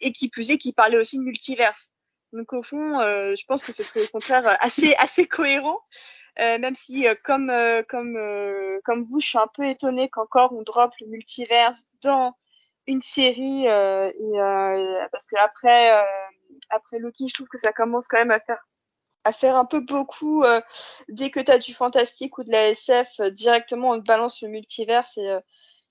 et 0.00 0.12
qui 0.12 0.28
plus 0.28 0.50
est 0.50 0.58
qui 0.58 0.72
parlait 0.72 0.98
aussi 0.98 1.18
de 1.18 1.22
multiverse. 1.22 1.90
Donc 2.32 2.52
au 2.52 2.62
fond 2.62 3.00
euh, 3.00 3.34
je 3.38 3.44
pense 3.46 3.62
que 3.62 3.72
ce 3.72 3.82
serait 3.82 4.02
au 4.04 4.08
contraire 4.08 4.46
euh, 4.46 4.54
assez 4.60 4.94
assez 4.98 5.26
cohérent. 5.26 5.80
Euh, 6.38 6.58
même 6.58 6.74
si 6.74 7.08
euh, 7.08 7.14
comme 7.24 7.48
euh, 7.48 7.82
comme 7.88 8.16
euh, 8.16 8.78
comme 8.84 9.04
vous 9.04 9.20
je 9.20 9.26
suis 9.26 9.38
un 9.38 9.48
peu 9.54 9.64
étonnée 9.64 10.10
qu'encore 10.10 10.52
on 10.52 10.62
drop 10.62 10.92
le 11.00 11.06
multiverse 11.06 11.86
dans 12.02 12.34
une 12.86 13.00
série 13.00 13.64
et, 13.64 14.32
parce 15.10 15.26
que 15.26 15.36
après 15.38 15.90
après 16.70 16.98
Loki 17.00 17.28
je 17.28 17.34
trouve 17.34 17.48
que 17.48 17.58
ça 17.58 17.72
commence 17.72 18.06
quand 18.06 18.18
même 18.18 18.30
à 18.30 18.38
faire 18.38 18.60
à 19.24 19.32
faire 19.32 19.56
un 19.56 19.64
peu 19.64 19.80
beaucoup 19.80 20.44
dès 21.08 21.30
que 21.30 21.40
tu 21.40 21.50
as 21.50 21.58
du 21.58 21.74
fantastique 21.74 22.38
ou 22.38 22.44
de 22.44 22.50
la 22.52 22.68
SF 22.68 23.08
directement 23.32 23.90
on 23.90 23.98
te 23.98 24.06
balance 24.06 24.40
le 24.42 24.50
multiverse 24.50 25.16
et 25.16 25.36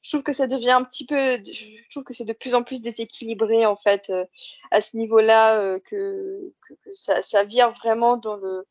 je 0.06 0.12
trouve 0.12 0.22
que 0.24 0.34
ça 0.34 0.46
devient 0.46 0.72
un 0.72 0.84
petit 0.84 1.06
peu 1.06 1.16
je 1.44 1.90
trouve 1.90 2.04
que 2.04 2.14
c'est 2.14 2.26
de 2.26 2.34
plus 2.34 2.54
en 2.54 2.62
plus 2.62 2.80
déséquilibré 2.80 3.66
en 3.66 3.76
fait 3.76 4.12
euh, 4.12 4.24
à 4.70 4.80
ce 4.80 4.96
niveau-là 4.98 5.60
euh, 5.60 5.80
que, 5.80 6.54
que, 6.62 6.74
que 6.76 6.94
ça, 6.94 7.24
ça 7.24 7.44
vire 7.44 7.72
vraiment 7.72 8.16
dans 8.16 8.36
le 8.36 8.68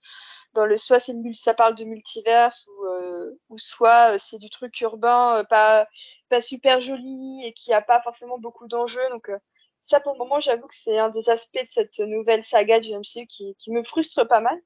dans 0.52 0.64
le 0.64 0.76
soit 0.76 1.00
c'est 1.00 1.12
ça 1.34 1.52
parle 1.52 1.74
de 1.74 1.84
multiverse 1.84 2.66
ou 2.68 2.86
euh, 2.86 3.30
ou 3.48 3.58
soit 3.58 4.14
euh, 4.14 4.18
c'est 4.20 4.38
du 4.38 4.48
truc 4.48 4.80
urbain 4.80 5.40
euh, 5.40 5.44
pas 5.44 5.88
pas 6.28 6.40
super 6.40 6.80
joli 6.80 7.44
et 7.44 7.52
qui 7.52 7.72
a 7.72 7.82
pas 7.82 8.00
forcément 8.02 8.38
beaucoup 8.38 8.68
d'enjeux. 8.68 9.08
Donc 9.10 9.28
euh, 9.28 9.38
ça 9.82 9.98
pour 9.98 10.12
le 10.12 10.18
moment 10.18 10.38
j'avoue 10.38 10.68
que 10.68 10.74
c'est 10.76 10.98
un 10.98 11.08
des 11.10 11.30
aspects 11.30 11.60
de 11.60 11.66
cette 11.66 11.98
nouvelle 11.98 12.44
saga 12.44 12.78
du 12.78 12.92
MCU 12.94 13.26
qui, 13.26 13.56
qui 13.58 13.72
me 13.72 13.82
frustre 13.82 14.24
pas 14.28 14.40
mal. 14.40 14.60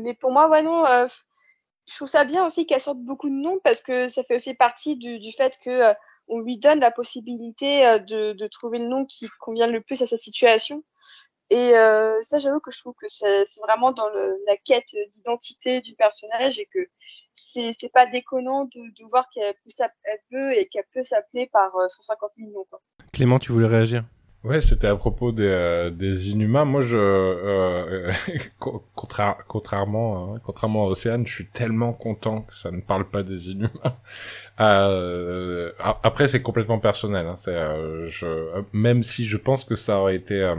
Mais 0.00 0.14
pour 0.14 0.30
moi 0.30 0.48
ouais 0.50 0.62
non 0.62 0.84
je 1.88 1.96
trouve 1.96 2.08
ça 2.08 2.24
bien 2.24 2.44
aussi 2.46 2.66
qu'elle 2.66 2.80
sorte 2.80 2.98
beaucoup 2.98 3.28
de 3.28 3.34
noms 3.34 3.58
parce 3.62 3.80
que 3.80 4.08
ça 4.08 4.24
fait 4.24 4.36
aussi 4.36 4.54
partie 4.54 4.96
du, 4.96 5.32
fait 5.32 5.58
que 5.62 5.70
euh, 5.70 5.94
on 6.28 6.40
lui 6.40 6.58
donne 6.58 6.80
la 6.80 6.90
possibilité 6.90 7.86
euh, 7.86 7.98
de, 7.98 8.46
trouver 8.48 8.78
le 8.78 8.86
nom 8.86 9.04
qui 9.04 9.28
convient 9.40 9.66
le 9.66 9.80
plus 9.80 10.00
à 10.02 10.06
sa 10.06 10.16
situation 10.16 10.82
Et 11.50 11.76
euh, 11.76 12.20
ça, 12.22 12.38
j'avoue 12.38 12.60
que 12.60 12.70
je 12.70 12.78
trouve 12.78 12.94
que 13.00 13.06
c'est 13.08 13.44
vraiment 13.62 13.92
dans 13.92 14.08
la 14.08 14.56
quête 14.64 14.94
d'identité 15.10 15.80
du 15.80 15.94
personnage 15.94 16.58
et 16.58 16.66
que 16.72 16.88
c'est 17.32 17.92
pas 17.92 18.06
déconnant 18.06 18.64
de, 18.64 19.08
voir 19.10 19.28
qu'elle 19.34 19.54
peut, 20.30 20.52
et 20.52 20.66
qu'elle 20.66 20.86
peut 20.92 21.02
s'appeler 21.02 21.46
par 21.52 21.74
euh, 21.76 21.88
150 21.88 22.32
millions. 22.38 22.64
Quoi. 22.70 22.80
Clément, 23.12 23.38
tu 23.38 23.52
voulais 23.52 23.66
réagir? 23.66 24.04
Ouais, 24.44 24.60
c'était 24.60 24.88
à 24.88 24.96
propos 24.96 25.32
des, 25.32 25.44
euh, 25.46 25.90
des 25.90 26.30
Inhumains. 26.30 26.66
Moi, 26.66 26.82
je, 26.82 26.98
euh, 26.98 28.12
co- 28.58 28.84
contra- 28.94 29.38
contrairement, 29.48 30.34
hein, 30.34 30.40
contrairement 30.44 30.84
à 30.84 30.88
Océane, 30.88 31.26
je 31.26 31.32
suis 31.32 31.46
tellement 31.46 31.94
content 31.94 32.42
que 32.42 32.54
ça 32.54 32.70
ne 32.70 32.82
parle 32.82 33.08
pas 33.08 33.22
des 33.22 33.50
Inhumains. 33.50 33.70
Euh, 34.60 35.72
après, 36.04 36.28
c'est 36.28 36.40
complètement 36.40 36.78
personnel. 36.78 37.26
Hein, 37.26 37.34
euh, 37.48 38.06
je, 38.08 38.26
euh, 38.26 38.62
même 38.72 39.02
si 39.02 39.26
je 39.26 39.36
pense 39.36 39.64
que 39.64 39.74
ça 39.74 39.98
aurait 39.98 40.14
été, 40.14 40.40
euh, 40.42 40.54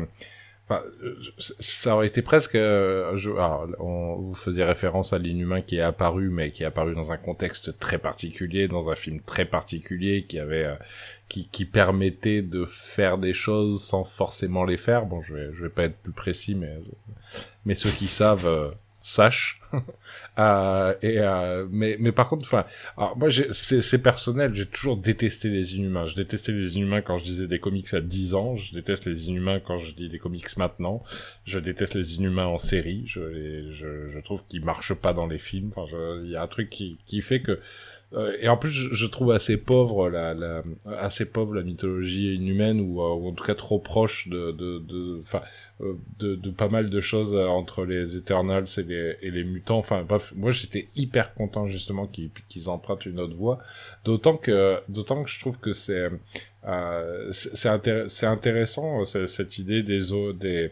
euh, 0.71 1.15
ça 1.39 1.95
aurait 1.95 2.07
été 2.07 2.21
presque. 2.21 2.55
euh, 2.55 3.15
je, 3.17 3.29
alors, 3.31 3.67
on, 3.79 4.15
vous 4.15 4.33
faisiez 4.33 4.63
référence 4.63 5.13
à 5.13 5.19
l'inhumain 5.19 5.61
qui 5.61 5.77
est 5.77 5.81
apparu, 5.81 6.29
mais 6.29 6.51
qui 6.51 6.63
est 6.63 6.65
apparu 6.65 6.95
dans 6.95 7.11
un 7.11 7.17
contexte 7.17 7.77
très 7.77 7.99
particulier, 7.99 8.67
dans 8.67 8.89
un 8.89 8.95
film 8.95 9.19
très 9.21 9.45
particulier, 9.45 10.23
qui 10.23 10.39
avait, 10.39 10.65
euh, 10.65 10.75
qui, 11.29 11.47
qui 11.49 11.65
permettait 11.65 12.41
de 12.41 12.65
faire 12.65 13.17
des 13.17 13.33
choses 13.33 13.83
sans 13.83 14.03
forcément 14.03 14.65
les 14.65 14.77
faire. 14.77 15.05
Bon, 15.05 15.21
je 15.21 15.35
vais, 15.35 15.49
je 15.53 15.63
vais 15.63 15.69
pas 15.69 15.83
être 15.83 15.97
plus 15.97 16.13
précis, 16.13 16.55
mais, 16.55 16.79
mais 17.65 17.75
ceux 17.75 17.91
qui 17.91 18.07
savent 18.07 18.75
sachent. 19.05 19.61
Euh, 20.37 20.93
et 21.01 21.19
euh, 21.19 21.65
mais 21.71 21.95
mais 21.97 22.11
par 22.11 22.27
contre, 22.27 22.43
enfin, 22.43 22.65
moi 23.15 23.29
c'est 23.53 24.03
personnel. 24.03 24.53
J'ai 24.53 24.65
toujours 24.65 24.97
détesté 24.97 25.47
les 25.47 25.77
Inhumains. 25.77 26.05
Je 26.05 26.15
détestais 26.15 26.51
les 26.51 26.75
Inhumains 26.75 27.01
quand 27.01 27.17
je 27.17 27.23
disais 27.23 27.47
des 27.47 27.59
comics 27.59 27.93
à 27.93 28.01
10 28.01 28.35
ans. 28.35 28.57
Je 28.57 28.73
déteste 28.73 29.05
les 29.05 29.29
Inhumains 29.29 29.61
quand 29.61 29.77
je 29.77 29.93
dis 29.93 30.09
des 30.09 30.19
comics 30.19 30.57
maintenant. 30.57 31.03
Je 31.45 31.59
déteste 31.59 31.93
les 31.93 32.15
Inhumains 32.15 32.47
en 32.47 32.57
série. 32.57 33.03
Je 33.05 33.69
je, 33.69 34.07
je 34.07 34.19
trouve 34.19 34.45
qu'ils 34.45 34.65
marchent 34.65 34.93
pas 34.93 35.13
dans 35.13 35.27
les 35.27 35.39
films. 35.39 35.71
Enfin, 35.73 35.89
il 36.23 36.29
y 36.29 36.35
a 36.35 36.43
un 36.43 36.47
truc 36.47 36.69
qui 36.69 36.97
qui 37.05 37.21
fait 37.21 37.41
que 37.41 37.61
euh, 38.13 38.37
et 38.39 38.47
en 38.47 38.57
plus, 38.57 38.71
je, 38.71 39.05
trouve 39.07 39.31
assez 39.31 39.57
pauvre 39.57 40.09
la, 40.09 40.33
la 40.33 40.63
assez 40.97 41.25
pauvre 41.25 41.55
la 41.55 41.63
mythologie 41.63 42.35
inhumaine 42.35 42.79
ou, 42.79 43.01
euh, 43.01 43.13
ou 43.15 43.29
en 43.29 43.33
tout 43.33 43.43
cas 43.43 43.55
trop 43.55 43.79
proche 43.79 44.27
de 44.27 44.51
de 44.51 44.79
de 44.79 45.21
de, 46.19 46.35
de 46.35 46.49
pas 46.51 46.69
mal 46.69 46.89
de 46.89 47.01
choses 47.01 47.33
euh, 47.33 47.47
entre 47.47 47.85
les 47.85 48.15
Eternals 48.15 48.65
et 48.77 48.83
les 48.83 49.15
et 49.21 49.31
les 49.31 49.43
mutants. 49.43 49.77
Enfin 49.77 50.03
bref, 50.03 50.33
moi 50.35 50.51
j'étais 50.51 50.87
hyper 50.95 51.33
content 51.33 51.67
justement 51.67 52.07
qu'ils 52.07 52.69
empruntent 52.69 53.05
une 53.05 53.19
autre 53.19 53.35
voie. 53.35 53.59
D'autant 54.05 54.37
que 54.37 54.79
d'autant 54.87 55.23
que 55.23 55.29
je 55.29 55.39
trouve 55.39 55.59
que 55.59 55.73
c'est 55.73 56.09
euh, 56.67 57.31
c'est 57.31 57.55
c'est 57.57 57.69
intér- 57.69 58.07
c'est 58.07 58.25
intéressant 58.25 59.01
euh, 59.01 59.27
cette 59.27 59.57
idée 59.57 59.83
des 59.83 59.99
des 60.39 60.71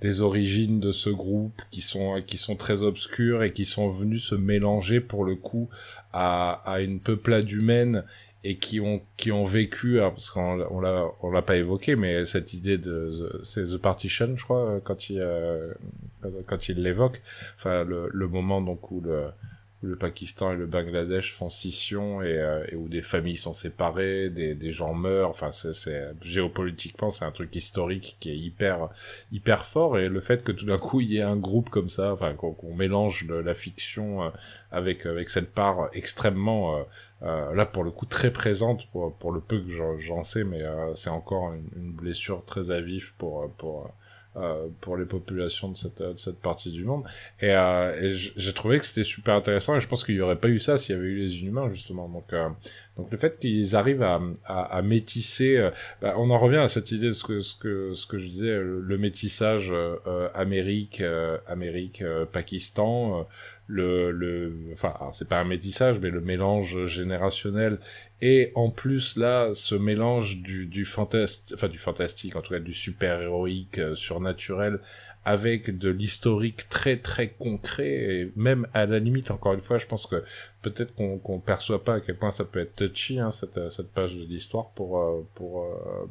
des 0.00 0.20
origines 0.20 0.80
de 0.80 0.92
ce 0.92 1.10
groupe 1.10 1.60
qui 1.70 1.80
sont 1.80 2.22
qui 2.26 2.36
sont 2.38 2.56
très 2.56 2.82
obscures 2.82 3.42
et 3.42 3.52
qui 3.52 3.64
sont 3.64 3.88
venus 3.88 4.22
se 4.24 4.34
mélanger 4.34 5.00
pour 5.00 5.24
le 5.24 5.34
coup 5.34 5.68
à, 6.12 6.62
à 6.70 6.80
une 6.80 7.00
peuplade 7.00 7.50
humaine 7.50 8.04
et 8.44 8.56
qui 8.58 8.78
ont 8.78 9.02
qui 9.16 9.32
ont 9.32 9.44
vécu 9.44 9.98
alors, 9.98 10.12
parce 10.12 10.30
qu'on 10.30 10.60
on 10.70 10.80
l'a 10.80 11.06
on 11.22 11.30
l'a 11.30 11.42
pas 11.42 11.56
évoqué 11.56 11.96
mais 11.96 12.26
cette 12.26 12.52
idée 12.52 12.78
de 12.78 13.40
c'est 13.42 13.64
the 13.64 13.78
partition 13.78 14.36
je 14.36 14.44
crois 14.44 14.80
quand 14.84 15.08
il 15.08 15.18
euh, 15.18 15.72
quand, 16.20 16.30
quand 16.46 16.68
il 16.68 16.82
l'évoque. 16.82 17.22
Enfin 17.58 17.84
le, 17.84 18.08
le 18.12 18.28
moment 18.28 18.60
donc 18.60 18.90
où 18.90 19.00
le 19.00 19.30
le 19.84 19.96
Pakistan 19.96 20.52
et 20.52 20.56
le 20.56 20.66
Bangladesh 20.66 21.32
font 21.32 21.48
scission 21.48 22.22
et, 22.22 22.38
euh, 22.38 22.64
et 22.68 22.76
où 22.76 22.88
des 22.88 23.02
familles 23.02 23.36
sont 23.36 23.52
séparées, 23.52 24.30
des, 24.30 24.54
des 24.54 24.72
gens 24.72 24.94
meurent. 24.94 25.30
Enfin, 25.30 25.52
c'est, 25.52 26.02
géopolitiquement, 26.22 27.10
c'est 27.10 27.24
un 27.24 27.30
truc 27.30 27.54
historique 27.54 28.16
qui 28.20 28.30
est 28.30 28.36
hyper 28.36 28.88
hyper 29.32 29.64
fort. 29.66 29.98
Et 29.98 30.08
le 30.08 30.20
fait 30.20 30.42
que 30.42 30.52
tout 30.52 30.66
d'un 30.66 30.78
coup 30.78 31.00
il 31.00 31.10
y 31.10 31.18
ait 31.18 31.22
un 31.22 31.36
groupe 31.36 31.70
comme 31.70 31.88
ça, 31.88 32.12
enfin 32.12 32.34
qu'on, 32.34 32.74
mélange 32.74 33.26
la 33.28 33.54
fiction 33.54 34.24
euh, 34.24 34.30
avec 34.70 35.06
avec 35.06 35.30
cette 35.30 35.52
part 35.52 35.88
extrêmement 35.92 36.76
euh, 36.76 36.82
euh, 37.22 37.54
là 37.54 37.64
pour 37.64 37.84
le 37.84 37.90
coup 37.90 38.06
très 38.06 38.32
présente 38.32 38.86
pour 38.90 39.14
pour 39.16 39.32
le 39.32 39.40
peu 39.40 39.60
que 39.60 39.70
j'en, 40.00 40.24
sais, 40.24 40.44
mais 40.44 40.62
euh, 40.62 40.94
c'est 40.94 41.10
encore 41.10 41.54
une, 41.54 41.68
une 41.76 41.92
blessure 41.92 42.44
très 42.44 42.70
à 42.70 42.80
vif 42.80 43.14
pour 43.16 43.50
pour 43.56 43.90
euh, 44.36 44.66
pour 44.80 44.96
les 44.96 45.04
populations 45.04 45.68
de 45.70 45.76
cette, 45.76 46.02
de 46.02 46.16
cette 46.16 46.40
partie 46.40 46.70
du 46.70 46.84
monde. 46.84 47.04
Et, 47.40 47.52
euh, 47.52 48.00
et 48.00 48.12
j'ai 48.12 48.52
trouvé 48.52 48.78
que 48.78 48.86
c'était 48.86 49.04
super 49.04 49.34
intéressant 49.34 49.76
et 49.76 49.80
je 49.80 49.88
pense 49.88 50.04
qu'il 50.04 50.14
y 50.16 50.20
aurait 50.20 50.40
pas 50.40 50.48
eu 50.48 50.58
ça 50.58 50.76
s'il 50.78 50.94
y 50.96 50.98
avait 50.98 51.08
eu 51.08 51.16
les 51.16 51.40
Inhumains 51.40 51.70
justement. 51.70 52.08
Donc, 52.08 52.32
euh, 52.32 52.48
donc 52.96 53.10
le 53.10 53.18
fait 53.18 53.38
qu'ils 53.38 53.74
arrivent 53.76 54.02
à, 54.02 54.20
à, 54.44 54.76
à 54.76 54.82
métisser, 54.82 55.56
euh, 55.56 55.70
bah, 56.00 56.14
on 56.18 56.30
en 56.30 56.38
revient 56.38 56.58
à 56.58 56.68
cette 56.68 56.90
idée 56.92 57.08
de 57.08 57.12
ce 57.12 57.24
que 57.24 57.40
ce 57.40 57.54
que 57.56 57.92
ce 57.92 58.06
que 58.06 58.18
je 58.18 58.26
disais, 58.26 58.58
le, 58.58 58.80
le 58.80 58.98
métissage 58.98 59.70
euh, 59.72 60.28
Amérique, 60.34 61.02
Amérique, 61.46 62.02
Pakistan. 62.32 63.26
le, 63.66 64.10
le, 64.10 64.52
enfin, 64.72 64.94
c'est 65.12 65.28
pas 65.28 65.40
un 65.40 65.44
métissage, 65.44 65.98
mais 66.00 66.10
le 66.10 66.20
mélange 66.20 66.86
générationnel 66.86 67.78
et 68.26 68.50
en 68.54 68.70
plus 68.70 69.16
là, 69.16 69.50
ce 69.54 69.74
mélange 69.74 70.38
du, 70.38 70.66
du 70.66 70.86
enfin 70.90 71.68
du 71.68 71.78
fantastique, 71.78 72.36
en 72.36 72.40
tout 72.42 72.54
cas 72.54 72.60
du 72.60 72.72
super 72.72 73.20
héroïque, 73.20 73.78
euh, 73.78 73.94
surnaturel, 73.94 74.78
avec 75.26 75.76
de 75.78 75.90
l'historique 75.90 76.68
très 76.68 76.96
très 76.98 77.28
concret 77.28 77.88
et 77.92 78.32
même 78.36 78.66
à 78.74 78.86
la 78.86 78.98
limite, 78.98 79.30
encore 79.30 79.54
une 79.54 79.60
fois, 79.60 79.78
je 79.78 79.86
pense 79.86 80.06
que 80.06 80.22
peut-être 80.62 80.94
qu'on 80.94 81.18
qu'on 81.18 81.40
perçoit 81.40 81.82
pas 81.84 81.94
à 81.96 82.00
quel 82.00 82.16
point 82.16 82.30
ça 82.30 82.44
peut 82.44 82.60
être 82.60 82.76
touchy 82.76 83.18
hein, 83.18 83.30
cette 83.30 83.58
euh, 83.58 83.68
cette 83.70 83.90
page 83.92 84.16
de 84.16 84.24
l'histoire 84.24 84.70
pour 84.70 84.98
euh, 84.98 85.22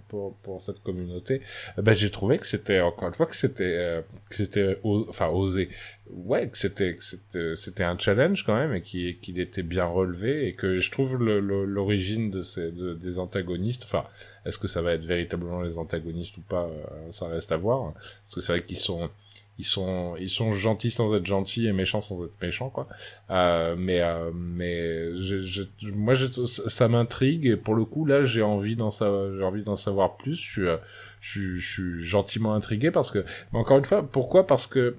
pour, 0.09 0.35
pour 0.43 0.61
cette 0.61 0.81
communauté. 0.83 1.41
Ben 1.77 1.93
j'ai 1.95 2.11
trouvé 2.11 2.37
que 2.37 2.45
c'était 2.47 2.81
encore 2.81 3.07
une 3.07 3.13
fois 3.15 3.25
que 3.25 3.35
c'était 3.35 4.03
c'était 4.29 4.77
enfin 4.83 5.27
osé. 5.29 5.67
Ouais, 6.11 6.49
que 6.49 6.57
c'était 6.57 6.95
c'était 7.55 7.83
un 7.83 7.97
challenge 7.97 8.43
quand 8.45 8.55
même 8.55 8.73
et 8.75 8.81
qui 8.81 9.17
qu'il 9.21 9.39
était 9.39 9.63
bien 9.63 9.85
relevé 9.85 10.47
et 10.47 10.53
que 10.53 10.77
je 10.77 10.91
trouve 10.91 11.17
le- 11.17 11.39
l'origine 12.03 12.31
de 12.31 12.41
ces 12.41 12.71
de, 12.71 12.93
des 12.93 13.19
antagonistes. 13.19 13.83
Enfin, 13.85 14.03
est-ce 14.45 14.57
que 14.57 14.67
ça 14.67 14.81
va 14.81 14.93
être 14.93 15.05
véritablement 15.05 15.61
les 15.61 15.77
antagonistes 15.77 16.37
ou 16.37 16.41
pas 16.41 16.67
euh, 16.67 17.11
Ça 17.11 17.27
reste 17.27 17.51
à 17.51 17.57
voir. 17.57 17.93
Parce 17.93 18.35
que 18.35 18.41
c'est 18.41 18.53
vrai 18.53 18.63
qu'ils 18.63 18.77
sont 18.77 19.09
ils 19.59 19.65
sont 19.65 20.15
ils 20.19 20.31
sont 20.31 20.51
gentils 20.51 20.89
sans 20.89 21.13
être 21.13 21.27
gentils 21.27 21.67
et 21.67 21.73
méchants 21.73 22.01
sans 22.01 22.25
être 22.25 22.33
méchants 22.41 22.71
quoi 22.71 22.87
euh, 23.29 23.75
mais 23.77 24.01
euh, 24.01 24.31
mais 24.33 25.11
moi 25.93 26.15
ça, 26.47 26.87
m'intrigue 26.87 27.45
et 27.45 27.55
pour 27.55 27.75
le 27.75 27.85
coup 27.85 28.03
là 28.03 28.23
j'ai 28.23 28.41
envie 28.41 28.75
d'en 28.75 28.89
savoir 28.89 29.31
j'ai 29.37 29.43
envie 29.43 29.61
d'en 29.61 29.75
savoir 29.75 30.17
plus 30.17 30.33
je 30.33 30.51
suis 30.51 30.67
je, 31.19 31.55
je 31.55 31.71
suis 31.71 32.03
gentiment 32.03 32.55
intrigué 32.55 32.89
parce 32.89 33.11
que 33.11 33.23
encore 33.53 33.77
une 33.77 33.85
fois 33.85 34.01
pourquoi? 34.01 34.47
Parce 34.47 34.65
que 34.65 34.95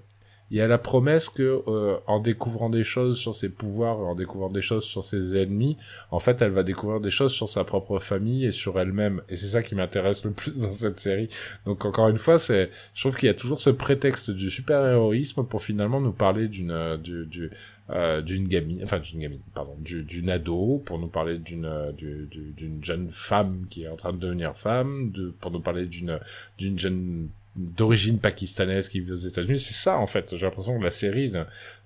il 0.55 0.59
y 0.59 0.61
a 0.61 0.69
la 0.69 0.79
promesse 0.79 1.29
que 1.29 1.63
euh, 1.67 1.97
en 2.07 2.21
découvrant 2.21 2.71
des 2.71 2.85
choses 2.85 3.19
sur 3.19 3.35
ses 3.35 3.49
pouvoirs 3.49 3.99
en 3.99 4.15
découvrant 4.15 4.51
des 4.51 4.63
choses 4.63 4.85
sur 4.85 5.03
ses 5.03 5.37
ennemis 5.37 5.77
en 6.13 6.21
fait 6.21 6.41
elle 6.43 6.53
va 6.53 6.63
découvrir 6.63 7.01
des 7.01 7.11
choses 7.11 7.33
sur 7.33 7.49
sa 7.49 7.65
propre 7.65 7.99
famille 7.99 8.45
et 8.45 8.53
sur 8.53 8.79
elle-même. 8.79 9.21
Et 9.29 9.35
c'est 9.35 9.47
ça 9.55 9.65
qui 9.65 9.75
m'intéresse 9.75 10.25
le 10.25 10.31
plus 10.31 10.55
dans 10.63 10.71
cette 10.71 11.01
série. 11.01 11.29
Donc 11.67 11.85
encore 11.85 12.09
une 12.09 12.19
fois 12.19 12.39
c'est 12.39 12.71
je 12.95 13.01
trouve 13.03 13.17
qu'il 13.17 13.27
y 13.27 13.31
a 13.31 13.35
toujours 13.35 13.59
ce 13.59 13.71
prétexte 13.71 14.31
du 14.31 14.49
super-héroïsme 14.49 15.45
pour 15.45 15.61
finalement 15.61 16.01
nous 16.01 16.13
parler 16.13 16.47
d'une 16.47 16.71
euh, 16.71 16.97
du, 16.97 17.27
du, 17.27 17.51
euh, 17.91 18.23
d'une 18.23 18.47
gamine, 18.47 18.81
enfin 18.85 19.01
d'une 19.01 19.21
gamine, 19.21 19.41
pardon, 19.55 19.75
du- 19.81 20.05
d'une 20.05 20.31
ado, 20.31 20.81
pour 20.87 20.99
nous 21.01 21.09
parler 21.09 21.39
d'une 21.39 21.65
euh, 21.67 21.91
du- 21.93 22.29
du- 22.31 22.53
d'une 22.57 22.83
jeune 22.85 23.09
femme 23.11 23.67
qui 23.69 23.83
est 23.83 23.89
en 23.89 23.97
train 23.97 24.13
de 24.13 24.19
devenir 24.19 24.57
femme, 24.57 25.11
de, 25.11 25.35
pour 25.41 25.51
nous 25.51 25.61
parler 25.61 25.87
d'une 25.87 26.19
d'une 26.59 26.79
jeune 26.79 27.29
d'origine 27.57 28.19
pakistanaise 28.19 28.89
qui 28.89 29.01
vit 29.01 29.13
aux 29.13 29.17
États-Unis. 29.17 29.61
C'est 29.61 29.75
ça 29.75 29.99
en 29.99 30.07
fait. 30.07 30.35
J'ai 30.37 30.47
l'impression 30.47 30.79
que 30.79 30.85
la 30.85 30.91
série 30.91 31.33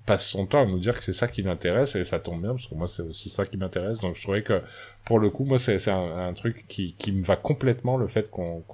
passe 0.07 0.27
son 0.27 0.47
temps 0.47 0.63
à 0.63 0.67
nous 0.67 0.79
dire 0.79 0.97
que 0.97 1.05
c'est 1.05 1.13
ça 1.13 1.29
qui 1.29 1.43
l'intéresse 1.43 1.95
et 1.95 2.05
ça 2.05 2.19
tombe 2.19 2.41
bien 2.41 2.53
parce 2.53 2.67
que 2.67 2.75
moi 2.75 2.87
c'est 2.87 3.03
aussi 3.03 3.29
ça 3.29 3.45
qui 3.45 3.57
m'intéresse. 3.57 3.99
Donc 3.99 4.17
je 4.17 4.23
trouvais 4.23 4.43
que 4.43 4.63
pour 5.05 5.19
le 5.19 5.31
coup 5.31 5.45
moi 5.45 5.59
c'est 5.59 5.89
un, 5.89 6.33
truc 6.33 6.67
qui 6.67 7.13
me 7.13 7.23
va 7.23 7.37
complètement 7.37 7.97
le 7.97 8.07
fait 8.07 8.31
qu'on 8.31 8.65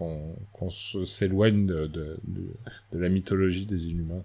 s'éloigne 0.71 1.67
de, 1.67 2.21
la 2.93 3.09
mythologie 3.09 3.67
des 3.67 3.89
Inhumains. 3.89 4.23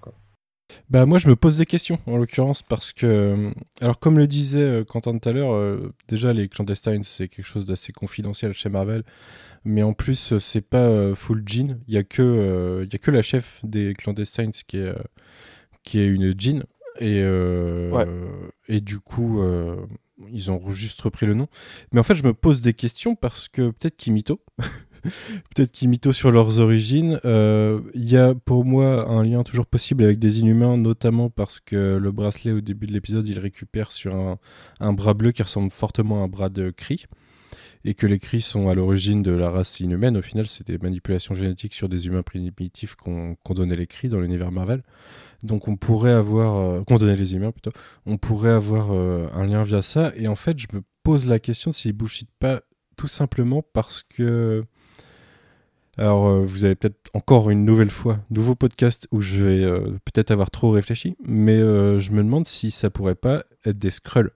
Bah 0.89 1.05
moi 1.07 1.17
je 1.17 1.27
me 1.27 1.35
pose 1.35 1.57
des 1.57 1.65
questions 1.65 1.99
en 2.05 2.17
l'occurrence 2.17 2.61
parce 2.61 2.93
que 2.93 3.51
alors 3.81 3.97
comme 3.97 4.19
le 4.19 4.27
disait 4.27 4.61
euh, 4.61 4.83
Quentin 4.83 5.17
tout 5.17 5.27
à 5.27 5.31
l'heure 5.31 5.51
euh, 5.53 5.91
déjà 6.07 6.31
les 6.31 6.47
clandestines 6.47 7.03
c'est 7.03 7.27
quelque 7.27 7.45
chose 7.45 7.65
d'assez 7.65 7.91
confidentiel 7.91 8.53
chez 8.53 8.69
Marvel 8.69 9.03
mais 9.65 9.83
en 9.83 9.93
plus 9.93 10.37
c'est 10.39 10.61
pas 10.61 10.77
euh, 10.87 11.15
full 11.15 11.43
jean 11.45 11.79
il 11.87 11.93
y 11.93 11.97
a 11.97 12.03
que 12.03 12.21
euh, 12.21 12.85
il 12.85 12.93
y 12.93 12.95
a 12.95 12.99
que 12.99 13.11
la 13.11 13.21
chef 13.21 13.59
des 13.63 13.93
clandestines 13.93 14.51
qui 14.51 14.77
est 14.77 14.81
euh, 14.81 14.95
qui 15.83 15.99
est 15.99 16.07
une 16.07 16.33
jean 16.39 16.63
et 16.99 17.21
Ouais. 17.23 18.05
et 18.67 18.81
du 18.81 18.99
coup 18.99 19.41
ils 20.31 20.51
ont 20.51 20.71
juste 20.71 20.99
repris 21.01 21.25
le 21.25 21.33
nom 21.33 21.47
mais 21.93 21.99
en 21.99 22.03
fait 22.03 22.15
je 22.15 22.23
me 22.23 22.33
pose 22.33 22.61
des 22.61 22.73
questions 22.73 23.15
parce 23.15 23.47
que 23.47 23.69
peut-être 23.71 24.07
mytho 24.07 24.41
peut-être 25.55 25.81
mytho 25.83 26.11
sur 26.11 26.29
leurs 26.31 26.59
origines. 26.59 27.19
Euh, 27.23 27.79
Il 27.93 28.09
y 28.09 28.17
a 28.17 28.35
pour 28.35 28.65
moi 28.65 29.07
un 29.09 29.23
lien 29.23 29.43
toujours 29.43 29.65
possible 29.65 30.03
avec 30.03 30.19
des 30.19 30.39
inhumains, 30.39 30.75
notamment 30.75 31.29
parce 31.29 31.61
que 31.61 31.95
le 31.95 32.11
bracelet 32.11 32.51
au 32.51 32.59
début 32.59 32.85
de 32.85 32.91
l'épisode, 32.91 33.25
il 33.25 33.39
récupère 33.39 33.93
sur 33.93 34.13
un, 34.13 34.37
un 34.81 34.91
bras 34.91 35.13
bleu 35.13 35.31
qui 35.31 35.41
ressemble 35.41 35.71
fortement 35.71 36.21
à 36.21 36.25
un 36.25 36.27
bras 36.27 36.49
de 36.49 36.71
Kree. 36.71 37.05
Et 37.85 37.93
que 37.93 38.07
les 38.07 38.19
cris 38.19 38.41
sont 38.41 38.69
à 38.69 38.73
l'origine 38.73 39.21
de 39.23 39.31
la 39.31 39.49
race 39.49 39.79
inhumaine. 39.79 40.17
Au 40.17 40.21
final, 40.21 40.47
c'est 40.47 40.67
des 40.67 40.77
manipulations 40.77 41.33
génétiques 41.33 41.73
sur 41.73 41.89
des 41.89 42.07
humains 42.07 42.23
primitifs 42.23 42.95
qu'on 42.95 43.35
donnait 43.49 43.75
les 43.75 43.87
cris 43.87 44.09
dans 44.09 44.19
l'univers 44.19 44.51
Marvel. 44.51 44.83
Donc 45.43 45.67
on 45.67 45.75
pourrait 45.75 46.11
avoir, 46.11 46.55
euh, 46.57 46.83
qu'on 46.83 46.97
donnait 46.97 47.15
les 47.15 47.33
humains 47.33 47.51
plutôt, 47.51 47.71
on 48.05 48.17
pourrait 48.17 48.51
avoir 48.51 48.89
euh, 48.91 49.27
un 49.33 49.45
lien 49.45 49.63
via 49.63 49.81
ça. 49.81 50.11
Et 50.15 50.27
en 50.27 50.35
fait, 50.35 50.59
je 50.59 50.67
me 50.73 50.81
pose 51.03 51.25
la 51.25 51.39
question 51.39 51.71
s'ils 51.71 51.93
bullshit 51.93 52.29
pas 52.39 52.61
tout 52.97 53.07
simplement 53.07 53.63
parce 53.73 54.03
que 54.03 54.65
alors, 55.97 56.27
euh, 56.27 56.45
vous 56.45 56.63
avez 56.63 56.75
peut-être 56.75 56.97
encore 57.13 57.49
une 57.49 57.65
nouvelle 57.65 57.89
fois, 57.89 58.19
nouveau 58.29 58.55
podcast 58.55 59.07
où 59.11 59.19
je 59.19 59.43
vais 59.43 59.81
peut-être 60.05 60.31
avoir 60.31 60.49
trop 60.49 60.71
réfléchi, 60.71 61.15
mais 61.25 61.57
je 61.57 62.11
me 62.11 62.23
demande 62.23 62.45
si 62.45 62.71
ça 62.71 62.89
pourrait 62.89 63.15
pas 63.15 63.43
être 63.65 63.77
des 63.77 63.91
Skrulls. 63.91 64.31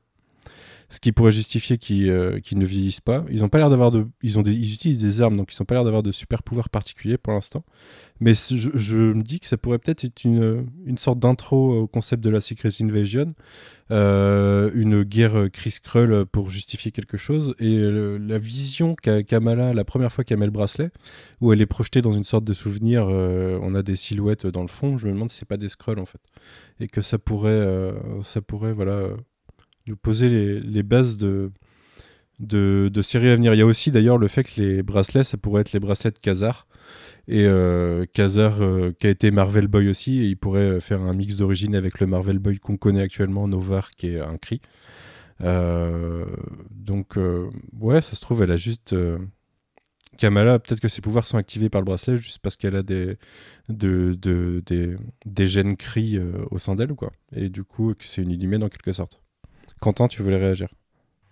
Ce 0.93 0.99
qui 0.99 1.11
pourrait 1.11 1.31
justifier 1.31 1.79
qu'ils 1.79 2.11
euh, 2.11 2.39
qu'ils 2.39 2.59
ne 2.59 2.65
vieillissent 2.67 3.01
pas. 3.01 3.25
Ils 3.31 3.43
ont 3.43 3.49
pas 3.49 3.57
l'air 3.57 3.71
d'avoir 3.71 3.91
ils 4.21 4.37
utilisent 4.37 5.01
des 5.01 5.21
armes, 5.21 5.35
donc 5.37 5.51
ils 5.51 5.59
ont 5.59 5.65
pas 5.65 5.73
l'air 5.73 5.83
d'avoir 5.83 6.03
de 6.03 6.11
super 6.11 6.43
pouvoirs 6.43 6.69
particuliers 6.69 7.17
pour 7.17 7.33
l'instant. 7.33 7.65
Mais 8.19 8.35
je, 8.35 8.95
me 8.95 9.23
dis 9.23 9.39
que 9.39 9.47
ça 9.47 9.57
pourrait 9.57 9.79
peut-être 9.79 10.05
être 10.05 10.23
une, 10.23 10.67
sorte 10.97 11.17
d'intro 11.17 11.79
au 11.79 11.87
concept 11.87 12.23
de 12.23 12.29
la 12.29 12.41
Secret 12.41 12.69
Invasion, 12.79 13.33
euh, 13.89 14.69
une 14.75 15.01
guerre 15.01 15.47
Chris 15.51 15.77
Krull 15.83 16.27
pour 16.27 16.51
justifier 16.51 16.91
quelque 16.91 17.17
chose, 17.17 17.55
et 17.57 17.75
euh, 17.75 18.19
la 18.19 18.37
vision 18.37 18.93
qu'a 18.93 19.23
Kamala 19.23 19.73
la 19.73 19.83
première 19.85 20.13
fois 20.13 20.23
qu'elle 20.23 20.37
met 20.37 20.45
le 20.45 20.51
bracelet, 20.51 20.91
où 21.41 21.51
elle 21.51 21.61
est 21.61 21.65
projetée 21.65 22.03
dans 22.03 22.11
une 22.11 22.23
sorte 22.23 22.45
de 22.45 22.53
souvenir, 22.53 23.07
on 23.07 23.73
a 23.73 23.81
des 23.81 23.95
silhouettes 23.95 24.45
dans 24.45 24.61
le 24.61 24.67
fond, 24.67 24.99
je 24.99 25.07
me 25.07 25.13
demande 25.13 25.31
si 25.31 25.39
c'est 25.39 25.47
pas 25.47 25.57
des 25.57 25.69
Skrulls 25.69 25.99
en 25.99 26.05
fait. 26.05 26.21
Et 26.79 26.87
que 26.87 27.01
ça 27.01 27.17
pourrait, 27.17 27.93
ça 28.21 28.43
pourrait 28.43 28.73
voilà, 28.73 29.07
nous 29.87 29.95
poser 29.95 30.29
les, 30.61 30.83
bases 30.83 31.17
de, 31.17 31.51
de, 32.39 33.01
séries 33.01 33.29
à 33.29 33.35
venir. 33.35 33.53
Il 33.53 33.57
y 33.57 33.61
a 33.61 33.65
aussi 33.65 33.91
d'ailleurs 33.91 34.17
le 34.17 34.27
fait 34.27 34.43
que 34.43 34.61
les 34.61 34.83
bracelets, 34.83 35.23
ça 35.23 35.37
pourrait 35.37 35.61
être 35.61 35.73
les 35.73 35.79
bracelets 35.79 36.11
de 36.11 36.19
Khazar. 36.19 36.67
Et 37.27 37.45
euh, 37.45 38.05
Khazar, 38.13 38.61
euh, 38.61 38.91
qui 38.99 39.07
a 39.07 39.09
été 39.09 39.31
Marvel 39.31 39.67
Boy 39.67 39.89
aussi, 39.89 40.19
et 40.19 40.25
il 40.25 40.35
pourrait 40.37 40.81
faire 40.81 41.01
un 41.01 41.13
mix 41.13 41.37
d'origine 41.37 41.75
avec 41.75 41.99
le 41.99 42.07
Marvel 42.07 42.39
Boy 42.39 42.59
qu'on 42.59 42.77
connaît 42.77 43.01
actuellement, 43.01 43.47
Novar, 43.47 43.91
qui 43.91 44.07
est 44.07 44.23
un 44.23 44.37
cri. 44.37 44.61
Euh, 45.41 46.25
donc, 46.71 47.17
ouais, 47.79 48.01
ça 48.01 48.15
se 48.15 48.21
trouve, 48.21 48.43
elle 48.43 48.51
a 48.51 48.57
juste. 48.57 48.95
Kamala, 50.17 50.59
peut-être 50.59 50.79
que 50.79 50.89
ses 50.89 51.01
pouvoirs 51.01 51.25
sont 51.25 51.37
activés 51.37 51.69
par 51.69 51.81
le 51.81 51.85
bracelet 51.85 52.17
juste 52.17 52.37
parce 52.37 52.55
qu'elle 52.55 52.75
a 52.75 52.83
des, 52.83 53.17
de, 53.67 54.13
de- 54.13 54.61
des, 54.63 54.95
des 55.25 55.47
gènes 55.47 55.75
cris 55.75 56.19
au 56.51 56.59
sein 56.59 56.75
d'elle, 56.75 56.93
quoi. 56.93 57.11
Et 57.35 57.49
du 57.49 57.63
coup, 57.63 57.95
que 57.95 58.05
c'est 58.05 58.21
une 58.21 58.29
inhumaine 58.31 58.63
en 58.63 58.69
quelque 58.69 58.93
sorte. 58.93 59.22
Quentin, 59.83 60.07
tu 60.07 60.23
voulais 60.23 60.37
réagir 60.37 60.69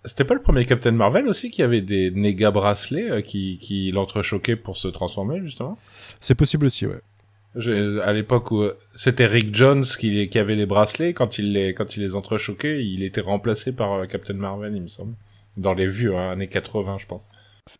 C'était 0.03 0.25
pas 0.25 0.33
le 0.33 0.41
premier 0.41 0.65
Captain 0.65 0.91
Marvel 0.91 1.25
aussi 1.29 1.51
qui 1.51 1.63
avait 1.63 1.79
des 1.79 2.11
néga 2.11 2.51
bracelets 2.51 3.09
euh, 3.09 3.21
qui, 3.21 3.57
qui 3.59 3.91
l'entrechoquaient 3.93 4.57
pour 4.57 4.75
se 4.75 4.89
transformer, 4.89 5.39
justement? 5.39 5.77
C'est 6.19 6.35
possible 6.35 6.65
aussi, 6.65 6.85
ouais. 6.85 6.99
À 8.03 8.11
l'époque 8.11 8.51
où 8.51 8.61
euh, 8.61 8.77
c'était 8.93 9.25
Rick 9.25 9.55
Jones 9.55 9.83
qui, 9.83 10.27
qui 10.27 10.37
avait 10.37 10.55
les 10.55 10.65
bracelets, 10.65 11.13
quand 11.13 11.37
il 11.37 11.53
les, 11.53 11.73
quand 11.73 11.95
il 11.95 12.01
les 12.01 12.15
entrechoquait, 12.15 12.83
il 12.85 13.03
était 13.03 13.21
remplacé 13.21 13.71
par 13.71 13.93
euh, 13.93 14.05
Captain 14.05 14.33
Marvel, 14.33 14.75
il 14.75 14.81
me 14.81 14.89
semble. 14.89 15.15
Dans 15.55 15.73
les 15.73 15.87
vues, 15.87 16.13
hein, 16.13 16.31
années 16.31 16.47
80, 16.47 16.97
je 16.99 17.05
pense. 17.05 17.29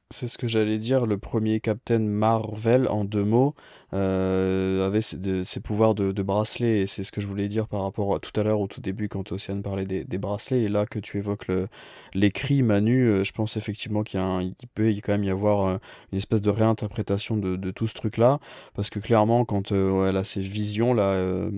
C'est 0.09 0.29
ce 0.29 0.37
que 0.37 0.47
j'allais 0.47 0.77
dire, 0.77 1.05
le 1.05 1.17
premier 1.17 1.59
Captain 1.59 1.99
Marvel, 1.99 2.87
en 2.87 3.03
deux 3.03 3.25
mots, 3.25 3.55
euh, 3.93 4.87
avait 4.87 5.01
ses, 5.01 5.59
pouvoirs 5.59 5.95
de, 5.95 6.23
bracelet, 6.23 6.81
et 6.81 6.87
c'est 6.87 7.03
ce 7.03 7.11
que 7.11 7.19
je 7.19 7.27
voulais 7.27 7.47
dire 7.47 7.67
par 7.67 7.83
rapport 7.83 8.15
à 8.15 8.19
tout 8.19 8.37
à 8.39 8.43
l'heure, 8.43 8.61
au 8.61 8.67
tout 8.67 8.81
début, 8.81 9.09
quand 9.09 9.31
Océane 9.31 9.61
parlait 9.61 9.85
des, 9.85 10.17
bracelets, 10.17 10.63
et 10.63 10.67
là 10.69 10.85
que 10.85 10.99
tu 10.99 11.17
évoques 11.17 11.47
le, 11.47 11.67
les 12.13 12.31
cris 12.31 12.63
Manu, 12.63 13.07
euh, 13.07 13.23
je 13.23 13.31
pense 13.31 13.57
effectivement 13.57 14.03
qu'il 14.03 14.53
peut 14.73 14.93
quand 15.03 15.13
même 15.13 15.23
y 15.23 15.29
avoir 15.29 15.65
euh, 15.65 15.77
une 16.11 16.17
espèce 16.17 16.41
de 16.41 16.49
réinterprétation 16.49 17.37
de, 17.37 17.71
tout 17.71 17.87
ce 17.87 17.93
truc-là, 17.93 18.39
parce 18.75 18.89
que 18.89 18.99
clairement, 18.99 19.45
quand 19.45 19.71
euh, 19.71 20.07
elle 20.07 20.17
a 20.17 20.23
ces 20.23 20.41
visions-là, 20.41 21.49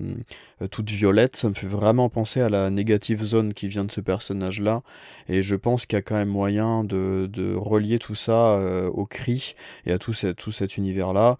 toutes 0.71 0.91
violettes, 0.91 1.35
ça 1.35 1.49
me 1.49 1.53
fait 1.53 1.67
vraiment 1.67 2.07
penser 2.09 2.39
à 2.39 2.47
la 2.47 2.69
négative 2.69 3.21
zone 3.21 3.53
qui 3.53 3.67
vient 3.67 3.83
de 3.83 3.91
ce 3.91 3.99
personnage-là, 3.99 4.81
et 5.27 5.41
je 5.41 5.55
pense 5.55 5.85
qu'il 5.85 5.97
y 5.97 5.99
a 5.99 6.01
quand 6.01 6.15
même 6.15 6.29
moyen 6.29 6.83
de, 6.83 7.55
relier 7.55 7.99
tout 7.99 8.15
ça 8.15 8.59
au 8.93 9.05
cri 9.05 9.55
et 9.85 9.91
à 9.91 9.99
tout, 9.99 10.13
ce- 10.13 10.27
tout 10.27 10.51
cet 10.51 10.77
univers-là, 10.77 11.37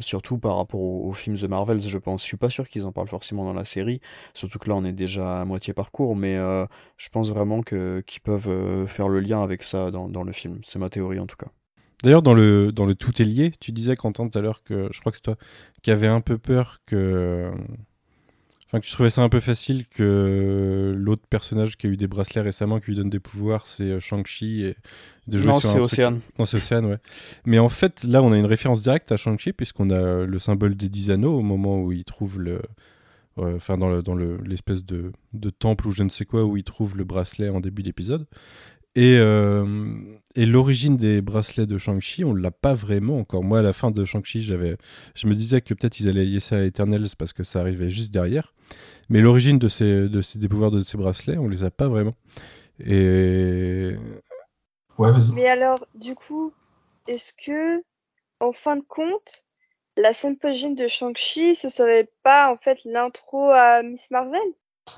surtout 0.00 0.38
par 0.38 0.56
rapport 0.56 0.80
aux, 0.80 1.08
aux 1.08 1.12
films 1.12 1.36
The 1.36 1.44
Marvels, 1.44 1.80
je 1.80 1.98
pense. 1.98 2.22
Je 2.22 2.26
suis 2.26 2.36
pas 2.36 2.50
sûr 2.50 2.68
qu'ils 2.68 2.86
en 2.86 2.92
parlent 2.92 3.08
forcément 3.08 3.44
dans 3.44 3.52
la 3.52 3.64
série, 3.64 4.00
surtout 4.34 4.58
que 4.58 4.68
là 4.68 4.76
on 4.76 4.84
est 4.84 4.92
déjà 4.92 5.40
à 5.40 5.44
moitié 5.44 5.74
parcours, 5.74 6.16
mais 6.16 6.36
euh, 6.36 6.66
je 6.96 7.08
pense 7.08 7.30
vraiment 7.30 7.62
que 7.62 8.02
qu'ils 8.06 8.22
peuvent 8.22 8.48
euh, 8.48 8.86
faire 8.86 9.08
le 9.08 9.20
lien 9.20 9.42
avec 9.42 9.62
ça 9.62 9.90
dans, 9.90 10.08
dans 10.08 10.22
le 10.22 10.32
film. 10.32 10.60
C'est 10.64 10.78
ma 10.78 10.90
théorie 10.90 11.18
en 11.18 11.26
tout 11.26 11.36
cas. 11.36 11.48
D'ailleurs, 12.02 12.22
dans 12.22 12.34
le, 12.34 12.70
dans 12.70 12.84
le 12.84 12.94
tout 12.94 13.22
est 13.22 13.24
lié, 13.24 13.50
tu 13.60 13.72
disais, 13.72 13.96
Quentin, 13.96 14.28
tout 14.28 14.38
à 14.38 14.42
l'heure, 14.42 14.62
que 14.62 14.88
je 14.92 15.00
crois 15.00 15.10
que 15.10 15.16
c'est 15.16 15.22
toi 15.22 15.36
qui 15.82 15.90
avait 15.90 16.06
un 16.06 16.20
peu 16.20 16.36
peur 16.36 16.80
que. 16.86 17.50
Enfin, 18.74 18.80
que 18.80 18.86
tu 18.86 18.92
trouvais 18.92 19.10
ça 19.10 19.22
un 19.22 19.28
peu 19.28 19.38
facile 19.38 19.86
que 19.86 20.92
l'autre 20.98 21.22
personnage 21.30 21.76
qui 21.76 21.86
a 21.86 21.90
eu 21.90 21.96
des 21.96 22.08
bracelets 22.08 22.40
récemment, 22.40 22.80
qui 22.80 22.86
lui 22.86 22.96
donne 22.96 23.08
des 23.08 23.20
pouvoirs, 23.20 23.68
c'est 23.68 23.84
euh, 23.84 24.00
Shang-Chi. 24.00 24.64
Et 24.64 24.76
de 25.28 25.38
jouer 25.38 25.52
Non, 25.52 25.60
c'est 25.60 25.68
truc- 25.68 25.82
Océane. 25.82 26.18
Non, 26.40 26.44
c'est 26.44 26.56
Océane, 26.56 26.86
ouais. 26.86 26.98
Mais 27.46 27.60
en 27.60 27.68
fait, 27.68 28.02
là, 28.02 28.20
on 28.20 28.32
a 28.32 28.36
une 28.36 28.46
référence 28.46 28.82
directe 28.82 29.12
à 29.12 29.16
Shang-Chi, 29.16 29.52
puisqu'on 29.52 29.90
a 29.90 30.24
le 30.24 30.38
symbole 30.40 30.74
des 30.74 30.88
dix 30.88 31.12
anneaux 31.12 31.38
au 31.38 31.42
moment 31.42 31.80
où 31.80 31.92
il 31.92 32.04
trouve 32.04 32.40
le. 32.40 32.54
euh, 33.38 33.54
Enfin, 33.56 33.78
dans 33.78 33.88
le- 33.90 34.02
dans 34.02 34.14
le- 34.16 34.38
l'espèce 34.44 34.84
de, 34.84 35.12
de 35.34 35.50
temple 35.50 35.86
ou 35.86 35.92
je 35.92 36.02
ne 36.02 36.08
sais 36.08 36.24
quoi, 36.24 36.44
où 36.44 36.56
il 36.56 36.64
trouve 36.64 36.96
le 36.96 37.04
bracelet 37.04 37.48
en 37.50 37.60
début 37.60 37.84
d'épisode. 37.84 38.26
Et, 38.96 39.16
euh, 39.18 39.64
et 40.36 40.46
l'origine 40.46 40.96
des 40.96 41.20
bracelets 41.20 41.66
de 41.66 41.78
Shang-Chi, 41.78 42.24
on 42.24 42.34
l'a 42.34 42.50
pas 42.50 42.74
vraiment 42.74 43.18
encore. 43.18 43.42
Moi, 43.42 43.58
à 43.58 43.62
la 43.62 43.72
fin 43.72 43.90
de 43.90 44.04
Shang-Chi, 44.04 44.40
j'avais, 44.40 44.76
je 45.14 45.26
me 45.26 45.34
disais 45.34 45.60
que 45.60 45.74
peut-être 45.74 45.98
ils 45.98 46.08
allaient 46.08 46.24
lier 46.24 46.40
ça 46.40 46.56
à 46.56 46.62
Eternals 46.62 47.08
parce 47.18 47.32
que 47.32 47.42
ça 47.42 47.60
arrivait 47.60 47.90
juste 47.90 48.12
derrière. 48.12 48.54
Mais 49.08 49.20
l'origine 49.20 49.58
de 49.58 49.68
ces, 49.68 50.08
de 50.08 50.20
ces, 50.20 50.38
des 50.38 50.48
pouvoirs 50.48 50.70
de 50.70 50.80
ces 50.80 50.96
bracelets, 50.96 51.38
on 51.38 51.48
les 51.48 51.64
a 51.64 51.70
pas 51.70 51.88
vraiment. 51.88 52.14
Et 52.84 53.96
Ouais. 54.98 55.10
Mais 55.34 55.48
alors, 55.48 55.86
du 55.94 56.14
coup, 56.14 56.52
est-ce 57.08 57.32
que, 57.32 57.82
en 58.40 58.52
fin 58.52 58.76
de 58.76 58.84
compte, 58.86 59.44
la 59.96 60.12
scène 60.12 60.36
post 60.36 60.64
de 60.74 60.88
Shang-Chi, 60.88 61.56
ce 61.56 61.68
serait 61.68 62.08
pas 62.22 62.52
en 62.52 62.56
fait 62.56 62.78
l'intro 62.84 63.50
à 63.50 63.82
Miss 63.82 64.10
Marvel? 64.10 64.40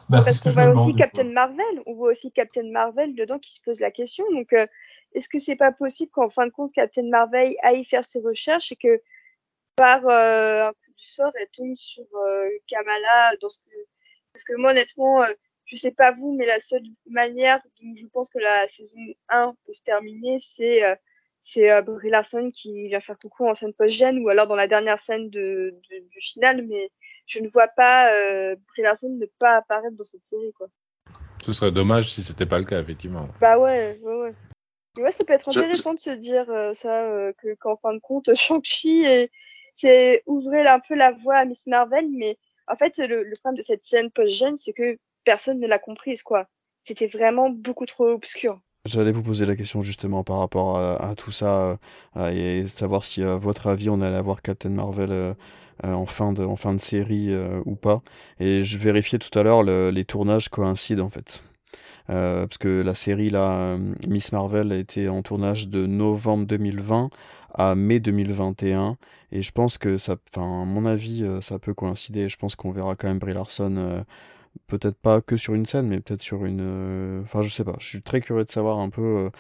Bah, 0.08 0.20
Parce 0.24 0.40
qu'on 0.40 0.50
voit 0.50 0.86
aussi 0.86 0.96
Captain 0.96 1.30
Marvel, 1.30 1.82
on 1.86 1.94
voit 1.94 2.10
aussi 2.10 2.32
Captain 2.32 2.68
Marvel 2.70 3.14
dedans 3.14 3.38
qui 3.38 3.54
se 3.54 3.60
pose 3.60 3.80
la 3.80 3.90
question. 3.90 4.24
Donc, 4.32 4.52
euh, 4.52 4.66
est-ce 5.12 5.28
que 5.28 5.38
c'est 5.38 5.56
pas 5.56 5.72
possible 5.72 6.10
qu'en 6.10 6.28
fin 6.28 6.46
de 6.46 6.52
compte, 6.52 6.72
Captain 6.72 7.08
Marvel 7.08 7.54
aille 7.62 7.84
faire 7.84 8.04
ses 8.04 8.20
recherches 8.20 8.72
et 8.72 8.76
que 8.76 9.00
par 9.76 10.06
euh, 10.08 10.68
un 10.68 10.72
coup 10.72 10.92
du 10.96 11.06
sort, 11.06 11.32
elle 11.40 11.48
tombe 11.48 11.76
sur 11.76 12.04
euh, 12.26 12.48
Kamala 12.66 13.36
dans 13.40 13.48
ce 13.48 13.60
que... 13.60 13.74
Parce 14.32 14.44
que 14.44 14.54
moi, 14.56 14.72
honnêtement, 14.72 15.22
euh, 15.22 15.32
je 15.66 15.76
sais 15.76 15.90
pas 15.90 16.12
vous, 16.12 16.34
mais 16.36 16.46
la 16.46 16.60
seule 16.60 16.82
manière 17.08 17.60
dont 17.80 17.94
je 17.96 18.06
pense 18.06 18.28
que 18.28 18.38
la 18.38 18.68
saison 18.68 18.98
1 19.28 19.54
peut 19.64 19.72
se 19.72 19.82
terminer, 19.82 20.38
c'est 20.38 20.84
euh, 20.84 20.94
c'est 21.48 21.70
euh, 21.70 21.80
Brie 21.80 22.10
Larson 22.10 22.50
qui 22.50 22.88
vient 22.88 23.00
faire 23.00 23.16
coucou 23.18 23.46
en 23.46 23.54
scène 23.54 23.72
post-gène 23.72 24.18
ou 24.18 24.28
alors 24.28 24.48
dans 24.48 24.56
la 24.56 24.66
dernière 24.66 25.00
scène 25.00 25.30
de, 25.30 25.74
de- 25.90 26.08
du 26.10 26.20
final, 26.20 26.66
mais 26.66 26.90
je 27.26 27.38
ne 27.38 27.48
vois 27.48 27.68
pas 27.68 28.12
euh, 28.12 28.56
Brie 28.68 28.82
Larson 28.82 29.10
ne 29.10 29.26
pas 29.38 29.56
apparaître 29.58 29.96
dans 29.96 30.02
cette 30.04 30.24
série, 30.24 30.52
quoi. 30.54 30.66
Ce 31.44 31.52
serait 31.52 31.70
dommage 31.70 32.10
si 32.12 32.22
c'était 32.22 32.46
pas 32.46 32.58
le 32.58 32.64
cas, 32.64 32.80
effectivement. 32.80 33.28
Bah 33.40 33.58
ouais, 33.58 33.96
ouais, 34.02 34.14
ouais. 34.16 34.32
Et 34.98 35.02
ouais, 35.02 35.12
ça 35.12 35.24
peut 35.24 35.34
être 35.34 35.52
Je- 35.52 35.60
intéressant 35.60 35.94
de 35.94 36.00
se 36.00 36.10
dire 36.10 36.50
euh, 36.50 36.74
ça, 36.74 37.04
euh, 37.04 37.32
que 37.40 37.54
qu'en 37.54 37.76
fin 37.76 37.94
de 37.94 38.00
compte, 38.00 38.28
Shang-Chi, 38.34 39.04
est- 39.04 39.30
c'est 39.76 40.24
ouvrir 40.26 40.68
un 40.72 40.80
peu 40.80 40.94
la 40.96 41.12
voie 41.12 41.36
à 41.36 41.44
Miss 41.44 41.64
Marvel, 41.68 42.08
mais 42.10 42.38
en 42.66 42.74
fait, 42.74 42.98
le, 42.98 43.22
le 43.22 43.36
problème 43.36 43.58
de 43.58 43.62
cette 43.62 43.84
scène 43.84 44.10
post-gène, 44.10 44.56
c'est 44.56 44.72
que 44.72 44.98
personne 45.22 45.60
ne 45.60 45.68
l'a 45.68 45.78
comprise, 45.78 46.22
quoi. 46.24 46.48
C'était 46.82 47.06
vraiment 47.06 47.50
beaucoup 47.50 47.86
trop 47.86 48.08
obscur. 48.08 48.60
J'allais 48.86 49.10
vous 49.10 49.22
poser 49.22 49.46
la 49.46 49.56
question 49.56 49.82
justement 49.82 50.22
par 50.22 50.38
rapport 50.38 50.78
à, 50.78 51.14
tout 51.16 51.32
ça 51.32 51.78
euh, 52.16 52.30
et 52.30 52.68
savoir 52.68 53.04
si 53.04 53.22
à 53.22 53.34
votre 53.34 53.66
avis 53.66 53.90
on 53.90 54.00
allait 54.00 54.16
avoir 54.16 54.42
Captain 54.42 54.70
Marvel 54.70 55.10
euh, 55.10 55.34
euh, 55.84 55.92
en 55.92 56.06
fin 56.06 56.32
de 56.32 56.44
en 56.44 56.54
fin 56.56 56.72
de 56.72 56.80
série 56.80 57.30
ou 57.64 57.74
pas. 57.74 58.02
Et 58.38 58.62
je 58.62 58.78
vérifiais 58.78 59.18
tout 59.18 59.36
à 59.38 59.42
l'heure 59.42 59.62
le- 59.62 59.90
les 59.90 60.04
tournages 60.04 60.48
coïncident 60.48 61.04
en 61.04 61.08
fait. 61.08 61.42
Parce 62.06 62.58
que 62.58 62.82
la 62.82 62.94
série 62.94 63.30
là, 63.30 63.76
Miss 64.06 64.30
Marvel 64.30 64.70
a 64.70 64.76
été 64.76 65.08
en 65.08 65.22
tournage 65.22 65.68
de 65.68 65.86
novembre 65.86 66.46
2020 66.46 67.10
à 67.52 67.74
mai 67.74 67.98
2021 67.98 68.96
et 69.32 69.42
je 69.42 69.50
pense 69.50 69.76
que 69.76 69.98
ça, 69.98 70.14
enfin 70.32 70.62
à 70.62 70.64
mon 70.64 70.86
avis 70.86 71.26
ça 71.40 71.58
peut 71.58 71.74
coïncider. 71.74 72.28
Je 72.28 72.36
pense 72.36 72.54
qu'on 72.54 72.70
verra 72.70 72.94
quand 72.94 73.08
même 73.08 73.18
Brie 73.18 73.34
Larson 73.34 74.04
peut-être 74.68 74.96
pas 74.98 75.20
que 75.20 75.36
sur 75.36 75.54
une 75.54 75.66
scène, 75.66 75.88
mais 75.88 76.00
peut-être 76.00 76.22
sur 76.22 76.44
une. 76.44 76.60
euh, 76.60 77.22
Enfin, 77.22 77.42
je 77.42 77.50
sais 77.50 77.64
pas. 77.64 77.76
Je 77.80 77.86
suis 77.86 78.02
très 78.02 78.20
curieux 78.20 78.44
de 78.44 78.50
savoir 78.50 78.78
un 78.78 78.90
peu 78.90 79.02
euh, 79.02 79.30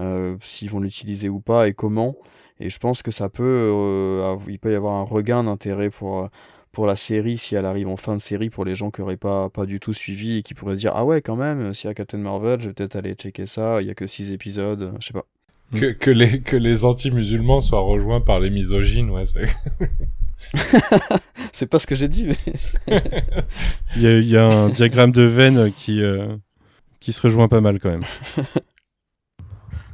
euh, 0.00 0.36
s'ils 0.42 0.70
vont 0.70 0.80
l'utiliser 0.80 1.28
ou 1.28 1.40
pas 1.40 1.68
et 1.68 1.74
comment. 1.74 2.16
Et 2.60 2.70
je 2.70 2.78
pense 2.78 3.02
que 3.02 3.10
ça 3.10 3.28
peut, 3.28 3.42
euh, 3.44 4.36
il 4.48 4.58
peut 4.58 4.72
y 4.72 4.76
avoir 4.76 4.94
un 4.94 5.04
regain 5.04 5.44
d'intérêt 5.44 5.90
pour 5.90 6.28
pour 6.72 6.86
la 6.86 6.96
série 6.96 7.36
si 7.38 7.54
elle 7.54 7.66
arrive 7.66 7.88
en 7.88 7.96
fin 7.98 8.16
de 8.16 8.20
série 8.22 8.48
pour 8.50 8.64
les 8.64 8.74
gens 8.74 8.90
qui 8.90 9.02
auraient 9.02 9.18
pas, 9.18 9.50
pas 9.50 9.66
du 9.66 9.78
tout 9.80 9.92
suivi 9.92 10.38
et 10.38 10.42
qui 10.42 10.54
pourraient 10.54 10.76
se 10.76 10.80
dire 10.80 10.92
ah 10.94 11.04
ouais 11.04 11.20
quand 11.20 11.36
même 11.36 11.74
s'il 11.74 11.88
y 11.88 11.90
a 11.90 11.94
Captain 11.94 12.16
Marvel 12.18 12.60
je 12.62 12.68
vais 12.68 12.72
peut-être 12.74 12.96
aller 12.96 13.12
checker 13.14 13.44
ça 13.46 13.82
il 13.82 13.88
y 13.88 13.90
a 13.90 13.94
que 13.94 14.06
six 14.06 14.32
épisodes 14.32 14.94
je 14.98 15.06
sais 15.06 15.12
pas 15.12 15.26
Que, 15.74 16.10
les, 16.10 16.40
que 16.40 16.56
les 16.56 16.84
anti-musulmans 16.84 17.60
soient 17.60 17.80
rejoints 17.80 18.20
par 18.22 18.40
les 18.40 18.50
misogynes, 18.50 19.10
ouais. 19.10 19.24
c'est 21.52 21.66
pas 21.66 21.78
ce 21.78 21.86
que 21.86 21.94
j'ai 21.94 22.08
dit 22.08 22.26
mais 22.26 22.98
Il 23.96 24.02
y, 24.02 24.06
a- 24.06 24.18
il 24.18 24.28
y 24.28 24.36
a 24.36 24.44
un 24.46 24.68
diagramme 24.68 25.12
de 25.12 25.22
veine 25.22 25.72
qui, 25.72 26.02
euh, 26.02 26.36
qui 27.00 27.12
se 27.12 27.20
rejoint 27.22 27.48
pas 27.48 27.60
mal 27.60 27.78
quand 27.80 27.90
même. 27.90 28.04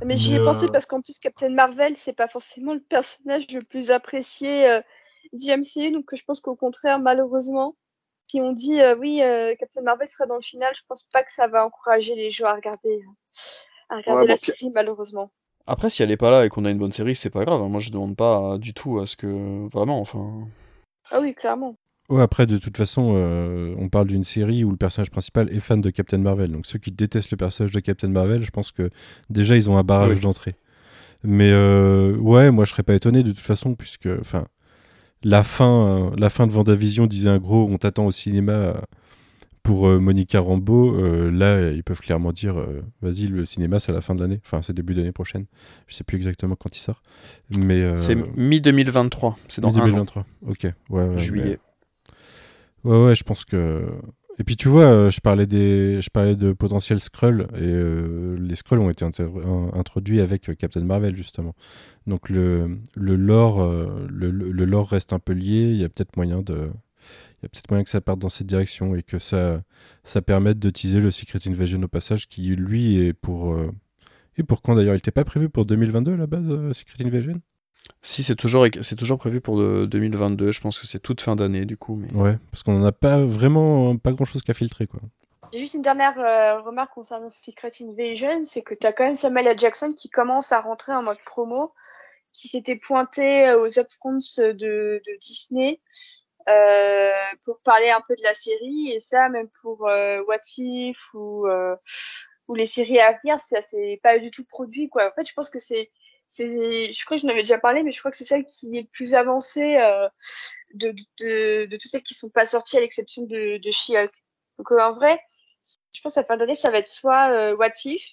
Mais 0.05 0.17
j'y 0.17 0.37
ai 0.37 0.39
pensé 0.39 0.65
euh, 0.67 0.69
parce 0.73 0.87
qu'en 0.87 1.01
plus, 1.03 1.19
Captain 1.19 1.49
Marvel, 1.49 1.97
c'est 1.97 2.13
pas 2.13 2.29
forcément 2.29 2.73
le 2.73 2.81
personnage 2.81 3.47
le 3.53 3.63
plus 3.63 3.91
apprécié 3.91 4.71
euh, 4.71 4.81
du 5.33 5.51
MCU. 5.51 5.91
Donc, 5.91 6.15
je 6.15 6.23
pense 6.25 6.41
qu'au 6.41 6.55
contraire, 6.55 7.01
malheureusement, 7.01 7.75
si 8.29 8.41
on 8.41 8.53
dit 8.53 8.81
euh, 8.81 8.95
oui, 8.97 9.21
euh, 9.23 9.57
Captain 9.59 9.83
Marvel 9.83 10.09
sera 10.09 10.27
dans 10.27 10.37
le 10.37 10.43
final, 10.43 10.73
je 10.77 10.83
pense 10.89 11.03
pas 11.13 11.25
que 11.25 11.33
ça 11.33 11.49
va 11.49 11.67
encourager 11.67 12.15
les 12.15 12.31
gens 12.31 12.47
à 12.47 12.55
regarder, 12.55 13.01
à 13.89 13.97
regarder 13.97 14.21
Ouais, 14.23 14.27
la 14.29 14.35
bon, 14.35 14.41
puis- 14.41 14.53
série, 14.53 14.71
malheureusement. 14.73 15.33
Après 15.69 15.91
si 15.91 16.03
elle 16.03 16.11
est 16.11 16.17
pas 16.17 16.31
là 16.31 16.45
et 16.45 16.49
qu'on 16.49 16.65
a 16.65 16.71
une 16.71 16.79
bonne 16.79 16.93
série 16.93 17.15
c'est 17.15 17.31
pas 17.31 17.45
grave 17.45 17.61
hein. 17.63 17.69
moi 17.69 17.79
je 17.81 17.91
demande 17.91 18.17
pas 18.17 18.59
du 18.59 18.75
tout 18.75 18.99
à 18.99 19.07
ce 19.07 19.17
que 19.17 19.69
vraiment 19.69 20.01
enfin 20.01 20.49
Ah 21.11 21.19
oui, 21.23 21.35
clairement. 21.35 21.77
Ouais, 22.11 22.23
après, 22.23 22.47
de 22.47 22.57
toute 22.57 22.77
façon, 22.79 23.13
euh, 23.17 23.75
on 23.79 23.91
parle 23.91 24.07
d'une 24.07 24.25
série 24.25 24.65
où 24.65 24.71
le 24.71 24.79
personnage 24.79 25.11
principal 25.11 25.53
est 25.55 25.61
fan 25.61 25.83
de 25.83 25.91
Captain 25.91 26.17
Marvel. 26.17 26.51
Donc 26.53 26.65
ceux 26.67 26.79
qui 26.79 26.91
détestent 26.91 27.31
le 27.31 27.37
personnage 27.37 27.71
de 27.71 27.81
Captain 27.81 28.09
Marvel, 28.09 28.43
je 28.43 28.51
pense 28.51 28.73
que 28.73 28.89
déjà 29.29 29.57
ils 29.57 29.69
ont 29.69 29.77
un 29.77 29.83
barrage 29.85 30.15
Oui. 30.17 30.21
d'entrée. 30.21 30.55
Mais 31.23 31.51
euh, 31.53 32.17
ouais, 32.17 32.51
moi 32.51 32.65
je 32.65 32.71
serais 32.71 32.83
pas 32.83 32.95
étonné 32.95 33.23
de 33.23 33.33
toute 33.33 33.41
façon, 33.41 33.75
puisque 33.75 34.09
enfin 34.21 34.47
la 35.23 35.43
fin, 35.43 35.87
euh, 35.87 36.11
la 36.17 36.31
fin 36.31 36.47
de 36.47 36.53
Vendavision 36.53 37.07
disait 37.07 37.29
un 37.29 37.39
gros, 37.39 37.69
on 37.71 37.77
t'attend 37.77 38.07
au 38.07 38.11
cinéma 38.13 38.53
euh, 38.53 38.75
pour 39.69 39.87
euh, 39.87 39.99
Monica 39.99 40.41
Rambeau. 40.41 40.97
Euh, 40.97 41.31
là, 41.31 41.71
ils 41.71 41.85
peuvent 41.85 42.01
clairement 42.01 42.33
dire, 42.33 42.59
euh, 42.59 42.81
vas-y, 43.03 43.27
le 43.27 43.45
cinéma 43.45 43.79
c'est 43.81 43.93
à 43.93 43.95
la 43.95 44.01
fin 44.01 44.15
de 44.15 44.23
l'année, 44.23 44.41
enfin 44.43 44.63
c'est 44.63 44.73
début 44.73 44.95
d'année 44.95 45.13
prochaine. 45.13 45.45
Je 45.89 45.95
sais 45.95 46.05
plus 46.05 46.17
exactement 46.17 46.57
quand 46.57 46.75
il 46.75 46.81
sort, 46.81 47.03
mais 47.59 47.99
c'est 47.99 48.17
mi 48.35 48.63
2023 48.63 49.37
c'est 49.47 49.61
dans 49.61 49.69
un 49.77 49.81
an 49.81 49.85
2023. 49.85 50.25
Ok, 50.47 50.61
ouais, 50.63 50.73
ouais, 50.89 51.07
mais- 51.09 51.19
juillet 51.19 51.59
Ouais, 52.85 53.05
ouais, 53.05 53.15
je 53.15 53.25
pense 53.25 53.45
que. 53.45 53.85
Et 54.39 54.45
puis 54.45 54.57
tu 54.57 54.69
vois, 54.69 55.11
je 55.11 55.21
parlais 55.21 55.45
des, 55.47 56.01
je 56.01 56.09
parlais 56.09 56.35
de 56.37 56.53
potentiels 56.55 57.01
Skrulls 57.01 57.47
et 57.55 57.59
euh, 57.61 58.39
les 58.41 58.55
Skrulls 58.55 58.79
ont 58.79 58.89
été 58.89 59.05
introduits 59.75 60.21
avec 60.23 60.51
Captain 60.57 60.81
Marvel 60.85 61.15
justement. 61.15 61.55
Donc 62.07 62.31
le 62.31 62.79
le 62.97 63.17
lore, 63.17 63.71
le 64.09 64.31
lore 64.65 64.89
reste 64.89 65.13
un 65.13 65.19
peu 65.19 65.35
lié. 65.35 65.73
Il 65.73 65.77
y 65.77 65.85
a 65.85 65.91
peut-être 65.91 66.17
moyen 66.17 66.41
de, 66.41 66.71
il 67.41 67.45
y 67.45 67.47
a 67.47 67.49
peut-être 67.49 67.71
moyen 67.71 67.85
que 67.85 67.91
ça 67.91 68.01
parte 68.01 68.19
dans 68.19 68.29
cette 68.29 68.47
direction 68.47 68.95
et 68.95 69.03
que 69.03 69.19
ça 69.19 69.63
ça 70.05 70.23
permette 70.23 70.59
de 70.59 70.71
teaser 70.71 71.01
le 71.01 71.11
Secret 71.11 71.39
Invasion 71.47 71.83
au 71.83 71.89
passage 71.89 72.29
qui 72.29 72.43
lui 72.57 72.99
est 72.99 73.13
pour 73.13 73.53
euh, 73.55 73.71
et 74.37 74.43
pour 74.43 74.63
quand 74.63 74.75
d'ailleurs? 74.75 74.95
Il 74.95 74.99
n'était 74.99 75.11
pas 75.11 75.25
prévu 75.25 75.49
pour 75.49 75.65
2022 75.67 76.15
à 76.15 76.17
la 76.17 76.27
base 76.27 76.45
euh, 76.49 76.73
Secret 76.73 77.05
Invasion? 77.05 77.41
Si, 78.03 78.23
c'est 78.23 78.37
toujours, 78.37 78.67
c'est 78.83 78.97
toujours 78.97 79.19
prévu 79.19 79.41
pour 79.41 79.57
de- 79.57 79.87
2022. 79.87 80.53
Je 80.53 80.61
pense 80.61 80.79
que 80.79 80.87
c'est 80.87 80.99
toute 81.01 81.21
fin 81.21 81.37
d'année, 81.37 81.65
du 81.65 81.77
coup. 81.77 81.97
Mais... 81.97 82.13
Ouais, 82.13 82.39
parce 82.51 82.63
qu'on 82.63 82.79
n'en 82.79 82.85
a 82.85 82.93
pas 82.93 83.23
vraiment 83.25 83.97
pas 83.97 84.13
grand 84.13 84.25
chose 84.25 84.43
qu'à 84.43 84.55
filtrer 84.55 84.87
quoi. 84.87 85.01
Juste 85.55 85.75
une 85.75 85.83
dernière 85.83 86.19
euh, 86.19 86.61
remarque 86.61 86.93
concernant 86.93 87.31
Secret 87.31 87.71
Invasion, 87.81 88.45
c'est 88.45 88.61
que 88.63 88.75
tu 88.75 88.87
as 88.87 88.93
quand 88.93 89.05
même 89.05 89.15
Samuel 89.15 89.47
L. 89.47 89.59
Jackson 89.59 89.95
qui 89.97 90.11
commence 90.11 90.53
à 90.53 90.61
rentrer 90.61 90.93
en 90.93 91.03
mode 91.03 91.17
promo, 91.25 91.73
qui 92.35 92.49
s'était 92.49 92.77
pointé 92.77 93.47
euh, 93.49 93.63
aux 93.63 93.79
upfronts 93.79 94.19
de, 94.39 94.53
de 94.53 95.19
Disney 95.23 95.81
euh, 96.49 97.11
pour 97.45 97.61
parler 97.61 97.91
un 97.91 98.01
peu 98.07 98.17
de 98.17 98.23
la 98.23 98.35
série, 98.35 98.93
et 98.93 99.01
ça 99.01 99.29
même 99.29 99.49
pour 99.61 99.89
euh, 99.89 100.23
What 100.27 100.41
If 100.57 100.99
ou, 101.15 101.47
euh, 101.47 101.77
les 102.55 102.67
séries 102.67 103.01
à 103.01 103.13
venir, 103.13 103.39
ça 103.39 103.61
c'est 103.71 104.01
pas 104.03 104.19
du 104.19 104.31
tout 104.31 104.45
produit 104.45 104.89
quoi. 104.89 105.09
En 105.09 105.13
fait, 105.13 105.27
je 105.27 105.35
pense 105.35 105.51
que 105.51 105.59
c'est 105.59 105.91
je 106.31 107.05
crois 107.05 107.17
que 107.17 107.23
je 107.23 107.27
n'avais 107.27 107.43
déjà 107.43 107.59
parlé, 107.59 107.83
mais 107.83 107.93
je 107.93 107.99
crois 107.99 108.11
que 108.11 108.17
c'est 108.17 108.25
celle 108.25 108.45
qui 108.45 108.77
est 108.77 108.85
plus 108.93 109.15
avancée 109.15 109.77
euh, 109.77 110.09
de, 110.75 110.95
toutes 111.77 111.91
celles 111.91 112.03
qui 112.03 112.15
sont 112.15 112.31
pas 112.31 112.47
sorties 112.47 112.77
à 112.77 112.81
l'exception 112.81 113.23
de, 113.23 113.59
de 113.59 113.71
She-Hulk. 113.71 114.13
Donc 114.59 114.71
en 114.73 114.93
vrai, 114.95 115.19
je 115.95 116.01
pense 116.03 116.17
à 116.19 116.23
la 116.23 116.27
fin 116.27 116.37
d'année, 116.37 116.55
ça 116.55 116.71
va 116.71 116.79
être 116.79 116.89
soit 116.89 117.55
What 117.55 117.73
If, 117.85 118.13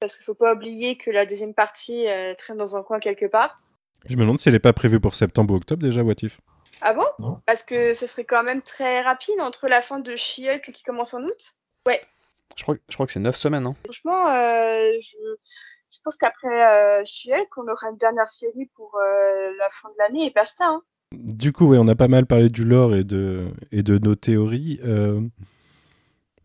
parce 0.00 0.16
qu'il 0.16 0.24
faut 0.24 0.34
pas 0.34 0.54
oublier 0.54 0.96
que 0.96 1.10
la 1.10 1.26
deuxième 1.26 1.54
partie 1.54 2.06
traîne 2.38 2.56
dans 2.56 2.76
un 2.76 2.82
coin 2.82 2.98
quelque 2.98 3.26
part. 3.26 3.60
Je 4.06 4.16
me 4.16 4.22
demande 4.22 4.38
si 4.38 4.48
elle 4.48 4.54
est 4.54 4.58
pas 4.58 4.72
prévue 4.72 5.00
pour 5.00 5.14
septembre 5.14 5.52
ou 5.52 5.58
octobre 5.58 5.82
déjà, 5.82 6.02
What 6.02 6.14
If 6.22 6.40
Ah 6.82 6.94
bon? 6.94 7.04
Non. 7.18 7.40
Parce 7.46 7.62
que 7.62 7.92
ce 7.92 8.06
serait 8.06 8.24
quand 8.24 8.42
même 8.42 8.62
très 8.62 9.02
rapide 9.02 9.40
entre 9.40 9.68
la 9.68 9.82
fin 9.82 9.98
de 9.98 10.16
She-Hulk 10.16 10.72
qui 10.72 10.82
commence 10.82 11.14
en 11.14 11.22
août. 11.22 11.56
Je 12.56 12.62
crois, 12.64 12.74
je 12.88 12.94
crois 12.94 13.06
que 13.06 13.12
c'est 13.12 13.20
9 13.20 13.36
semaines. 13.36 13.66
Hein. 13.66 13.74
Franchement, 13.84 14.26
euh, 14.26 14.90
je, 15.00 15.16
je 15.90 15.98
pense 16.04 16.16
qu'après 16.16 16.48
euh, 16.48 17.04
She-Hulk, 17.04 17.48
on 17.58 17.68
aura 17.68 17.90
une 17.90 17.96
dernière 17.96 18.28
série 18.28 18.70
pour 18.74 18.96
euh, 18.96 19.50
la 19.58 19.68
fin 19.70 19.88
de 19.88 19.94
l'année 19.98 20.26
et 20.26 20.30
basta. 20.30 20.66
Hein. 20.66 20.82
Du 21.12 21.52
coup, 21.52 21.66
ouais, 21.68 21.78
on 21.78 21.88
a 21.88 21.94
pas 21.94 22.08
mal 22.08 22.26
parlé 22.26 22.48
du 22.48 22.64
lore 22.64 22.94
et 22.94 23.04
de, 23.04 23.48
et 23.72 23.82
de 23.82 23.98
nos 23.98 24.14
théories. 24.14 24.80
Euh, 24.84 25.20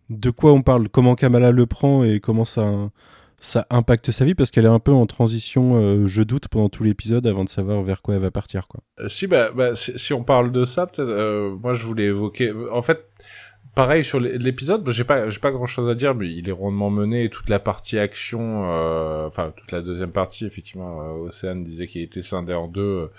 de 0.09 0.29
quoi 0.29 0.51
on 0.51 0.61
parle? 0.61 0.89
Comment 0.89 1.15
Kamala 1.15 1.51
le 1.51 1.65
prend 1.65 2.03
et 2.03 2.19
comment 2.19 2.45
ça, 2.45 2.69
ça 3.45 3.67
impacte 3.69 4.11
sa 4.11 4.25
vie 4.25 4.35
Parce 4.35 4.51
qu'elle 4.51 4.65
est 4.65 4.67
un 4.67 4.79
peu 4.79 4.91
en 4.91 5.05
transition, 5.05 5.75
euh, 5.75 6.07
je 6.07 6.23
doute, 6.23 6.47
pendant 6.47 6.69
tout 6.69 6.83
l'épisode 6.83 7.25
avant 7.27 7.43
de 7.43 7.49
savoir 7.49 7.83
vers 7.83 8.01
quoi 8.01 8.15
elle 8.15 8.21
va 8.21 8.31
partir. 8.31 8.67
Quoi. 8.67 8.81
Euh, 8.99 9.07
si, 9.09 9.27
bah, 9.27 9.51
bah, 9.55 9.75
si, 9.75 10.13
on 10.13 10.23
parle 10.23 10.51
de 10.51 10.65
ça, 10.65 10.87
peut-être, 10.87 11.07
euh, 11.09 11.55
moi 11.61 11.73
je 11.73 11.85
voulais 11.85 12.05
évoquer. 12.05 12.51
En 12.71 12.81
fait, 12.81 13.07
pareil 13.75 14.03
sur 14.03 14.19
l'é- 14.19 14.37
l'épisode, 14.37 14.89
j'ai 14.91 15.03
pas, 15.03 15.29
j'ai 15.29 15.39
pas 15.39 15.51
grand 15.51 15.67
chose 15.67 15.89
à 15.89 15.95
dire, 15.95 16.15
mais 16.15 16.27
il 16.31 16.49
est 16.49 16.51
rondement 16.53 16.89
mené. 16.89 17.29
Toute 17.29 17.49
la 17.49 17.59
partie 17.59 17.99
action, 17.99 18.63
enfin 19.27 19.53
toute 19.55 19.71
la 19.71 19.81
deuxième 19.81 20.11
partie, 20.11 20.45
effectivement, 20.45 20.97
Océane 21.21 21.63
disait 21.63 21.87
qu'il 21.87 22.01
était 22.01 22.21
scindé 22.21 22.53
en 22.53 22.67
deux. 22.67 23.09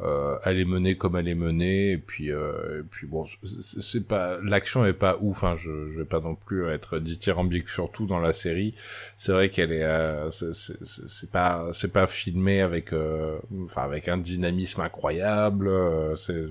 Euh, 0.00 0.36
elle 0.44 0.58
est 0.58 0.64
menée 0.64 0.96
comme 0.96 1.14
elle 1.16 1.28
est 1.28 1.36
menée, 1.36 1.92
et 1.92 1.98
puis, 1.98 2.32
euh, 2.32 2.80
et 2.80 2.82
puis 2.82 3.06
bon, 3.06 3.24
c'est 3.44 4.04
pas, 4.08 4.38
l'action 4.42 4.84
est 4.84 4.92
pas 4.92 5.18
ouf. 5.20 5.44
Hein, 5.44 5.54
je, 5.56 5.70
je 5.92 5.98
vais 5.98 6.04
pas 6.04 6.18
non 6.20 6.34
plus 6.34 6.66
être 6.66 6.98
dithyrambique 6.98 7.68
sur 7.68 7.92
tout 7.92 8.04
dans 8.06 8.18
la 8.18 8.32
série. 8.32 8.74
C'est 9.16 9.30
vrai 9.30 9.50
qu'elle 9.50 9.70
est, 9.70 9.84
euh, 9.84 10.30
c'est- 10.30 11.30
pas, 11.30 11.68
c'est 11.72 11.92
pas 11.92 12.08
filmé 12.08 12.60
avec, 12.60 12.92
euh, 12.92 13.38
enfin 13.64 13.82
avec 13.82 14.08
un 14.08 14.18
dynamisme 14.18 14.80
incroyable. 14.80 15.68
euh, 15.68 16.16
c'est, 16.16 16.46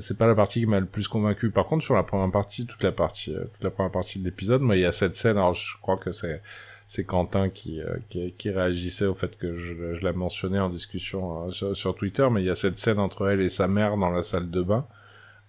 c'est 0.00 0.16
pas 0.18 0.26
la 0.28 0.34
partie 0.36 0.60
qui 0.60 0.66
m'a 0.66 0.78
le 0.80 0.86
plus 0.86 1.08
convaincu. 1.08 1.50
Par 1.50 1.66
contre, 1.66 1.82
sur 1.84 1.94
la 1.94 2.02
première 2.04 2.30
partie, 2.30 2.64
toute 2.66 2.82
la 2.84 2.92
partie, 2.92 3.34
euh, 3.34 3.44
toute 3.52 3.64
la 3.64 3.70
première 3.70 3.90
partie 3.92 4.18
de 4.20 4.24
l'épisode, 4.24 4.60
moi, 4.62 4.76
il 4.76 4.82
y 4.82 4.84
a 4.84 4.92
cette 4.92 5.16
scène. 5.16 5.36
Alors, 5.36 5.54
je 5.54 5.76
crois 5.80 5.96
que 5.96 6.12
c'est, 6.12 6.42
c'est 6.86 7.04
Quentin 7.04 7.48
qui, 7.48 7.80
euh, 7.80 7.96
qui, 8.08 8.32
qui 8.32 8.50
réagissait 8.50 9.06
au 9.06 9.14
fait 9.14 9.36
que 9.36 9.56
je, 9.56 9.94
je 9.94 10.00
l'ai 10.06 10.12
mentionné 10.12 10.60
en 10.60 10.68
discussion 10.68 11.46
euh, 11.46 11.50
sur, 11.50 11.76
sur 11.76 11.94
Twitter, 11.96 12.26
mais 12.30 12.42
il 12.42 12.46
y 12.46 12.50
a 12.50 12.54
cette 12.54 12.78
scène 12.78 12.98
entre 12.98 13.28
elle 13.28 13.40
et 13.40 13.48
sa 13.48 13.66
mère 13.68 13.96
dans 13.96 14.10
la 14.10 14.22
salle 14.22 14.50
de 14.50 14.62
bain, 14.62 14.86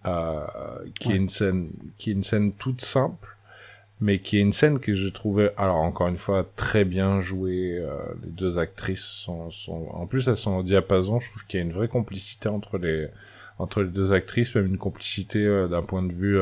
euh, 0.07 0.45
qui 0.99 1.11
est 1.11 1.15
une 1.15 1.29
scène, 1.29 1.69
qui 1.97 2.09
est 2.09 2.13
une 2.13 2.23
scène 2.23 2.53
toute 2.53 2.81
simple, 2.81 3.35
mais 3.99 4.19
qui 4.19 4.37
est 4.37 4.41
une 4.41 4.53
scène 4.53 4.79
que 4.79 4.93
j'ai 4.93 5.11
trouvé, 5.11 5.49
alors 5.57 5.77
encore 5.77 6.07
une 6.07 6.17
fois, 6.17 6.45
très 6.55 6.85
bien 6.85 7.19
jouée. 7.19 7.77
euh, 7.79 7.97
les 8.23 8.29
deux 8.29 8.57
actrices 8.57 9.05
sont, 9.05 9.49
sont, 9.51 9.89
en 9.91 10.07
plus 10.07 10.27
elles 10.27 10.35
sont 10.37 10.55
au 10.57 10.63
diapason. 10.63 11.19
Je 11.19 11.29
trouve 11.29 11.45
qu'il 11.45 11.59
y 11.59 11.61
a 11.61 11.65
une 11.65 11.71
vraie 11.71 11.87
complicité 11.87 12.49
entre 12.49 12.77
les, 12.79 13.09
entre 13.59 13.81
les 13.83 13.89
deux 13.89 14.11
actrices, 14.11 14.55
même 14.55 14.67
une 14.67 14.77
complicité 14.77 15.67
d'un 15.69 15.81
point 15.83 16.03
de 16.03 16.13
vue 16.13 16.39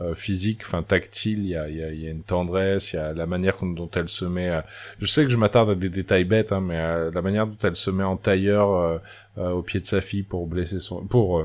euh, 0.00 0.14
physique, 0.14 0.60
enfin 0.64 0.82
tactile. 0.82 1.40
Il 1.40 1.46
y 1.48 1.56
a, 1.56 1.68
y, 1.68 1.82
a, 1.82 1.90
y 1.92 2.06
a 2.06 2.10
une 2.10 2.22
tendresse, 2.22 2.92
il 2.92 2.96
y 2.96 2.98
a 2.98 3.12
la 3.14 3.26
manière 3.26 3.56
dont- 3.62 3.90
elle 3.94 4.08
se 4.08 4.24
met. 4.24 4.50
Je 5.00 5.06
sais 5.06 5.24
que 5.24 5.30
je 5.30 5.36
m'attarde 5.36 5.70
à 5.70 5.74
des 5.74 5.88
détails 5.90 6.24
bêtes, 6.24 6.52
hein, 6.52 6.60
mais 6.60 6.78
euh, 6.78 7.10
la 7.12 7.22
manière 7.22 7.46
dont 7.46 7.58
elle 7.62 7.76
se 7.76 7.90
met 7.90 8.04
en 8.04 8.16
tailleur 8.16 8.70
euh, 8.72 8.98
euh, 9.38 9.50
au 9.50 9.62
pied 9.62 9.80
de 9.80 9.86
sa 9.86 10.00
fille 10.00 10.22
pour 10.22 10.46
blesser 10.46 10.80
son, 10.80 11.04
pour 11.06 11.44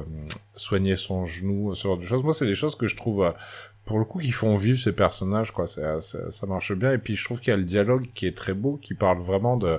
soigner 0.56 0.96
son 0.96 1.26
genou, 1.26 1.74
ce 1.74 1.84
genre 1.88 1.98
de 1.98 2.04
choses. 2.04 2.24
Moi, 2.24 2.34
c'est 2.34 2.46
des 2.46 2.56
choses 2.56 2.76
que 2.76 2.88
je 2.88 2.96
trouve. 2.96 3.34
pour 3.86 4.00
le 4.00 4.06
coup, 4.06 4.20
qui 4.20 4.32
font 4.32 4.56
vivre 4.56 4.80
ces 4.80 4.94
personnages, 4.94 5.52
quoi. 5.52 5.68
Ça, 5.68 6.00
ça, 6.00 6.32
ça 6.32 6.48
marche 6.48 6.74
bien. 6.74 6.94
Et 6.94 6.98
puis, 6.98 7.16
je 7.16 7.26
trouve 7.26 7.40
qu'il 7.42 7.52
y 7.52 7.54
a 7.54 7.58
le 7.58 7.66
dialogue 7.66 8.08
qui 8.16 8.26
est 8.28 8.38
très 8.38 8.54
beau, 8.54 8.78
qui 8.82 8.94
parle 8.94 9.20
vraiment 9.20 9.58
de, 9.58 9.78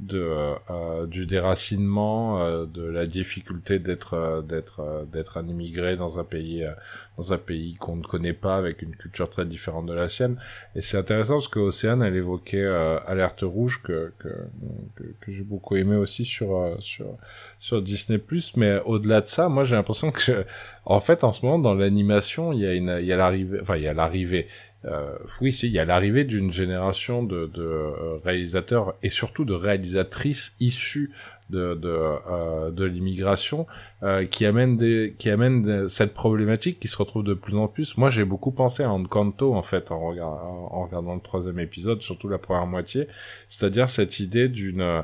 de 0.00 0.54
euh, 0.70 1.06
du 1.06 1.24
déracinement, 1.24 2.40
euh, 2.40 2.66
de 2.66 2.82
la 2.82 3.06
difficulté 3.06 3.78
d'être 3.78 4.14
euh, 4.14 4.42
d'être 4.42 4.80
euh, 4.80 5.04
d'être 5.04 5.36
un 5.36 5.46
immigré 5.46 5.96
dans 5.96 6.18
un 6.18 6.24
pays 6.24 6.64
euh, 6.64 6.72
dans 7.16 7.32
un 7.32 7.38
pays 7.38 7.74
qu'on 7.74 7.96
ne 7.96 8.02
connaît 8.02 8.32
pas 8.32 8.56
avec 8.56 8.82
une 8.82 8.96
culture 8.96 9.30
très 9.30 9.46
différente 9.46 9.86
de 9.86 9.92
la 9.92 10.08
sienne. 10.08 10.36
Et 10.74 10.82
c'est 10.82 10.98
intéressant 10.98 11.34
parce 11.34 11.46
que 11.46 11.60
Océane 11.60 12.02
elle 12.02 12.16
évoquait 12.16 12.66
Alerte 13.06 13.42
rouge 13.42 13.82
que 13.82 14.12
que 14.18 14.28
que, 14.96 15.32
j'ai 15.32 15.44
beaucoup 15.44 15.76
aimé 15.76 15.96
aussi 15.96 16.24
sur 16.24 16.76
sur 16.80 17.16
sur 17.60 17.80
Disney 17.80 18.20
mais 18.56 18.80
au-delà 18.84 19.20
de 19.20 19.28
ça, 19.28 19.48
moi 19.48 19.62
j'ai 19.64 19.76
l'impression 19.76 20.10
que 20.10 20.44
en 20.84 21.00
fait 21.00 21.22
en 21.22 21.30
ce 21.30 21.46
moment 21.46 21.58
dans 21.60 21.74
l'animation, 21.74 22.52
il 22.52 22.60
y 22.60 22.66
a 22.66 22.74
une 22.74 22.96
il 23.00 23.06
y 23.06 23.12
a 23.12 23.16
l'arrivée 23.16 23.58
enfin 23.60 23.76
il 23.76 23.82
y 23.84 23.88
a 23.88 23.94
l'arrivée 23.94 24.48
euh, 24.84 25.16
oui, 25.40 25.58
il 25.62 25.70
y 25.70 25.78
a 25.78 25.84
l'arrivée 25.84 26.24
d'une 26.24 26.52
génération 26.52 27.22
de, 27.22 27.50
euh, 27.58 28.18
réalisateurs 28.24 28.94
et 29.02 29.10
surtout 29.10 29.44
de 29.44 29.54
réalisatrices 29.54 30.56
issues 30.60 31.10
de 31.50 31.78
euh, 31.84 32.88
l'immigration 32.88 33.66
euh, 34.02 34.24
qui 34.26 34.46
amène 34.46 34.78
qui 35.16 35.30
cette 35.88 36.14
problématique 36.14 36.80
qui 36.80 36.88
se 36.88 36.96
retrouve 36.96 37.24
de 37.24 37.34
plus 37.34 37.56
en 37.56 37.68
plus. 37.68 37.96
Moi, 37.96 38.10
j'ai 38.10 38.24
beaucoup 38.24 38.52
pensé 38.52 38.82
à 38.82 38.90
Encanto 38.90 39.54
en 39.54 39.62
fait 39.62 39.90
en, 39.90 40.00
regard, 40.00 40.28
en 40.28 40.84
regardant 40.84 41.14
le 41.14 41.20
troisième 41.20 41.58
épisode, 41.58 42.02
surtout 42.02 42.28
la 42.28 42.38
première 42.38 42.66
moitié, 42.66 43.08
c'est-à-dire 43.48 43.88
cette 43.88 44.20
idée 44.20 44.48
d'une 44.48 45.02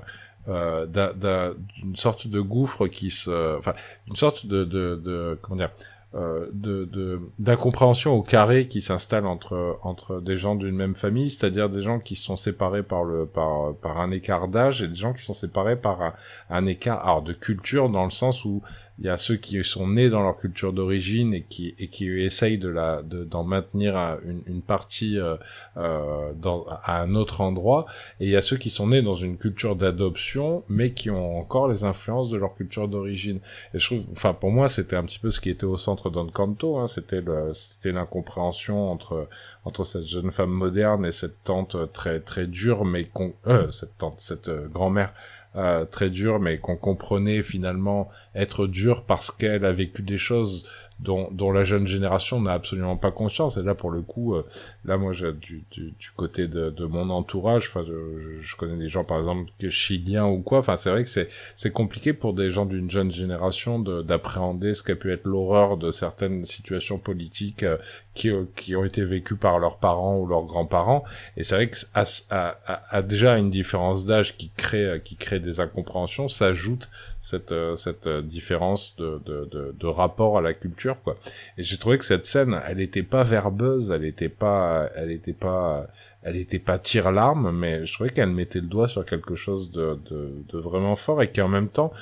euh, 0.48 0.86
d'une 0.86 1.97
sorte 1.97 2.27
de 2.27 2.40
gouffre 2.40 2.86
qui 2.86 3.11
se, 3.11 3.59
enfin, 3.59 3.74
une 4.09 4.16
sorte 4.16 4.47
de, 4.47 4.65
de, 4.65 4.97
de 4.97 5.39
comment 5.43 5.57
dire, 5.57 5.70
de 6.12 7.20
d'incompréhension 7.39 8.15
au 8.15 8.23
carré 8.23 8.66
qui 8.66 8.81
s'installe 8.81 9.27
entre 9.27 9.78
entre 9.82 10.20
des 10.20 10.37
gens 10.37 10.57
d'une 10.57 10.74
même 10.74 10.97
famille, 10.97 11.31
c'est-à-dire 11.31 11.69
des 11.70 11.82
gens 11.82 11.99
qui 11.99 12.16
sont 12.16 12.35
séparés 12.35 12.82
par 12.82 13.05
le 13.05 13.27
par 13.27 13.77
par 13.77 14.01
un 14.01 14.11
écart 14.11 14.49
d'âge 14.49 14.82
et 14.82 14.89
des 14.89 14.97
gens 14.97 15.12
qui 15.12 15.23
sont 15.23 15.35
séparés 15.35 15.77
par 15.77 16.15
un, 16.49 16.66
écart 16.66 17.23
de 17.23 17.32
culture 17.32 17.91
dans 17.91 18.05
le 18.05 18.11
sens 18.11 18.45
où 18.45 18.61
il 19.01 19.06
y 19.06 19.09
a 19.09 19.16
ceux 19.16 19.36
qui 19.36 19.64
sont 19.64 19.89
nés 19.89 20.10
dans 20.10 20.22
leur 20.22 20.36
culture 20.36 20.74
d'origine 20.74 21.32
et 21.32 21.43
qui 21.43 21.74
et 21.78 21.89
qui 21.89 22.06
essayent 22.20 22.59
de 22.59 22.68
la 22.68 23.02
d'en 23.02 23.44
maintenir 23.44 23.97
une, 24.27 24.43
une 24.47 24.60
partie 24.60 25.18
euh, 25.18 25.36
euh, 25.78 26.35
dans 26.35 26.66
à 26.85 27.01
un 27.01 27.14
autre 27.14 27.40
endroit. 27.40 27.86
Et 28.20 28.27
il 28.27 28.31
y 28.31 28.36
a 28.36 28.43
ceux 28.43 28.59
qui 28.59 28.68
sont 28.68 28.89
nés 28.89 29.01
dans 29.01 29.14
une 29.14 29.39
culture 29.39 29.74
d'adoption 29.74 30.64
mais 30.68 30.93
qui 30.93 31.10
ont 31.10 31.39
encore 31.39 31.66
les 31.66 31.85
influences 31.85 32.28
de 32.28 32.36
leur 32.36 32.55
culture 32.55 32.89
d'origine. 32.89 33.40
Et 33.72 33.78
je 33.78 33.86
trouve 33.86 34.06
enfin 34.12 34.35
pour 34.35 34.51
moi 34.51 34.68
c'était 34.68 34.97
un 34.97 35.05
petit 35.05 35.18
peu 35.18 35.31
ce 35.31 35.40
qui 35.40 35.48
était 35.48 35.64
au 35.64 35.78
centre 35.78 36.10
d'Encanto 36.10 36.77
hein, 36.77 36.86
c'était 36.86 37.22
le 37.22 37.52
c'était 37.55 37.93
l'incompréhension 37.93 38.90
entre 38.90 39.28
entre 39.64 39.85
cette 39.85 40.06
jeune 40.06 40.31
femme 40.31 40.51
moderne 40.51 41.06
et 41.06 41.12
cette 41.12 41.43
tante 41.43 41.90
très 41.94 42.20
très 42.20 42.47
dure 42.47 42.85
mais 42.85 43.05
con, 43.05 43.32
euh, 43.47 43.70
cette 43.70 43.97
tante 43.97 44.20
cette 44.20 44.48
euh, 44.48 44.68
grand-mère 44.68 45.14
euh, 45.56 45.85
très 45.85 46.10
dur, 46.10 46.39
mais 46.39 46.59
qu'on 46.59 46.77
comprenait 46.77 47.43
finalement 47.43 48.09
être 48.35 48.66
dur 48.66 49.05
parce 49.05 49.31
qu'elle 49.31 49.64
a 49.64 49.72
vécu 49.72 50.02
des 50.02 50.18
choses 50.18 50.64
dont, 51.01 51.28
dont 51.32 51.51
la 51.51 51.64
jeune 51.64 51.86
génération 51.86 52.40
n'a 52.40 52.52
absolument 52.52 52.97
pas 52.97 53.10
conscience. 53.10 53.56
Et 53.56 53.62
là, 53.62 53.74
pour 53.74 53.90
le 53.90 54.02
coup, 54.02 54.35
euh, 54.35 54.47
là, 54.85 54.97
moi, 54.97 55.12
j'ai 55.12 55.32
du, 55.32 55.65
du, 55.70 55.93
du, 55.98 56.11
côté 56.16 56.48
de, 56.48 56.70
de 56.70 56.85
mon 56.86 57.11
entourage, 57.11 57.66
enfin, 57.69 57.85
je, 57.86 58.40
je, 58.40 58.57
connais 58.57 58.77
des 58.77 58.89
gens, 58.89 59.05
par 59.05 59.19
exemple, 59.19 59.51
chiliens 59.69 60.27
ou 60.27 60.40
quoi. 60.40 60.59
Enfin, 60.59 60.77
c'est 60.77 60.90
vrai 60.90 61.02
que 61.02 61.09
c'est 61.09 61.28
c'est 61.57 61.70
compliqué 61.70 62.12
pour 62.12 62.32
des 62.32 62.51
gens 62.51 62.66
d'une 62.66 62.90
jeune 62.90 63.11
génération 63.11 63.78
d'appréhender 63.78 64.74
ce 64.74 64.82
qu'a 64.82 64.97
pu 64.97 65.12
être 65.12 65.24
l'horreur 65.24 65.77
de 65.77 65.90
certaines 65.90 66.44
situations 66.44 66.98
politiques 66.98 67.62
euh, 67.62 67.77
qui, 68.15 68.31
qui 68.57 68.74
ont 68.74 68.85
été 68.85 69.05
vécues 69.05 69.36
par 69.36 69.59
leurs 69.59 69.78
parents 69.78 70.19
ou 70.19 70.27
leurs 70.27 70.44
grands-parents. 70.44 71.05
Et 71.36 71.44
c'est 71.44 71.55
vrai 71.55 71.69
que 71.69 71.77
à, 71.94 72.05
à, 72.31 72.97
à, 72.97 73.02
déjà 73.02 73.39
une 73.39 73.51
différence 73.51 74.07
d'âge 74.07 74.36
qui 74.36 74.51
crée 74.57 75.01
qui 75.05 75.16
crée 75.16 75.40
des 75.40 75.61
incompréhensions, 75.61 76.28
s'ajoute 76.28 76.89
cette 77.20 77.52
euh, 77.52 77.77
cette 77.77 78.09
différence 78.09 78.97
de, 78.97 79.20
de, 79.27 79.44
de, 79.51 79.74
de 79.78 79.86
rapport 79.86 80.39
à 80.39 80.40
la 80.40 80.55
culture 80.55 81.01
quoi. 81.02 81.16
Et 81.59 81.62
j'ai 81.62 81.77
trouvé 81.77 81.98
que 81.98 82.05
cette 82.05 82.27
scène, 82.27 82.61
elle 82.66 82.81
était 82.81 83.02
pas 83.02 83.23
verbeuse, 83.23 83.90
elle 83.90 84.05
était 84.05 84.28
pas, 84.28 84.70
elle 84.95 85.11
était 85.11 85.33
pas, 85.33 85.87
elle 86.23 86.37
était 86.37 86.59
pas 86.59 86.79
tire-larme, 86.79 87.51
mais 87.57 87.85
je 87.87 87.93
trouvais 87.93 88.11
qu'elle 88.11 88.31
mettait 88.31 88.61
le 88.61 88.67
doigt 88.67 88.89
sur 88.89 89.05
quelque 89.05 89.35
chose 89.35 89.71
de, 89.71 89.99
de, 90.11 90.45
de 90.49 90.59
vraiment 90.59 90.97
fort 90.97 91.23
et 91.23 91.31
qui 91.31 91.41
en 91.41 91.49
même 91.49 91.69
temps 91.69 91.93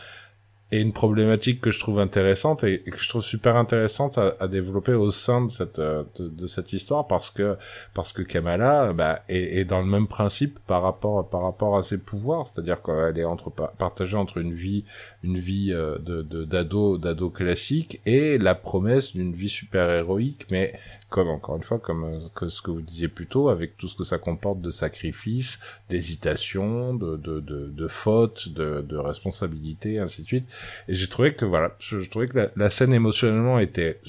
et 0.71 0.81
une 0.83 0.93
problématique 0.93 1.63
que 1.63 1.71
je 1.71 1.81
trouve 1.81 1.99
intéressante 1.99 2.63
et, 2.63 2.81
que 2.81 2.99
je 2.99 3.09
trouve 3.09 3.23
super 3.23 3.57
intéressante 3.57 4.19
à, 4.19 4.49
développer 4.49 4.93
au 4.93 5.11
sein 5.11 5.47
de 5.47 5.51
cette 5.51 5.79
euh, 5.79 6.05
de, 6.19 6.47
cette 6.47 6.73
histoire 6.75 7.07
parce 7.07 7.31
que 7.31 7.57
parce 7.95 8.13
que 8.13 8.23
Kamala 8.23 8.93
bah, 8.93 9.23
est, 9.29 9.61
est, 9.61 9.65
dans 9.65 9.81
le 9.81 9.87
même 9.87 10.07
principe 10.07 10.59
par 10.67 10.83
rapport 10.83 11.29
par 11.29 11.43
rapport 11.43 11.77
à 11.79 11.83
ses 11.83 11.97
pouvoirs. 11.97 12.47
C'est-à-dire 12.47 12.83
qu'elle 12.83 13.19
est 13.19 13.25
entre 13.25 13.51
partagée 13.51 14.17
entre 14.17 14.39
une 14.39 14.53
vie 14.53 14.85
une 15.23 15.39
vie 15.39 15.73
euh, 15.73 15.99
de 15.99 16.23
d'ado 16.45 16.99
d'ado 16.99 17.31
classique 17.31 18.01
et 18.05 18.37
la 18.37 18.55
promesse 18.55 19.15
d'une 19.15 19.33
vie 19.33 19.49
super 19.49 19.89
héroïque 19.91 20.47
mais 20.51 20.79
comme 21.09 21.29
encore 21.29 21.57
une 21.57 21.63
fois 21.63 21.79
comme 21.79 22.05
euh, 22.05 22.19
que 22.35 22.49
ce 22.49 22.61
que 22.61 22.71
vous 22.71 22.83
disiez 22.83 23.09
plus 23.09 23.27
tôt 23.27 23.49
avec 23.49 23.79
tout 23.79 23.89
ce 23.89 23.97
que 23.97 24.05
ça 24.05 24.19
comporte 24.19 24.61
de 24.61 24.71
sacrifices 24.71 25.61
d'hésitation 25.89 26.93
de 26.95 27.17
de, 27.17 27.41
de, 27.41 27.69
de 27.69 27.87
fautes 27.87 28.51
de, 28.51 28.83
de 28.83 28.97
responsabilités 28.97 29.99
ainsi 29.99 30.23
de 30.23 30.27
suite 30.27 30.58
et 30.89 30.95
j'ai 30.95 31.09
trouvé 31.09 31.35
que 31.35 31.45
voilà, 31.45 31.75
je, 31.79 31.99
trouvais 32.09 32.27
que 32.27 32.51
la, 32.55 32.71
scène 32.71 32.93
émotionnellement 32.93 33.59
était, 33.59 34.01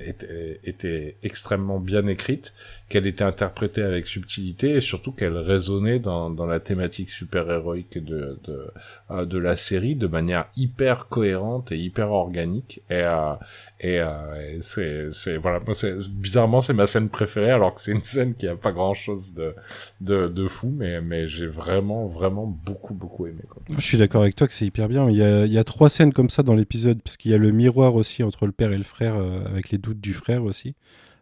était, 0.00 0.60
était 0.64 1.16
extrêmement 1.22 1.80
bien 1.80 2.06
écrite, 2.06 2.52
qu'elle 2.88 3.06
était 3.06 3.24
interprétée 3.24 3.82
avec 3.82 4.06
subtilité 4.06 4.70
et 4.70 4.80
surtout 4.80 5.10
qu'elle 5.10 5.36
résonnait 5.36 5.98
dans, 5.98 6.30
dans 6.30 6.46
la 6.46 6.60
thématique 6.60 7.10
super 7.10 7.50
héroïque 7.50 7.98
de 7.98 8.38
de, 8.44 8.70
euh, 9.10 9.24
de 9.24 9.38
la 9.38 9.56
série 9.56 9.96
de 9.96 10.06
manière 10.06 10.46
hyper 10.56 11.08
cohérente 11.08 11.72
et 11.72 11.78
hyper 11.78 12.12
organique. 12.12 12.82
Et, 12.88 13.02
euh, 13.02 13.34
et, 13.80 14.00
euh, 14.00 14.58
c'est 14.60 15.12
c'est 15.12 15.36
voilà, 15.36 15.60
c'est 15.72 15.98
bizarrement 16.10 16.60
c'est 16.60 16.74
ma 16.74 16.86
scène 16.86 17.08
préférée 17.08 17.50
alors 17.50 17.74
que 17.74 17.80
c'est 17.80 17.92
une 17.92 18.04
scène 18.04 18.34
qui 18.34 18.46
a 18.46 18.54
pas 18.54 18.72
grand 18.72 18.94
chose 18.94 19.34
de 19.34 19.54
de, 20.00 20.28
de 20.28 20.46
fou, 20.46 20.72
mais 20.76 21.00
mais 21.00 21.26
j'ai 21.26 21.46
vraiment 21.46 22.04
vraiment 22.06 22.46
beaucoup 22.46 22.94
beaucoup 22.94 23.26
aimé. 23.26 23.42
Je 23.70 23.80
suis 23.80 23.98
d'accord 23.98 24.22
avec 24.22 24.36
toi 24.36 24.46
que 24.46 24.52
c'est 24.52 24.66
hyper 24.66 24.88
bien. 24.88 25.10
Il 25.10 25.16
y 25.16 25.22
a 25.22 25.44
il 25.44 25.52
y 25.52 25.58
a 25.58 25.64
trois 25.64 25.90
scènes 25.90 26.12
comme 26.12 26.30
ça 26.30 26.42
dans 26.44 26.54
l'épisode 26.54 27.02
parce 27.02 27.16
qu'il 27.16 27.32
y 27.32 27.34
a 27.34 27.38
le 27.38 27.50
miroir 27.50 27.96
aussi 27.96 28.22
entre 28.22 28.46
le 28.46 28.52
père 28.52 28.72
et 28.72 28.78
le 28.78 28.84
frère 28.84 29.16
euh, 29.16 29.44
avec 29.46 29.70
les 29.70 29.78
doutes 29.78 30.00
du 30.00 30.14
frère 30.14 30.44
aussi 30.44 30.74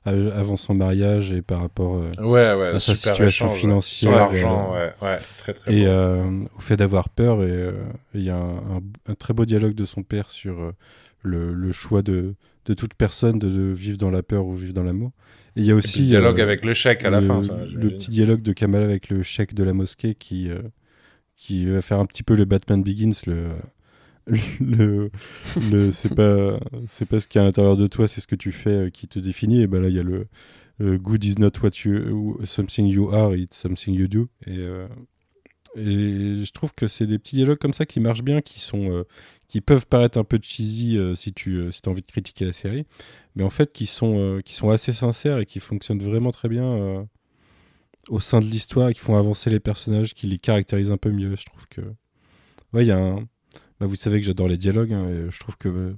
avant 0.05 0.56
son 0.56 0.74
mariage 0.74 1.32
et 1.32 1.40
par 1.40 1.60
rapport 1.60 1.97
euh, 1.97 2.10
ouais, 2.18 2.55
ouais, 2.55 2.74
à 2.74 2.78
sa 2.78 2.94
situation 2.94 3.26
échange, 3.26 3.59
financière. 3.59 4.12
Sur 4.12 4.20
l'argent, 4.20 4.74
ouais, 4.74 5.18
très 5.39 5.55
très 5.55 5.74
Et 5.74 5.86
euh, 5.86 6.24
au 6.56 6.60
fait 6.60 6.76
d'avoir 6.76 7.09
peur, 7.09 7.43
et 7.43 7.51
euh, 7.51 7.72
il 8.14 8.22
y 8.22 8.31
a 8.31 8.36
un, 8.36 8.56
un, 8.56 8.82
un, 9.06 9.14
très 9.14 9.32
beau 9.32 9.47
dialogue 9.47 9.74
de 9.74 9.86
son 9.86 10.02
père 10.02 10.31
sur 10.31 10.60
euh, 10.60 10.72
le, 11.22 11.55
le, 11.55 11.72
choix 11.72 12.02
de, 12.02 12.35
de 12.66 12.74
toute 12.74 12.94
personne 12.94 13.39
de, 13.39 13.48
de, 13.48 13.72
vivre 13.72 13.97
dans 13.97 14.10
la 14.10 14.22
peur 14.22 14.44
ou 14.44 14.55
vivre 14.55 14.74
dans 14.74 14.82
l'amour. 14.82 15.12
Et 15.56 15.60
il 15.60 15.66
y 15.66 15.70
a 15.70 15.74
aussi 15.74 16.01
le 16.01 16.06
dialogue 16.06 16.40
avec 16.40 16.64
le 16.64 16.74
chèque 16.74 17.05
à 17.05 17.10
la 17.10 17.22
fin. 17.22 17.43
Ça, 17.43 17.56
le 17.72 17.90
petit 17.90 18.10
dialogue 18.10 18.43
de 18.43 18.52
Kamal 18.52 18.82
avec 18.82 19.09
le 19.09 19.22
chèque 19.22 19.55
de 19.55 19.64
la 19.64 19.72
mosquée 19.72 20.14
qui, 20.14 20.51
qui 21.36 21.64
va 21.66 21.81
faire 21.81 22.01
un 22.01 22.06
petit 22.06 22.24
peu 22.24 22.35
le 22.35 22.44
Batman 22.44 22.82
Begins, 22.82 23.12
le 23.26 23.51
le, 24.27 25.11
le 25.71 25.91
c'est 25.93 26.15
pas 26.15 26.59
c'est 26.89 27.07
pas 27.09 27.21
ce 27.21 27.29
qu'il 27.29 27.39
y 27.39 27.41
a 27.41 27.43
à 27.43 27.45
l'intérieur 27.47 27.77
de 27.77 27.87
toi 27.87 28.09
c'est 28.09 28.21
ce 28.21 28.27
que 28.27 28.37
tu 28.37 28.53
fais 28.53 28.71
euh, 28.71 28.91
qui 28.91 29.07
te 29.07 29.19
définit. 29.19 29.63
Et 29.63 29.67
ben 29.67 29.83
là 29.83 29.89
il 29.89 29.95
y 29.95 29.99
a 29.99 30.03
le, 30.03 30.27
good 30.99 31.23
is 31.25 31.35
not 31.39 31.53
what 31.63 31.71
you 31.85 32.39
something 32.45 32.87
you 32.87 33.11
are 33.11 33.35
it's 33.35 33.57
something 33.57 33.95
you 33.95 34.09
do. 34.09 34.29
Et 34.47 34.59
euh, 34.59 34.89
et 35.77 36.45
je 36.45 36.53
trouve 36.53 36.73
que 36.75 36.87
c'est 36.87 37.07
des 37.07 37.19
petits 37.19 37.37
dialogues 37.37 37.59
comme 37.59 37.75
ça 37.75 37.85
qui 37.85 37.99
marchent 37.99 38.23
bien 38.23 38.41
qui 38.41 38.61
sont 38.61 38.91
euh, 38.93 39.03
qui 39.49 39.61
peuvent 39.61 39.87
paraître 39.87 40.19
un 40.19 40.25
peu 40.25 40.39
cheesy 40.41 40.99
si 41.15 41.33
tu 41.33 41.71
si 41.71 41.81
as 41.85 41.89
envie 41.89 42.03
de 42.03 42.07
critiquer 42.07 42.45
la 42.45 42.53
série 42.53 42.87
mais 43.35 43.43
en 43.43 43.51
fait 43.51 43.73
qui 43.73 43.87
sont 43.87 44.41
qui 44.45 44.55
sont 44.55 44.71
assez 44.71 44.93
sincères 44.93 45.39
et 45.39 45.47
qui 45.47 45.59
fonctionnent 45.59 46.03
vraiment 46.03 46.31
très 46.31 46.49
bien 46.49 47.09
au 48.09 48.21
sein 48.21 48.39
de 48.39 48.45
l'histoire 48.45 48.91
et 48.91 48.95
qui 48.95 49.01
font 49.01 49.17
avancer 49.17 49.51
les 49.51 49.59
personnages 49.59 50.15
qui 50.15 50.29
les 50.29 50.39
caractérisent 50.39 50.93
un 50.93 50.97
peu 50.97 51.11
mieux 51.11 51.35
je 51.37 51.45
trouve 51.45 51.67
que 51.67 51.81
ouais 52.73 52.85
il 52.85 52.89
y 52.89 52.93
a 52.93 52.99
un 52.99 53.27
bah, 53.81 53.87
vous 53.87 53.97
savez 53.97 54.21
que 54.21 54.27
j'adore 54.27 54.49
les 54.49 54.57
dialogues 54.57 54.93
hein, 54.93 55.09
et 55.09 55.31
je 55.31 55.41
trouve 55.41 55.57
que 55.57 55.69
euh, 55.69 55.97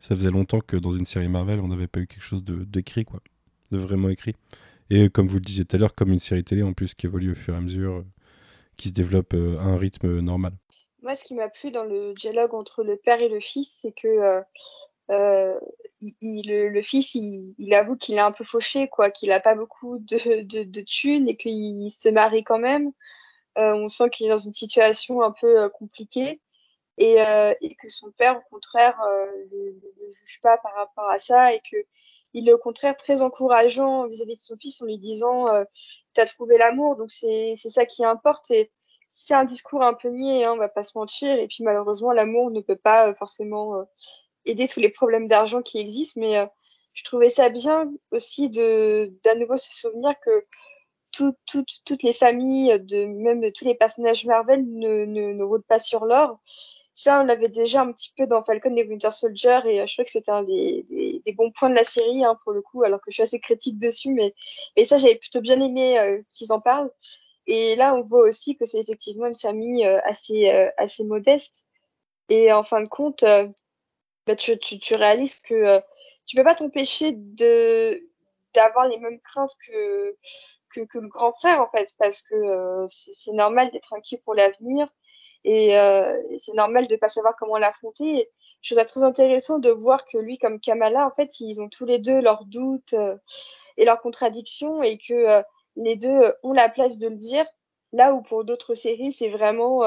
ça 0.00 0.14
faisait 0.14 0.30
longtemps 0.30 0.60
que 0.60 0.76
dans 0.76 0.92
une 0.92 1.04
série 1.04 1.28
Marvel, 1.28 1.60
on 1.60 1.68
n'avait 1.68 1.88
pas 1.88 2.00
eu 2.00 2.06
quelque 2.06 2.22
chose 2.22 2.44
d'écrit, 2.44 3.04
quoi, 3.04 3.20
de 3.72 3.78
vraiment 3.78 4.08
écrit. 4.08 4.34
Et 4.90 5.08
comme 5.08 5.26
vous 5.26 5.36
le 5.36 5.42
disiez 5.42 5.64
tout 5.64 5.76
à 5.76 5.78
l'heure, 5.78 5.94
comme 5.94 6.12
une 6.12 6.20
série 6.20 6.44
télé 6.44 6.62
en 6.62 6.72
plus 6.72 6.94
qui 6.94 7.06
évolue 7.06 7.32
au 7.32 7.34
fur 7.34 7.54
et 7.54 7.56
à 7.56 7.60
mesure, 7.60 7.94
euh, 7.94 8.06
qui 8.76 8.88
se 8.88 8.92
développe 8.92 9.34
euh, 9.34 9.58
à 9.58 9.62
un 9.62 9.76
rythme 9.76 10.20
normal. 10.20 10.52
Moi, 11.02 11.14
ce 11.16 11.24
qui 11.24 11.34
m'a 11.34 11.48
plu 11.48 11.70
dans 11.70 11.84
le 11.84 12.14
dialogue 12.14 12.54
entre 12.54 12.84
le 12.84 12.96
père 12.96 13.20
et 13.20 13.28
le 13.28 13.40
fils, 13.40 13.80
c'est 13.80 13.92
que 13.92 14.42
le, 15.10 16.82
fils, 16.82 17.14
il, 17.14 17.74
avoue 17.74 17.96
qu'il 17.96 18.16
est 18.16 18.20
un 18.20 18.32
peu 18.32 18.44
fauché, 18.44 18.88
quoi, 18.88 19.10
qu'il 19.10 19.30
n'a 19.30 19.40
pas 19.40 19.54
beaucoup 19.54 19.98
de, 19.98 20.80
thunes 20.82 21.28
et 21.28 21.36
qu'il 21.36 21.90
se 21.90 22.08
marie 22.10 22.44
quand 22.44 22.58
même. 22.58 22.92
On 23.56 23.88
sent 23.88 24.10
qu'il 24.10 24.26
est 24.26 24.30
dans 24.30 24.36
une 24.36 24.52
situation 24.52 25.22
un 25.22 25.32
peu 25.32 25.68
compliquée 25.70 26.40
et, 27.00 27.20
euh, 27.20 27.54
et, 27.60 27.74
que 27.74 27.88
son 27.88 28.10
père, 28.12 28.36
au 28.36 28.54
contraire, 28.54 29.00
euh, 29.02 29.26
ne 29.52 29.70
le 29.70 30.12
juge 30.12 30.40
pas 30.42 30.58
par 30.58 30.74
rapport 30.74 31.08
à 31.10 31.18
ça 31.18 31.52
et 31.52 31.60
que 31.60 31.76
il 32.34 32.48
est 32.48 32.52
au 32.52 32.58
contraire 32.58 32.96
très 32.96 33.22
encourageant 33.22 34.06
vis-à-vis 34.06 34.34
-vis 34.34 34.36
de 34.36 34.40
son 34.40 34.56
fils 34.56 34.80
en 34.80 34.84
lui 34.84 34.98
disant 34.98 35.48
euh, 35.48 35.64
t'as 36.14 36.26
trouvé 36.26 36.58
l'amour 36.58 36.96
donc 36.96 37.10
c'est 37.10 37.56
ça 37.56 37.86
qui 37.86 38.04
importe 38.04 38.50
et 38.52 38.70
c'est 39.10 39.34
un 39.34 39.44
discours 39.44 39.82
un 39.82 39.94
peu 39.94 40.08
niais 40.08 40.46
hein, 40.46 40.52
on 40.54 40.56
va 40.56 40.68
pas 40.68 40.84
se 40.84 40.96
mentir 40.96 41.36
et 41.36 41.48
puis 41.48 41.64
malheureusement 41.64 42.12
l'amour 42.12 42.50
ne 42.52 42.60
peut 42.60 42.76
pas 42.76 43.08
euh, 43.08 43.14
forcément 43.14 43.76
euh, 43.76 43.82
aider 44.44 44.68
tous 44.68 44.80
les 44.80 44.88
problèmes 44.88 45.26
d'argent 45.26 45.62
qui 45.62 45.78
existent 45.78 46.20
mais 46.20 46.38
euh, 46.38 46.46
je 46.94 47.04
trouvais 47.04 47.30
ça 47.30 47.48
bien 47.48 47.90
aussi 48.12 48.48
de 48.50 49.12
d'à 49.24 49.34
nouveau 49.34 49.56
se 49.56 49.72
souvenir 49.72 50.14
que 50.24 50.46
tout, 51.12 51.34
tout, 51.46 51.64
toutes 51.84 52.04
les 52.04 52.12
familles 52.12 52.78
de 52.80 53.04
même 53.04 53.50
tous 53.52 53.64
les 53.64 53.74
personnages 53.74 54.24
Marvel 54.26 54.64
ne, 54.64 55.04
ne, 55.06 55.32
ne 55.32 55.42
roulent 55.42 55.64
pas 55.64 55.80
sur 55.80 56.04
l'or 56.04 56.38
ça, 56.94 57.20
on 57.20 57.24
l'avait 57.24 57.48
déjà 57.48 57.82
un 57.82 57.92
petit 57.92 58.12
peu 58.16 58.26
dans 58.26 58.42
Falcon 58.44 58.76
et 58.76 58.84
Winter 58.86 59.10
Soldier, 59.10 59.60
et 59.66 59.86
je 59.86 59.92
crois 59.92 60.04
que 60.04 60.10
c'était 60.10 60.32
un 60.32 60.42
des, 60.42 60.84
des, 60.88 61.22
des, 61.24 61.32
bons 61.32 61.50
points 61.50 61.70
de 61.70 61.74
la 61.74 61.84
série, 61.84 62.24
hein, 62.24 62.38
pour 62.44 62.52
le 62.52 62.62
coup, 62.62 62.82
alors 62.82 63.00
que 63.00 63.10
je 63.10 63.14
suis 63.14 63.22
assez 63.22 63.40
critique 63.40 63.78
dessus, 63.78 64.10
mais, 64.10 64.34
mais 64.76 64.84
ça, 64.84 64.96
j'avais 64.96 65.16
plutôt 65.16 65.40
bien 65.40 65.60
aimé 65.60 66.22
qu'ils 66.30 66.52
en 66.52 66.60
parlent. 66.60 66.90
Et 67.46 67.74
là, 67.76 67.94
on 67.94 68.02
voit 68.02 68.22
aussi 68.22 68.56
que 68.56 68.66
c'est 68.66 68.80
effectivement 68.80 69.26
une 69.26 69.36
famille 69.36 69.84
assez, 69.84 70.50
assez 70.76 71.04
modeste. 71.04 71.64
Et 72.28 72.52
en 72.52 72.64
fin 72.64 72.82
de 72.82 72.88
compte, 72.88 73.24
bah, 74.26 74.36
tu, 74.36 74.58
tu, 74.58 74.78
tu, 74.78 74.94
réalises 74.94 75.38
que 75.40 75.80
tu 76.26 76.36
peux 76.36 76.44
pas 76.44 76.54
t'empêcher 76.54 77.12
de 77.12 78.00
d'avoir 78.54 78.86
les 78.88 78.98
mêmes 78.98 79.20
craintes 79.20 79.56
que, 79.66 80.16
que, 80.70 80.80
que 80.82 80.98
le 80.98 81.08
grand 81.08 81.32
frère 81.32 81.60
en 81.60 81.68
fait 81.70 81.94
parce 81.98 82.22
que 82.22 82.34
euh, 82.34 82.84
c'est 82.88 83.32
normal 83.32 83.70
d'être 83.72 83.92
inquiet 83.92 84.20
pour 84.24 84.34
l'avenir 84.34 84.88
et, 85.44 85.78
euh, 85.78 86.20
c'est 86.38 86.54
normal 86.54 86.86
de 86.86 86.96
pas 86.96 87.08
savoir 87.08 87.34
comment 87.36 87.58
l'affronter. 87.58 88.28
Je 88.62 88.74
trouve 88.74 88.82
ça 88.82 88.84
très 88.84 89.02
intéressant 89.02 89.58
de 89.58 89.70
voir 89.70 90.04
que 90.04 90.18
lui 90.18 90.38
comme 90.38 90.60
Kamala 90.60 91.06
en 91.06 91.10
fait 91.10 91.40
ils 91.40 91.62
ont 91.62 91.68
tous 91.68 91.86
les 91.86 91.98
deux 91.98 92.20
leurs 92.20 92.44
doutes 92.44 92.92
euh, 92.92 93.16
et 93.78 93.84
leurs 93.84 94.00
contradictions 94.00 94.82
et 94.82 94.98
que 94.98 95.14
euh, 95.14 95.42
les 95.76 95.96
deux 95.96 96.34
ont 96.42 96.52
la 96.52 96.68
place 96.68 96.98
de 96.98 97.08
le 97.08 97.16
dire 97.16 97.46
là 97.92 98.12
où 98.12 98.20
pour 98.22 98.44
d'autres 98.44 98.74
séries 98.74 99.12
c'est 99.12 99.30
vraiment 99.30 99.82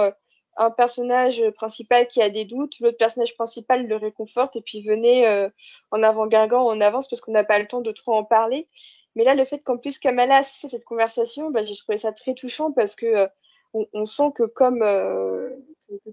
un 0.58 0.72
personnage 0.72 1.44
principal 1.52 2.08
qui 2.08 2.22
a 2.22 2.30
des 2.30 2.46
doutes, 2.46 2.80
l'autre 2.80 2.98
personnage 2.98 3.36
principal 3.36 3.88
le 3.88 3.96
réconforte 3.96 4.56
et 4.56 4.62
puis 4.62 4.82
venez 4.82 5.28
euh, 5.28 5.50
en 5.92 6.04
avant 6.04 6.28
gargant 6.28 6.66
en 6.66 6.80
avance 6.82 7.08
parce 7.08 7.22
qu'on 7.22 7.32
n'a 7.32 7.44
pas 7.44 7.60
le 7.60 7.68
temps 7.68 7.82
de 7.82 7.92
trop 7.92 8.14
en 8.14 8.24
parler. 8.24 8.68
Mais 9.16 9.24
là, 9.24 9.36
le 9.36 9.46
fait 9.46 9.60
qu'en 9.60 9.78
plus 9.78 10.00
Kamala 10.00 10.42
fait 10.44 10.70
cette 10.70 10.86
conversation, 10.86 11.52
bah, 11.52 11.64
j'ai 11.64 11.76
trouvé 11.76 11.98
ça 11.98 12.12
très 12.12 12.34
touchant 12.34 12.72
parce 12.72 12.96
que 12.96 13.06
euh, 13.06 13.28
on, 13.74 13.88
on, 13.94 14.06
sent 14.06 14.32
que 14.36 14.44
comme 14.44 14.82
euh, 14.82 15.50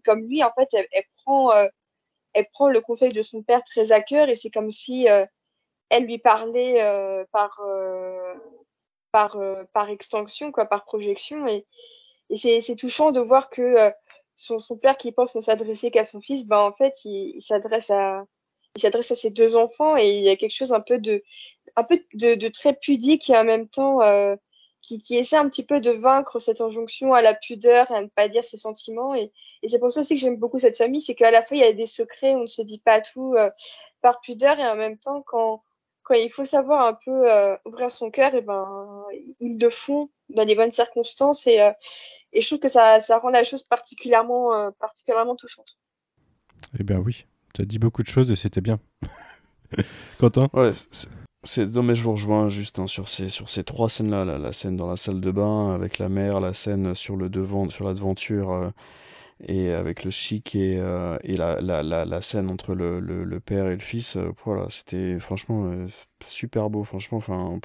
comme 0.05 0.27
lui, 0.27 0.43
en 0.43 0.53
fait, 0.53 0.69
elle, 0.73 0.87
elle 0.93 1.05
prend 1.25 1.51
elle 2.33 2.47
prend 2.53 2.69
le 2.69 2.81
conseil 2.81 3.11
de 3.11 3.23
son 3.23 3.43
père 3.43 3.63
très 3.65 3.93
à 3.93 4.01
cœur 4.01 4.29
et 4.29 4.37
c'est 4.37 4.51
comme 4.51 4.71
si 4.71 5.07
elle 5.89 6.05
lui 6.05 6.19
parlait 6.19 7.27
par 7.33 7.61
par 9.13 9.39
par 9.73 9.91
extension 9.91 10.53
quoi, 10.53 10.67
par 10.67 10.85
projection. 10.85 11.47
Et, 11.49 11.67
et 12.31 12.61
c'est 12.61 12.77
touchant 12.77 13.11
de 13.13 13.21
voir 13.21 13.51
que 13.51 13.93
son, 14.37 14.59
son 14.59 14.77
père 14.79 14.97
qui 14.97 15.13
pense 15.13 15.35
ne 15.35 15.41
s'adresser 15.41 15.91
qu'à 15.91 16.05
son 16.05 16.21
fils, 16.21 16.47
ben 16.47 16.59
en 16.59 16.73
fait, 16.73 16.95
il, 17.05 17.37
il 17.37 17.43
s'adresse 17.43 17.91
à 17.91 18.25
il 18.77 18.81
s'adresse 18.83 19.11
à 19.11 19.17
ses 19.17 19.31
deux 19.31 19.57
enfants 19.57 19.97
et 19.97 20.09
il 20.09 20.23
y 20.23 20.29
a 20.29 20.37
quelque 20.37 20.55
chose 20.55 20.73
un 20.73 20.81
peu 20.81 20.99
de 20.99 21.23
un 21.77 21.85
peu 21.85 22.01
de, 22.15 22.35
de 22.35 22.49
très 22.49 22.75
pudique 22.75 23.29
et 23.31 23.37
en 23.37 23.45
même 23.45 23.69
temps 23.69 24.01
euh, 24.03 24.37
qui, 24.91 24.99
qui 24.99 25.17
essaie 25.17 25.37
un 25.37 25.49
petit 25.49 25.65
peu 25.65 25.81
de 25.81 25.91
vaincre 25.91 26.39
cette 26.39 26.61
injonction 26.61 27.15
à 27.15 27.23
la 27.23 27.35
pudeur 27.35 27.91
et 27.91 27.95
à 27.95 28.03
ne 28.03 28.09
pas 28.09 28.29
dire 28.29 28.45
ses 28.45 28.57
sentiments 28.57 29.15
et, 29.15 29.33
et 29.63 29.69
c'est 29.69 29.79
pour 29.79 29.91
ça 29.91 30.01
aussi 30.01 30.15
que 30.15 30.21
j'aime 30.21 30.37
beaucoup 30.37 30.59
cette 30.59 30.77
famille 30.77 31.01
c'est 31.01 31.15
qu'à 31.15 31.31
la 31.31 31.43
fois 31.43 31.57
il 31.57 31.61
y 31.61 31.67
a 31.67 31.73
des 31.73 31.87
secrets 31.87 32.35
on 32.35 32.43
ne 32.43 32.47
se 32.47 32.63
dit 32.63 32.79
pas 32.79 33.01
tout 33.01 33.35
euh, 33.37 33.51
par 34.03 34.21
pudeur 34.21 34.59
et 34.59 34.67
en 34.67 34.77
même 34.77 34.99
temps 34.99 35.23
quand 35.23 35.63
quand 36.03 36.15
il 36.15 36.31
faut 36.31 36.45
savoir 36.45 36.87
un 36.87 36.95
peu 37.05 37.31
euh, 37.31 37.57
ouvrir 37.65 37.93
son 37.93 38.11
cœur 38.11 38.35
et 38.35 38.41
ben 38.43 39.05
ils 39.41 39.59
le 39.61 39.71
font 39.71 40.11
dans 40.29 40.45
les 40.45 40.57
bonnes 40.57 40.73
circonstances 40.73 41.47
et 41.47 41.61
euh, 41.61 41.73
et 42.33 42.43
je 42.43 42.47
trouve 42.47 42.61
que 42.61 42.69
ça, 42.69 43.01
ça 43.01 43.19
rend 43.19 43.31
la 43.31 43.45
chose 43.45 43.63
particulièrement, 43.63 44.55
euh, 44.55 44.71
particulièrement 44.79 45.37
touchante. 45.37 45.79
Eh 46.79 46.85
bien 46.85 46.99
oui, 46.99 47.27
tu 47.55 47.63
as 47.63 47.65
dit 47.65 47.79
beaucoup 47.79 48.03
de 48.03 48.09
choses 48.09 48.31
et 48.31 48.37
c'était 48.37 48.61
bien. 48.61 48.79
Quentin? 50.19 50.49
Ouais, 50.53 50.73
c'est 51.43 51.67
non 51.67 51.83
mais 51.83 51.95
je 51.95 52.03
vous 52.03 52.13
rejoins 52.13 52.49
juste 52.49 52.79
hein, 52.79 52.87
sur 52.87 53.09
ces 53.09 53.29
sur 53.31 53.49
ces 53.49 53.65
trois 53.65 53.89
scènes 53.89 54.11
là, 54.11 54.25
la, 54.25 54.53
scène 54.53 54.77
dans 54.77 54.87
la 54.87 54.97
salle 54.97 55.21
de 55.21 55.31
bain 55.31 55.73
avec 55.73 55.99
la 55.99 56.09
mère, 56.09 56.41
la 56.41 56.55
scène 56.55 56.95
sur 56.95 57.17
le 57.17 57.29
devant 57.29 57.69
sur 57.71 57.85
la 57.87 57.95
devanture 57.95 58.53
euh, 58.53 58.71
et 59.49 59.73
avec 59.73 60.05
le 60.05 60.11
chic 60.11 60.55
et, 60.55 60.79
euh, 60.79 61.17
et 61.25 61.37
la, 61.37 61.61
la, 61.61 61.83
la, 61.83 62.23
scène 62.23 62.51
entre 62.51 62.75
le, 62.75 63.01
le, 63.01 63.41
père 63.41 63.67
et 63.67 63.75
le 63.75 63.81
fils, 63.81 64.17
euh, 64.17 64.33
voilà, 64.45 64.67
c'était 64.71 65.19
franchement 65.19 65.71
super 66.23 66.71
beau, 66.71 66.85
franchement, 66.85 67.19
enfin 67.19 67.59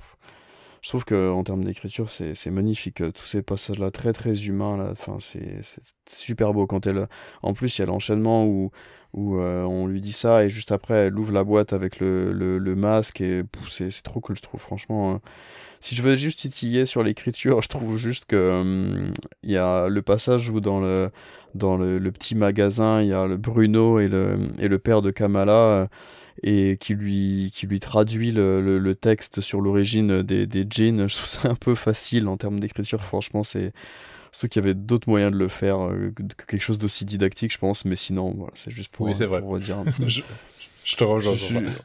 je 0.86 0.90
trouve 0.92 1.04
que 1.04 1.32
en 1.32 1.44
termes 1.44 1.64
d'écriture, 1.64 2.12
c'est 2.12 2.52
magnifique. 2.52 3.02
Euh, 3.02 3.12
tous 3.12 3.26
ces 3.26 3.42
passages-là, 3.42 3.90
très 3.90 4.14
très 4.14 4.46
humains, 4.46 4.78
là, 4.78 4.90
enfin, 4.92 5.18
c'est 5.20 5.62
super 6.08 6.54
beau. 6.54 6.68
Quand 6.68 6.86
elle, 6.86 7.08
en 7.42 7.54
plus, 7.54 7.76
il 7.76 7.82
y 7.82 7.84
a 7.84 7.88
l'enchaînement 7.88 8.46
où, 8.46 8.70
où 9.14 9.40
euh, 9.40 9.64
on 9.64 9.88
lui 9.88 10.00
dit 10.00 10.12
ça 10.12 10.46
et 10.46 10.50
juste 10.50 10.72
après, 10.72 11.08
elle 11.08 11.18
ouvre 11.18 11.34
la 11.34 11.44
boîte 11.44 11.74
avec 11.74 12.00
le, 12.00 12.32
le, 12.32 12.76
masque 12.76 13.20
et 13.20 13.42
c'est 13.68 13.90
trop 14.04 14.20
cool, 14.20 14.36
je 14.38 14.44
trouve. 14.44 14.62
Franchement, 14.62 15.14
hein. 15.14 15.22
Si 15.82 15.96
je 15.96 16.02
veux 16.02 16.16
juste 16.16 16.40
titiller 16.40 16.86
sur 16.86 17.04
l'écriture, 17.04 17.62
je 17.64 17.70
trouve 17.70 17.98
juste 17.98 18.26
que 18.26 18.62
hum, 18.62 19.14
il 19.44 19.52
y 19.52 19.58
a 19.58 19.88
le 19.88 20.02
passage 20.02 20.50
où 20.50 20.60
dans 20.60 20.80
le 20.80 21.12
dans 21.54 21.78
le, 21.78 22.00
le, 22.00 22.12
petit 22.12 22.36
magasin, 22.36 23.02
il 23.02 23.08
y 23.08 23.14
a 23.14 23.26
le 23.28 23.38
Bruno 23.38 24.00
et 24.00 24.10
le 24.10 24.38
et 24.60 24.68
le 24.68 24.80
père 24.80 25.02
de 25.02 25.12
Kamala. 25.12 25.52
Euh, 25.52 25.88
et 26.44 26.78
qui 26.80 26.94
lui, 26.94 27.50
qui 27.54 27.66
lui 27.66 27.80
traduit 27.80 28.32
le, 28.32 28.62
le, 28.62 28.78
le 28.78 28.96
texte 28.96 29.42
sur 29.42 29.62
l'origine 29.62 30.22
des, 30.22 30.46
des 30.46 30.66
jeans. 30.70 31.08
Je 31.10 31.16
trouve 31.16 31.28
ça 31.28 31.50
un 31.50 31.56
peu 31.56 31.76
facile 31.76 32.28
en 32.28 32.38
termes 32.38 32.60
d'écriture, 32.60 33.02
franchement, 33.02 33.44
c'est 33.44 33.72
ceux 34.32 34.48
qui 34.48 34.60
avaient 34.60 34.74
d'autres 34.74 35.10
moyens 35.10 35.32
de 35.32 35.38
le 35.38 35.48
faire 35.48 35.88
euh, 35.88 36.12
que 36.14 36.24
quelque 36.46 36.62
chose 36.62 36.78
d'aussi 36.78 37.06
didactique, 37.06 37.54
je 37.54 37.58
pense, 37.58 37.86
mais 37.86 37.96
sinon, 37.96 38.34
voilà, 38.36 38.52
c'est 38.56 38.72
juste 38.72 38.90
pour, 38.90 39.06
oui, 39.06 39.16
c'est 39.16 39.26
vrai. 39.26 39.40
pour 39.40 39.58
dire. 39.60 39.78
je, 40.06 40.22
je, 40.84 40.96
te 40.96 41.04
rejoins. 41.06 41.36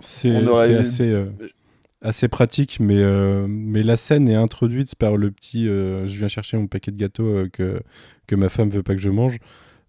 C'est 0.00 0.34
assez, 0.34 1.04
euh, 1.04 1.26
assez 2.02 2.28
pratique, 2.28 2.78
mais, 2.80 2.98
euh, 2.98 3.46
mais 3.48 3.82
la 3.82 3.96
scène 3.96 4.28
est 4.28 4.34
introduite 4.34 4.94
par 4.94 5.16
le 5.16 5.30
petit. 5.30 5.68
Euh, 5.68 6.06
je 6.06 6.16
viens 6.18 6.28
chercher 6.28 6.56
mon 6.56 6.66
paquet 6.66 6.90
de 6.90 6.96
gâteaux 6.96 7.28
euh, 7.28 7.48
que, 7.48 7.82
que 8.26 8.34
ma 8.34 8.48
femme 8.48 8.70
veut 8.70 8.82
pas 8.82 8.94
que 8.94 9.00
je 9.00 9.10
mange. 9.10 9.38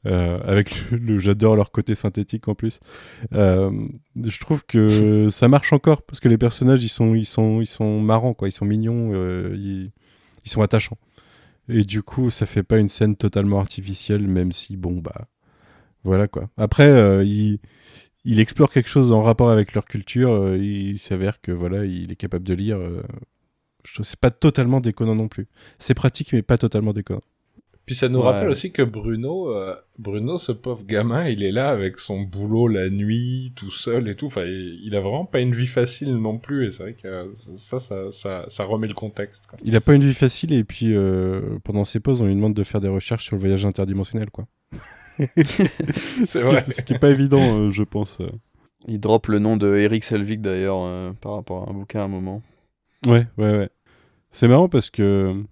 Avec 0.03 0.89
le, 0.89 0.97
le 0.97 1.19
j'adore 1.19 1.55
leur 1.55 1.69
côté 1.71 1.93
synthétique 1.93 2.47
en 2.47 2.55
plus. 2.55 2.79
Je 3.31 4.39
trouve 4.39 4.65
que 4.65 5.29
ça 5.31 5.47
marche 5.47 5.73
encore 5.73 6.01
parce 6.01 6.19
que 6.19 6.27
les 6.27 6.39
personnages 6.39 6.83
ils 6.83 6.89
sont 6.89 7.13
ils 7.13 7.27
sont 7.27 7.61
ils 7.61 7.67
sont 7.67 8.01
marrants 8.01 8.33
quoi, 8.33 8.47
ils 8.47 8.51
sont 8.51 8.65
mignons, 8.65 9.13
ils, 9.53 9.91
ils, 10.43 10.49
sont 10.49 10.63
attachants. 10.63 10.97
Et 11.69 11.83
du 11.83 12.01
coup, 12.01 12.31
ça 12.31 12.47
fait 12.47 12.63
pas 12.63 12.79
une 12.79 12.89
scène 12.89 13.15
totalement 13.15 13.59
artificielle, 13.59 14.27
même 14.27 14.51
si 14.51 14.75
bon 14.75 14.93
bah 14.93 15.27
voilà 16.03 16.27
quoi. 16.27 16.49
Après, 16.57 17.23
il 17.23 17.59
il 18.25 18.39
explore 18.39 18.69
quelque 18.71 18.89
chose 18.89 19.11
en 19.11 19.21
rapport 19.21 19.49
avec 19.49 19.73
leur 19.73 19.85
culture. 19.85 20.55
il 20.55 20.99
s'avère 20.99 21.41
que 21.41 21.51
voilà, 21.51 21.85
il 21.85 22.11
est 22.11 22.15
capable 22.15 22.45
de 22.45 22.53
lire. 22.53 22.79
je 23.83 24.03
c'est 24.03 24.19
pas 24.19 24.31
totalement 24.31 24.79
déconnant 24.79 25.15
non 25.15 25.27
plus. 25.27 25.47
C'est 25.79 25.93
pratique, 25.93 26.33
mais 26.33 26.41
pas 26.41 26.57
totalement 26.57 26.93
déconnant. 26.93 27.21
Puis 27.85 27.95
ça 27.95 28.09
nous 28.09 28.19
ouais. 28.19 28.25
rappelle 28.25 28.49
aussi 28.49 28.71
que 28.71 28.83
Bruno, 28.83 29.49
euh, 29.49 29.75
Bruno, 29.97 30.37
ce 30.37 30.51
pauvre 30.51 30.85
gamin, 30.85 31.27
il 31.27 31.43
est 31.43 31.51
là 31.51 31.69
avec 31.69 31.97
son 31.99 32.21
boulot 32.21 32.67
la 32.67 32.89
nuit, 32.89 33.53
tout 33.55 33.71
seul 33.71 34.07
et 34.07 34.15
tout. 34.15 34.27
Enfin, 34.27 34.43
il, 34.45 34.79
il 34.83 34.95
a 34.95 35.01
vraiment 35.01 35.25
pas 35.25 35.39
une 35.39 35.53
vie 35.53 35.67
facile 35.67 36.15
non 36.15 36.37
plus. 36.37 36.67
Et 36.67 36.71
c'est 36.71 36.83
vrai 36.83 36.93
que 36.93 37.33
ça, 37.35 37.79
ça, 37.79 38.11
ça, 38.11 38.45
ça, 38.47 38.63
remet 38.63 38.87
le 38.87 38.93
contexte. 38.93 39.47
Quoi. 39.47 39.57
Il 39.63 39.75
a 39.75 39.81
pas 39.81 39.93
une 39.93 40.03
vie 40.03 40.13
facile 40.13 40.53
et 40.53 40.63
puis 40.63 40.95
euh, 40.95 41.57
pendant 41.63 41.83
ses 41.83 41.99
pauses, 41.99 42.21
on 42.21 42.27
lui 42.27 42.35
demande 42.35 42.53
de 42.53 42.63
faire 42.63 42.81
des 42.81 42.87
recherches 42.87 43.25
sur 43.25 43.35
le 43.35 43.41
voyage 43.41 43.65
interdimensionnel, 43.65 44.29
quoi. 44.29 44.47
c'est 46.23 46.41
vrai. 46.41 46.65
Ce 46.71 46.81
qui 46.81 46.93
est 46.93 46.99
pas 46.99 47.09
évident, 47.09 47.59
euh, 47.59 47.71
je 47.71 47.83
pense. 47.83 48.19
Il 48.87 48.99
drop 48.99 49.27
le 49.27 49.39
nom 49.39 49.57
de 49.57 49.75
Eric 49.75 50.03
Selvig 50.03 50.41
d'ailleurs 50.41 50.83
euh, 50.83 51.11
par 51.21 51.35
rapport 51.35 51.67
à 51.67 51.71
un 51.71 51.73
bouquin 51.73 52.01
à 52.01 52.03
un 52.03 52.07
moment. 52.07 52.41
Ouais, 53.05 53.27
ouais, 53.37 53.57
ouais. 53.57 53.69
C'est 54.31 54.47
marrant 54.47 54.69
parce 54.69 54.89
que 54.89 55.43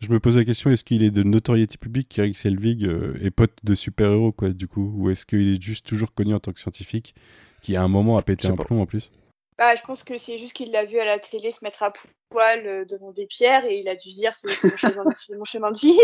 je 0.00 0.08
me 0.10 0.20
pose 0.20 0.36
la 0.36 0.44
question 0.44 0.70
est-ce 0.70 0.84
qu'il 0.84 1.02
est 1.02 1.10
de 1.10 1.22
notoriété 1.22 1.78
publique 1.78 2.08
qu'Eric 2.08 2.36
Selvig 2.36 2.84
euh, 2.84 3.18
est 3.22 3.30
pote 3.30 3.56
de 3.64 3.74
super-héros 3.74 4.32
quoi 4.32 4.50
du 4.50 4.68
coup? 4.68 4.92
Ou 4.96 5.10
est-ce 5.10 5.24
qu'il 5.24 5.54
est 5.54 5.62
juste 5.62 5.86
toujours 5.86 6.12
connu 6.12 6.34
en 6.34 6.40
tant 6.40 6.52
que 6.52 6.60
scientifique 6.60 7.14
qui 7.62 7.76
à 7.76 7.82
un 7.82 7.88
moment 7.88 8.18
a 8.18 8.22
pété 8.22 8.48
un 8.48 8.56
pas. 8.56 8.64
plomb 8.64 8.82
en 8.82 8.86
plus? 8.86 9.10
Bah, 9.58 9.74
je 9.74 9.80
pense 9.82 10.04
que 10.04 10.18
c'est 10.18 10.38
juste 10.38 10.52
qu'il 10.52 10.70
l'a 10.70 10.84
vu 10.84 10.98
à 10.98 11.06
la 11.06 11.18
télé 11.18 11.50
se 11.50 11.64
mettre 11.64 11.82
à 11.82 11.92
poil 12.28 12.66
euh, 12.66 12.84
devant 12.84 13.12
des 13.12 13.26
pierres 13.26 13.64
et 13.64 13.78
il 13.78 13.88
a 13.88 13.96
dû 13.96 14.10
se 14.10 14.16
dire 14.16 14.34
c'est 14.34 14.64
mon, 14.64 14.76
chemin, 14.76 15.04
mon 15.38 15.44
chemin 15.44 15.70
de 15.70 15.78
vie. 15.78 15.98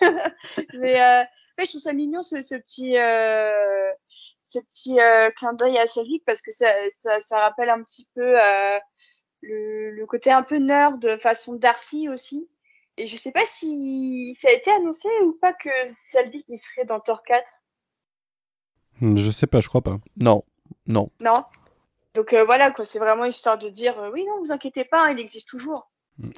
Mais 0.78 1.00
euh, 1.00 1.22
ouais, 1.58 1.64
je 1.64 1.70
trouve 1.70 1.80
ça 1.80 1.92
mignon 1.92 2.22
ce, 2.22 2.42
ce 2.42 2.54
petit 2.54 2.96
euh, 2.96 3.92
ce 4.44 4.58
petit 4.60 5.00
euh, 5.00 5.30
clin 5.30 5.52
d'œil 5.52 5.78
à 5.78 5.86
Selvig 5.86 6.22
parce 6.24 6.40
que 6.40 6.50
ça, 6.50 6.72
ça, 6.92 7.20
ça, 7.20 7.38
rappelle 7.38 7.70
un 7.70 7.82
petit 7.82 8.08
peu 8.14 8.40
euh, 8.40 8.78
le, 9.42 9.90
le 9.90 10.06
côté 10.06 10.30
un 10.30 10.42
peu 10.42 10.56
nerd 10.56 11.00
de 11.00 11.16
façon 11.18 11.54
Darcy 11.54 12.08
aussi. 12.08 12.48
Et 12.96 13.06
je 13.06 13.16
sais 13.16 13.30
pas 13.30 13.44
si 13.46 14.36
ça 14.40 14.48
a 14.48 14.52
été 14.52 14.70
annoncé 14.70 15.08
ou 15.22 15.32
pas 15.40 15.52
que 15.52 15.70
Selvig 15.84 16.44
il 16.48 16.58
serait 16.58 16.86
dans 16.86 17.00
Thor 17.00 17.22
4. 17.22 17.52
Je 19.00 19.30
sais 19.30 19.46
pas, 19.46 19.60
je 19.60 19.68
crois 19.68 19.82
pas. 19.82 19.98
Non, 20.16 20.42
non. 20.86 21.10
Non. 21.20 21.44
Donc 22.14 22.32
euh, 22.32 22.44
voilà 22.44 22.70
quoi, 22.70 22.84
c'est 22.84 22.98
vraiment 22.98 23.24
histoire 23.24 23.58
de 23.58 23.68
dire 23.68 23.98
euh, 24.00 24.10
oui 24.12 24.24
non 24.24 24.38
vous 24.40 24.50
inquiétez 24.50 24.84
pas, 24.84 25.06
hein, 25.06 25.12
il 25.12 25.20
existe 25.20 25.48
toujours. 25.48 25.90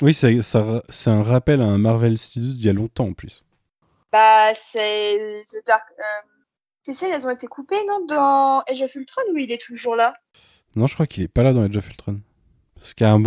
Oui, 0.02 0.12
c'est 0.12 0.42
ça, 0.42 0.82
c'est 0.90 1.08
un 1.08 1.22
rappel 1.22 1.62
à 1.62 1.64
un 1.64 1.78
Marvel 1.78 2.18
Studios 2.18 2.52
d'il 2.52 2.66
y 2.66 2.68
a 2.68 2.74
longtemps 2.74 3.06
en 3.06 3.12
plus. 3.14 3.44
Bah 4.12 4.52
c'est 4.54 5.42
The 5.50 5.66
Dark. 5.66 5.84
Euh... 5.98 6.28
C'est 6.82 6.94
ça, 6.94 7.06
elles 7.08 7.26
ont 7.26 7.30
été 7.30 7.46
coupées 7.46 7.84
non 7.86 8.04
dans 8.06 8.62
Age 8.68 8.82
of 8.82 8.94
Ultron 8.94 9.22
ou 9.32 9.36
il 9.36 9.52
est 9.52 9.60
toujours 9.60 9.96
là? 9.96 10.14
Non, 10.76 10.86
je 10.86 10.94
crois 10.94 11.06
qu'il 11.06 11.22
est 11.22 11.28
pas 11.28 11.42
là 11.42 11.52
dans 11.52 11.62
Age 11.62 11.76
of 11.76 11.88
Ultron. 11.88 12.20
Parce 12.80 12.94
qu'à 12.94 13.12
un, 13.12 13.22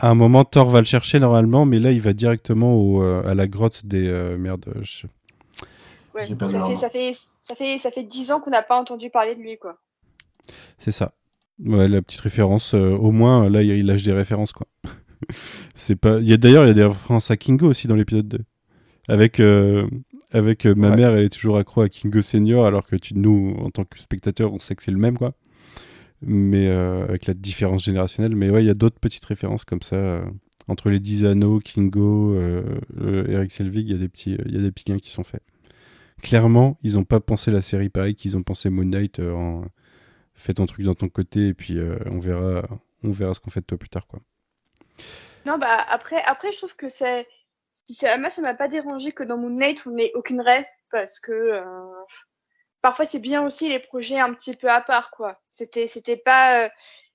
à 0.00 0.08
un 0.08 0.14
moment, 0.14 0.44
Thor 0.44 0.70
va 0.70 0.80
le 0.80 0.86
chercher 0.86 1.20
normalement, 1.20 1.64
mais 1.64 1.78
là, 1.78 1.92
il 1.92 2.00
va 2.00 2.12
directement 2.12 2.74
au, 2.74 3.02
euh, 3.02 3.22
à 3.24 3.34
la 3.34 3.46
grotte 3.46 3.86
des. 3.86 4.08
Euh, 4.08 4.36
merde. 4.36 4.74
Je... 4.82 5.06
Ouais, 6.14 6.24
ça, 6.24 6.34
fait, 6.36 6.74
ça, 6.76 6.90
fait, 6.90 7.16
ça 7.44 7.54
fait 7.54 7.78
ça 7.78 7.90
fait 7.92 8.02
dix 8.02 8.32
ans 8.32 8.40
qu'on 8.40 8.50
n'a 8.50 8.62
pas 8.62 8.78
entendu 8.78 9.08
parler 9.08 9.36
de 9.36 9.40
lui, 9.40 9.56
quoi. 9.56 9.78
C'est 10.78 10.90
ça. 10.90 11.12
Ouais, 11.64 11.86
la 11.86 12.02
petite 12.02 12.20
référence, 12.20 12.74
euh, 12.74 12.90
au 12.90 13.12
moins, 13.12 13.48
là, 13.48 13.62
il 13.62 13.70
il 13.70 13.86
lâche 13.86 14.02
des 14.02 14.12
références, 14.12 14.52
quoi. 14.52 14.66
c'est 15.76 15.96
pas. 15.96 16.18
Il 16.18 16.28
y 16.28 16.32
a 16.32 16.36
d'ailleurs, 16.36 16.64
il 16.64 16.68
y 16.68 16.72
a 16.72 16.74
des 16.74 16.84
références 16.84 17.30
à 17.30 17.36
Kingo 17.36 17.68
aussi 17.68 17.86
dans 17.86 17.94
l'épisode 17.94 18.26
2. 18.26 18.40
Avec, 19.06 19.38
euh, 19.38 19.88
avec 20.32 20.66
euh, 20.66 20.74
ma 20.74 20.90
Ouais. 20.90 20.96
mère, 20.96 21.10
elle 21.10 21.24
est 21.24 21.28
toujours 21.32 21.56
accro 21.58 21.82
à 21.82 21.88
Kingo 21.88 22.22
Senior, 22.22 22.66
alors 22.66 22.84
que 22.86 22.96
tu, 22.96 23.14
nous, 23.14 23.54
en 23.58 23.70
tant 23.70 23.84
que 23.84 23.98
spectateur, 23.98 24.52
on 24.52 24.58
sait 24.58 24.74
que 24.74 24.82
c'est 24.82 24.90
le 24.90 24.98
même, 24.98 25.16
quoi. 25.18 25.34
Mais 26.22 26.68
euh, 26.68 27.04
avec 27.04 27.26
la 27.26 27.34
différence 27.34 27.84
générationnelle. 27.84 28.34
Mais 28.36 28.50
ouais, 28.50 28.62
il 28.64 28.66
y 28.66 28.70
a 28.70 28.74
d'autres 28.74 28.98
petites 29.00 29.24
références 29.24 29.64
comme 29.64 29.82
ça. 29.82 29.96
euh, 29.96 30.24
entre 30.68 30.90
les 30.90 30.98
10 31.00 31.24
anneaux, 31.24 31.60
Kingo, 31.60 32.36
Eric 33.00 33.50
Selvig, 33.52 33.88
il 33.88 33.92
y 33.92 33.94
a 33.94 33.98
des 33.98 34.08
petits, 34.08 34.36
il 34.44 34.54
y 34.54 34.58
a 34.58 34.60
des 34.60 34.70
petits 34.70 34.90
liens 34.92 34.98
qui 34.98 35.10
sont 35.10 35.24
faits. 35.24 35.42
Clairement, 36.22 36.78
ils 36.82 36.96
n'ont 36.96 37.04
pas 37.04 37.20
pensé 37.20 37.50
la 37.50 37.62
série 37.62 37.88
pareil 37.88 38.14
qu'ils 38.16 38.36
ont 38.36 38.42
pensé 38.42 38.68
Moon 38.68 38.84
Knight 38.84 39.18
euh, 39.20 39.32
en 39.32 39.64
fais 40.34 40.52
ton 40.52 40.66
truc 40.66 40.84
dans 40.84 40.94
ton 40.94 41.08
côté 41.08 41.48
et 41.48 41.54
puis 41.54 41.78
euh, 41.78 41.96
on 42.06 42.18
verra 42.18 42.68
on 43.02 43.10
verra 43.12 43.32
ce 43.34 43.40
qu'on 43.40 43.50
fait 43.50 43.60
de 43.60 43.66
toi 43.66 43.78
plus 43.78 43.88
tard 43.88 44.06
quoi. 44.06 44.20
Non, 45.46 45.56
bah 45.58 45.78
après, 45.88 46.20
après, 46.24 46.52
je 46.52 46.58
trouve 46.58 46.76
que 46.76 46.88
c'est, 46.88 47.26
si 47.88 47.94
ça, 47.94 48.18
moi, 48.18 48.28
ça 48.28 48.42
m'a 48.42 48.52
pas 48.52 48.68
dérangé 48.68 49.12
que 49.12 49.22
dans 49.22 49.38
Moon 49.38 49.48
Knight, 49.48 49.86
on 49.86 49.96
ait 49.96 50.12
aucune 50.14 50.42
rêve 50.42 50.66
parce 50.90 51.18
que 51.18 51.32
euh, 51.32 51.64
parfois 52.82 53.06
c'est 53.06 53.18
bien 53.18 53.46
aussi 53.46 53.66
les 53.70 53.78
projets 53.78 54.18
un 54.18 54.34
petit 54.34 54.52
peu 54.52 54.68
à 54.68 54.82
part, 54.82 55.10
quoi. 55.10 55.40
C'était, 55.48 55.88
c'était 55.88 56.18
pas, 56.18 56.66
euh, 56.66 56.68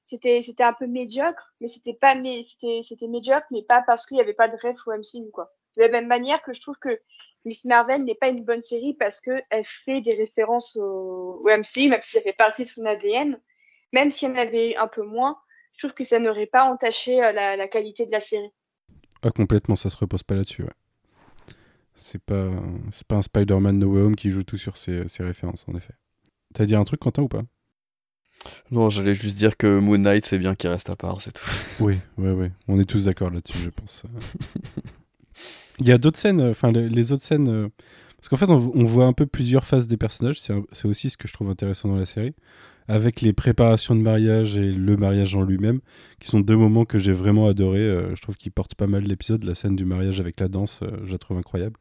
c'était, 0.04 0.42
c'était 0.44 0.64
un 0.64 0.74
peu 0.74 0.88
médiocre, 0.88 1.54
mais 1.62 1.68
c'était 1.68 1.94
pas, 1.94 2.16
mais 2.16 2.44
c'était, 2.44 2.82
c'était 2.90 3.08
médiocre, 3.08 3.46
mais 3.52 3.62
pas 3.62 3.84
parce 3.86 4.08
qu'il 4.08 4.18
y 4.18 4.22
avait 4.22 4.34
pas 4.34 4.48
de 4.48 4.58
rêve 4.58 4.76
au 4.88 4.94
MCU, 4.94 5.30
quoi. 5.32 5.54
De 5.78 5.84
la 5.84 5.90
même 5.90 6.08
manière 6.08 6.42
que 6.42 6.54
je 6.54 6.62
trouve 6.62 6.78
que 6.80 7.00
Miss 7.46 7.66
Marvel 7.66 8.04
n'est 8.04 8.16
pas 8.16 8.30
une 8.30 8.44
bonne 8.44 8.64
série 8.64 8.96
parce 8.96 9.22
que 9.22 9.44
elle 9.52 9.66
fait 9.66 10.02
des 10.02 10.16
références 10.16 10.76
au, 10.76 11.40
au 11.44 11.50
MCU, 11.50 11.88
même 11.88 12.02
si 12.02 12.14
ça 12.14 12.22
fait 12.22 12.34
partie 12.34 12.64
de 12.64 12.70
son 12.70 12.84
ADN, 12.86 13.40
même 13.92 14.10
s'il 14.10 14.30
y 14.30 14.32
en 14.32 14.38
avait 14.38 14.76
un 14.78 14.88
peu 14.88 15.04
moins 15.04 15.38
je 15.74 15.80
trouve 15.80 15.94
que 15.96 16.04
ça 16.04 16.20
n'aurait 16.20 16.46
pas 16.46 16.66
entaché 16.66 17.24
euh, 17.24 17.32
la, 17.32 17.56
la 17.56 17.68
qualité 17.68 18.06
de 18.06 18.12
la 18.12 18.20
série. 18.20 18.52
Ah 19.24 19.32
complètement 19.32 19.76
ça 19.76 19.90
se 19.90 19.98
repose 19.98 20.24
pas 20.24 20.36
là-dessus 20.36 20.64
ouais. 20.64 20.70
C'est 21.96 22.22
pas 22.22 22.50
c'est 22.92 23.08
pas 23.08 23.18
un 23.18 23.22
Spider-Man 23.22 23.78
No 23.78 23.94
Way 23.94 24.02
Home 24.02 24.16
qui 24.16 24.32
joue 24.32 24.44
tout 24.44 24.58
sur 24.58 24.78
ses, 24.78 25.08
ses 25.08 25.24
références 25.24 25.66
en 25.68 25.76
effet. 25.76 25.94
T'as 26.54 26.66
dit 26.66 26.76
un 26.76 26.84
truc 26.84 27.00
Quentin 27.00 27.24
ou 27.24 27.28
pas? 27.28 27.44
Non, 28.72 28.90
j'allais 28.90 29.16
juste 29.16 29.38
dire 29.38 29.56
que 29.56 29.80
Moon 29.80 29.98
Knight, 29.98 30.26
c'est 30.26 30.40
bien 30.40 30.56
qu'il 30.56 30.70
reste 30.70 30.90
à 30.90 30.96
part, 30.96 31.22
c'est 31.22 31.32
tout. 31.32 31.46
Oui, 31.80 31.98
ouais, 32.18 32.32
ouais. 32.32 32.52
On 32.68 32.80
est 32.80 32.86
tous 32.86 33.06
d'accord 33.06 33.30
là-dessus, 33.30 33.58
je 33.60 33.70
pense. 33.70 34.04
Il 35.80 35.88
y 35.88 35.92
a 35.92 35.98
d'autres 35.98 36.20
scènes, 36.20 36.42
euh, 36.42 36.52
enfin 36.52 36.72
les, 36.72 36.90
les 36.90 37.12
autres 37.12 37.24
scènes, 37.24 37.48
euh, 37.48 37.70
parce 38.18 38.30
qu'en 38.30 38.38
fait 38.38 38.52
on, 38.52 38.72
on 38.76 38.84
voit 38.84 39.06
un 39.06 39.14
peu 39.14 39.26
plusieurs 39.26 39.66
phases 39.66 39.88
des 39.88 39.98
personnages. 39.98 40.40
C'est 40.40 40.86
aussi 40.86 41.10
ce 41.10 41.18
que 41.18 41.28
je 41.28 41.34
trouve 41.34 41.50
intéressant 41.50 41.90
dans 41.90 41.96
la 41.96 42.06
série, 42.06 42.34
avec 42.88 43.22
les 43.22 43.34
préparations 43.34 43.96
de 43.96 44.02
mariage 44.02 44.58
et 44.58 44.72
le 44.72 44.98
mariage 44.98 45.36
en 45.36 45.44
lui-même, 45.44 45.80
qui 46.20 46.28
sont 46.28 46.40
deux 46.40 46.58
moments 46.58 46.86
que 46.86 47.00
j'ai 47.00 47.14
vraiment 47.14 47.48
adoré. 47.48 47.80
euh, 47.80 48.16
je 48.16 48.22
trouve 48.22 48.36
qu'ils 48.36 48.52
portent 48.52 48.76
pas 48.76 48.88
mal 48.88 49.04
l'épisode. 49.04 49.44
La 49.44 49.56
scène 49.56 49.76
du 49.76 49.86
mariage 49.86 50.20
avec 50.20 50.40
la 50.40 50.48
danse, 50.48 50.80
euh, 50.84 50.90
je 51.06 51.12
la 51.12 51.18
trouve 51.18 51.38
incroyable. 51.38 51.78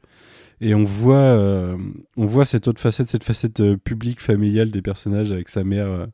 Et 0.61 0.75
on 0.75 0.85
voit, 0.85 1.17
euh, 1.17 1.77
on 2.17 2.27
voit 2.27 2.45
cette 2.45 2.69
autre 2.69 2.81
facette, 2.81 3.09
cette 3.09 3.25
facette 3.25 3.61
euh, 3.61 3.77
publique, 3.77 4.21
familiale 4.21 4.71
des 4.71 4.83
personnages 4.83 5.33
avec 5.33 5.49
sa 5.49 5.65
mère, 5.65 6.07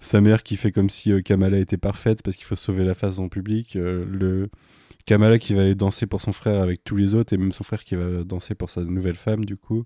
sa 0.00 0.20
mère 0.20 0.42
qui 0.42 0.56
fait 0.56 0.70
comme 0.70 0.90
si 0.90 1.22
Kamala 1.22 1.58
était 1.58 1.78
parfaite 1.78 2.22
parce 2.22 2.36
qu'il 2.36 2.44
faut 2.44 2.56
sauver 2.56 2.84
la 2.84 2.94
face 2.94 3.18
en 3.18 3.28
public. 3.28 3.74
le 3.74 4.50
Kamala 5.06 5.38
qui 5.38 5.54
va 5.54 5.62
aller 5.62 5.74
danser 5.74 6.06
pour 6.06 6.20
son 6.20 6.32
frère 6.32 6.60
avec 6.60 6.82
tous 6.84 6.96
les 6.96 7.14
autres 7.14 7.32
et 7.32 7.36
même 7.38 7.52
son 7.52 7.64
frère 7.64 7.84
qui 7.84 7.94
va 7.94 8.24
danser 8.24 8.54
pour 8.54 8.70
sa 8.70 8.82
nouvelle 8.82 9.14
femme 9.14 9.44
du 9.44 9.56
coup. 9.56 9.84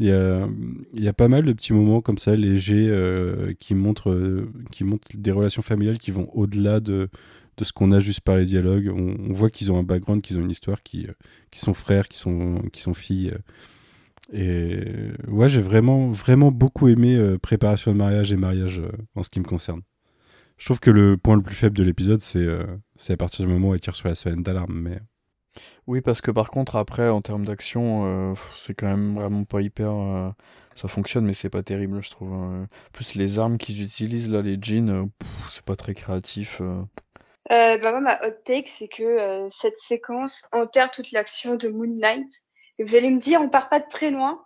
Il 0.00 0.06
y 0.06 0.12
a, 0.12 0.48
y 0.94 1.06
a 1.06 1.12
pas 1.12 1.28
mal 1.28 1.44
de 1.44 1.52
petits 1.52 1.72
moments 1.72 2.00
comme 2.00 2.18
ça 2.18 2.34
légers 2.34 2.88
euh, 2.88 3.54
qui 3.60 3.74
montrent, 3.76 4.10
euh, 4.10 4.50
qui 4.72 4.82
montrent 4.82 5.06
des 5.14 5.30
relations 5.30 5.62
familiales 5.62 5.98
qui 5.98 6.10
vont 6.10 6.28
au-delà 6.34 6.80
de, 6.80 7.08
de 7.56 7.64
ce 7.64 7.72
qu'on 7.72 7.92
a 7.92 8.00
juste 8.00 8.20
par 8.22 8.36
les 8.36 8.44
dialogues. 8.44 8.92
On, 8.92 9.32
voit 9.32 9.50
qu'ils 9.50 9.70
ont 9.70 9.78
un 9.78 9.84
background, 9.84 10.20
qu'ils 10.20 10.36
ont 10.38 10.42
une 10.42 10.50
histoire, 10.50 10.82
qui, 10.82 11.06
euh, 11.06 11.12
sont 11.54 11.74
frères, 11.74 12.08
qui 12.08 12.18
sont, 12.18 12.62
qui 12.72 12.80
sont 12.80 12.94
filles. 12.94 13.32
euh. 13.32 13.38
Et 14.32 14.80
ouais, 15.30 15.48
j'ai 15.48 15.60
vraiment, 15.60 16.10
vraiment 16.10 16.50
beaucoup 16.50 16.88
aimé 16.88 17.36
préparation 17.42 17.92
de 17.92 17.98
mariage 17.98 18.32
et 18.32 18.36
mariage 18.36 18.80
en 19.14 19.22
ce 19.22 19.28
qui 19.28 19.38
me 19.38 19.44
concerne. 19.44 19.82
Je 20.56 20.64
trouve 20.64 20.80
que 20.80 20.90
le 20.90 21.18
point 21.18 21.36
le 21.36 21.42
plus 21.42 21.54
faible 21.54 21.76
de 21.76 21.82
l'épisode, 21.82 22.20
c'est 22.22 23.12
à 23.12 23.16
partir 23.18 23.44
du 23.44 23.52
moment 23.52 23.68
où 23.68 23.74
elle 23.74 23.80
tire 23.80 23.94
sur 23.94 24.08
la 24.08 24.14
semaine 24.14 24.42
d'alarme. 24.42 24.80
Mais 24.80 24.98
Oui, 25.86 26.00
parce 26.00 26.20
que 26.20 26.30
par 26.30 26.50
contre, 26.50 26.76
après, 26.76 27.08
en 27.08 27.20
termes 27.20 27.44
d'action, 27.44 28.06
euh, 28.06 28.34
c'est 28.56 28.74
quand 28.74 28.86
même 28.86 29.14
vraiment 29.14 29.44
pas 29.44 29.60
hyper. 29.60 29.90
euh, 29.92 30.30
ça 30.74 30.88
fonctionne, 30.88 31.24
mais 31.24 31.34
c'est 31.34 31.50
pas 31.50 31.62
terrible, 31.62 32.02
je 32.02 32.10
trouve. 32.10 32.32
euh. 32.32 32.66
Plus 32.92 33.14
les 33.14 33.38
armes 33.38 33.58
qu'ils 33.58 33.82
utilisent, 33.82 34.30
là, 34.30 34.42
les 34.42 34.58
jeans, 34.60 34.90
euh, 34.90 35.04
c'est 35.50 35.64
pas 35.64 35.76
très 35.76 35.94
créatif. 35.94 36.60
bah, 37.50 37.78
moi, 37.82 38.00
ma 38.00 38.26
hot 38.26 38.32
take, 38.44 38.68
c'est 38.68 38.88
que 38.88 39.46
cette 39.50 39.78
séquence 39.78 40.44
enterre 40.52 40.90
toute 40.90 41.12
l'action 41.12 41.56
de 41.56 41.68
Moon 41.68 41.86
Knight. 41.86 42.42
Et 42.78 42.84
vous 42.84 42.96
allez 42.96 43.10
me 43.10 43.20
dire, 43.20 43.40
on 43.40 43.48
part 43.48 43.68
pas 43.68 43.80
de 43.80 43.88
très 43.88 44.10
loin. 44.10 44.44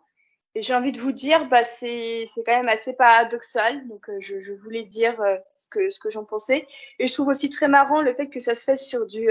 Et 0.54 0.62
j'ai 0.62 0.74
envie 0.74 0.92
de 0.92 1.00
vous 1.00 1.12
dire, 1.12 1.48
bah, 1.48 1.64
c'est 1.64 2.26
c'est 2.34 2.42
quand 2.44 2.56
même 2.56 2.68
assez 2.68 2.92
paradoxal. 2.92 3.86
Donc, 3.88 4.10
je, 4.20 4.52
voulais 4.62 4.82
dire 4.82 5.16
ce 5.56 5.68
que 5.68 5.88
ce 5.90 6.00
que 6.00 6.10
j'en 6.10 6.24
pensais. 6.24 6.66
Et 6.98 7.06
je 7.06 7.12
trouve 7.12 7.28
aussi 7.28 7.48
très 7.48 7.68
marrant 7.68 8.02
le 8.02 8.12
fait 8.14 8.26
que 8.28 8.40
ça 8.40 8.54
se 8.54 8.64
fasse 8.64 8.84
sur 8.86 9.06
du 9.06 9.28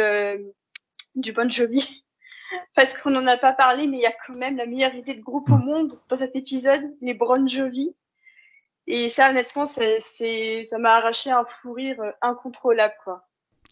du 1.18 1.34
Bon 1.34 1.50
Jovi. 1.50 2.04
Parce 2.76 2.98
qu'on 2.98 3.10
n'en 3.10 3.28
a 3.28 3.38
pas 3.38 3.52
parlé, 3.54 3.88
mais 3.88 3.98
il 3.98 4.02
y 4.02 4.06
a 4.06 4.14
quand 4.26 4.38
même 4.38 4.56
la 4.58 4.66
meilleure 4.66 4.96
idée 4.96 5.16
de 5.16 5.22
groupe 5.22 5.50
au 5.50 5.58
monde 5.58 5.92
dans 6.08 6.16
cet 6.16 6.36
épisode, 6.36 6.82
les 7.02 7.14
Bon 7.14 7.46
Jovi. 7.48 7.94
Et 8.88 9.10
ça, 9.10 9.30
honnêtement, 9.32 9.66
c'est, 9.66 10.00
ça 10.66 10.78
m'a 10.78 10.92
arraché 10.96 11.30
un 11.30 11.44
fou 11.46 11.74
rire 11.74 12.00
euh, 12.00 12.12
incontrôlable, 12.22 12.94
quoi. 13.04 13.28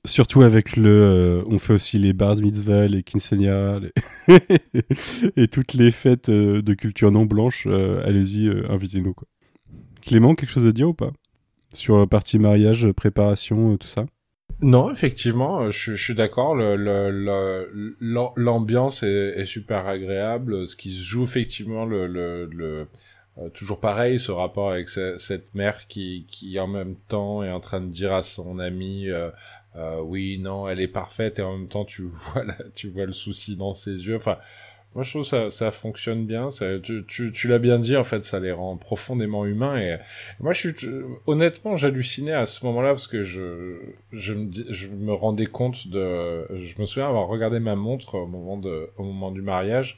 surtout 0.06 0.42
avec 0.42 0.76
le, 0.76 0.90
euh, 0.90 1.44
on 1.48 1.58
fait 1.58 1.72
aussi 1.74 1.98
les 1.98 2.12
bar 2.12 2.36
mitzvah, 2.36 2.88
les 2.88 3.02
quinceañeras, 3.02 3.80
les- 3.80 3.94
et 5.38 5.48
toutes 5.48 5.74
les 5.74 5.92
fêtes 5.92 6.28
euh, 6.30 6.62
de 6.62 6.74
culture 6.74 7.12
non 7.12 7.26
blanche. 7.26 7.66
euh, 7.68 8.04
Allez-y, 8.06 8.50
invitez-nous 8.70 9.14
quoi. 9.14 9.28
Clément, 10.02 10.36
quelque 10.36 10.50
chose 10.52 10.68
à 10.68 10.74
dire 10.74 10.90
ou 10.90 10.94
pas? 10.94 11.12
Sur 11.74 11.98
la 11.98 12.08
partie 12.08 12.38
mariage, 12.40 12.92
préparation, 12.92 13.78
tout 13.78 13.88
ça? 13.88 14.06
Non, 14.62 14.90
effectivement, 14.90 15.64
euh, 15.64 15.72
je, 15.72 15.96
suis 15.96 16.16
d'accord. 16.16 16.56
le- 16.56 16.76
le- 16.78 17.10
le- 18.00 18.30
L'ambiance 18.38 19.04
est, 19.04 19.34
est 19.38 19.46
super 19.46 19.86
agréable. 19.88 20.66
Ce 20.66 20.76
qui 20.76 20.92
se 20.94 21.04
joue 21.04 21.24
effectivement, 21.26 21.86
le, 21.86 22.08
euh, 23.38 23.50
toujours 23.54 23.80
pareil, 23.82 24.18
ce 24.20 24.32
rapport 24.32 24.72
avec 24.72 24.88
ce- 24.90 25.18
cette 25.18 25.54
mère 25.56 25.88
qui, 25.88 26.26
qui 26.30 26.58
en 26.60 26.68
même 26.68 26.96
temps 27.10 27.44
est 27.44 27.52
en 27.52 27.60
train 27.60 27.82
de 27.82 27.90
dire 27.90 28.14
à 28.14 28.24
son 28.24 28.60
ami, 28.60 29.10
euh, 29.10 29.30
oui, 30.02 30.38
non, 30.40 30.70
elle 30.70 30.80
est 30.80 30.88
parfaite, 30.88 31.40
et 31.40 31.42
en 31.42 31.58
même 31.58 31.68
temps 31.68 31.84
tu 31.86 32.04
vois, 32.08 32.46
la- 32.46 32.56
tu 32.76 32.88
vois 32.90 33.06
le 33.06 33.12
souci 33.14 33.58
dans 33.58 33.74
ses 33.74 34.08
yeux. 34.08 34.16
Enfin, 34.16 34.38
moi 34.96 35.04
je 35.04 35.10
trouve 35.10 35.26
ça, 35.26 35.50
ça 35.50 35.72
fonctionne 35.72 36.26
bien. 36.26 36.50
Ça, 36.50 36.80
tu 36.80 37.06
tu, 37.06 37.48
l'as 37.50 37.60
bien 37.60 37.80
dit, 37.80 37.98
en 37.98 38.06
fait, 38.06 38.24
ça 38.24 38.40
les 38.40 38.54
rend 38.54 38.78
profondément 38.78 39.46
humains. 39.46 39.78
Et 39.78 39.98
moi, 40.40 40.54
je 40.54 40.70
suis 40.70 40.90
honnêtement, 41.28 41.76
j'hallucinais 41.76 42.34
à 42.34 42.46
ce 42.46 42.66
moment-là 42.66 42.90
parce 42.90 43.08
que 43.08 43.22
je, 43.22 43.78
je 44.14 44.34
me, 44.34 44.50
je 44.70 44.88
me 44.88 45.14
rendais 45.14 45.48
compte 45.48 45.90
de, 45.90 46.48
je 46.56 46.80
me 46.80 46.86
souviens 46.86 47.10
avoir 47.10 47.28
regardé 47.28 47.60
ma 47.60 47.76
montre 47.76 48.16
au 48.16 48.28
moment 48.28 48.58
de, 48.58 48.90
au 48.98 49.04
moment 49.04 49.32
du 49.32 49.42
mariage. 49.42 49.98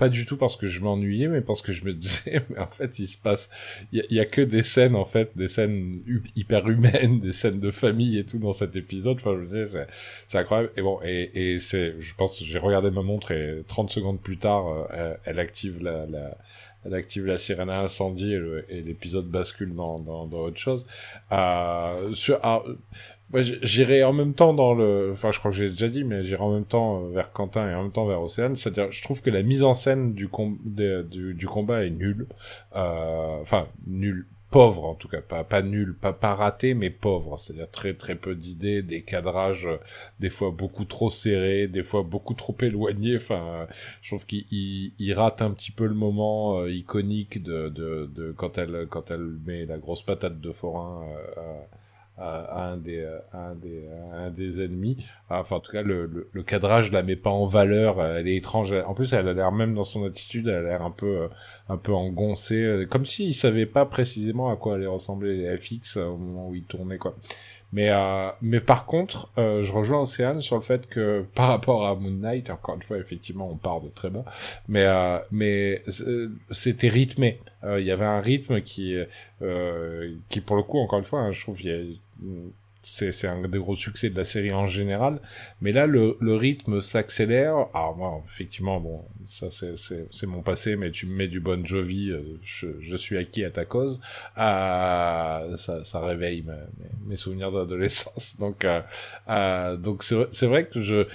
Pas 0.00 0.08
du 0.08 0.24
tout 0.24 0.38
parce 0.38 0.56
que 0.56 0.66
je 0.66 0.80
m'ennuyais, 0.80 1.28
mais 1.28 1.42
parce 1.42 1.60
que 1.60 1.72
je 1.72 1.84
me 1.84 1.92
disais, 2.04 2.42
mais 2.48 2.58
en 2.58 2.68
fait, 2.68 2.98
il 2.98 3.06
se 3.06 3.18
passe, 3.18 3.50
il 3.92 4.02
y 4.08 4.18
a, 4.18 4.24
que 4.24 4.40
des 4.40 4.62
scènes, 4.62 4.96
en 4.96 5.04
fait, 5.04 5.36
des 5.36 5.48
scènes 5.48 6.00
hyper 6.36 6.66
humaines, 6.70 7.20
des 7.20 7.34
scènes 7.34 7.60
de 7.60 7.70
famille 7.70 8.18
et 8.18 8.24
tout 8.24 8.38
dans 8.38 8.54
cet 8.54 8.76
épisode. 8.76 9.18
Enfin, 9.18 9.32
je 9.34 9.40
me 9.40 9.66
disais, 9.66 9.86
c'est, 10.26 10.38
incroyable. 10.38 10.72
Et 10.78 10.80
bon, 10.80 11.00
et, 11.04 11.52
et 11.52 11.58
c'est, 11.58 11.96
je 12.00 12.14
pense, 12.14 12.42
j'ai 12.42 12.58
regardé 12.58 12.90
ma 12.90 13.02
montre 13.02 13.30
et 13.32 13.62
30 13.68 13.90
secondes 13.90 14.22
plus 14.22 14.38
tard, 14.38 14.88
euh, 14.94 15.14
elle, 15.26 15.38
active 15.38 15.82
la, 15.82 16.06
elle 16.86 16.94
active 16.94 17.26
la 17.26 17.36
sirène 17.36 17.68
à 17.68 17.80
incendie 17.80 18.34
et 18.70 18.80
l'épisode 18.80 19.26
bascule 19.26 19.74
dans, 19.74 19.98
dans, 19.98 20.26
autre 20.30 20.58
chose. 20.58 20.86
Euh, 21.30 22.14
sur, 22.14 22.40
moi, 23.32 23.42
j'irai 23.42 24.02
en 24.02 24.12
même 24.12 24.34
temps 24.34 24.54
dans 24.54 24.74
le, 24.74 25.10
enfin, 25.12 25.30
je 25.30 25.38
crois 25.38 25.52
que 25.52 25.56
j'ai 25.56 25.70
déjà 25.70 25.88
dit, 25.88 26.02
mais 26.02 26.24
j'irai 26.24 26.42
en 26.42 26.52
même 26.52 26.64
temps 26.64 27.04
euh, 27.04 27.10
vers 27.10 27.32
Quentin 27.32 27.70
et 27.70 27.74
en 27.74 27.84
même 27.84 27.92
temps 27.92 28.06
vers 28.06 28.20
Océane. 28.20 28.56
C'est-à-dire, 28.56 28.90
je 28.90 29.02
trouve 29.02 29.22
que 29.22 29.30
la 29.30 29.44
mise 29.44 29.62
en 29.62 29.74
scène 29.74 30.14
du, 30.14 30.28
com 30.28 30.58
du, 30.64 31.34
du 31.34 31.46
combat 31.46 31.84
est 31.84 31.90
nulle. 31.90 32.26
Euh, 32.74 33.40
enfin, 33.40 33.68
nulle. 33.86 34.26
Pauvre, 34.50 34.84
en 34.84 34.96
tout 34.96 35.06
cas. 35.06 35.20
Pas, 35.20 35.44
pas 35.44 35.62
nul, 35.62 35.94
pas, 35.96 36.12
pas 36.12 36.34
raté, 36.34 36.74
mais 36.74 36.90
pauvre. 36.90 37.38
C'est-à-dire 37.38 37.70
très, 37.70 37.94
très 37.94 38.16
peu 38.16 38.34
d'idées, 38.34 38.82
des 38.82 39.02
cadrages, 39.02 39.66
euh, 39.66 39.76
des 40.18 40.28
fois 40.28 40.50
beaucoup 40.50 40.84
trop 40.84 41.08
serrés, 41.08 41.68
des 41.68 41.82
fois 41.82 42.02
beaucoup 42.02 42.34
trop 42.34 42.56
éloignés. 42.60 43.14
Enfin, 43.14 43.46
euh, 43.46 43.66
je 44.02 44.10
trouve 44.10 44.26
qu'il 44.26 44.46
il, 44.50 44.92
il 44.98 45.12
rate 45.12 45.40
un 45.40 45.52
petit 45.52 45.70
peu 45.70 45.86
le 45.86 45.94
moment 45.94 46.66
iconique 46.66 47.40
de, 47.40 47.68
de, 47.68 48.10
de 48.12 48.32
quand 48.32 48.58
elle 48.58 48.88
quand 48.90 49.12
elle 49.12 49.38
met 49.46 49.66
la 49.66 49.78
grosse 49.78 50.02
patate 50.02 50.40
de 50.40 50.50
forain 50.50 51.06
à, 52.20 52.70
un 52.70 52.76
des 52.76 53.04
à 53.32 53.48
un 53.48 53.54
des 53.54 53.84
à 54.12 54.16
un 54.26 54.30
des 54.30 54.62
ennemis. 54.62 55.04
Enfin, 55.28 55.56
en 55.56 55.60
tout 55.60 55.72
cas, 55.72 55.82
le, 55.82 56.06
le, 56.06 56.28
le 56.32 56.42
cadrage 56.42 56.92
la 56.92 57.02
met 57.02 57.16
pas 57.16 57.30
en 57.30 57.46
valeur. 57.46 58.04
Elle 58.04 58.28
est 58.28 58.36
étrange. 58.36 58.72
En 58.86 58.94
plus, 58.94 59.12
elle 59.12 59.28
a 59.28 59.32
l'air 59.32 59.52
même 59.52 59.74
dans 59.74 59.84
son 59.84 60.04
attitude, 60.06 60.48
elle 60.48 60.54
a 60.54 60.62
l'air 60.62 60.82
un 60.82 60.90
peu 60.90 61.28
un 61.68 61.76
peu 61.76 61.92
engoncée, 61.92 62.86
comme 62.90 63.04
s'il 63.04 63.34
savait 63.34 63.66
pas 63.66 63.86
précisément 63.86 64.50
à 64.50 64.56
quoi 64.56 64.74
allait 64.74 64.86
ressembler 64.86 65.36
les 65.36 65.56
FX 65.56 65.96
au 65.96 66.16
moment 66.16 66.48
où 66.48 66.54
il 66.54 66.64
tournait 66.64 66.98
quoi. 66.98 67.14
Mais, 67.72 67.88
euh, 67.90 68.30
mais 68.42 68.60
par 68.60 68.84
contre, 68.84 69.30
euh, 69.38 69.62
je 69.62 69.72
rejoins 69.72 70.00
Océane 70.00 70.40
sur 70.40 70.56
le 70.56 70.62
fait 70.62 70.88
que 70.88 71.24
par 71.34 71.48
rapport 71.48 71.86
à 71.86 71.94
Moon 71.94 72.10
Knight, 72.10 72.50
encore 72.50 72.74
une 72.74 72.82
fois, 72.82 72.98
effectivement, 72.98 73.48
on 73.48 73.56
part 73.56 73.80
de 73.80 73.88
très 73.88 74.10
bas, 74.10 74.24
mais, 74.68 74.84
euh, 74.84 75.18
mais 75.30 75.82
euh, 76.00 76.30
c'était 76.50 76.88
rythmé. 76.88 77.40
Euh, 77.64 77.80
Il 77.80 77.86
y 77.86 77.92
avait 77.92 78.04
un 78.04 78.20
rythme 78.20 78.60
qui, 78.62 78.96
euh, 79.42 80.14
qui 80.28 80.40
pour 80.40 80.56
le 80.56 80.62
coup, 80.62 80.78
encore 80.78 80.98
une 80.98 81.04
fois, 81.04 81.20
hein, 81.20 81.32
je 81.32 81.42
trouve, 81.42 81.60
il 81.62 81.66
y 81.68 81.72
a 81.72 81.80
c'est 82.20 82.59
c'est 82.82 83.26
un 83.26 83.46
des 83.46 83.58
gros 83.58 83.76
succès 83.76 84.08
de 84.08 84.16
la 84.16 84.24
série 84.24 84.52
en 84.52 84.66
général. 84.66 85.20
Mais 85.60 85.72
là 85.72 85.86
le, 85.86 86.16
le 86.20 86.34
rythme 86.34 86.80
s'accélère. 86.80 87.66
Alors 87.74 87.96
moi 87.96 88.22
effectivement 88.26 88.80
bon 88.80 89.04
ça 89.26 89.48
c'est 89.50 90.26
mon 90.26 90.42
passé 90.42 90.76
mais 90.76 90.90
tu 90.90 91.06
me 91.06 91.14
mets 91.14 91.28
du 91.28 91.40
Bon 91.40 91.64
Jovi 91.64 92.10
euh, 92.10 92.22
je, 92.42 92.68
je 92.80 92.96
suis 92.96 93.18
acquis 93.18 93.44
à 93.44 93.50
ta 93.50 93.64
cause. 93.64 94.00
Ah 94.36 95.42
ça 95.56 95.84
ça 95.84 96.00
réveille 96.00 96.42
mes, 96.42 96.86
mes 97.06 97.16
souvenirs 97.16 97.52
d'adolescence. 97.52 98.36
Donc 98.40 98.64
euh, 98.64 98.80
euh, 99.28 99.76
donc 99.76 100.02
c'est 100.02 100.46
vrai 100.46 100.66
que 100.66 100.80
je 100.80 101.06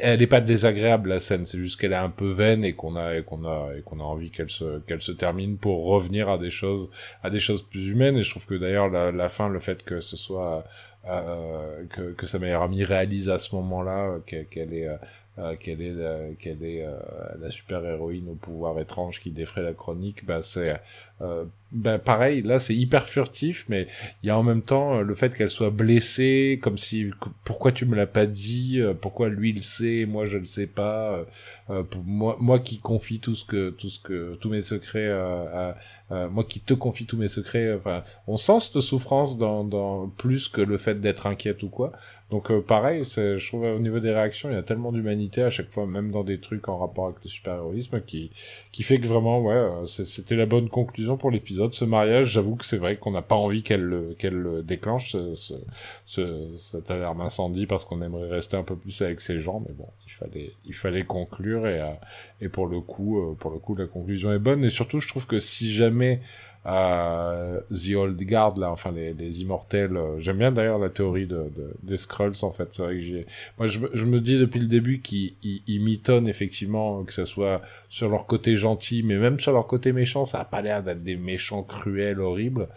elle 0.00 0.20
est 0.20 0.26
pas 0.26 0.40
désagréable 0.40 1.08
la 1.08 1.20
scène. 1.20 1.46
C'est 1.46 1.58
juste 1.58 1.80
qu'elle 1.80 1.92
est 1.92 1.96
un 1.96 2.10
peu 2.10 2.30
vaine 2.30 2.64
et 2.64 2.74
qu'on 2.74 2.96
a 2.96 3.16
et 3.16 3.22
qu'on 3.22 3.44
a 3.44 3.72
et 3.76 3.82
qu'on 3.82 4.00
a 4.00 4.04
envie 4.04 4.30
qu'elle 4.30 4.50
se 4.50 4.80
qu'elle 4.80 5.02
se 5.02 5.12
termine 5.12 5.56
pour 5.56 5.86
revenir 5.86 6.28
à 6.28 6.36
des 6.38 6.50
choses 6.50 6.90
à 7.22 7.30
des 7.30 7.40
choses 7.40 7.62
plus 7.62 7.88
humaines. 7.88 8.16
Et 8.18 8.22
je 8.22 8.30
trouve 8.30 8.46
que 8.46 8.54
d'ailleurs 8.54 8.88
la, 8.90 9.10
la 9.10 9.28
fin 9.28 9.48
le 9.48 9.60
fait 9.60 9.82
que 9.84 10.00
ce 10.00 10.16
soit 10.16 10.64
que, 11.90 12.12
que 12.12 12.26
sa 12.26 12.38
meilleure 12.38 12.62
amie 12.62 12.84
réalise 12.84 13.28
à 13.28 13.38
ce 13.38 13.54
moment-là 13.56 14.20
euh, 14.32 14.44
qu'elle 14.50 14.74
est 14.74 14.88
euh, 15.38 15.54
qu'elle 15.56 15.80
est 15.80 15.92
la, 15.92 16.34
qu'elle 16.38 16.64
est 16.64 16.84
euh, 16.84 16.98
la 17.40 17.50
super 17.50 17.84
héroïne 17.84 18.28
au 18.28 18.34
pouvoir 18.34 18.78
étrange 18.80 19.20
qui 19.20 19.30
défraie 19.30 19.62
la 19.62 19.72
chronique 19.72 20.26
bah 20.26 20.40
c'est 20.42 20.80
euh, 21.20 21.44
ben 21.70 21.98
pareil 21.98 22.42
là 22.42 22.58
c'est 22.58 22.74
hyper 22.74 23.06
furtif 23.06 23.64
mais 23.68 23.86
il 24.22 24.26
y 24.26 24.30
a 24.30 24.38
en 24.38 24.42
même 24.42 24.62
temps 24.62 25.00
le 25.00 25.14
fait 25.14 25.34
qu'elle 25.36 25.50
soit 25.50 25.70
blessée 25.70 26.58
comme 26.62 26.78
si 26.78 27.10
pourquoi 27.44 27.72
tu 27.72 27.86
me 27.86 27.94
l'as 27.94 28.06
pas 28.06 28.26
dit 28.26 28.80
pourquoi 29.00 29.28
lui 29.28 29.50
il 29.50 29.62
sait 29.62 30.06
moi 30.08 30.26
je 30.26 30.38
le 30.38 30.44
sais 30.44 30.66
pas 30.66 31.24
euh, 31.70 31.82
pour 31.82 32.02
moi 32.04 32.36
moi 32.40 32.58
qui 32.58 32.78
confie 32.78 33.20
tout 33.20 33.34
ce 33.34 33.44
que 33.44 33.70
tout 33.70 33.88
ce 33.88 34.00
que 34.00 34.34
tous 34.40 34.48
mes 34.48 34.62
secrets 34.62 35.10
à, 35.10 35.76
à, 36.10 36.28
moi 36.28 36.44
qui 36.44 36.60
te 36.60 36.74
confie 36.74 37.06
tous 37.06 37.16
mes 37.16 37.28
secrets 37.28 37.74
enfin 37.74 38.02
on 38.26 38.36
sent 38.36 38.60
cette 38.60 38.80
souffrance 38.80 39.38
dans, 39.38 39.62
dans 39.62 40.08
plus 40.08 40.48
que 40.48 40.62
le 40.62 40.78
fait 40.78 41.00
d'être 41.00 41.26
inquiète 41.26 41.62
ou 41.62 41.68
quoi 41.68 41.92
donc 42.30 42.50
euh, 42.50 42.60
pareil, 42.60 43.04
je 43.04 43.46
trouve 43.46 43.62
au 43.62 43.78
niveau 43.78 44.00
des 44.00 44.12
réactions, 44.12 44.50
il 44.50 44.54
y 44.54 44.58
a 44.58 44.62
tellement 44.62 44.92
d'humanité 44.92 45.42
à 45.42 45.48
chaque 45.48 45.70
fois, 45.70 45.86
même 45.86 46.10
dans 46.10 46.24
des 46.24 46.38
trucs 46.38 46.68
en 46.68 46.76
rapport 46.76 47.06
avec 47.06 47.16
le 47.24 47.30
super-héroïsme, 47.30 48.02
qui, 48.02 48.30
qui 48.70 48.82
fait 48.82 49.00
que 49.00 49.06
vraiment, 49.06 49.40
ouais, 49.40 49.54
euh, 49.54 49.84
c'était 49.86 50.36
la 50.36 50.44
bonne 50.44 50.68
conclusion 50.68 51.16
pour 51.16 51.30
l'épisode. 51.30 51.72
Ce 51.72 51.86
mariage, 51.86 52.26
j'avoue 52.26 52.56
que 52.56 52.66
c'est 52.66 52.76
vrai 52.76 52.96
qu'on 52.96 53.12
n'a 53.12 53.22
pas 53.22 53.34
envie 53.34 53.62
qu'elle 53.62 54.14
qu'elle 54.18 54.62
déclenche 54.62 55.12
ce, 55.12 55.34
ce, 55.34 55.54
ce, 56.04 56.54
cette 56.58 56.90
alarme 56.90 57.22
incendie 57.22 57.66
parce 57.66 57.86
qu'on 57.86 58.02
aimerait 58.02 58.28
rester 58.28 58.58
un 58.58 58.62
peu 58.62 58.76
plus 58.76 59.00
avec 59.00 59.20
ces 59.20 59.40
gens, 59.40 59.62
mais 59.66 59.72
bon, 59.72 59.88
il 60.06 60.12
fallait, 60.12 60.50
il 60.66 60.74
fallait 60.74 61.04
conclure 61.04 61.66
et, 61.66 61.80
euh, 61.80 61.92
et 62.42 62.50
pour 62.50 62.66
le 62.66 62.80
coup, 62.80 63.36
pour 63.38 63.50
le 63.50 63.58
coup, 63.58 63.74
la 63.74 63.86
conclusion 63.86 64.32
est 64.32 64.38
bonne. 64.38 64.64
Et 64.64 64.68
surtout, 64.68 65.00
je 65.00 65.08
trouve 65.08 65.26
que 65.26 65.38
si 65.38 65.72
jamais 65.72 66.20
euh, 66.66 67.60
The 67.70 67.94
Old 67.94 68.20
Guard 68.22 68.58
là 68.58 68.70
enfin 68.70 68.92
les, 68.92 69.14
les 69.14 69.40
immortels 69.40 69.96
euh, 69.96 70.18
j'aime 70.18 70.38
bien 70.38 70.52
d'ailleurs 70.52 70.78
la 70.78 70.90
théorie 70.90 71.26
de, 71.26 71.50
de 71.56 71.72
des 71.82 71.96
Skrulls 71.96 72.42
en 72.42 72.50
fait. 72.50 72.68
C'est 72.72 72.82
vrai 72.82 72.94
que 72.94 73.00
j'ai 73.00 73.26
moi 73.58 73.68
je, 73.68 73.78
je, 73.94 74.04
me 74.04 74.20
dis 74.20 74.38
depuis 74.38 74.60
le 74.60 74.66
début 74.66 75.00
qu'ils 75.00 75.34
ils, 75.42 75.80
mitonnent 75.80 76.28
effectivement 76.28 77.04
que 77.04 77.12
ça 77.12 77.26
soit 77.26 77.62
sur 77.88 78.08
leur 78.08 78.26
côté 78.26 78.56
gentil 78.56 79.02
mais 79.02 79.16
même 79.16 79.38
sur 79.38 79.52
leur 79.52 79.66
côté 79.66 79.92
méchant 79.92 80.24
ça 80.24 80.40
a 80.40 80.44
pas 80.44 80.60
l'air 80.60 80.82
d'être 80.82 81.02
des 81.02 81.16
méchants 81.16 81.62
cruels 81.62 82.20
horribles. 82.20 82.68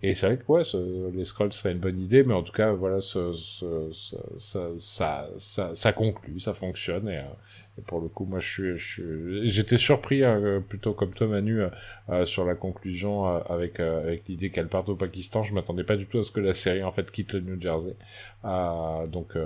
Et 0.00 0.14
c'est 0.14 0.26
vrai 0.26 0.36
que 0.36 0.44
ouais, 0.52 0.62
ce, 0.62 1.10
les 1.10 1.24
scrolls 1.24 1.52
serait 1.52 1.72
une 1.72 1.80
bonne 1.80 1.98
idée, 1.98 2.22
mais 2.22 2.34
en 2.34 2.42
tout 2.42 2.52
cas, 2.52 2.70
voilà, 2.72 3.00
ce, 3.00 3.32
ce, 3.32 3.90
ça, 3.92 4.68
ça, 4.78 5.26
ça, 5.38 5.74
ça, 5.74 5.92
conclut, 5.92 6.38
ça 6.38 6.54
fonctionne, 6.54 7.08
et, 7.08 7.18
euh, 7.18 7.22
pour 7.86 8.00
le 8.00 8.08
coup, 8.08 8.24
moi, 8.24 8.38
j'étais 8.40 9.76
surpris, 9.76 10.22
euh, 10.22 10.60
plutôt 10.60 10.92
comme 10.92 11.12
toi, 11.12 11.26
Manu, 11.26 11.60
euh, 11.60 11.68
euh 12.08 12.24
sur 12.26 12.44
la 12.44 12.54
conclusion 12.54 13.26
avec 13.26 13.80
l'idée 14.28 14.50
qu'elle 14.50 14.68
parte 14.68 14.88
au 14.88 14.96
Pakistan. 14.96 15.42
Je 15.42 15.54
m'attendais 15.54 15.84
pas 15.84 15.96
du 15.96 16.06
tout 16.06 16.18
à 16.18 16.22
ce 16.22 16.30
que 16.30 16.40
la 16.40 16.54
série 16.54 16.82
en 16.82 16.92
fait 16.92 17.10
quitte 17.10 17.32
le 17.32 17.40
New 17.40 17.60
Jersey. 17.60 17.94
donc 18.44 19.36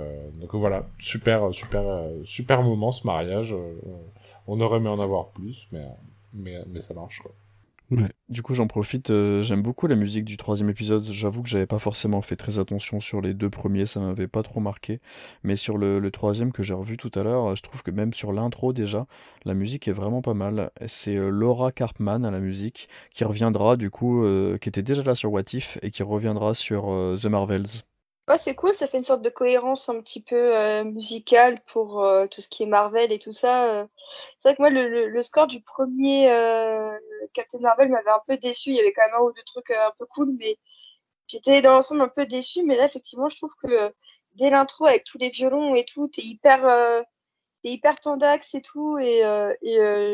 voilà, 0.53 0.87
super 0.99 1.53
super 1.53 1.83
super 2.23 2.63
moment 2.63 2.91
ce 2.91 3.05
mariage. 3.05 3.55
on 4.47 4.59
aurait 4.61 4.77
aimé 4.77 4.89
en 4.89 4.99
avoir 4.99 5.29
plus, 5.29 5.67
mais 6.33 6.63
ça 6.79 6.93
marche. 6.93 7.21
Du 8.29 8.41
coup, 8.41 8.53
j'en 8.53 8.67
profite. 8.67 9.09
euh, 9.09 9.43
j'aime 9.43 9.61
beaucoup 9.61 9.87
la 9.87 9.95
musique 9.95 10.25
du 10.25 10.37
troisième 10.37 10.69
épisode. 10.69 11.03
J'avoue 11.03 11.43
que 11.43 11.49
j'avais 11.49 11.67
pas 11.67 11.79
forcément 11.79 12.21
fait 12.21 12.35
très 12.35 12.57
attention 12.59 12.99
sur 12.99 13.21
les 13.21 13.33
deux 13.33 13.49
premiers, 13.49 13.85
ça 13.85 13.99
m'avait 13.99 14.27
pas 14.27 14.41
trop 14.43 14.59
marqué. 14.59 14.99
Mais 15.43 15.55
sur 15.55 15.77
le, 15.77 16.01
troisième 16.11 16.51
que 16.51 16.63
j'ai 16.63 16.73
revu 16.73 16.97
tout 16.97 17.11
à 17.15 17.23
l'heure, 17.23 17.55
je 17.55 17.61
trouve 17.61 17.83
que 17.83 17.91
même 17.91 18.13
sur 18.13 18.31
l'intro 18.33 18.73
déjà, 18.73 19.05
la 19.45 19.53
musique 19.53 19.87
est 19.87 19.93
vraiment 19.93 20.21
pas 20.21 20.33
mal. 20.33 20.71
C'est 20.87 21.15
euh, 21.17 21.29
Laura 21.29 21.71
Carpman 21.71 22.23
à 22.23 22.31
la 22.31 22.39
musique 22.39 22.89
qui 23.11 23.23
reviendra 23.23 23.77
du 23.77 23.89
coup, 23.89 24.23
euh, 24.23 24.57
qui 24.57 24.69
était 24.69 24.83
déjà 24.83 25.03
là 25.03 25.15
sur 25.15 25.31
What 25.31 25.53
If 25.53 25.77
et 25.81 25.91
qui 25.91 26.03
reviendra 26.03 26.53
sur 26.53 26.85
The 27.21 27.25
Marvels. 27.25 27.83
Ouais, 28.29 28.37
c'est 28.37 28.55
cool, 28.55 28.73
ça 28.73 28.87
fait 28.87 28.97
une 28.97 29.03
sorte 29.03 29.21
de 29.21 29.29
cohérence 29.29 29.89
un 29.89 29.99
petit 29.99 30.21
peu 30.23 30.55
euh, 30.55 30.85
musicale 30.85 31.59
pour 31.73 32.01
euh, 32.05 32.25
tout 32.27 32.39
ce 32.39 32.47
qui 32.47 32.63
est 32.63 32.67
Marvel 32.67 33.11
et 33.11 33.19
tout 33.19 33.33
ça. 33.33 33.65
euh. 33.73 33.87
C'est 34.41 34.49
vrai 34.49 34.55
que 34.55 34.61
moi, 34.61 34.69
le, 34.69 35.09
le, 35.09 35.21
score 35.21 35.47
du 35.47 35.61
premier 35.61 36.27
Captain 37.33 37.59
Marvel 37.59 37.89
m'avait 37.89 38.09
un 38.09 38.21
peu 38.25 38.37
déçu. 38.37 38.69
Il 38.69 38.75
y 38.75 38.79
avait 38.79 38.93
quand 38.93 39.05
même 39.05 39.15
un 39.15 39.23
ou 39.23 39.33
deux 39.33 39.43
trucs 39.45 39.71
un 39.71 39.91
peu 39.99 40.05
cool, 40.05 40.33
mais 40.39 40.57
j'étais 41.27 41.61
dans 41.61 41.73
l'ensemble 41.73 42.01
un 42.01 42.07
peu 42.07 42.25
déçu. 42.25 42.63
Mais 42.63 42.77
là, 42.77 42.85
effectivement, 42.85 43.29
je 43.29 43.37
trouve 43.37 43.53
que 43.61 43.93
dès 44.35 44.49
l'intro, 44.49 44.85
avec 44.85 45.03
tous 45.03 45.17
les 45.17 45.29
violons 45.29 45.75
et 45.75 45.85
tout, 45.85 46.07
t'es 46.07 46.21
hyper, 46.21 47.03
hyper 47.63 47.99
tendax 47.99 48.55
et 48.55 48.61
tout. 48.61 48.97
Et, 48.99 49.21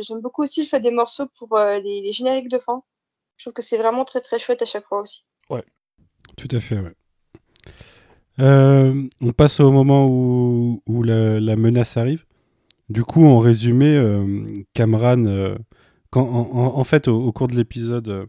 j'aime 0.01 0.21
beaucoup 0.21 0.43
aussi 0.43 0.61
le 0.61 0.67
choix 0.67 0.79
des 0.79 0.91
morceaux 0.91 1.27
pour 1.37 1.57
les, 1.57 2.01
les 2.01 2.11
génériques 2.11 2.49
de 2.49 2.59
fin. 2.59 2.83
Je 3.37 3.45
trouve 3.45 3.53
que 3.53 3.61
c'est 3.61 3.77
vraiment 3.77 4.05
très 4.05 4.21
très 4.21 4.39
chouette 4.39 4.61
à 4.61 4.65
chaque 4.65 4.85
fois 4.85 5.01
aussi. 5.01 5.25
Tout 6.37 6.49
à 6.51 6.59
fait, 6.59 6.79
ouais. 6.79 6.93
Euh, 8.39 9.07
on 9.21 9.31
passe 9.33 9.59
au 9.59 9.71
moment 9.71 10.07
où, 10.07 11.03
la, 11.03 11.55
menace 11.55 11.97
arrive. 11.97 12.25
Du 12.89 13.03
coup, 13.03 13.25
en 13.25 13.39
résumé, 13.39 13.95
euh, 13.95 14.45
Cameron, 14.73 15.25
euh, 15.25 15.57
en, 16.15 16.83
fait, 16.83 17.07
au, 17.07 17.31
cours 17.31 17.47
de 17.47 17.55
l'épisode, 17.55 18.27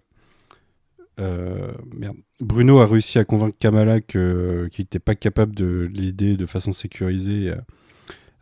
euh, 1.18 1.72
Bruno 2.40 2.80
a 2.80 2.86
réussi 2.86 3.18
à 3.18 3.24
convaincre 3.24 3.56
Kamala 3.58 4.00
qu'il 4.00 4.70
n'était 4.78 4.98
pas 4.98 5.14
capable 5.14 5.54
de 5.54 5.88
l'aider 5.92 6.36
de 6.36 6.46
façon 6.46 6.72
sécurisée 6.72 7.52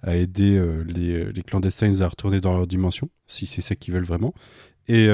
à, 0.03 0.16
aider 0.16 0.61
les, 0.86 1.43
clandestins 1.43 2.01
à 2.01 2.09
retourner 2.09 2.40
dans 2.40 2.55
leur 2.55 2.66
dimension, 2.66 3.11
si 3.27 3.47
c'est 3.47 3.62
ça 3.62 3.74
qu'ils 3.74 3.95
veulent 3.95 4.05
vraiment. 4.05 4.35
Et, 4.89 5.09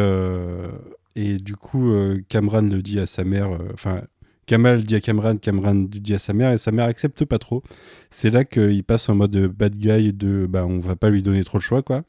du 1.39 1.57
coup, 1.57 1.93
Cameron 2.29 2.63
le 2.63 2.83
dit 2.83 2.99
à 2.99 3.07
sa 3.07 3.25
mère, 3.25 3.51
enfin, 3.75 4.03
Kamal 4.47 4.85
dit 4.85 4.95
à 4.97 5.01
Cameron, 5.01 5.37
Cameron 5.39 5.87
dit 5.89 6.15
à 6.15 6.19
sa 6.19 6.33
mère, 6.33 6.53
et 6.53 6.59
sa 6.59 6.73
mère 6.73 6.87
accepte 6.87 7.25
pas 7.25 7.39
trop. 7.39 7.63
C'est 8.11 8.31
là 8.31 8.45
qu'il 8.45 8.85
passe 8.85 9.09
en 9.09 9.15
mode 9.15 9.37
bad 9.49 9.77
guy 9.77 10.13
de 10.13 10.47
bah 10.49 10.67
on 10.67 10.81
va 10.81 10.97
pas 10.97 11.11
lui 11.11 11.23
donner 11.23 11.45
trop 11.45 11.59
de 11.59 11.63
choix 11.63 11.83
quoi. 11.83 12.03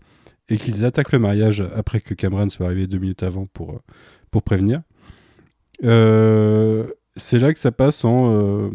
Et 0.50 0.58
qu'ils 0.58 0.86
attaquent 0.86 1.12
le 1.12 1.20
mariage 1.20 1.64
après 1.76 2.02
que 2.02 2.14
Cameron 2.14 2.50
soit 2.50 2.68
arrivé 2.68 2.88
deux 2.88 3.00
minutes 3.00 3.24
avant 3.24 3.48
pour, 3.48 3.82
pour 4.32 4.44
prévenir. 4.44 4.82
Euh, 5.84 6.86
c'est 7.18 7.40
là 7.40 7.54
que 7.54 7.60
ça 7.60 7.72
passe 7.72 8.06
en 8.06 8.32
euh, 8.34 8.70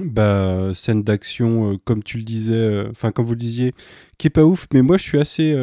bah, 0.00 0.72
scène 0.74 1.02
d'action, 1.02 1.72
euh, 1.72 1.76
comme 1.84 2.02
tu 2.02 2.18
le 2.18 2.24
disais, 2.24 2.54
euh, 2.54 2.90
enfin 2.90 3.12
comme 3.12 3.26
vous 3.26 3.32
le 3.32 3.38
disiez, 3.38 3.74
qui 4.18 4.26
est 4.26 4.30
pas 4.30 4.44
ouf, 4.44 4.66
mais 4.72 4.82
moi 4.82 4.96
je 4.96 5.02
suis 5.02 5.18
assez. 5.18 5.54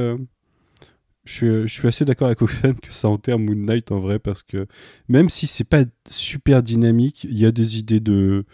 Je 1.25 1.65
suis, 1.67 1.87
assez 1.87 2.05
d'accord 2.05 2.27
avec 2.27 2.41
Oxane 2.41 2.75
que 2.75 2.93
ça 2.93 3.09
enterre 3.09 3.39
Moon 3.39 3.55
Knight 3.55 3.91
en 3.91 3.99
vrai 3.99 4.19
parce 4.19 4.43
que 4.43 4.67
même 5.09 5.29
si 5.29 5.47
c'est 5.47 5.63
pas 5.63 5.83
super 6.07 6.61
dynamique, 6.61 7.23
il 7.23 7.37
y 7.37 7.45
a 7.45 7.51
des 7.51 7.79
idées 7.79 7.99
de, 7.99 8.45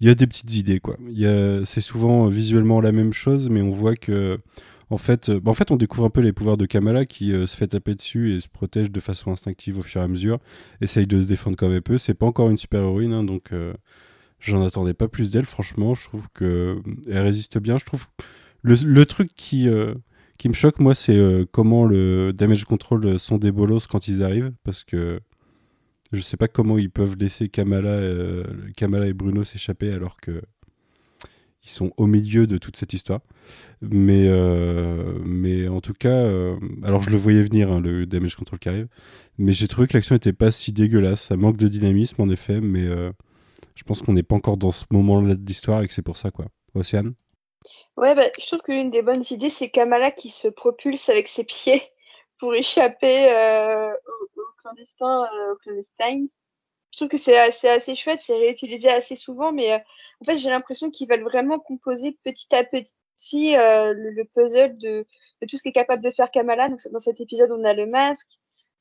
il 0.00 0.06
y 0.06 0.10
a 0.10 0.14
des 0.14 0.26
petites 0.26 0.54
idées 0.54 0.78
quoi. 0.78 0.98
C'est 1.64 1.80
souvent 1.80 2.28
visuellement 2.28 2.80
la 2.80 2.92
même 2.92 3.12
chose, 3.14 3.48
mais 3.48 3.62
on 3.62 3.70
voit 3.70 3.96
que, 3.96 4.38
en 4.90 4.98
fait, 4.98 5.30
euh, 5.30 5.40
bah, 5.40 5.50
en 5.50 5.54
fait, 5.54 5.70
on 5.70 5.76
découvre 5.76 6.04
un 6.04 6.10
peu 6.10 6.20
les 6.20 6.32
pouvoirs 6.32 6.56
de 6.56 6.66
Kamala 6.66 7.06
qui 7.06 7.32
euh, 7.32 7.46
se 7.46 7.56
fait 7.56 7.68
taper 7.68 7.94
dessus 7.94 8.34
et 8.34 8.40
se 8.40 8.48
protège 8.48 8.90
de 8.90 9.00
façon 9.00 9.30
instinctive 9.32 9.78
au 9.78 9.82
fur 9.82 10.00
et 10.00 10.04
à 10.04 10.08
mesure, 10.08 10.38
essaye 10.80 11.06
de 11.06 11.20
se 11.20 11.26
défendre 11.26 11.56
comme 11.56 11.72
elle 11.72 11.82
peut. 11.82 11.98
C'est 11.98 12.14
pas 12.14 12.26
encore 12.26 12.50
une 12.50 12.58
super 12.58 12.80
héroïne, 12.80 13.12
hein, 13.12 13.24
donc 13.24 13.52
euh, 13.52 13.72
j'en 14.38 14.64
attendais 14.64 14.94
pas 14.94 15.08
plus 15.08 15.30
d'elle. 15.30 15.46
Franchement, 15.46 15.94
je 15.94 16.04
trouve 16.04 16.26
que 16.34 16.80
elle 17.08 17.22
résiste 17.22 17.58
bien. 17.58 17.78
Je 17.78 17.84
trouve 17.84 18.06
le, 18.62 18.76
le 18.84 19.06
truc 19.06 19.30
qui 19.34 19.68
qui 20.38 20.48
me 20.48 20.54
choque, 20.54 20.78
moi, 20.78 20.94
c'est 20.94 21.16
euh, 21.16 21.44
comment 21.50 21.84
le 21.84 22.32
damage 22.32 22.64
control 22.64 23.18
sont 23.18 23.38
des 23.38 23.52
bolos 23.52 23.86
quand 23.88 24.08
ils 24.08 24.22
arrivent, 24.22 24.52
parce 24.64 24.84
que 24.84 25.20
Je 26.12 26.20
sais 26.20 26.36
pas 26.38 26.48
comment 26.48 26.78
ils 26.78 26.90
peuvent 26.90 27.16
laisser 27.18 27.48
Kamala, 27.50 27.90
euh, 27.90 28.44
Kamala 28.76 29.06
et 29.08 29.12
Bruno 29.12 29.44
s'échapper 29.44 29.92
alors 29.92 30.16
que 30.20 30.40
ils 31.64 31.68
sont 31.68 31.92
au 31.96 32.06
milieu 32.06 32.46
de 32.46 32.56
toute 32.58 32.76
cette 32.76 32.92
histoire. 32.92 33.20
Mais, 33.82 34.26
euh, 34.28 35.18
mais 35.24 35.68
en 35.68 35.80
tout 35.80 35.92
cas, 35.92 36.08
euh, 36.10 36.56
alors 36.82 37.02
je 37.02 37.10
le 37.10 37.16
voyais 37.16 37.42
venir, 37.42 37.70
hein, 37.72 37.80
le 37.80 38.06
damage 38.06 38.36
control 38.36 38.58
qui 38.58 38.68
arrive, 38.68 38.88
mais 39.38 39.52
j'ai 39.52 39.68
trouvé 39.68 39.86
que 39.88 39.94
l'action 39.94 40.14
n'était 40.14 40.32
pas 40.32 40.50
si 40.52 40.72
dégueulasse. 40.72 41.22
Ça 41.22 41.36
manque 41.36 41.56
de 41.56 41.68
dynamisme 41.68 42.22
en 42.22 42.28
effet, 42.28 42.60
mais 42.60 42.84
euh, 42.86 43.10
je 43.74 43.82
pense 43.84 44.02
qu'on 44.02 44.12
n'est 44.12 44.22
pas 44.22 44.36
encore 44.36 44.56
dans 44.56 44.72
ce 44.72 44.84
moment-là 44.92 45.34
de 45.34 45.46
l'histoire 45.46 45.82
et 45.82 45.88
que 45.88 45.94
c'est 45.94 46.02
pour 46.02 46.16
ça, 46.16 46.30
quoi. 46.30 46.46
Océane? 46.74 47.14
Ouais, 47.98 48.14
bah, 48.14 48.30
je 48.38 48.46
trouve 48.46 48.60
qu'une 48.60 48.90
des 48.92 49.02
bonnes 49.02 49.24
idées, 49.30 49.50
c'est 49.50 49.70
Kamala 49.70 50.12
qui 50.12 50.30
se 50.30 50.46
propulse 50.46 51.08
avec 51.08 51.26
ses 51.26 51.42
pieds 51.42 51.82
pour 52.38 52.54
échapper 52.54 53.28
euh, 53.32 53.90
aux, 53.90 54.40
aux 54.40 54.52
clandestins, 54.62 55.24
euh, 55.24 55.52
aux 55.52 55.56
clandestines. 55.56 56.28
Je 56.92 56.96
trouve 56.96 57.08
que 57.08 57.16
c'est 57.16 57.36
assez, 57.36 57.68
assez 57.68 57.96
chouette, 57.96 58.20
c'est 58.22 58.36
réutilisé 58.36 58.88
assez 58.88 59.16
souvent, 59.16 59.50
mais 59.50 59.72
euh, 59.72 59.78
en 60.20 60.24
fait, 60.24 60.36
j'ai 60.36 60.48
l'impression 60.48 60.90
qu'ils 60.90 61.08
veulent 61.08 61.24
vraiment 61.24 61.58
composer 61.58 62.16
petit 62.22 62.54
à 62.54 62.62
petit 62.62 63.56
euh, 63.56 63.92
le, 63.94 64.10
le 64.10 64.24
puzzle 64.26 64.78
de, 64.78 65.04
de 65.42 65.46
tout 65.48 65.56
ce 65.56 65.62
qu'est 65.64 65.72
capable 65.72 66.04
de 66.04 66.12
faire 66.12 66.30
Kamala. 66.30 66.68
Donc, 66.68 66.78
dans 66.92 67.00
cet 67.00 67.20
épisode, 67.20 67.50
on 67.50 67.64
a 67.64 67.74
le 67.74 67.86
masque, 67.86 68.30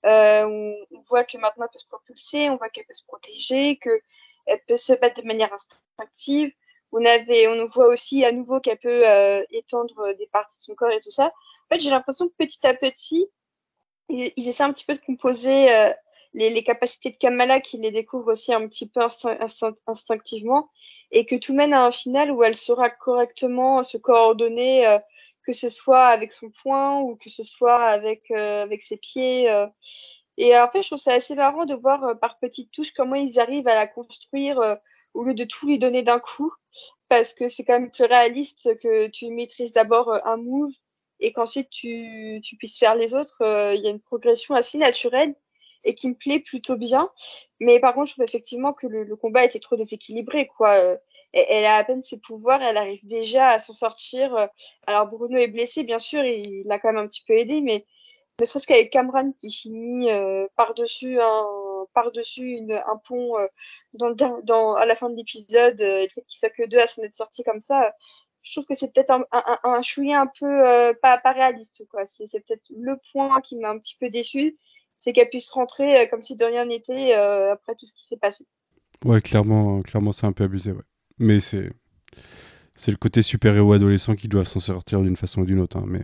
euh, 0.05 0.45
on, 0.45 0.75
on 0.95 1.01
voit 1.07 1.23
que 1.23 1.39
maintenant 1.39 1.65
elle 1.65 1.73
peut 1.73 1.79
se 1.79 1.87
propulser, 1.87 2.51
on 2.51 2.57
voit 2.57 2.69
qu'elle 2.69 2.85
peut 2.85 2.93
se 2.93 3.03
protéger, 3.03 3.77
qu'elle 3.77 4.61
peut 4.67 4.75
se 4.75 4.93
battre 4.93 5.19
de 5.23 5.27
manière 5.27 5.51
instinctive. 5.51 6.51
On 6.91 7.03
avait, 7.05 7.47
on 7.47 7.67
voit 7.67 7.87
aussi 7.87 8.23
à 8.23 8.31
nouveau 8.31 8.59
qu'elle 8.59 8.77
peut 8.77 9.07
euh, 9.07 9.43
étendre 9.51 10.13
des 10.17 10.27
parties 10.27 10.57
de 10.57 10.63
son 10.63 10.75
corps 10.75 10.91
et 10.91 11.01
tout 11.01 11.11
ça. 11.11 11.25
En 11.25 11.75
fait, 11.75 11.81
j'ai 11.81 11.89
l'impression 11.89 12.27
que 12.27 12.33
petit 12.37 12.65
à 12.65 12.73
petit, 12.73 13.27
ils, 14.09 14.31
essaient 14.47 14.63
un 14.63 14.73
petit 14.73 14.85
peu 14.85 14.95
de 14.95 15.01
composer 15.05 15.73
euh, 15.73 15.91
les, 16.33 16.49
les, 16.49 16.63
capacités 16.63 17.09
de 17.09 17.17
Kamala, 17.17 17.59
qui 17.59 17.77
les 17.77 17.91
découvre 17.91 18.31
aussi 18.31 18.53
un 18.53 18.67
petit 18.67 18.87
peu 18.87 19.01
instinct, 19.01 19.37
instinct, 19.41 19.75
instinctivement, 19.85 20.69
et 21.11 21.25
que 21.25 21.35
tout 21.35 21.53
mène 21.53 21.73
à 21.73 21.85
un 21.85 21.91
final 21.91 22.31
où 22.31 22.43
elle 22.43 22.55
saura 22.55 22.89
correctement 22.89 23.83
se 23.83 23.97
coordonner, 23.97 24.87
euh, 24.87 24.99
que 25.47 25.53
ce 25.53 25.69
soit 25.69 26.05
avec 26.05 26.33
son 26.33 26.49
poing 26.51 26.99
ou 26.99 27.15
que 27.15 27.29
ce 27.29 27.43
soit 27.43 27.83
avec 27.83 28.29
euh, 28.31 28.63
avec 28.63 28.83
ses 28.83 28.97
pieds. 28.97 29.49
euh. 29.49 29.67
Et 30.37 30.53
après, 30.53 30.83
je 30.83 30.89
trouve 30.89 30.99
ça 30.99 31.13
assez 31.13 31.35
marrant 31.35 31.65
de 31.65 31.73
voir 31.73 32.03
euh, 32.03 32.15
par 32.15 32.37
petites 32.39 32.71
touches 32.71 32.91
comment 32.93 33.15
ils 33.15 33.39
arrivent 33.39 33.67
à 33.67 33.75
la 33.75 33.87
construire 33.87 34.59
euh, 34.59 34.75
au 35.17 35.23
lieu 35.23 35.33
de 35.33 35.43
tout 35.43 35.67
lui 35.67 35.79
donner 35.79 36.03
d'un 36.03 36.19
coup, 36.19 36.53
parce 37.09 37.33
que 37.33 37.49
c'est 37.49 37.63
quand 37.63 37.73
même 37.73 37.91
plus 37.91 38.05
réaliste 38.05 38.77
que 38.77 39.07
tu 39.07 39.29
maîtrises 39.31 39.73
d'abord 39.73 40.09
euh, 40.09 40.19
un 40.25 40.37
move 40.37 40.71
et 41.19 41.33
qu'ensuite 41.33 41.69
tu, 41.69 42.41
puisses 42.59 42.77
faire 42.77 42.95
les 42.95 43.15
autres. 43.15 43.41
Euh, 43.41 43.73
Il 43.73 43.81
y 43.81 43.87
a 43.87 43.89
une 43.89 43.99
progression 43.99 44.53
assez 44.53 44.77
naturelle 44.77 45.35
et 45.83 45.95
qui 45.95 46.09
me 46.09 46.13
plaît 46.13 46.39
plutôt 46.39 46.77
bien. 46.77 47.09
Mais 47.59 47.79
par 47.79 47.95
contre, 47.95 48.07
je 48.07 48.13
trouve 48.13 48.25
effectivement 48.25 48.73
que 48.73 48.87
le, 48.87 49.03
le 49.03 49.15
combat 49.15 49.43
était 49.43 49.59
trop 49.59 49.75
déséquilibré, 49.75 50.47
quoi. 50.47 50.97
Elle, 51.33 51.65
a 51.65 51.75
à 51.75 51.83
peine 51.83 52.01
ses 52.01 52.19
pouvoirs, 52.19 52.61
elle 52.63 52.77
arrive 52.77 53.05
déjà 53.05 53.49
à 53.49 53.59
s'en 53.59 53.73
sortir. 53.73 54.49
Alors 54.85 55.07
Bruno 55.07 55.37
est 55.37 55.47
blessé, 55.47 55.83
bien 55.83 55.99
sûr, 55.99 56.23
il 56.23 56.63
l'a 56.65 56.79
quand 56.79 56.93
même 56.93 57.03
un 57.03 57.07
petit 57.07 57.23
peu 57.27 57.33
aidé, 57.33 57.61
mais 57.61 57.85
ne 58.39 58.45
serait-ce 58.45 58.67
qu'avec 58.67 58.91
Cameron 58.91 59.33
qui 59.33 59.51
finit 59.51 60.11
euh, 60.11 60.47
par-dessus 60.55 61.19
un 61.19 61.45
par-dessus 61.97 62.59
un 62.69 62.97
pont 62.97 63.39
euh, 63.39 64.75
à 64.75 64.85
la 64.85 64.95
fin 64.95 65.09
de 65.09 65.15
l'épisode 65.15 65.81
euh, 65.81 66.03
et 66.03 66.07
qu'il 66.07 66.23
soit 66.27 66.51
que 66.51 66.67
deux 66.67 66.77
à 66.77 66.85
s'en 66.85 67.01
être 67.01 67.15
sorti 67.15 67.43
comme 67.43 67.59
ça, 67.59 67.91
je 68.43 68.51
trouve 68.51 68.65
que 68.65 68.75
c'est 68.75 68.93
peut-être 68.93 69.09
un, 69.09 69.25
un, 69.31 69.59
un, 69.63 69.81
chouïa 69.81 70.21
un 70.21 70.27
peu 70.39 70.45
euh, 70.45 70.93
pas, 71.01 71.17
pas 71.17 71.31
réaliste. 71.31 71.83
C'est, 72.05 72.39
peut-être 72.45 72.61
le 72.69 72.97
point 73.11 73.41
qui 73.41 73.55
m'a 73.55 73.71
un 73.71 73.79
petit 73.79 73.97
peu 73.99 74.11
déçu, 74.11 74.57
c'est 74.99 75.11
qu'elle 75.11 75.29
puisse 75.29 75.49
rentrer 75.49 76.07
comme 76.09 76.21
si 76.21 76.35
de 76.35 76.45
rien 76.45 76.65
n'était 76.65 77.13
après 77.13 77.73
tout 77.75 77.87
ce 77.87 77.93
qui 77.93 78.05
s'est 78.05 78.17
passé. 78.17 78.45
Ouais, 79.03 79.21
clairement, 79.21 79.81
clairement 79.81 80.11
c'est 80.11 80.27
un 80.27 80.33
peu 80.33 80.43
abusé, 80.43 80.71
ouais. 80.71 80.83
Mais 81.17 81.39
c'est 81.39 81.71
c'est 82.75 82.91
le 82.91 82.97
côté 82.97 83.23
super-héros 83.23 83.73
adolescent 83.73 84.13
qui 84.13 84.27
doivent 84.27 84.45
s'en 84.45 84.59
sortir 84.59 85.01
d'une 85.01 85.15
façon 85.15 85.41
ou 85.41 85.45
d'une 85.45 85.59
autre. 85.59 85.77
Hein, 85.77 85.85
mais 85.87 86.01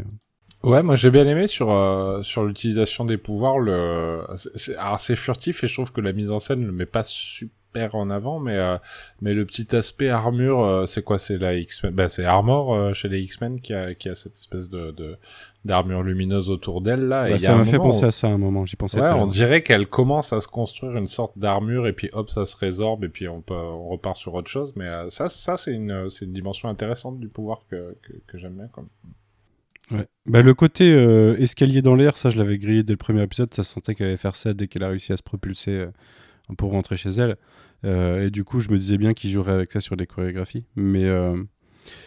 Ouais, 0.63 0.81
moi 0.81 0.95
j'ai 0.95 1.11
bien 1.11 1.27
aimé 1.27 1.47
sur 1.47 1.71
euh, 1.71 2.23
sur 2.23 2.45
l'utilisation 2.45 3.03
des 3.03 3.17
pouvoirs. 3.17 3.59
Le, 3.59 4.21
c'est, 4.55 4.75
alors 4.77 4.99
c'est 5.01 5.17
furtif 5.17 5.63
et 5.63 5.67
je 5.67 5.73
trouve 5.73 5.91
que 5.91 5.99
la 6.01 6.13
mise 6.13 6.31
en 6.31 6.39
scène 6.39 6.61
ne 6.61 6.67
le 6.67 6.71
met 6.71 6.85
pas 6.85 7.03
super 7.03 7.95
en 7.95 8.09
avant, 8.09 8.39
mais 8.39 8.55
euh, 8.57 8.77
mais 9.19 9.33
le 9.33 9.45
petit 9.45 9.75
aspect 9.75 10.07
armure, 10.09 10.63
euh, 10.63 10.85
c'est 10.85 11.01
quoi? 11.03 11.17
C'est 11.19 11.37
la 11.37 11.55
X, 11.55 11.81
ben 11.91 12.07
c'est 12.07 12.23
Armor 12.23 12.73
euh, 12.75 12.93
chez 12.93 13.09
les 13.09 13.19
X-Men 13.19 13.59
qui 13.59 13.73
a 13.73 13.93
qui 13.93 14.07
a 14.07 14.15
cette 14.15 14.35
espèce 14.35 14.69
de, 14.69 14.91
de 14.91 15.17
d'armure 15.65 16.01
lumineuse 16.01 16.49
autour 16.49 16.79
d'elle 16.79 17.09
là. 17.09 17.23
bah, 17.23 17.35
et 17.35 17.39
ça 17.39 17.57
m'a 17.57 17.65
fait 17.65 17.77
penser 17.77 18.05
où- 18.05 18.07
à 18.07 18.11
ça 18.13 18.27
à 18.27 18.31
un 18.31 18.37
moment. 18.37 18.65
J'y 18.65 18.77
pensais. 18.77 19.01
Ouais, 19.01 19.11
on 19.11 19.27
dirait 19.27 19.63
qu'elle 19.63 19.87
commence 19.87 20.31
à 20.31 20.39
se 20.39 20.47
construire 20.47 20.95
une 20.95 21.07
sorte 21.09 21.37
d'armure 21.37 21.87
et 21.87 21.93
puis 21.93 22.09
hop, 22.13 22.29
ça 22.29 22.45
se 22.45 22.55
résorbe 22.55 23.03
et 23.03 23.09
puis 23.09 23.27
on 23.27 23.41
peut, 23.41 23.53
on 23.53 23.89
repart 23.89 24.15
sur 24.15 24.33
autre 24.33 24.49
chose. 24.49 24.73
Mais 24.77 24.85
euh, 24.87 25.09
ça, 25.09 25.27
ça 25.27 25.57
c'est 25.57 25.73
une, 25.73 26.09
c'est 26.09 26.23
une 26.23 26.31
dimension 26.33 26.69
intéressante 26.69 27.19
du 27.19 27.27
pouvoir 27.27 27.63
que, 27.69 27.97
que, 28.01 28.13
que 28.27 28.37
j'aime 28.37 28.53
bien. 28.53 28.67
Comme... 28.71 28.87
Ouais. 29.91 30.07
Bah, 30.25 30.41
le 30.41 30.53
côté 30.53 30.93
euh, 30.93 31.35
escalier 31.37 31.81
dans 31.81 31.95
l'air, 31.95 32.15
ça 32.15 32.29
je 32.29 32.37
l'avais 32.37 32.57
grillé 32.57 32.83
dès 32.83 32.93
le 32.93 32.97
premier 32.97 33.21
épisode, 33.23 33.53
ça 33.53 33.63
se 33.63 33.73
sentait 33.73 33.95
qu'elle 33.95 34.07
allait 34.07 34.17
faire 34.17 34.35
ça 34.35 34.53
dès 34.53 34.67
qu'elle 34.67 34.83
a 34.83 34.89
réussi 34.89 35.11
à 35.11 35.17
se 35.17 35.23
propulser 35.23 35.71
euh, 35.71 35.87
pour 36.57 36.71
rentrer 36.71 36.97
chez 36.97 37.09
elle. 37.09 37.35
Euh, 37.85 38.27
et 38.27 38.31
du 38.31 38.45
coup, 38.45 38.61
je 38.61 38.69
me 38.69 38.77
disais 38.77 38.97
bien 38.97 39.13
qu'il 39.13 39.29
jouerait 39.29 39.51
avec 39.51 39.71
ça 39.71 39.81
sur 39.81 39.97
des 39.97 40.07
chorégraphies. 40.07 40.63
Mais 40.75 41.09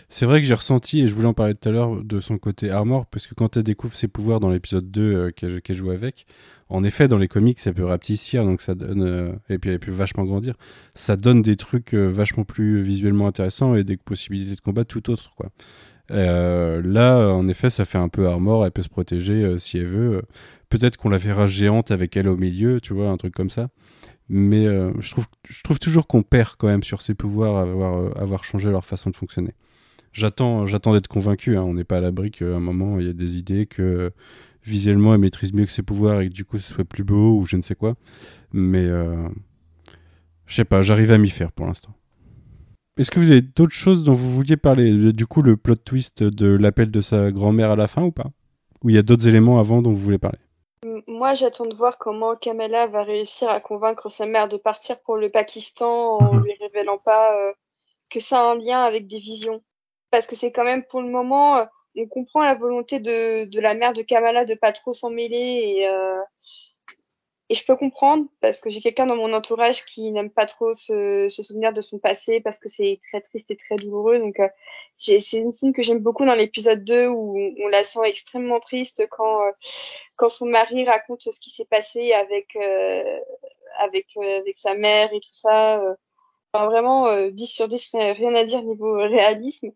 c'est 0.09 0.24
vrai 0.24 0.40
que 0.40 0.47
j'ai 0.47 0.55
ressenti, 0.55 1.01
et 1.01 1.09
je 1.09 1.15
voulais 1.15 1.28
en 1.28 1.35
parler 1.35 1.55
tout 1.55 1.69
à 1.69 1.73
l'heure, 1.73 2.03
de 2.03 2.20
son 2.20 2.39
côté 2.39 2.70
armor, 2.70 3.05
parce 3.07 3.27
que 3.27 3.35
quand 3.35 3.59
elle 3.59 3.62
découvre 3.62 3.94
ses 3.94 4.09
pouvoirs 4.09 4.40
dans 4.40 4.48
l'épisode 4.48 4.90
2 4.90 5.03
euh, 5.03 5.31
qu'elle 5.32 5.77
joue 5.77 5.90
avec, 5.90 6.27
en 6.70 6.82
effet, 6.82 7.09
dans 7.09 7.19
les 7.19 7.28
comics, 7.28 7.59
elle 7.66 7.74
peut 7.74 7.85
rapetissir, 7.85 8.44
donc 8.44 8.62
ça 8.62 8.74
donne, 8.74 9.39
et 9.51 9.59
puis 9.59 9.70
elle 9.70 9.78
peut 9.78 9.93
vachement 9.93 10.24
grandir. 10.24 10.55
Ça 10.94 11.16
donne 11.16 11.43
des 11.43 11.57
trucs 11.57 11.94
vachement 11.94 12.44
plus 12.44 12.81
visuellement 12.81 13.28
intéressants 13.28 13.77
et 13.77 13.85
des 13.85 13.97
possibilités 13.97 14.57
de 14.57 14.61
combat 14.61 14.85
tout 14.85 15.11
autres. 15.11 15.31
Euh, 16.11 16.83
là, 16.85 17.33
en 17.33 17.49
effet, 17.49 17.70
ça 17.70 17.85
fait 17.85 17.99
un 17.99 18.09
peu 18.09 18.28
armor, 18.28 18.65
elle 18.65 18.73
peut 18.73 18.83
se 18.83 18.89
protéger 18.89 19.45
euh, 19.45 19.59
si 19.59 19.78
elle 19.78 19.87
veut. 19.87 20.23
Peut-être 20.69 20.97
qu'on 20.97 21.09
la 21.09 21.19
verra 21.19 21.47
géante 21.47 21.91
avec 21.91 22.16
elle 22.16 22.28
au 22.28 22.37
milieu, 22.37 22.81
tu 22.81 22.93
vois, 22.93 23.09
un 23.11 23.16
truc 23.16 23.35
comme 23.35 23.51
ça. 23.51 23.69
Mais 24.28 24.66
euh, 24.66 24.93
je, 25.01 25.11
trouve, 25.11 25.27
je 25.49 25.62
trouve 25.62 25.78
toujours 25.78 26.07
qu'on 26.07 26.23
perd 26.23 26.57
quand 26.59 26.66
même 26.66 26.83
sur 26.83 27.03
ses 27.03 27.15
pouvoirs 27.15 27.57
avoir, 27.57 28.20
avoir 28.20 28.45
changé 28.45 28.70
leur 28.70 28.85
façon 28.85 29.11
de 29.11 29.16
fonctionner. 29.16 29.55
J'attends, 30.12 30.66
j'attends 30.66 30.95
d'être 30.95 31.09
convaincu. 31.09 31.57
Hein. 31.57 31.62
On 31.62 31.74
n'est 31.74 31.85
pas 31.85 31.99
à 31.99 32.01
l'abri 32.01 32.31
qu'à 32.31 32.47
un 32.47 32.61
moment, 32.61 32.99
il 32.99 33.07
y 33.07 33.11
a 33.11 33.12
des 33.12 33.37
idées 33.37 33.66
que 33.66 34.11
visuellement, 34.65 35.15
elle 35.15 35.20
maîtrise 35.20 35.53
mieux 35.53 35.66
que 35.66 35.70
ses 35.70 35.83
pouvoirs 35.83 36.23
et 36.23 36.28
que 36.28 36.35
du 36.35 36.45
coup, 36.45 36.59
ce 36.59 36.73
soit 36.73 36.85
plus 36.85 37.05
beau 37.05 37.39
ou 37.39 37.47
je 37.47 37.57
ne 37.57 37.62
sais 37.62 37.77
quoi. 37.77 37.95
Mais 38.53 38.89
je 40.47 40.55
sais 40.55 40.65
pas, 40.65 40.83
j'arrive 40.83 41.12
à 41.12 41.19
m'y 41.19 41.31
faire 41.31 41.53
pour 41.53 41.66
l'instant. 41.66 41.95
Est-ce 42.98 43.10
que 43.10 43.18
vous 43.20 43.31
avez 43.31 43.43
d'autres 43.43 43.74
choses 43.74 44.05
dont 44.05 44.14
vous 44.14 44.31
vouliez 44.32 44.56
parler? 44.56 45.12
Du 45.12 45.27
coup, 45.27 45.43
le 45.43 45.56
plot 45.56 45.77
twist 45.77 46.23
de 46.23 46.47
l'appel 46.48 46.90
de 46.90 47.01
sa 47.02 47.31
grand-mère 47.31 47.73
à 47.73 47.77
la 47.77 47.89
fin 47.89 48.02
ou 48.02 48.10
pas? 48.10 48.31
Ou 48.82 48.90
il 48.90 48.97
y 48.97 48.98
a 48.98 49.02
d'autres 49.02 49.28
éléments 49.28 49.59
avant 49.59 49.82
dont 49.82 49.90
vous 49.90 49.97
voulez 49.98 50.18
parler? 50.18 50.39
Moi, 51.06 51.35
j'attends 51.35 51.66
de 51.66 51.74
voir 51.74 51.98
comment 51.98 52.36
Kamala 52.36 52.86
va 52.86 53.02
réussir 53.02 53.51
à 53.51 53.60
convaincre 53.60 54.10
sa 54.10 54.24
mère 54.27 54.48
de 54.48 54.56
partir 54.56 54.98
pour 55.01 55.16
le 55.16 55.31
Pakistan 55.31 56.18
en 56.18 56.35
Mhm. 56.36 56.44
lui 56.44 56.52
révélant 56.60 56.98
pas 56.98 57.36
euh, 57.36 57.52
que 58.09 58.20
ça 58.20 58.40
a 58.40 58.52
un 58.52 58.56
lien 58.56 58.81
avec 58.82 59.06
des 59.09 59.18
visions. 59.18 59.62
Parce 60.10 60.27
que 60.27 60.36
c'est 60.36 60.52
quand 60.52 60.64
même 60.64 60.85
pour 60.85 61.02
le 61.02 61.09
moment, 61.10 61.56
euh, 61.59 61.64
on 61.98 62.06
comprend 62.06 62.43
la 62.43 62.55
volonté 62.55 63.01
de, 63.01 63.44
de 63.44 63.60
la 63.60 63.74
mère 63.74 63.93
de 63.93 64.02
Kamala 64.02 64.44
de 64.44 64.55
pas 64.55 64.73
trop 64.73 64.93
s'en 64.93 65.10
mêler 65.10 65.36
et, 65.78 65.89
euh, 65.89 66.18
et 67.48 67.55
je 67.55 67.64
peux 67.64 67.77
comprendre 67.77 68.27
parce 68.40 68.60
que 68.60 68.70
j'ai 68.70 68.81
quelqu'un 68.81 69.06
dans 69.06 69.14
mon 69.16 69.32
entourage 69.32 69.85
qui 69.86 70.10
n'aime 70.10 70.31
pas 70.31 70.47
trop 70.47 70.73
se, 70.73 71.28
se 71.28 71.43
souvenir 71.43 71.73
de 71.73 71.81
son 71.81 71.98
passé 71.98 72.40
parce 72.40 72.59
que 72.59 72.68
c'est 72.68 72.98
très 73.09 73.20
triste 73.20 73.51
et 73.52 73.56
très 73.56 73.77
douloureux. 73.77 74.18
Donc, 74.18 74.40
euh, 74.40 74.48
c'est 74.97 75.20
une 75.39 75.52
scène 75.52 75.73
que 75.73 75.82
j'aime 75.82 76.01
beaucoup 76.01 76.24
dans 76.24 76.35
l'épisode 76.35 76.82
2 76.85 77.06
où 77.09 77.39
on, 77.62 77.68
la 77.68 77.85
sent 77.85 78.01
extrêmement 78.05 78.59
triste 78.60 79.06
quand, 79.10 79.43
euh, 79.47 79.51
quand 80.16 80.28
son 80.28 80.47
mari 80.47 80.85
raconte 80.85 81.23
ce 81.23 81.39
qui 81.40 81.51
s'est 81.51 81.64
passé 81.66 82.12
avec, 82.12 82.56
euh, 82.56 83.20
avec, 83.78 84.06
euh, 84.16 84.39
avec 84.40 84.56
sa 84.59 84.74
mère 84.74 85.12
et 85.12 85.20
tout 85.20 85.32
ça. 85.32 85.81
euh. 85.81 85.94
Enfin, 86.52 86.66
vraiment, 86.66 87.06
euh, 87.09 87.31
10 87.31 87.47
sur 87.48 87.68
10, 87.68 87.90
rien 87.93 88.12
rien 88.14 88.35
à 88.35 88.44
dire 88.44 88.62
niveau 88.62 88.94
réalisme. 88.94 89.70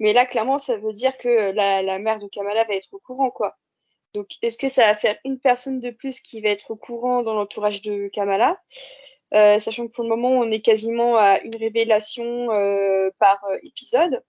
Mais 0.00 0.12
là, 0.12 0.26
clairement, 0.26 0.58
ça 0.58 0.76
veut 0.78 0.92
dire 0.92 1.16
que 1.18 1.52
la, 1.52 1.82
la 1.82 1.98
mère 1.98 2.18
de 2.18 2.28
Kamala 2.28 2.64
va 2.64 2.74
être 2.74 2.92
au 2.92 2.98
courant, 2.98 3.30
quoi. 3.30 3.56
Donc, 4.16 4.30
est-ce 4.40 4.56
que 4.56 4.70
ça 4.70 4.86
va 4.86 4.96
faire 4.96 5.18
une 5.26 5.38
personne 5.38 5.78
de 5.78 5.90
plus 5.90 6.20
qui 6.20 6.40
va 6.40 6.48
être 6.48 6.70
au 6.70 6.76
courant 6.76 7.22
dans 7.22 7.34
l'entourage 7.34 7.82
de 7.82 8.08
Kamala 8.08 8.58
Euh, 9.34 9.58
Sachant 9.58 9.88
que 9.88 9.92
pour 9.92 10.04
le 10.04 10.08
moment, 10.08 10.30
on 10.30 10.50
est 10.50 10.62
quasiment 10.62 11.18
à 11.18 11.38
une 11.40 11.54
révélation 11.54 12.50
euh, 12.50 13.10
par 13.18 13.44
euh, 13.44 13.58
épisode. 13.62 14.22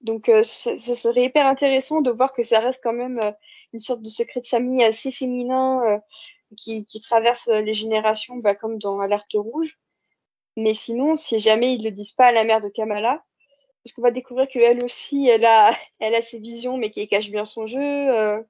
Donc, 0.00 0.28
ce, 0.42 0.76
serait 0.76 1.22
hyper 1.26 1.46
intéressant 1.46 2.00
de 2.00 2.10
voir 2.10 2.32
que 2.32 2.42
ça 2.42 2.58
reste 2.58 2.80
quand 2.82 2.92
même 2.92 3.20
une 3.72 3.78
sorte 3.78 4.02
de 4.02 4.08
secret 4.08 4.40
de 4.40 4.46
famille 4.46 4.82
assez 4.82 5.12
féminin 5.12 6.02
qui, 6.56 6.84
traverse 7.00 7.46
les 7.46 7.74
générations, 7.74 8.36
bah, 8.38 8.56
comme 8.56 8.80
dans 8.80 8.98
Alerte 8.98 9.34
Rouge. 9.34 9.78
Mais 10.56 10.74
sinon, 10.74 11.14
si 11.14 11.38
jamais 11.38 11.74
ils 11.74 11.84
le 11.84 11.92
disent 11.92 12.10
pas 12.10 12.26
à 12.26 12.32
la 12.32 12.42
mère 12.42 12.60
de 12.60 12.68
Kamala, 12.68 13.22
parce 13.84 13.94
qu'on 13.94 14.02
va 14.02 14.10
découvrir 14.10 14.48
qu'elle 14.48 14.84
aussi, 14.84 15.28
elle 15.28 15.44
a, 15.44 15.72
elle 16.00 16.14
a 16.14 16.22
ses 16.22 16.38
visions, 16.38 16.76
mais 16.76 16.90
qu'elle 16.90 17.08
cache 17.08 17.30
bien 17.30 17.44
son 17.44 17.66
jeu. 17.66 17.80
euh, 17.80 18.42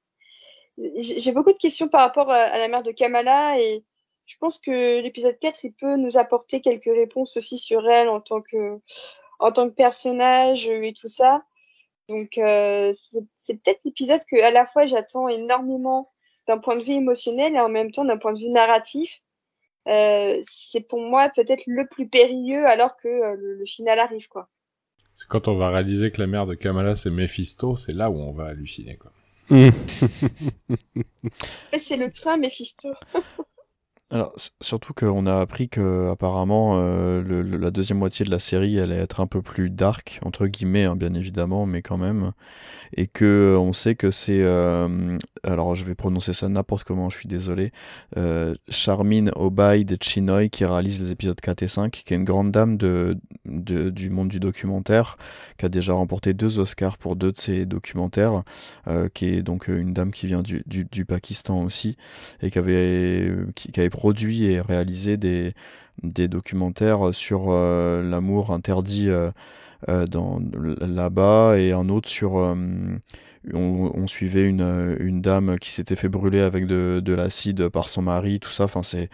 j'ai 0.97 1.33
beaucoup 1.33 1.53
de 1.53 1.59
questions 1.59 1.89
par 1.89 2.01
rapport 2.01 2.31
à, 2.31 2.59
la 2.59 2.69
mère 2.69 2.83
de 2.83 2.93
Kamala 2.93 3.61
et 3.61 3.85
je 4.27 4.37
pense 4.39 4.59
que 4.59 5.01
l'épisode 5.01 5.39
4, 5.39 5.65
il 5.65 5.73
peut 5.75 5.97
nous 5.97 6.17
apporter 6.17 6.61
quelques 6.61 6.85
réponses 6.85 7.37
aussi 7.37 7.59
sur 7.59 7.89
elle 7.89 8.09
en 8.09 8.21
tant 8.21 8.41
que, 8.41 8.81
en 9.39 9.53
tant 9.53 9.69
que 9.69 9.75
personnage 9.75 10.69
et 10.69 10.95
tout 10.99 11.09
ça. 11.09 11.45
Donc, 12.09 12.39
euh, 12.39 12.93
c'est 13.37 13.63
peut-être 13.63 13.81
l'épisode 13.85 14.23
que 14.31 14.43
à 14.43 14.51
la 14.51 14.67
fois 14.67 14.87
j'attends 14.87 15.29
énormément 15.29 16.11
d'un 16.47 16.59
point 16.59 16.77
de 16.77 16.83
vue 16.83 16.95
émotionnel 16.95 17.55
et 17.55 17.61
en 17.61 17.69
même 17.69 17.91
temps 17.91 18.05
d'un 18.05 18.19
point 18.19 18.33
de 18.33 18.39
vue 18.41 18.51
narratif. 18.51 19.21
Euh, 19.89 20.41
c'est 20.45 20.81
pour 20.81 21.01
moi 21.01 21.29
peut-être 21.31 21.65
le 21.67 21.87
plus 21.87 22.09
périlleux 22.09 22.67
alors 22.67 22.97
que 22.97 23.09
le, 23.09 23.55
le 23.55 23.67
final 23.67 23.99
arrive, 23.99 24.29
quoi. 24.29 24.49
C'est 25.15 25.29
quand 25.29 25.49
on 25.49 25.57
va 25.57 25.71
réaliser 25.71 26.11
que 26.11 26.21
la 26.21 26.27
mère 26.27 26.47
de 26.47 26.55
Kamala 26.55 26.97
c'est 26.97 27.11
Mephisto, 27.11 27.77
c'est 27.77 27.93
là 27.93 28.11
où 28.11 28.19
on 28.19 28.33
va 28.33 28.47
halluciner 28.47 28.97
quoi. 28.97 29.13
Et 29.51 29.71
C'est 31.79 31.97
le 31.97 32.11
train 32.11 32.37
Mephisto. 32.37 32.89
Alors, 34.13 34.35
surtout 34.61 34.93
qu'on 34.93 35.25
a 35.25 35.41
appris 35.41 35.71
que 35.71 36.11
apparemment 36.11 36.79
euh, 36.83 37.23
la 37.43 37.71
deuxième 37.71 37.97
moitié 37.97 38.27
de 38.27 38.31
la 38.31 38.41
série 38.41 38.79
allait 38.79 38.99
être 38.99 39.21
un 39.21 39.27
peu 39.27 39.41
plus 39.41 39.71
dark, 39.71 40.21
entre 40.23 40.47
guillemets, 40.49 40.85
hein, 40.85 40.97
bien 40.97 41.15
évidemment, 41.15 41.65
mais 41.65 41.81
quand 41.81 41.97
même. 41.97 42.33
Et 42.95 43.07
que 43.07 43.57
on 43.59 43.73
sait 43.73 43.95
que 43.95 44.11
c'est... 44.11 44.43
euh, 44.43 45.17
alors, 45.45 45.75
je 45.77 45.87
vais 45.87 45.95
prononcer 45.95 46.35
ça 46.35 46.51
n'importe 46.51 46.85
comment, 46.85 47.09
je 47.09 47.17
suis 47.21 47.29
désolé. 47.29 47.73
Euh, 48.19 48.55
Charmine 48.69 49.31
Obaid 49.35 49.97
Chinoy 50.03 50.51
qui 50.51 50.67
réalise 50.67 51.01
les 51.01 51.11
épisodes 51.11 51.41
4 51.41 51.63
et 51.63 51.69
5, 51.69 51.91
qui 51.91 52.13
est 52.13 52.17
une 52.19 52.25
grande 52.25 52.53
dame 52.53 52.77
de, 52.77 53.17
du 53.47 54.11
monde 54.11 54.29
du 54.29 54.41
documentaire, 54.41 55.17
qui 55.57 55.65
a 55.65 55.71
déjà 55.71 55.95
remporté 55.95 56.35
deux 56.35 56.59
Oscars 56.59 56.99
pour 56.99 57.17
deux 57.17 57.33
de 57.33 57.39
ses 57.39 57.65
documentaires, 57.65 58.43
euh, 58.89 59.09
qui 59.09 59.25
est 59.29 59.43
donc 59.43 59.69
une 59.69 59.95
dame 59.95 60.11
qui 60.11 60.27
vient 60.27 60.43
du, 60.43 60.63
du, 60.67 60.85
du 60.85 61.07
Pakistan 61.07 61.63
aussi 61.63 61.97
et 62.43 62.51
qui 62.51 62.59
avait, 62.59 63.33
qui, 63.55 63.73
qui 63.73 63.81
avait 63.81 63.89
produit 64.03 64.47
et 64.47 64.61
réalisé 64.61 65.17
des, 65.17 65.55
documentaires 66.27 67.15
sur 67.15 67.53
euh, 67.53 68.03
l'amour 68.03 68.51
interdit 68.51 69.09
euh, 69.09 69.31
euh, 69.89 70.07
là-bas 70.81 71.57
et 71.57 71.71
un 71.71 71.89
autre 71.89 72.09
sur... 72.09 72.33
on, 73.55 74.07
suivait 74.09 74.47
une, 74.47 74.97
une 74.99 75.21
dame 75.21 75.57
qui 75.61 75.71
s'était 75.71 75.95
fait 75.95 76.09
brûler 76.09 76.41
avec 76.41 76.67
de, 76.67 77.01
de 77.01 77.15
l'acide 77.15 77.69
par 77.69 77.89
son 77.89 78.03
mari, 78.03 78.41
tout 78.41 78.51
ça. 78.51 78.65
Enfin, 78.65 78.83
c'est 78.83 79.09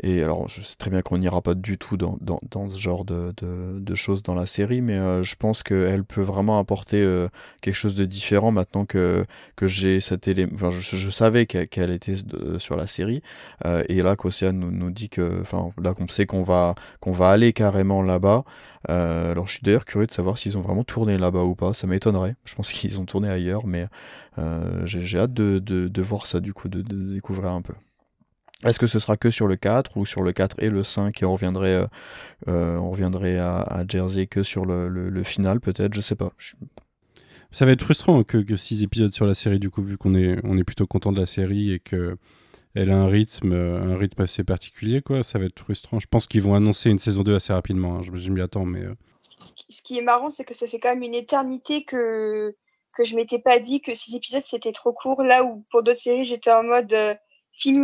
et 0.00 0.22
alors, 0.22 0.48
je 0.48 0.62
sais 0.62 0.76
très 0.76 0.90
bien 0.90 1.02
qu'on 1.02 1.18
n'ira 1.18 1.42
pas 1.42 1.54
du 1.54 1.76
tout 1.76 1.96
dans, 1.96 2.18
dans, 2.20 2.68
ce 2.68 2.78
genre 2.78 3.04
de, 3.04 3.34
de, 3.40 3.94
choses 3.96 4.22
dans 4.22 4.34
la 4.34 4.46
série, 4.46 4.80
mais 4.80 4.96
euh, 4.96 5.24
je 5.24 5.34
pense 5.34 5.64
qu'elle 5.64 6.04
peut 6.04 6.22
vraiment 6.22 6.60
apporter 6.60 7.02
euh, 7.02 7.28
quelque 7.62 7.74
chose 7.74 7.96
de 7.96 8.04
différent 8.04 8.52
maintenant 8.52 8.84
que, 8.84 9.26
que 9.56 9.66
j'ai 9.66 10.00
cet 10.00 10.28
élément. 10.28 10.52
Enfin, 10.54 10.70
je, 10.70 11.10
savais 11.10 11.46
qu'elle 11.46 11.90
était 11.90 12.14
sur 12.58 12.76
la 12.76 12.86
série, 12.86 13.22
euh, 13.64 13.82
et 13.88 14.02
là, 14.02 14.14
qu'Océane 14.14 14.58
nous, 14.60 14.70
nous 14.70 14.92
dit 14.92 15.08
que, 15.08 15.40
enfin, 15.40 15.70
là 15.82 15.94
qu'on 15.94 16.06
sait 16.06 16.26
qu'on 16.26 16.42
va, 16.42 16.76
qu'on 17.00 17.12
va 17.12 17.30
aller 17.30 17.52
carrément 17.52 18.02
là-bas. 18.02 18.44
Alors, 18.86 19.48
je 19.48 19.54
suis 19.54 19.62
d'ailleurs 19.62 19.84
curieux 19.84 20.06
de 20.06 20.12
savoir 20.12 20.38
s'ils 20.38 20.56
ont 20.56 20.62
vraiment 20.62 20.84
tourné 20.84 21.18
là-bas 21.18 21.42
ou 21.42 21.56
pas. 21.56 21.74
Ça 21.74 21.86
m'étonnerait. 21.88 22.36
Je 22.44 22.54
pense 22.54 22.70
qu'ils 22.70 23.00
ont 23.00 23.04
tourné 23.04 23.28
ailleurs, 23.28 23.66
mais 23.66 23.86
j'ai 24.84 25.18
hâte 25.18 25.34
de, 25.34 25.58
de, 25.58 26.02
voir 26.02 26.26
ça, 26.26 26.38
du 26.40 26.52
coup, 26.54 26.68
de 26.68 26.82
découvrir 26.82 27.50
un 27.50 27.62
peu. 27.62 27.74
Est-ce 28.64 28.78
que 28.80 28.86
ce 28.88 28.98
sera 28.98 29.16
que 29.16 29.30
sur 29.30 29.46
le 29.46 29.56
4 29.56 29.96
ou 29.96 30.04
sur 30.06 30.22
le 30.22 30.32
4 30.32 30.56
et 30.60 30.68
le 30.70 30.82
5 30.82 31.22
et 31.22 31.26
on 31.26 31.32
reviendrait, 31.34 31.74
euh, 31.74 31.86
euh, 32.48 32.76
on 32.78 32.90
reviendrait 32.90 33.38
à, 33.38 33.58
à 33.60 33.86
Jersey 33.86 34.26
que 34.26 34.42
sur 34.42 34.66
le, 34.66 34.88
le, 34.88 35.10
le 35.10 35.22
final 35.24 35.60
peut-être? 35.60 35.94
Je 35.94 36.00
sais 36.00 36.16
pas. 36.16 36.32
Je- 36.38 36.54
Ça 37.52 37.66
va 37.66 37.72
être 37.72 37.82
frustrant 37.82 38.24
que, 38.24 38.38
que 38.38 38.56
six 38.56 38.82
épisodes 38.82 39.12
sur 39.12 39.26
la 39.26 39.34
série, 39.34 39.58
du 39.58 39.70
coup, 39.70 39.82
vu 39.82 39.96
qu'on 39.98 40.14
est, 40.14 40.38
on 40.44 40.58
est 40.58 40.64
plutôt 40.64 40.86
content 40.86 41.12
de 41.12 41.20
la 41.20 41.26
série 41.26 41.72
et 41.72 41.78
que 41.80 42.16
elle 42.74 42.90
a 42.90 42.96
un 42.98 43.08
rythme, 43.08 43.52
euh, 43.52 43.94
un 43.94 43.96
rythme 43.98 44.22
assez 44.22 44.44
particulier, 44.44 45.02
quoi. 45.02 45.22
Ça 45.24 45.38
va 45.38 45.46
être 45.46 45.58
frustrant. 45.60 46.00
Je 46.00 46.06
pense 46.08 46.26
qu'ils 46.26 46.42
vont 46.42 46.54
annoncer 46.54 46.90
une 46.90 46.98
saison 46.98 47.22
2 47.24 47.36
assez 47.36 47.52
rapidement. 47.52 47.96
hein. 47.98 48.02
Je, 48.02 48.16
je 48.16 48.30
m'y 48.30 48.40
attends, 48.42 48.64
mais. 48.66 48.82
euh, 48.84 48.94
Ce 49.68 49.82
qui 49.82 49.98
est 49.98 50.02
marrant, 50.02 50.30
c'est 50.30 50.44
que 50.44 50.54
ça 50.54 50.66
fait 50.66 50.78
quand 50.80 50.90
même 50.90 51.02
une 51.02 51.14
éternité 51.14 51.84
que, 51.84 52.54
que 52.92 53.04
je 53.04 53.16
m'étais 53.16 53.38
pas 53.38 53.58
dit 53.58 53.80
que 53.80 53.94
six 53.94 54.14
épisodes 54.16 54.42
c'était 54.44 54.72
trop 54.72 54.92
court. 54.92 55.22
Là 55.22 55.44
où 55.44 55.64
pour 55.70 55.82
d'autres 55.82 55.98
séries, 56.00 56.24
j'étais 56.24 56.52
en 56.52 56.62
mode 56.64 56.92
euh, 56.92 57.14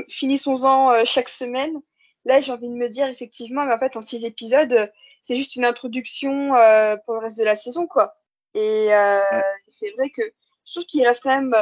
finissons-en 0.09 0.93
euh, 0.93 1.03
chaque 1.05 1.29
semaine. 1.29 1.81
Là, 2.25 2.41
j'ai 2.41 2.53
envie 2.53 2.69
de 2.69 2.75
me 2.75 2.89
dire 2.89 3.07
effectivement, 3.09 3.65
mais 3.67 3.75
en 3.75 3.79
fait, 3.79 3.97
en 3.97 4.03
six 4.03 4.25
épisodes, 4.25 4.73
euh, 4.73 4.87
c'est 5.23 5.37
juste 5.37 5.57
une 5.57 5.65
introduction 5.65 6.55
euh, 6.55 6.97
pour 7.05 7.15
le 7.15 7.21
reste 7.21 7.39
de 7.39 7.45
la 7.45 7.55
saison, 7.57 7.87
quoi. 7.87 8.17
Et 8.55 8.95
euh, 8.95 9.21
c'est 9.69 9.91
vrai 9.93 10.11
que 10.11 10.23
je 10.67 10.73
trouve 10.73 10.85
qu'il 10.87 11.07
reste 11.07 11.23
quand 11.23 11.35
même. 11.37 11.55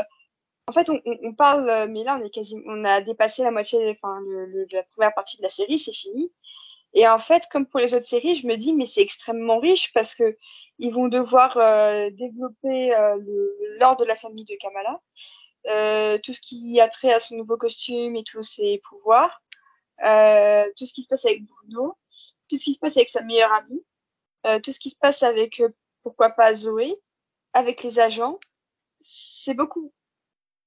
En 0.69 0.73
fait, 0.73 0.89
on, 0.91 1.01
on, 1.07 1.17
on 1.25 1.35
parle, 1.35 1.89
mais 1.91 2.05
là, 2.05 2.19
on 2.21 2.25
est 2.25 2.31
quasi, 2.31 2.57
on 2.67 2.85
a 2.85 3.01
dépassé 3.01 3.43
la 3.43 3.51
moitié, 3.51 3.79
enfin, 4.03 4.21
le, 4.27 4.47
le- 4.47 4.67
la 4.73 4.83
première 4.85 5.15
partie 5.15 5.37
de 5.39 5.43
la 5.43 5.51
série, 5.51 5.79
c'est 5.79 5.93
fini. 5.95 6.33
Et 6.95 7.09
en 7.09 7.19
fait, 7.19 7.45
comme 7.51 7.67
pour 7.67 7.81
les 7.81 7.95
autres 7.95 8.07
séries, 8.07 8.37
je 8.37 8.47
me 8.47 8.57
dis, 8.57 8.75
mais 8.75 8.87
c'est 8.87 9.01
extrêmement 9.03 9.59
riche 9.61 9.93
parce 9.95 10.15
que 10.15 10.37
ils 10.79 10.93
vont 10.93 11.09
devoir 11.09 11.57
euh, 11.57 12.11
développer 12.11 12.95
euh, 12.95 13.17
l'ordre 13.81 14.03
de 14.03 14.09
la 14.09 14.17
famille 14.17 14.45
de 14.45 14.55
Kamala, 14.61 15.01
euh, 15.69 16.19
tout 16.23 16.33
ce 16.33 16.41
qui 16.41 16.81
a 16.81 16.89
trait 16.89 17.13
à 17.13 17.21
son 17.21 17.37
nouveau 17.37 17.57
costume 17.57 18.17
et 18.17 18.25
tous 18.25 18.43
ses 18.43 18.81
pouvoirs, 18.89 19.43
euh, 20.05 20.65
tout 20.77 20.87
ce 20.87 20.93
qui 20.93 21.03
se 21.03 21.09
passe 21.09 21.25
avec 21.25 21.45
Bruno, 21.45 21.97
tout 22.49 22.57
ce 22.57 22.65
qui 22.65 22.75
se 22.75 22.79
passe 22.79 22.97
avec 22.97 23.11
sa 23.11 23.23
meilleure 23.23 23.53
amie, 23.53 23.85
euh, 24.47 24.59
tout 24.61 24.73
ce 24.73 24.81
qui 24.81 24.91
se 24.91 24.97
passe 24.97 25.23
avec, 25.23 25.61
euh, 25.61 25.69
pourquoi 26.03 26.31
pas, 26.31 26.53
Zoé, 26.55 26.97
avec 27.53 27.83
les 27.83 27.99
agents. 28.01 28.39
C'est 29.01 29.55
beaucoup. 29.55 29.93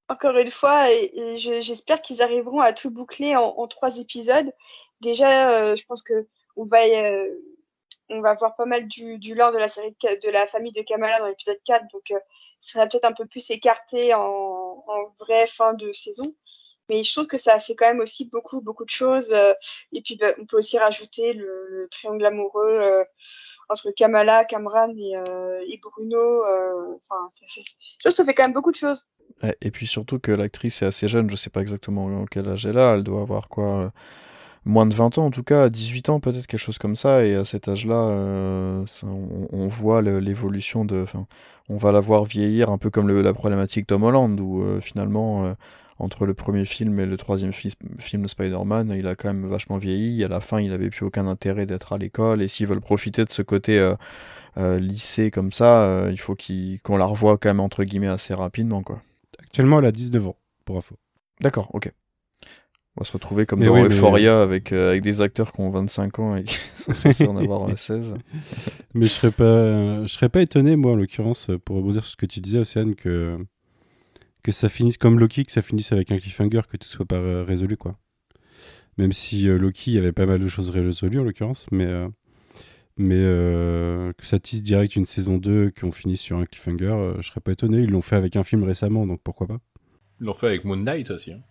Encore 0.08 0.36
une 0.38 0.50
fois, 0.50 0.90
et, 0.92 1.10
et 1.18 1.38
je- 1.38 1.60
j'espère 1.60 2.00
qu'ils 2.00 2.22
arriveront 2.22 2.60
à 2.60 2.72
tout 2.72 2.90
boucler 2.90 3.34
en, 3.36 3.42
en 3.44 3.66
trois 3.66 3.98
épisodes. 3.98 4.52
Déjà, 5.00 5.50
euh, 5.50 5.76
je 5.76 5.84
pense 5.86 6.02
que 6.02 6.28
on 6.56 6.64
va, 6.64 6.84
euh, 6.84 7.34
on 8.08 8.20
va 8.20 8.34
voir 8.34 8.54
pas 8.56 8.66
mal 8.66 8.86
du, 8.86 9.18
du 9.18 9.34
lore 9.34 9.52
de 9.52 9.58
la 9.58 9.68
série 9.68 9.94
de, 10.02 10.20
de 10.24 10.30
la 10.30 10.46
famille 10.46 10.72
de 10.72 10.82
Kamala 10.82 11.18
dans 11.18 11.26
l'épisode 11.26 11.58
4, 11.64 11.86
donc 11.92 12.12
serait 12.66 12.88
peut-être 12.88 13.04
un 13.04 13.12
peu 13.12 13.26
plus 13.26 13.50
écarté 13.50 14.14
en, 14.14 14.84
vraie 15.20 15.46
fin 15.46 15.74
de 15.74 15.92
saison. 15.92 16.34
Mais 16.88 17.02
je 17.02 17.12
trouve 17.12 17.26
que 17.26 17.38
ça 17.38 17.58
fait 17.58 17.74
quand 17.74 17.88
même 17.88 18.00
aussi 18.00 18.28
beaucoup, 18.28 18.60
beaucoup 18.60 18.84
de 18.84 18.90
choses. 18.90 19.32
euh, 19.32 19.52
et 19.92 20.02
puis, 20.02 20.16
bah, 20.16 20.34
on 20.38 20.46
peut 20.46 20.58
aussi 20.58 20.78
rajouter 20.78 21.32
le, 21.32 21.66
le 21.68 21.88
triangle 21.88 22.24
amoureux 22.24 22.78
euh, 22.80 23.04
entre 23.68 23.90
Kamala, 23.90 24.44
Kamran 24.44 24.94
et, 24.96 25.16
euh, 25.16 25.64
Bruno. 25.82 26.42
Enfin, 27.08 27.28
je 27.46 27.60
trouve 27.60 28.12
que 28.12 28.12
ça 28.12 28.24
fait 28.24 28.34
quand 28.34 28.44
même 28.44 28.52
beaucoup 28.52 28.70
de 28.70 28.76
choses. 28.76 29.04
Et 29.60 29.72
puis 29.72 29.88
surtout 29.88 30.20
que 30.20 30.30
l'actrice 30.30 30.82
est 30.82 30.86
assez 30.86 31.08
jeune, 31.08 31.28
je 31.28 31.36
sais 31.36 31.50
pas 31.50 31.60
exactement 31.60 32.24
quel 32.26 32.48
âge 32.48 32.64
elle 32.64 32.78
a, 32.78 32.94
elle 32.94 33.02
doit 33.02 33.22
avoir 33.22 33.48
quoi 33.48 33.92
Moins 34.68 34.84
de 34.86 34.94
20 34.94 35.16
ans 35.18 35.26
en 35.26 35.30
tout 35.30 35.44
cas, 35.44 35.68
18 35.68 36.08
ans 36.08 36.18
peut-être, 36.18 36.48
quelque 36.48 36.58
chose 36.60 36.78
comme 36.78 36.96
ça, 36.96 37.24
et 37.24 37.36
à 37.36 37.44
cet 37.44 37.68
âge-là, 37.68 37.94
euh, 37.94 38.84
on, 39.04 39.48
on 39.52 39.66
voit 39.68 40.02
l'évolution 40.02 40.84
de... 40.84 41.02
Enfin, 41.04 41.26
on 41.68 41.76
va 41.76 41.92
la 41.92 42.00
voir 42.00 42.24
vieillir 42.24 42.70
un 42.70 42.76
peu 42.76 42.90
comme 42.90 43.06
le- 43.06 43.22
la 43.22 43.32
problématique 43.32 43.86
Tom 43.86 44.02
Holland, 44.02 44.38
où 44.40 44.62
euh, 44.62 44.80
finalement, 44.80 45.44
euh, 45.46 45.54
entre 46.00 46.26
le 46.26 46.34
premier 46.34 46.64
film 46.64 46.98
et 46.98 47.06
le 47.06 47.16
troisième 47.16 47.52
fi- 47.52 47.76
film 48.00 48.24
de 48.24 48.28
Spider-Man, 48.28 48.92
il 48.96 49.06
a 49.06 49.14
quand 49.14 49.28
même 49.32 49.46
vachement 49.48 49.78
vieilli, 49.78 50.24
à 50.24 50.28
la 50.28 50.40
fin 50.40 50.60
il 50.60 50.72
avait 50.72 50.90
plus 50.90 51.06
aucun 51.06 51.28
intérêt 51.28 51.64
d'être 51.64 51.92
à 51.92 51.98
l'école, 51.98 52.42
et 52.42 52.48
s'ils 52.48 52.66
veulent 52.66 52.80
profiter 52.80 53.24
de 53.24 53.30
ce 53.30 53.42
côté 53.42 53.94
lycée 54.56 55.30
comme 55.30 55.52
ça, 55.52 56.08
il 56.10 56.18
faut 56.18 56.34
qu'on 56.82 56.96
la 56.96 57.04
revoie 57.06 57.38
quand 57.38 57.50
même 57.50 57.60
entre 57.60 57.84
guillemets 57.84 58.08
assez 58.08 58.34
rapidement, 58.34 58.82
quoi. 58.82 59.00
Actuellement, 59.38 59.78
elle 59.78 59.84
a 59.86 59.92
19 59.92 60.26
ans, 60.26 60.36
pour 60.64 60.76
info. 60.76 60.96
D'accord, 61.40 61.70
ok. 61.72 61.92
On 62.96 63.02
va 63.02 63.04
se 63.04 63.12
retrouver 63.12 63.44
comme 63.44 63.60
Mais 63.60 63.66
dans 63.66 63.74
oui, 63.74 63.82
mais- 63.82 63.94
Euphoria 63.94 64.40
avec, 64.40 64.72
euh, 64.72 64.88
avec 64.90 65.02
des 65.02 65.20
acteurs 65.20 65.52
qui 65.52 65.60
ont 65.60 65.70
25 65.70 66.18
ans 66.18 66.34
et 66.36 66.44
qui 66.44 66.54
sont 66.82 66.94
censés 66.94 67.26
en 67.28 67.36
avoir 67.36 67.68
euh, 67.68 67.76
16. 67.76 68.14
Mais 68.94 69.04
je 69.04 69.10
serais 69.10 69.30
pas, 69.30 70.02
je 70.02 70.06
serais 70.08 70.30
pas 70.30 70.40
étonné, 70.40 70.76
moi, 70.76 70.92
en 70.92 70.96
l'occurrence, 70.96 71.48
pour 71.66 71.76
rebondir 71.76 72.02
sur 72.04 72.12
ce 72.12 72.16
que 72.16 72.24
tu 72.24 72.40
disais, 72.40 72.58
Océane, 72.58 72.94
que, 72.94 73.36
que 74.42 74.50
ça 74.50 74.70
finisse 74.70 74.96
comme 74.96 75.18
Loki, 75.20 75.44
que 75.44 75.52
ça 75.52 75.60
finisse 75.60 75.92
avec 75.92 76.10
un 76.10 76.16
cliffhanger, 76.18 76.62
que 76.70 76.78
tout 76.78 76.88
soit 76.88 77.04
pas 77.04 77.16
euh, 77.16 77.44
résolu, 77.46 77.76
quoi. 77.76 77.98
Même 78.96 79.12
si 79.12 79.46
euh, 79.46 79.58
Loki, 79.58 79.90
il 79.90 79.94
y 79.94 79.98
avait 79.98 80.12
pas 80.12 80.24
mal 80.24 80.40
de 80.40 80.46
choses 80.48 80.70
résolues, 80.70 81.20
en 81.20 81.24
l'occurrence, 81.24 81.66
mais, 81.70 81.84
euh, 81.84 82.08
mais 82.96 83.18
euh, 83.18 84.10
que 84.16 84.24
ça 84.24 84.38
tisse 84.38 84.62
direct 84.62 84.96
une 84.96 85.04
saison 85.04 85.36
2, 85.36 85.70
qu'on 85.78 85.92
finisse 85.92 86.22
sur 86.22 86.38
un 86.38 86.46
cliffhanger, 86.46 86.86
euh, 86.86 87.14
je 87.20 87.28
serais 87.28 87.42
pas 87.42 87.52
étonné. 87.52 87.80
Ils 87.80 87.90
l'ont 87.90 88.00
fait 88.00 88.16
avec 88.16 88.36
un 88.36 88.42
film 88.42 88.64
récemment, 88.64 89.06
donc 89.06 89.20
pourquoi 89.22 89.46
pas. 89.48 89.58
Ils 90.18 90.24
l'ont 90.24 90.32
fait 90.32 90.46
avec 90.46 90.64
Moon 90.64 90.76
Knight 90.78 91.10
aussi. 91.10 91.32
Hein. 91.32 91.42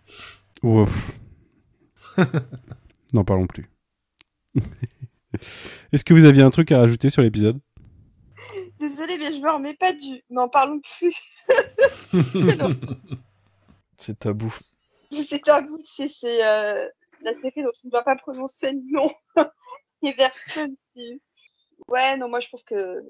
Ouf. 0.63 1.11
N'en 3.13 3.23
parlons 3.23 3.47
plus. 3.47 3.69
Est-ce 5.91 6.05
que 6.05 6.13
vous 6.13 6.25
aviez 6.25 6.43
un 6.43 6.49
truc 6.49 6.71
à 6.71 6.79
rajouter 6.79 7.09
sur 7.09 7.21
l'épisode? 7.21 7.59
Désolée, 8.79 9.17
mais 9.17 9.31
je 9.31 9.39
me 9.39 9.51
remets 9.51 9.75
pas 9.75 9.93
du. 9.93 10.23
N'en 10.29 10.49
parlons 10.49 10.79
plus. 10.97 11.15
C'est 13.97 14.19
tabou. 14.19 14.53
C'est 15.23 15.43
tabou, 15.43 15.79
c'est 15.83 16.09
euh, 16.45 16.89
la 17.21 17.33
série 17.33 17.63
dont 17.63 17.71
on 17.83 17.87
ne 17.87 17.91
doit 17.91 18.03
pas 18.03 18.17
prononcer 18.17 18.71
le 18.71 18.81
nom. 18.91 19.09
Et 20.03 20.11
Version, 20.13 20.67
c'est. 20.75 21.21
Ouais, 21.87 22.17
non, 22.17 22.27
moi 22.27 22.41
je 22.41 22.49
pense 22.49 22.63
que. 22.63 23.01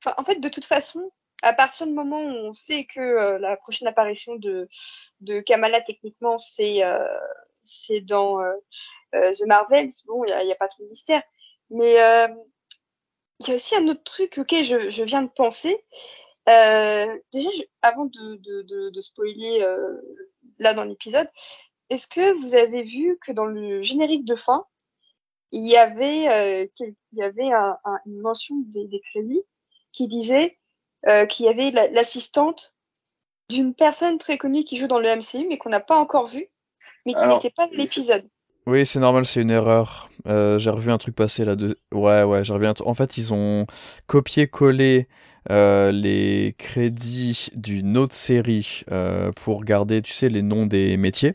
Enfin, 0.00 0.14
en 0.16 0.24
fait, 0.24 0.40
de 0.40 0.48
toute 0.48 0.64
façon, 0.64 1.10
à 1.42 1.52
partir 1.52 1.86
du 1.86 1.92
moment 1.92 2.22
où 2.22 2.46
on 2.46 2.52
sait 2.52 2.84
que 2.84 3.00
euh, 3.00 3.38
la 3.38 3.56
prochaine 3.56 3.88
apparition 3.88 4.36
de, 4.36 4.68
de 5.20 5.40
Kamala, 5.40 5.82
techniquement, 5.82 6.38
c'est 6.38 6.84
euh, 6.84 7.06
c'est 7.64 8.00
dans 8.00 8.40
euh, 8.40 8.52
euh, 9.14 9.32
The 9.32 9.46
Marvels, 9.46 9.90
bon, 10.06 10.24
il 10.24 10.44
n'y 10.46 10.52
a, 10.52 10.54
a 10.54 10.56
pas 10.56 10.68
trop 10.68 10.82
de 10.84 10.88
mystère. 10.88 11.22
Mais 11.70 12.00
euh, 12.00 12.28
il 13.40 13.48
y 13.48 13.52
a 13.52 13.54
aussi 13.54 13.74
un 13.76 13.88
autre 13.88 14.04
truc 14.04 14.38
auquel 14.38 14.64
je, 14.64 14.90
je 14.90 15.02
viens 15.04 15.22
de 15.22 15.28
penser. 15.30 15.84
Euh, 16.48 17.18
déjà, 17.32 17.48
je- 17.56 17.62
avant 17.82 18.04
de, 18.06 18.36
de, 18.36 18.62
de, 18.62 18.90
de 18.90 19.00
spoiler 19.00 19.62
euh, 19.62 20.00
là 20.58 20.74
dans 20.74 20.84
l'épisode, 20.84 21.26
est-ce 21.90 22.06
que 22.06 22.32
vous 22.40 22.54
avez 22.54 22.82
vu 22.82 23.18
que 23.24 23.32
dans 23.32 23.46
le 23.46 23.82
générique 23.82 24.24
de 24.24 24.36
fin, 24.36 24.66
il 25.52 25.66
y 25.68 25.76
avait, 25.76 26.28
euh, 26.28 26.66
il 26.80 27.18
y 27.18 27.22
avait 27.22 27.52
un- 27.52 27.78
un- 27.84 27.98
une 28.06 28.20
mention 28.20 28.56
des, 28.66 28.86
des 28.88 29.00
crédits 29.00 29.42
qui 29.92 30.08
disait 30.08 30.58
qu'il 31.28 31.44
y 31.44 31.48
avait 31.50 31.70
la- 31.70 31.88
l'assistante 31.88 32.74
d'une 33.50 33.74
personne 33.74 34.16
très 34.16 34.38
connue 34.38 34.64
qui 34.64 34.78
joue 34.78 34.86
dans 34.86 34.98
le 34.98 35.06
MCU, 35.08 35.46
mais 35.48 35.58
qu'on 35.58 35.68
n'a 35.68 35.80
pas 35.80 35.96
encore 35.98 36.28
vu, 36.28 36.48
mais 37.06 37.12
qui 37.14 37.28
n'était 37.28 37.50
pas 37.50 37.66
dans 37.66 37.76
l'épisode. 37.76 38.24
Oui, 38.66 38.86
c'est 38.86 38.98
normal, 39.00 39.26
c'est 39.26 39.42
une 39.42 39.50
erreur. 39.50 40.08
Euh, 40.26 40.58
j'ai 40.58 40.70
revu 40.70 40.90
un 40.90 40.96
truc 40.96 41.14
passer 41.14 41.44
là. 41.44 41.54
De... 41.54 41.78
Ouais, 41.92 42.22
ouais, 42.22 42.44
j'ai 42.44 42.54
revu 42.54 42.66
un 42.66 42.72
truc. 42.72 42.88
En 42.88 42.94
fait, 42.94 43.18
ils 43.18 43.34
ont 43.34 43.66
copié-collé 44.06 45.06
euh, 45.50 45.92
les 45.92 46.54
crédits 46.56 47.48
d'une 47.54 47.98
autre 47.98 48.14
série 48.14 48.82
euh, 48.90 49.32
pour 49.32 49.64
garder, 49.64 50.00
tu 50.00 50.12
sais, 50.12 50.30
les 50.30 50.40
noms 50.40 50.64
des 50.64 50.96
métiers. 50.96 51.34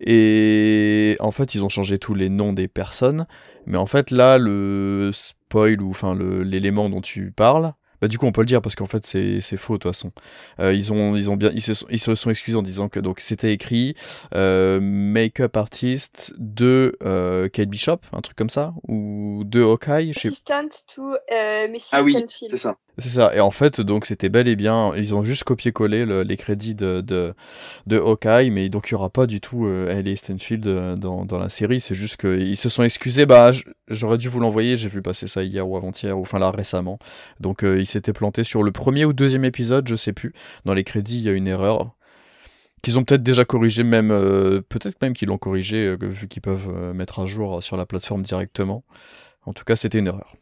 Et 0.00 1.16
en 1.20 1.30
fait, 1.30 1.54
ils 1.54 1.64
ont 1.64 1.68
changé 1.70 1.98
tous 1.98 2.14
les 2.14 2.28
noms 2.28 2.52
des 2.52 2.68
personnes. 2.68 3.26
Mais 3.64 3.78
en 3.78 3.86
fait, 3.86 4.10
là, 4.10 4.36
le 4.36 5.10
spoil 5.14 5.80
ou 5.80 5.90
enfin 5.90 6.14
le- 6.14 6.42
l'élément 6.42 6.90
dont 6.90 7.00
tu 7.00 7.32
parles, 7.32 7.72
bah 8.00 8.08
du 8.08 8.18
coup, 8.18 8.26
on 8.26 8.32
peut 8.32 8.40
le 8.40 8.46
dire 8.46 8.62
parce 8.62 8.74
qu'en 8.74 8.86
fait, 8.86 9.04
c'est 9.06 9.40
c'est 9.40 9.56
faux 9.56 9.74
de 9.74 9.78
toute 9.78 9.92
façon. 9.92 10.12
Euh, 10.58 10.72
ils 10.72 10.92
ont 10.92 11.14
ils 11.16 11.30
ont 11.30 11.36
bien 11.36 11.50
ils 11.54 11.62
se 11.62 11.74
sont, 11.74 11.86
ils 11.90 11.98
se 11.98 12.14
sont 12.14 12.30
excusés 12.30 12.56
en 12.56 12.62
disant 12.62 12.88
que 12.88 13.00
donc 13.00 13.20
c'était 13.20 13.52
écrit 13.52 13.94
euh, 14.34 14.80
make-up 14.80 15.56
artist 15.56 16.34
de 16.38 16.96
euh, 17.02 17.48
Kate 17.48 17.68
Bishop, 17.68 17.98
un 18.12 18.20
truc 18.20 18.36
comme 18.36 18.50
ça, 18.50 18.74
ou 18.88 19.42
de 19.44 19.62
Hawkeye, 19.62 20.12
je 20.12 20.20
sais 20.20 20.28
Assistant 20.28 20.68
to 20.94 21.14
euh, 21.32 21.68
Mrs. 21.68 21.88
Ah 21.92 22.02
oui, 22.02 22.16
c'est 22.48 22.56
ça. 22.56 22.76
C'est 23.00 23.08
ça. 23.08 23.34
Et 23.34 23.40
en 23.40 23.50
fait, 23.50 23.80
donc 23.80 24.06
c'était 24.06 24.28
bel 24.28 24.48
et 24.48 24.56
bien, 24.56 24.92
ils 24.96 25.14
ont 25.14 25.24
juste 25.24 25.44
copié-collé 25.44 26.04
le- 26.04 26.22
les 26.22 26.36
crédits 26.36 26.74
de, 26.74 27.00
de, 27.00 27.34
Hawkeye, 27.98 28.50
mais 28.50 28.68
donc 28.68 28.90
il 28.90 28.94
n'y 28.94 28.98
aura 28.98 29.10
pas 29.10 29.26
du 29.26 29.40
tout 29.40 29.66
euh, 29.66 29.88
Ellie 29.90 30.16
Stanfield 30.16 30.66
euh, 30.66 30.96
dans, 30.96 31.38
la 31.38 31.48
série. 31.48 31.80
C'est 31.80 31.94
juste 31.94 32.16
qu'ils 32.18 32.56
se 32.56 32.68
sont 32.68 32.82
excusés. 32.82 33.26
Bah, 33.26 33.50
j'aurais 33.88 34.18
dû 34.18 34.28
vous 34.28 34.40
l'envoyer. 34.40 34.76
J'ai 34.76 34.88
vu 34.88 35.02
passer 35.02 35.26
ça 35.26 35.42
hier 35.42 35.68
ou 35.68 35.76
avant-hier, 35.76 36.16
ou 36.18 36.22
enfin 36.22 36.38
là 36.38 36.50
récemment. 36.50 36.98
Donc 37.40 37.64
euh, 37.64 37.80
ils 37.80 37.86
s'étaient 37.86 38.12
plantés 38.12 38.44
sur 38.44 38.62
le 38.62 38.72
premier 38.72 39.04
ou 39.04 39.12
deuxième 39.12 39.44
épisode, 39.44 39.88
je 39.88 39.96
sais 39.96 40.12
plus. 40.12 40.32
Dans 40.64 40.74
les 40.74 40.84
crédits, 40.84 41.18
il 41.18 41.22
y 41.22 41.28
a 41.28 41.32
une 41.32 41.48
erreur 41.48 41.92
qu'ils 42.82 42.98
ont 42.98 43.04
peut-être 43.04 43.22
déjà 43.22 43.44
corrigé, 43.44 43.82
même 43.82 44.10
euh, 44.10 44.62
peut-être 44.68 45.00
même 45.02 45.14
qu'ils 45.14 45.28
l'ont 45.28 45.38
corrigé 45.38 45.96
vu 46.00 46.28
qu'ils 46.28 46.42
peuvent 46.42 46.94
mettre 46.94 47.20
à 47.20 47.26
jour 47.26 47.62
sur 47.62 47.76
la 47.76 47.86
plateforme 47.86 48.22
directement. 48.22 48.84
En 49.44 49.52
tout 49.52 49.64
cas, 49.64 49.76
c'était 49.76 49.98
une 49.98 50.06
erreur. 50.06 50.39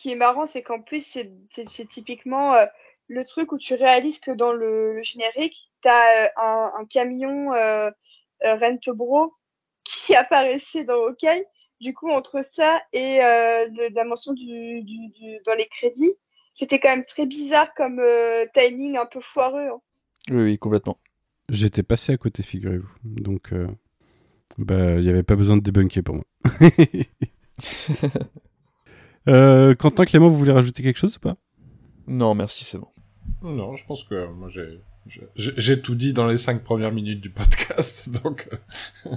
Qui 0.00 0.12
est 0.12 0.16
marrant, 0.16 0.46
c'est 0.46 0.62
qu'en 0.62 0.80
plus, 0.80 1.06
c'est 1.50 1.88
typiquement 1.88 2.54
euh, 2.54 2.64
le 3.08 3.22
truc 3.22 3.52
où 3.52 3.58
tu 3.58 3.74
réalises 3.74 4.18
que 4.18 4.30
dans 4.30 4.50
le, 4.50 4.94
le 4.94 5.02
générique, 5.02 5.70
tu 5.82 5.88
as 5.90 6.32
un, 6.38 6.72
un 6.74 6.86
camion 6.86 7.52
euh, 7.52 7.90
euh, 8.46 8.54
Rentobro 8.56 9.34
qui 9.84 10.14
apparaissait 10.16 10.84
dans 10.84 10.94
Hawkeye. 11.04 11.44
Du 11.82 11.92
coup, 11.92 12.08
entre 12.10 12.42
ça 12.42 12.80
et 12.94 13.22
euh, 13.22 13.66
le- 13.68 13.88
la 13.94 14.04
mention 14.04 14.32
du, 14.32 14.82
du, 14.82 15.08
du- 15.08 15.38
dans 15.44 15.54
les 15.54 15.66
crédits, 15.66 16.14
c'était 16.54 16.78
quand 16.80 16.88
même 16.90 17.04
très 17.04 17.26
bizarre 17.26 17.74
comme 17.74 18.00
euh, 18.00 18.46
timing 18.54 18.96
un 18.96 19.04
peu 19.06 19.20
foireux. 19.20 19.68
hein. 19.68 19.80
Oui, 20.30 20.42
oui, 20.44 20.58
complètement. 20.58 20.98
J'étais 21.50 21.82
passé 21.82 22.14
à 22.14 22.16
côté, 22.16 22.42
figurez-vous. 22.42 22.88
Donc, 23.04 23.52
euh, 23.52 23.68
bah, 24.56 24.94
il 24.94 25.02
n'y 25.02 25.10
avait 25.10 25.22
pas 25.24 25.36
besoin 25.36 25.58
de 25.58 25.62
débunker 25.62 26.02
pour 26.02 26.14
moi. 26.14 26.24
Euh, 29.28 29.74
Quentin, 29.74 30.04
Clément, 30.04 30.28
vous 30.28 30.36
voulez 30.38 30.52
rajouter 30.52 30.82
quelque 30.82 30.96
chose 30.98 31.16
ou 31.16 31.20
pas? 31.20 31.36
Non, 32.06 32.34
merci, 32.34 32.64
c'est 32.64 32.78
bon. 32.78 32.88
Non, 33.42 33.76
je 33.76 33.84
pense 33.86 34.04
que 34.04 34.26
moi 34.32 34.48
j'ai 34.48 34.80
j'ai- 35.36 35.80
tout 35.80 35.94
dit 35.94 36.12
dans 36.12 36.26
les 36.26 36.38
cinq 36.38 36.62
premières 36.62 36.92
minutes 36.92 37.20
du 37.20 37.30
podcast, 37.30 38.10
donc 38.24 38.48
euh, 39.06 39.10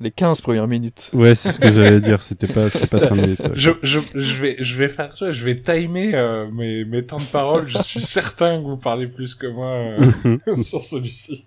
Les 0.00 0.10
15 0.10 0.40
premières 0.40 0.66
minutes. 0.68 1.10
Ouais, 1.12 1.34
c'est 1.34 1.52
ce 1.52 1.58
que 1.60 1.70
j'allais 1.72 2.00
dire. 2.00 2.22
C'était 2.22 2.46
pas, 2.46 2.70
c'était 2.70 2.86
pas 2.86 2.98
5 3.00 3.14
minutes. 3.16 3.40
ouais. 3.40 3.50
je, 3.54 3.70
je, 3.82 3.98
je 4.14 4.42
vais 4.42 4.56
je 4.58 4.76
vais 4.78 4.88
faire 4.88 5.16
ça, 5.16 5.32
je 5.32 5.44
vais 5.44 5.60
timer 5.60 6.14
euh, 6.14 6.48
mes 6.50 6.84
mes 6.84 7.04
temps 7.04 7.18
de 7.18 7.24
parole. 7.24 7.66
Je 7.68 7.78
suis 7.82 8.00
certain 8.00 8.60
que 8.62 8.66
vous 8.66 8.76
parlez 8.78 9.08
plus 9.08 9.34
que 9.34 9.46
moi 9.48 9.72
euh, 9.72 10.56
sur 10.62 10.82
celui-ci. 10.82 11.46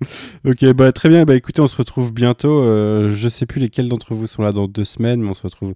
Ok, 0.46 0.64
bah 0.72 0.92
très 0.92 1.08
bien. 1.08 1.24
Bah 1.24 1.34
écoutez, 1.34 1.60
on 1.60 1.68
se 1.68 1.76
retrouve 1.76 2.12
bientôt. 2.12 2.60
Euh, 2.60 3.12
je 3.12 3.28
sais 3.28 3.46
plus 3.46 3.60
lesquels 3.60 3.88
d'entre 3.88 4.14
vous 4.14 4.26
sont 4.26 4.42
là 4.42 4.52
dans 4.52 4.66
deux 4.66 4.84
semaines, 4.84 5.20
mais 5.20 5.30
on 5.30 5.34
se 5.34 5.42
retrouve 5.42 5.74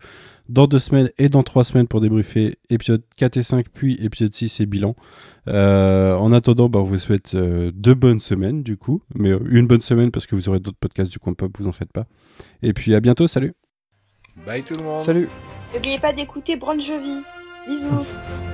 dans 0.48 0.66
deux 0.66 0.78
semaines 0.78 1.10
et 1.18 1.28
dans 1.28 1.42
trois 1.42 1.64
semaines 1.64 1.86
pour 1.86 2.00
débriefer 2.00 2.56
épisode 2.70 3.02
4 3.16 3.36
et 3.36 3.42
5, 3.42 3.66
puis 3.72 3.98
épisode 4.00 4.34
6 4.34 4.60
et 4.60 4.66
bilan. 4.66 4.94
Euh, 5.48 6.14
en 6.14 6.32
attendant, 6.32 6.68
bah, 6.68 6.80
on 6.80 6.84
vous 6.84 6.98
souhaite 6.98 7.34
euh, 7.34 7.70
deux 7.74 7.94
bonnes 7.94 8.20
semaines 8.20 8.62
du 8.62 8.76
coup, 8.76 9.02
mais 9.14 9.30
euh, 9.30 9.40
une 9.50 9.66
bonne 9.66 9.80
semaine 9.80 10.10
parce 10.10 10.26
que 10.26 10.34
vous 10.34 10.48
aurez 10.48 10.60
d'autres 10.60 10.78
podcasts 10.78 11.10
du 11.10 11.18
coin 11.18 11.34
pop, 11.34 11.50
vous 11.58 11.68
en 11.68 11.72
faites 11.72 11.92
pas. 11.92 12.06
Et 12.62 12.72
puis 12.72 12.94
à 12.94 13.00
bientôt, 13.00 13.26
salut. 13.26 13.54
Bye 14.46 14.62
tout 14.62 14.74
le 14.74 14.82
monde. 14.82 15.00
Salut 15.00 15.28
N'oubliez 15.72 15.98
pas 15.98 16.12
d'écouter 16.12 16.56
Bon 16.56 16.80
Jovi. 16.80 17.20
Bisous. 17.66 18.06